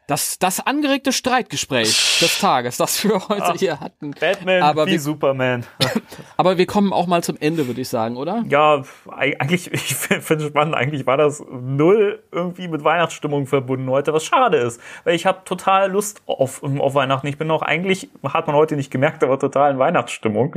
das, 0.07 0.39
das 0.39 0.65
angeregte 0.65 1.11
Streitgespräch 1.11 2.19
des 2.21 2.39
Tages, 2.39 2.77
das 2.77 3.03
wir 3.03 3.27
heute 3.27 3.53
hier 3.59 3.79
hatten. 3.81 4.11
Batman 4.11 4.63
Aber 4.63 4.87
wie 4.87 4.91
wir- 4.91 4.99
Superman. 5.01 5.65
Aber 6.37 6.57
wir 6.57 6.65
kommen 6.65 6.93
auch 6.93 7.07
mal 7.07 7.21
zum 7.23 7.35
Ende, 7.37 7.67
würde 7.67 7.81
ich 7.81 7.89
sagen, 7.89 8.15
oder? 8.15 8.43
Ja, 8.47 8.83
eig- 9.07 9.39
eigentlich, 9.39 9.67
ich 9.73 9.95
finde 9.95 10.45
es 10.45 10.49
spannend, 10.49 10.75
eigentlich 10.75 11.05
war 11.05 11.17
das 11.17 11.43
null 11.51 12.23
irgendwie 12.31 12.69
mit 12.69 12.83
Weihnachtsstimmung 12.85 13.47
verbunden 13.47 13.89
heute, 13.89 14.13
was 14.13 14.23
schade 14.23 14.57
ist. 14.57 14.79
Weil 15.03 15.13
ich 15.15 15.25
habe 15.25 15.41
total 15.43 15.91
Lust 15.91 16.21
auf, 16.25 16.63
auf 16.63 16.95
Weihnachten. 16.95 17.27
Ich 17.27 17.37
bin 17.37 17.51
auch 17.51 17.61
eigentlich, 17.61 18.09
hat 18.23 18.47
man 18.47 18.55
heute 18.55 18.77
nicht 18.77 18.89
gemerkt, 18.91 19.23
aber 19.23 19.37
total 19.37 19.71
in 19.71 19.79
Weihnachtsstimmung. 19.79 20.55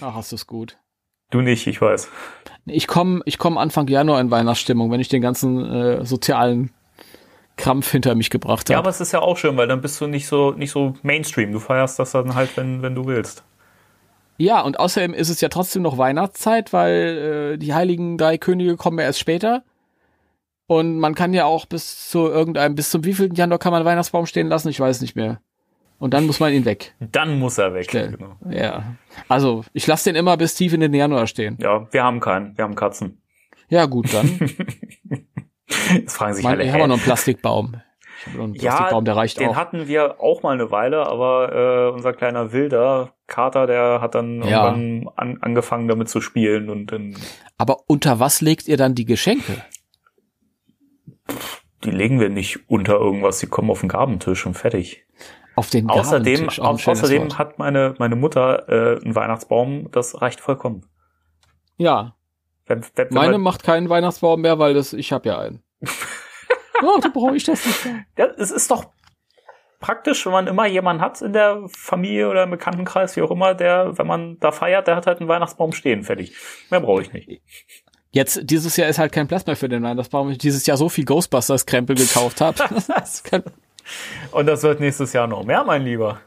Ach, 0.00 0.14
hast 0.14 0.32
du's 0.32 0.46
gut. 0.46 0.78
Du 1.30 1.42
nicht, 1.42 1.66
ich 1.66 1.80
weiß. 1.80 2.08
Ich 2.64 2.86
komme 2.88 3.20
ich 3.24 3.38
komm 3.38 3.58
Anfang 3.58 3.86
Januar 3.88 4.20
in 4.20 4.30
Weihnachtsstimmung, 4.30 4.90
wenn 4.90 5.00
ich 5.00 5.08
den 5.08 5.22
ganzen 5.22 5.64
äh, 5.70 6.04
sozialen 6.04 6.72
Krampf 7.60 7.90
hinter 7.90 8.14
mich 8.14 8.30
gebracht 8.30 8.68
Ja, 8.68 8.76
habe. 8.76 8.84
aber 8.86 8.90
es 8.90 9.00
ist 9.00 9.12
ja 9.12 9.20
auch 9.20 9.36
schön, 9.36 9.56
weil 9.56 9.68
dann 9.68 9.80
bist 9.80 10.00
du 10.00 10.06
nicht 10.06 10.26
so, 10.26 10.52
nicht 10.52 10.70
so 10.70 10.94
Mainstream. 11.02 11.52
Du 11.52 11.60
feierst 11.60 11.98
das 11.98 12.12
dann 12.12 12.34
halt, 12.34 12.56
wenn, 12.56 12.82
wenn 12.82 12.94
du 12.94 13.06
willst. 13.06 13.44
Ja, 14.38 14.60
und 14.62 14.80
außerdem 14.80 15.12
ist 15.12 15.28
es 15.28 15.40
ja 15.42 15.48
trotzdem 15.50 15.82
noch 15.82 15.98
Weihnachtszeit, 15.98 16.72
weil 16.72 17.52
äh, 17.54 17.58
die 17.58 17.74
heiligen 17.74 18.16
drei 18.16 18.38
Könige 18.38 18.76
kommen 18.76 18.98
ja 18.98 19.04
erst 19.04 19.18
später. 19.20 19.62
Und 20.66 20.98
man 20.98 21.14
kann 21.14 21.34
ja 21.34 21.44
auch 21.44 21.66
bis 21.66 22.08
zu 22.08 22.26
irgendeinem, 22.28 22.74
bis 22.74 22.90
zum 22.90 23.04
wievielten 23.04 23.36
Januar 23.36 23.58
kann 23.58 23.72
man 23.72 23.84
Weihnachtsbaum 23.84 24.24
stehen 24.26 24.48
lassen? 24.48 24.68
Ich 24.68 24.80
weiß 24.80 25.00
nicht 25.02 25.16
mehr. 25.16 25.40
Und 25.98 26.14
dann 26.14 26.26
muss 26.26 26.40
man 26.40 26.52
ihn 26.54 26.64
weg. 26.64 26.94
Dann 27.00 27.38
muss 27.38 27.58
er 27.58 27.74
weg. 27.74 27.88
Genau. 27.88 28.36
Ja. 28.48 28.94
Also, 29.28 29.64
ich 29.74 29.86
lasse 29.86 30.08
den 30.10 30.16
immer 30.16 30.36
bis 30.38 30.54
tief 30.54 30.72
in 30.72 30.80
den 30.80 30.94
Januar 30.94 31.26
stehen. 31.26 31.58
Ja, 31.60 31.86
wir 31.92 32.02
haben 32.02 32.20
keinen. 32.20 32.56
Wir 32.56 32.64
haben 32.64 32.74
Katzen. 32.76 33.20
Ja, 33.68 33.84
gut, 33.86 34.14
dann. 34.14 34.40
Jetzt 35.92 36.14
fragen 36.16 36.34
sich 36.34 36.44
mein, 36.44 36.54
alle, 36.54 36.64
ich 36.64 36.68
hä? 36.70 36.72
habe 36.74 36.88
noch 36.88 36.94
einen 36.96 37.02
Plastikbaum. 37.04 37.76
Ich 38.20 38.26
habe 38.26 38.36
noch 38.38 38.44
einen 38.44 38.54
Plastikbaum, 38.54 39.04
der 39.04 39.16
reicht 39.16 39.40
den 39.40 39.48
auch. 39.50 39.56
hatten 39.56 39.88
wir 39.88 40.20
auch 40.20 40.42
mal 40.42 40.52
eine 40.52 40.70
Weile, 40.70 41.06
aber 41.06 41.88
äh, 41.88 41.94
unser 41.94 42.12
kleiner 42.12 42.52
Wilder 42.52 43.14
Kater, 43.26 43.66
der 43.66 44.00
hat 44.00 44.14
dann 44.14 44.42
Ja. 44.42 44.66
irgendwann 44.74 45.10
an, 45.16 45.38
angefangen 45.40 45.88
damit 45.88 46.08
zu 46.08 46.20
spielen 46.20 46.68
und 46.68 46.86
dann 46.92 47.16
Aber 47.58 47.78
unter 47.86 48.18
was 48.20 48.40
legt 48.40 48.68
ihr 48.68 48.76
dann 48.76 48.94
die 48.94 49.04
Geschenke? 49.06 49.62
die 51.84 51.90
legen 51.90 52.20
wir 52.20 52.28
nicht 52.28 52.68
unter 52.68 52.94
irgendwas, 52.98 53.38
die 53.38 53.46
kommen 53.46 53.70
auf 53.70 53.80
den 53.80 53.88
Gabentisch 53.88 54.44
und 54.46 54.54
fertig. 54.54 55.04
Auf 55.56 55.70
den 55.70 55.88
Außerdem, 55.88 56.34
Gabentisch, 56.34 56.60
auch 56.60 56.86
au 56.86 56.90
außerdem 56.90 57.22
Wort. 57.22 57.38
hat 57.38 57.58
meine 57.58 57.94
meine 57.98 58.16
Mutter 58.16 58.68
äh, 58.68 59.02
einen 59.02 59.14
Weihnachtsbaum, 59.14 59.90
das 59.90 60.20
reicht 60.20 60.40
vollkommen. 60.40 60.84
Ja, 61.76 62.14
Wenn, 62.66 62.82
wenn, 62.96 63.08
wenn 63.08 63.14
meine 63.14 63.32
man, 63.32 63.40
macht 63.42 63.62
keinen 63.62 63.88
Weihnachtsbaum 63.88 64.42
mehr, 64.42 64.58
weil 64.58 64.74
das, 64.74 64.92
ich 64.92 65.12
habe 65.12 65.28
ja 65.28 65.38
einen. 65.38 65.62
Oh, 66.82 66.98
da 67.00 67.08
brauche 67.08 67.36
ich 67.36 67.44
das 67.44 67.64
nicht 67.64 67.86
ja, 68.16 68.26
es 68.36 68.50
ist 68.50 68.70
doch 68.70 68.86
praktisch, 69.80 70.24
wenn 70.26 70.32
man 70.32 70.46
immer 70.46 70.66
jemanden 70.66 71.02
hat 71.02 71.20
in 71.22 71.32
der 71.32 71.64
Familie 71.68 72.28
oder 72.28 72.44
im 72.44 72.50
Bekanntenkreis, 72.50 73.16
wie 73.16 73.22
auch 73.22 73.30
immer, 73.30 73.54
der, 73.54 73.98
wenn 73.98 74.06
man 74.06 74.38
da 74.38 74.52
feiert, 74.52 74.86
der 74.86 74.96
hat 74.96 75.06
halt 75.06 75.20
einen 75.20 75.28
Weihnachtsbaum 75.28 75.72
stehen, 75.72 76.04
fertig. 76.04 76.34
Mehr 76.70 76.80
brauche 76.80 77.02
ich 77.02 77.12
nicht. 77.12 77.42
Jetzt, 78.12 78.40
dieses 78.44 78.76
Jahr 78.76 78.88
ist 78.88 78.98
halt 78.98 79.12
kein 79.12 79.28
Platz 79.28 79.46
mehr 79.46 79.56
für 79.56 79.68
den 79.68 79.82
Weihnachtsbaum, 79.82 80.26
weil 80.26 80.32
ich 80.32 80.38
dieses 80.38 80.66
Jahr 80.66 80.76
so 80.76 80.88
viel 80.88 81.04
Ghostbusters-Krempel 81.04 81.96
gekauft 81.96 82.40
habe. 82.40 82.58
Und 84.32 84.46
das 84.46 84.62
wird 84.62 84.80
nächstes 84.80 85.12
Jahr 85.12 85.26
noch 85.26 85.44
mehr, 85.44 85.64
mein 85.64 85.84
Lieber. 85.84 86.20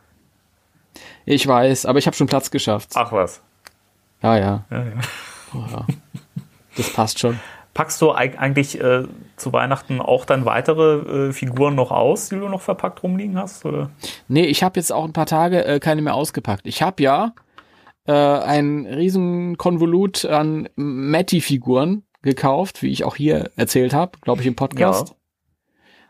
ich 1.26 1.46
weiß, 1.46 1.86
aber 1.86 2.00
ich 2.00 2.08
habe 2.08 2.16
schon 2.16 2.28
Platz 2.28 2.52
geschafft. 2.52 2.92
Ach 2.96 3.12
was. 3.12 3.42
Ja, 4.22 4.38
ja, 4.38 4.66
Ja, 4.72 4.84
ja. 4.84 4.94
oh, 5.54 5.66
ja. 5.72 5.86
Das 6.78 6.92
passt 6.92 7.20
schon. 7.20 7.40
Packst 7.74 8.02
du 8.02 8.12
eig- 8.12 8.38
eigentlich 8.38 8.80
äh, 8.80 9.06
zu 9.36 9.52
Weihnachten 9.52 10.00
auch 10.00 10.26
dann 10.26 10.46
weitere 10.46 11.30
äh, 11.30 11.32
Figuren 11.34 11.74
noch 11.74 11.92
aus, 11.92 12.30
die 12.30 12.36
du 12.36 12.48
noch 12.48 12.62
verpackt 12.62 13.02
rumliegen 13.02 13.38
hast? 13.38 13.66
Oder? 13.66 13.90
Nee, 14.28 14.46
ich 14.46 14.62
habe 14.64 14.80
jetzt 14.80 14.94
auch 14.94 15.06
ein 15.06 15.14
paar 15.14 15.26
Tage 15.26 15.66
äh, 15.66 15.80
keine 15.80 16.04
mehr 16.04 16.14
ausgepackt. 16.14 16.68
Ich 16.68 16.84
habe 16.84 17.02
ja 17.02 17.34
äh, 18.06 18.12
ein 18.12 18.86
riesen 18.86 19.58
Konvolut 19.58 20.24
an 20.26 20.70
Matty-Figuren 20.76 22.04
gekauft, 22.22 22.84
wie 22.84 22.92
ich 22.92 23.04
auch 23.04 23.16
hier 23.16 23.50
erzählt 23.56 23.94
habe, 23.94 24.20
glaube 24.22 24.42
ich, 24.42 24.48
im 24.48 24.56
Podcast. 24.56 25.10
Ja. 25.10 25.16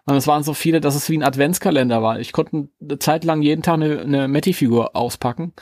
Und 0.06 0.16
es 0.18 0.28
waren 0.28 0.44
so 0.44 0.54
viele, 0.54 0.82
dass 0.82 0.96
es 0.96 1.10
wie 1.10 1.18
ein 1.18 1.24
Adventskalender 1.24 2.04
war. 2.04 2.20
Ich 2.20 2.34
konnte 2.34 2.68
eine 2.82 3.00
Zeit 3.00 3.24
lang 3.24 3.42
jeden 3.42 3.64
Tag 3.64 3.76
eine, 3.76 4.02
eine 4.02 4.28
Matty-Figur 4.28 4.98
auspacken. 4.98 5.54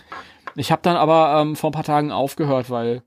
Ich 0.55 0.71
habe 0.71 0.81
dann 0.81 0.97
aber 0.97 1.39
ähm, 1.39 1.55
vor 1.55 1.69
ein 1.69 1.73
paar 1.73 1.83
Tagen 1.83 2.11
aufgehört, 2.11 2.71
weil 2.71 3.03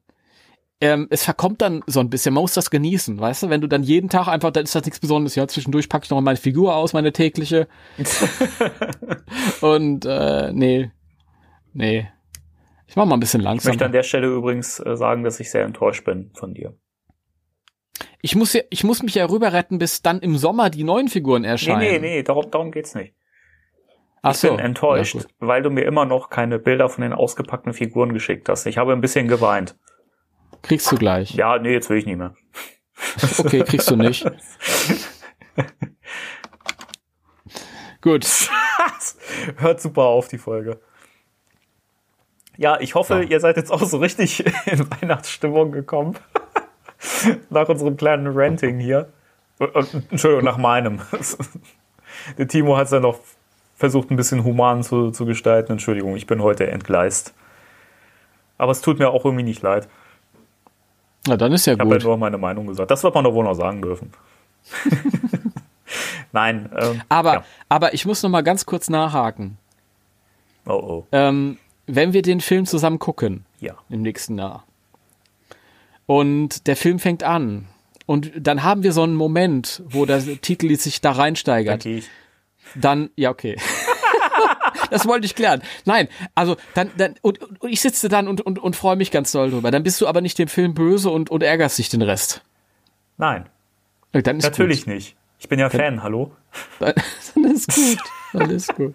ähm, 0.84 1.06
es 1.10 1.24
verkommt 1.24 1.62
dann 1.62 1.82
so 1.86 2.00
ein 2.00 2.10
bisschen. 2.10 2.34
Man 2.34 2.42
muss 2.42 2.52
das 2.54 2.70
genießen, 2.70 3.18
weißt 3.18 3.44
du? 3.44 3.48
Wenn 3.50 3.60
du 3.60 3.66
dann 3.68 3.82
jeden 3.82 4.08
Tag 4.10 4.28
einfach, 4.28 4.50
dann 4.50 4.64
ist 4.64 4.74
das 4.74 4.84
nichts 4.84 5.00
Besonderes. 5.00 5.34
Ja, 5.34 5.48
zwischendurch 5.48 5.88
packe 5.88 6.04
ich 6.04 6.10
noch 6.10 6.20
meine 6.20 6.36
Figur 6.36 6.76
aus, 6.76 6.92
meine 6.92 7.12
tägliche. 7.12 7.68
Und 9.60 10.04
äh, 10.04 10.52
nee, 10.52 10.90
nee. 11.72 12.08
Ich 12.86 12.96
mach 12.96 13.06
mal 13.06 13.14
ein 13.16 13.20
bisschen 13.20 13.40
Ich 13.40 13.44
langsam. 13.44 13.70
möchte 13.70 13.84
an 13.86 13.92
der 13.92 14.02
Stelle 14.02 14.26
übrigens 14.28 14.78
äh, 14.78 14.96
sagen, 14.96 15.24
dass 15.24 15.40
ich 15.40 15.50
sehr 15.50 15.64
enttäuscht 15.64 16.04
bin 16.04 16.30
von 16.34 16.54
dir. 16.54 16.74
Ich 18.20 18.36
muss, 18.36 18.52
ja, 18.52 18.62
ich 18.70 18.84
muss 18.84 19.02
mich 19.02 19.14
ja 19.14 19.26
rüber 19.26 19.52
retten, 19.52 19.78
bis 19.78 20.02
dann 20.02 20.20
im 20.20 20.36
Sommer 20.36 20.70
die 20.70 20.84
neuen 20.84 21.08
Figuren 21.08 21.42
Nee, 21.42 21.48
erscheinen. 21.48 21.80
nee, 21.80 21.98
nee, 21.98 22.22
darum, 22.22 22.50
darum 22.50 22.70
geht's 22.70 22.94
nicht. 22.94 23.14
Ach 24.22 24.32
Ich 24.32 24.38
so. 24.38 24.50
bin 24.50 24.58
enttäuscht, 24.64 25.14
Ja, 25.16 25.22
weil 25.40 25.62
du 25.62 25.70
mir 25.70 25.82
immer 25.84 26.04
noch 26.06 26.30
keine 26.30 26.58
Bilder 26.58 26.88
von 26.88 27.02
den 27.02 27.12
ausgepackten 27.12 27.72
Figuren 27.74 28.12
geschickt 28.12 28.48
hast. 28.48 28.66
Ich 28.66 28.78
habe 28.78 28.92
ein 28.92 29.00
bisschen 29.00 29.28
geweint. 29.28 29.76
Kriegst 30.64 30.90
du 30.90 30.96
gleich. 30.96 31.34
Ja, 31.34 31.58
nee, 31.58 31.72
jetzt 31.72 31.88
will 31.90 31.98
ich 31.98 32.06
nicht 32.06 32.16
mehr. 32.18 32.34
Okay, 33.38 33.62
kriegst 33.64 33.90
du 33.90 33.96
nicht. 33.96 34.24
Gut. 38.00 38.26
Hört 39.56 39.80
super 39.80 40.02
auf, 40.02 40.28
die 40.28 40.38
Folge. 40.38 40.80
Ja, 42.56 42.78
ich 42.80 42.94
hoffe, 42.94 43.14
Ja. 43.14 43.20
ihr 43.28 43.40
seid 43.40 43.56
jetzt 43.56 43.70
auch 43.72 43.82
so 43.82 43.98
richtig 43.98 44.44
in 44.66 44.90
Weihnachtsstimmung 44.90 45.72
gekommen. 45.72 46.16
nach 47.50 47.68
unserem 47.68 47.96
kleinen 47.96 48.28
Ranting 48.28 48.78
hier. 48.78 49.12
Äh, 49.58 49.64
äh, 49.64 49.84
Entschuldigung, 50.10 50.44
nach 50.44 50.58
meinem. 50.58 51.00
Der 52.38 52.46
Timo 52.48 52.76
hat 52.76 52.86
es 52.86 52.92
ja 52.92 53.00
noch 53.00 53.18
versucht, 53.76 54.10
ein 54.10 54.16
bisschen 54.16 54.44
human 54.44 54.82
zu, 54.82 55.10
zu 55.10 55.26
gestalten. 55.26 55.72
Entschuldigung, 55.72 56.16
ich 56.16 56.26
bin 56.26 56.40
heute 56.42 56.68
entgleist. 56.68 57.34
Aber 58.56 58.70
es 58.72 58.80
tut 58.80 58.98
mir 58.98 59.10
auch 59.10 59.24
irgendwie 59.24 59.44
nicht 59.44 59.62
leid. 59.62 59.88
Na, 61.26 61.36
dann 61.36 61.52
ist 61.52 61.66
ja 61.66 61.72
Ich 61.74 61.78
habe 61.80 61.90
ja 61.90 61.96
gut. 61.96 62.04
nur 62.04 62.16
meine 62.18 62.38
Meinung 62.38 62.66
gesagt. 62.66 62.90
Das 62.90 63.02
wird 63.02 63.14
man 63.14 63.24
doch 63.24 63.32
wohl 63.34 63.44
noch 63.44 63.54
sagen 63.54 63.80
dürfen. 63.82 64.10
Nein. 66.32 66.68
Ähm, 66.76 67.02
Aber, 67.08 67.32
ja. 67.34 67.44
aber 67.68 67.94
ich 67.94 68.06
muss 68.06 68.22
noch 68.22 68.30
mal 68.30 68.42
ganz 68.42 68.66
kurz 68.66 68.88
nachhaken. 68.90 69.56
Oh, 70.66 70.72
oh. 70.72 71.06
Ähm, 71.12 71.58
wenn 71.86 72.12
wir 72.12 72.22
den 72.22 72.40
Film 72.40 72.66
zusammen 72.66 72.98
gucken 72.98 73.44
Ja. 73.60 73.74
im 73.90 74.02
nächsten 74.02 74.38
Jahr 74.38 74.64
und 76.06 76.66
der 76.66 76.76
Film 76.76 76.98
fängt 76.98 77.22
an 77.22 77.66
und 78.06 78.32
dann 78.36 78.62
haben 78.62 78.82
wir 78.82 78.92
so 78.92 79.02
einen 79.02 79.14
Moment, 79.14 79.82
wo 79.86 80.06
der 80.06 80.20
Titel 80.40 80.74
sich 80.76 81.00
da 81.00 81.10
Dann 81.10 81.20
reinsteigert, 81.20 81.84
ich. 81.86 82.08
dann, 82.74 83.10
ja, 83.16 83.30
okay. 83.30 83.56
das 84.94 85.08
wollte 85.08 85.26
ich 85.26 85.34
klären. 85.34 85.60
Nein, 85.84 86.08
also 86.36 86.56
dann, 86.74 86.90
dann 86.96 87.16
und, 87.20 87.42
und 87.60 87.68
ich 87.68 87.80
sitze 87.80 88.08
dann 88.08 88.28
und, 88.28 88.40
und, 88.42 88.60
und 88.60 88.76
freue 88.76 88.94
mich 88.94 89.10
ganz 89.10 89.32
doll 89.32 89.50
drüber. 89.50 89.72
Dann 89.72 89.82
bist 89.82 90.00
du 90.00 90.06
aber 90.06 90.20
nicht 90.20 90.38
dem 90.38 90.46
Film 90.46 90.72
böse 90.72 91.10
und, 91.10 91.30
und 91.30 91.42
ärgerst 91.42 91.78
dich 91.78 91.88
den 91.88 92.00
Rest. 92.00 92.42
Nein, 93.18 93.46
Dann 94.12 94.38
ist 94.38 94.44
natürlich 94.44 94.84
Gut. 94.84 94.94
nicht. 94.94 95.16
Ich 95.40 95.48
bin 95.48 95.58
ja 95.58 95.68
Fan, 95.68 96.04
hallo? 96.04 96.30
Dann, 96.78 96.94
dann 97.34 97.44
ist 97.44 97.74
gut. 97.74 97.98
Dann 98.32 98.50
ist 98.50 98.74
gut. 98.76 98.94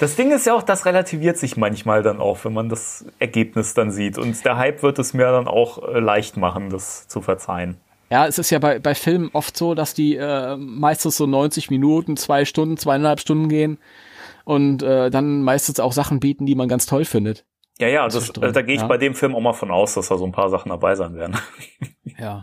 Das 0.00 0.16
Ding 0.16 0.30
ist 0.30 0.46
ja 0.46 0.54
auch, 0.54 0.62
das 0.62 0.86
relativiert 0.86 1.36
sich 1.36 1.58
manchmal 1.58 2.02
dann 2.02 2.20
auch, 2.20 2.44
wenn 2.44 2.54
man 2.54 2.70
das 2.70 3.04
Ergebnis 3.18 3.74
dann 3.74 3.90
sieht. 3.90 4.16
Und 4.16 4.42
der 4.46 4.56
Hype 4.56 4.82
wird 4.82 4.98
es 4.98 5.12
mir 5.12 5.30
dann 5.30 5.46
auch 5.46 5.86
äh, 5.86 5.98
leicht 5.98 6.38
machen, 6.38 6.70
das 6.70 7.06
zu 7.06 7.20
verzeihen. 7.20 7.76
Ja, 8.10 8.26
es 8.26 8.38
ist 8.38 8.48
ja 8.48 8.58
bei, 8.58 8.78
bei 8.78 8.94
Filmen 8.94 9.28
oft 9.34 9.58
so, 9.58 9.74
dass 9.74 9.92
die 9.92 10.16
äh, 10.16 10.56
meistens 10.56 11.18
so 11.18 11.26
90 11.26 11.68
Minuten, 11.68 12.16
zwei 12.16 12.46
Stunden, 12.46 12.78
zweieinhalb 12.78 13.20
Stunden 13.20 13.50
gehen 13.50 13.78
und 14.48 14.82
äh, 14.82 15.10
dann 15.10 15.42
meistens 15.42 15.78
auch 15.78 15.92
Sachen 15.92 16.20
bieten, 16.20 16.46
die 16.46 16.54
man 16.54 16.68
ganz 16.68 16.86
toll 16.86 17.04
findet. 17.04 17.44
Ja, 17.78 17.88
ja, 17.88 18.08
das, 18.08 18.30
äh, 18.30 18.50
da 18.50 18.62
gehe 18.62 18.76
ich 18.76 18.80
ja. 18.80 18.86
bei 18.86 18.96
dem 18.96 19.14
Film 19.14 19.36
auch 19.36 19.42
mal 19.42 19.52
von 19.52 19.70
aus, 19.70 19.92
dass 19.92 20.08
da 20.08 20.16
so 20.16 20.24
ein 20.24 20.32
paar 20.32 20.48
Sachen 20.48 20.70
dabei 20.70 20.94
sein 20.94 21.14
werden. 21.14 21.36
Ja. 22.18 22.42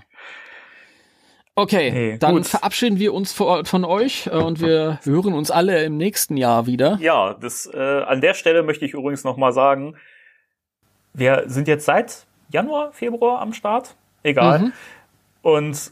Okay, 1.55 1.91
Nee, 1.91 2.17
dann 2.17 2.35
gut. 2.35 2.47
verabschieden 2.47 2.97
wir 2.97 3.13
uns 3.13 3.33
von 3.33 3.83
euch 3.83 4.27
äh, 4.27 4.29
und 4.29 4.61
wir 4.61 4.99
hören 5.03 5.33
uns 5.33 5.51
alle 5.51 5.83
im 5.83 5.97
nächsten 5.97 6.37
Jahr 6.37 6.65
wieder. 6.65 6.97
Ja, 7.01 7.33
das, 7.33 7.65
äh, 7.73 7.77
an 7.77 8.21
der 8.21 8.35
Stelle 8.35 8.63
möchte 8.63 8.85
ich 8.85 8.93
übrigens 8.93 9.25
noch 9.25 9.35
mal 9.35 9.51
sagen, 9.51 9.97
wir 11.13 11.43
sind 11.47 11.67
jetzt 11.67 11.85
seit 11.85 12.25
Januar, 12.51 12.93
Februar 12.93 13.41
am 13.41 13.51
Start. 13.51 13.95
Egal. 14.23 14.59
Mhm. 14.59 14.73
Und 15.41 15.91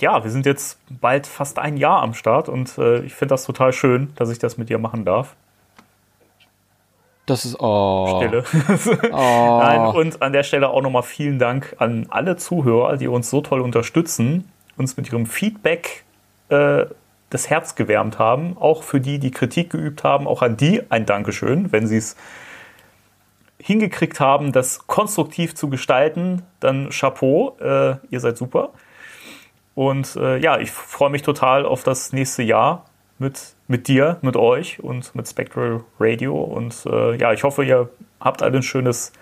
ja, 0.00 0.24
wir 0.24 0.30
sind 0.30 0.46
jetzt 0.46 0.78
bald 1.00 1.26
fast 1.26 1.58
ein 1.58 1.76
Jahr 1.76 2.02
am 2.02 2.14
Start 2.14 2.48
und 2.48 2.76
äh, 2.78 3.00
ich 3.00 3.14
finde 3.14 3.34
das 3.34 3.44
total 3.44 3.72
schön, 3.72 4.12
dass 4.16 4.30
ich 4.30 4.38
das 4.38 4.58
mit 4.58 4.68
dir 4.68 4.78
machen 4.78 5.04
darf. 5.04 5.34
Das 7.26 7.44
ist 7.44 7.56
oh. 7.60 8.18
Stelle. 8.18 8.44
oh. 9.12 9.60
Nein, 9.62 9.80
und 9.94 10.22
an 10.22 10.32
der 10.32 10.42
Stelle 10.42 10.68
auch 10.68 10.82
nochmal 10.82 11.04
vielen 11.04 11.38
Dank 11.38 11.76
an 11.78 12.06
alle 12.10 12.36
Zuhörer, 12.36 12.96
die 12.96 13.08
uns 13.08 13.30
so 13.30 13.40
toll 13.40 13.60
unterstützen, 13.60 14.50
uns 14.76 14.96
mit 14.96 15.08
ihrem 15.08 15.26
Feedback 15.26 16.04
äh, 16.48 16.86
das 17.30 17.48
Herz 17.48 17.76
gewärmt 17.76 18.18
haben. 18.18 18.56
Auch 18.58 18.82
für 18.82 19.00
die, 19.00 19.18
die 19.18 19.30
Kritik 19.30 19.70
geübt 19.70 20.02
haben, 20.02 20.26
auch 20.26 20.42
an 20.42 20.56
die 20.56 20.82
ein 20.90 21.06
Dankeschön, 21.06 21.70
wenn 21.70 21.86
sie 21.86 21.98
es 21.98 22.16
hingekriegt 23.58 24.18
haben, 24.18 24.50
das 24.50 24.88
konstruktiv 24.88 25.54
zu 25.54 25.68
gestalten, 25.68 26.42
dann 26.58 26.90
Chapeau, 26.90 27.56
äh, 27.60 27.94
ihr 28.10 28.18
seid 28.18 28.36
super. 28.36 28.70
Und 29.74 30.16
äh, 30.16 30.38
ja, 30.38 30.58
ich 30.58 30.70
freue 30.70 31.10
mich 31.10 31.22
total 31.22 31.64
auf 31.64 31.82
das 31.82 32.12
nächste 32.12 32.42
Jahr 32.42 32.84
mit, 33.18 33.54
mit 33.68 33.88
dir, 33.88 34.18
mit 34.22 34.36
euch 34.36 34.80
und 34.80 35.14
mit 35.14 35.28
Spectral 35.28 35.84
Radio. 35.98 36.36
Und 36.36 36.84
äh, 36.86 37.16
ja, 37.16 37.32
ich 37.32 37.44
hoffe, 37.44 37.64
ihr 37.64 37.88
habt 38.20 38.42
alle 38.42 38.58
ein 38.58 38.62
schönes, 38.62 39.12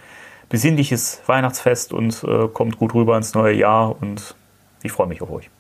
besinnliches 0.49 1.23
Weihnachtsfest 1.27 1.93
und 1.93 2.25
äh, 2.25 2.49
kommt 2.49 2.79
gut 2.79 2.95
rüber 2.95 3.17
ins 3.17 3.35
neue 3.35 3.55
Jahr. 3.55 4.01
Und 4.01 4.35
ich 4.83 4.91
freue 4.91 5.07
mich 5.07 5.23
auf 5.23 5.31
euch. 5.31 5.51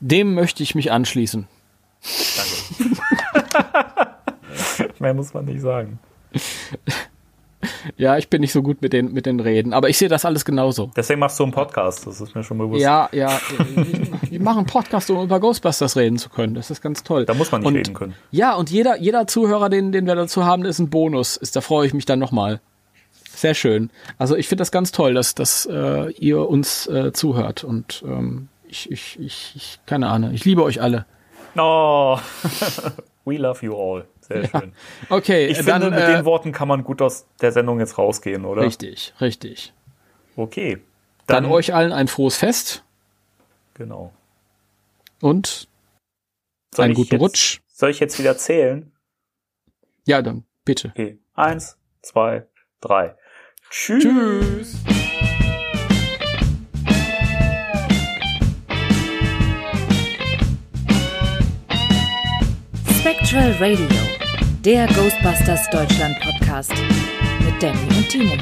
Dem 0.00 0.34
möchte 0.34 0.62
ich 0.62 0.74
mich 0.74 0.90
anschließen. 0.90 1.48
Mehr 4.98 5.14
muss 5.14 5.34
man 5.34 5.44
nicht 5.44 5.60
sagen. 5.60 5.98
Ja, 7.96 8.16
ich 8.16 8.28
bin 8.28 8.40
nicht 8.40 8.52
so 8.52 8.62
gut 8.62 8.82
mit 8.82 8.92
den, 8.92 9.12
mit 9.12 9.26
den 9.26 9.40
Reden, 9.40 9.72
aber 9.72 9.88
ich 9.88 9.98
sehe 9.98 10.08
das 10.08 10.24
alles 10.24 10.44
genauso. 10.44 10.90
Deswegen 10.96 11.20
machst 11.20 11.38
du 11.38 11.44
einen 11.44 11.52
Podcast, 11.52 12.06
das 12.06 12.20
ist 12.20 12.34
mir 12.34 12.44
schon 12.44 12.58
bewusst. 12.58 12.82
Ja, 12.82 13.08
ja. 13.12 13.40
Ich, 14.22 14.32
ich 14.32 14.40
mache 14.40 14.58
einen 14.58 14.66
Podcast, 14.66 15.10
um 15.10 15.22
über 15.22 15.40
Ghostbusters 15.40 15.96
reden 15.96 16.18
zu 16.18 16.28
können. 16.28 16.54
Das 16.54 16.70
ist 16.70 16.80
ganz 16.80 17.02
toll. 17.02 17.24
Da 17.24 17.34
muss 17.34 17.52
man 17.52 17.60
nicht 17.60 17.68
und, 17.68 17.76
reden 17.76 17.94
können. 17.94 18.14
Ja, 18.30 18.54
und 18.54 18.70
jeder, 18.70 18.98
jeder 18.98 19.26
Zuhörer, 19.26 19.68
den, 19.68 19.92
den 19.92 20.06
wir 20.06 20.14
dazu 20.14 20.44
haben, 20.44 20.64
ist 20.64 20.78
ein 20.78 20.90
Bonus. 20.90 21.36
Ist, 21.36 21.56
da 21.56 21.60
freue 21.60 21.86
ich 21.86 21.94
mich 21.94 22.04
dann 22.04 22.18
nochmal. 22.18 22.60
Sehr 23.38 23.54
schön. 23.54 23.90
Also 24.18 24.36
ich 24.36 24.48
finde 24.48 24.62
das 24.62 24.72
ganz 24.72 24.90
toll, 24.90 25.14
dass, 25.14 25.34
dass 25.34 25.66
äh, 25.66 26.10
ihr 26.12 26.48
uns 26.48 26.86
äh, 26.88 27.12
zuhört. 27.12 27.62
Und 27.62 28.02
ähm, 28.04 28.48
ich, 28.66 28.90
ich, 28.90 29.18
ich, 29.20 29.52
ich, 29.54 29.80
keine 29.86 30.08
Ahnung, 30.08 30.32
ich 30.32 30.44
liebe 30.44 30.62
euch 30.62 30.82
alle. 30.82 31.06
Oh, 31.56 32.18
we 33.24 33.36
love 33.36 33.64
you 33.64 33.74
all. 33.74 34.04
Sehr 34.28 34.42
Ja. 34.42 34.60
schön. 34.60 34.72
Okay, 35.08 35.46
Ich 35.46 35.58
dann, 35.64 35.82
finde, 35.82 35.96
mit 35.96 36.04
äh, 36.08 36.16
den 36.16 36.24
Worten 36.24 36.52
kann 36.52 36.68
man 36.68 36.84
gut 36.84 37.00
aus 37.02 37.26
der 37.40 37.52
Sendung 37.52 37.80
jetzt 37.80 37.96
rausgehen, 37.98 38.44
oder? 38.44 38.62
Richtig, 38.62 39.14
richtig. 39.20 39.72
Okay. 40.36 40.78
Dann, 41.26 41.46
euch 41.46 41.74
allen 41.74 41.92
ein 41.92 42.08
frohes 42.08 42.36
Fest 42.36 42.84
Genau. 43.74 44.12
und 45.20 45.68
Soll 46.74 46.86
einen 46.86 46.94
guten 46.94 47.12
jetzt, 47.14 47.20
Rutsch. 47.22 47.60
Soll 47.72 47.90
ich 47.90 48.00
jetzt 48.00 48.18
wieder 48.18 48.36
zählen? 48.36 48.92
Ja, 50.06 50.22
dann 50.22 50.44
bitte. 50.64 50.88
Okay. 50.88 51.18
Eins, 51.34 51.76
zwei, 52.02 52.46
drei. 52.80 53.14
Tschüss. 53.70 54.02
Tschüss. 54.02 54.76
Spectral 63.00 63.52
Radio, 63.60 63.86
der 64.68 64.86
Ghostbusters 64.88 65.66
Deutschland 65.70 66.14
Podcast 66.20 66.74
mit 67.42 67.62
Danny 67.62 67.78
und 67.96 68.06
Timo. 68.10 68.36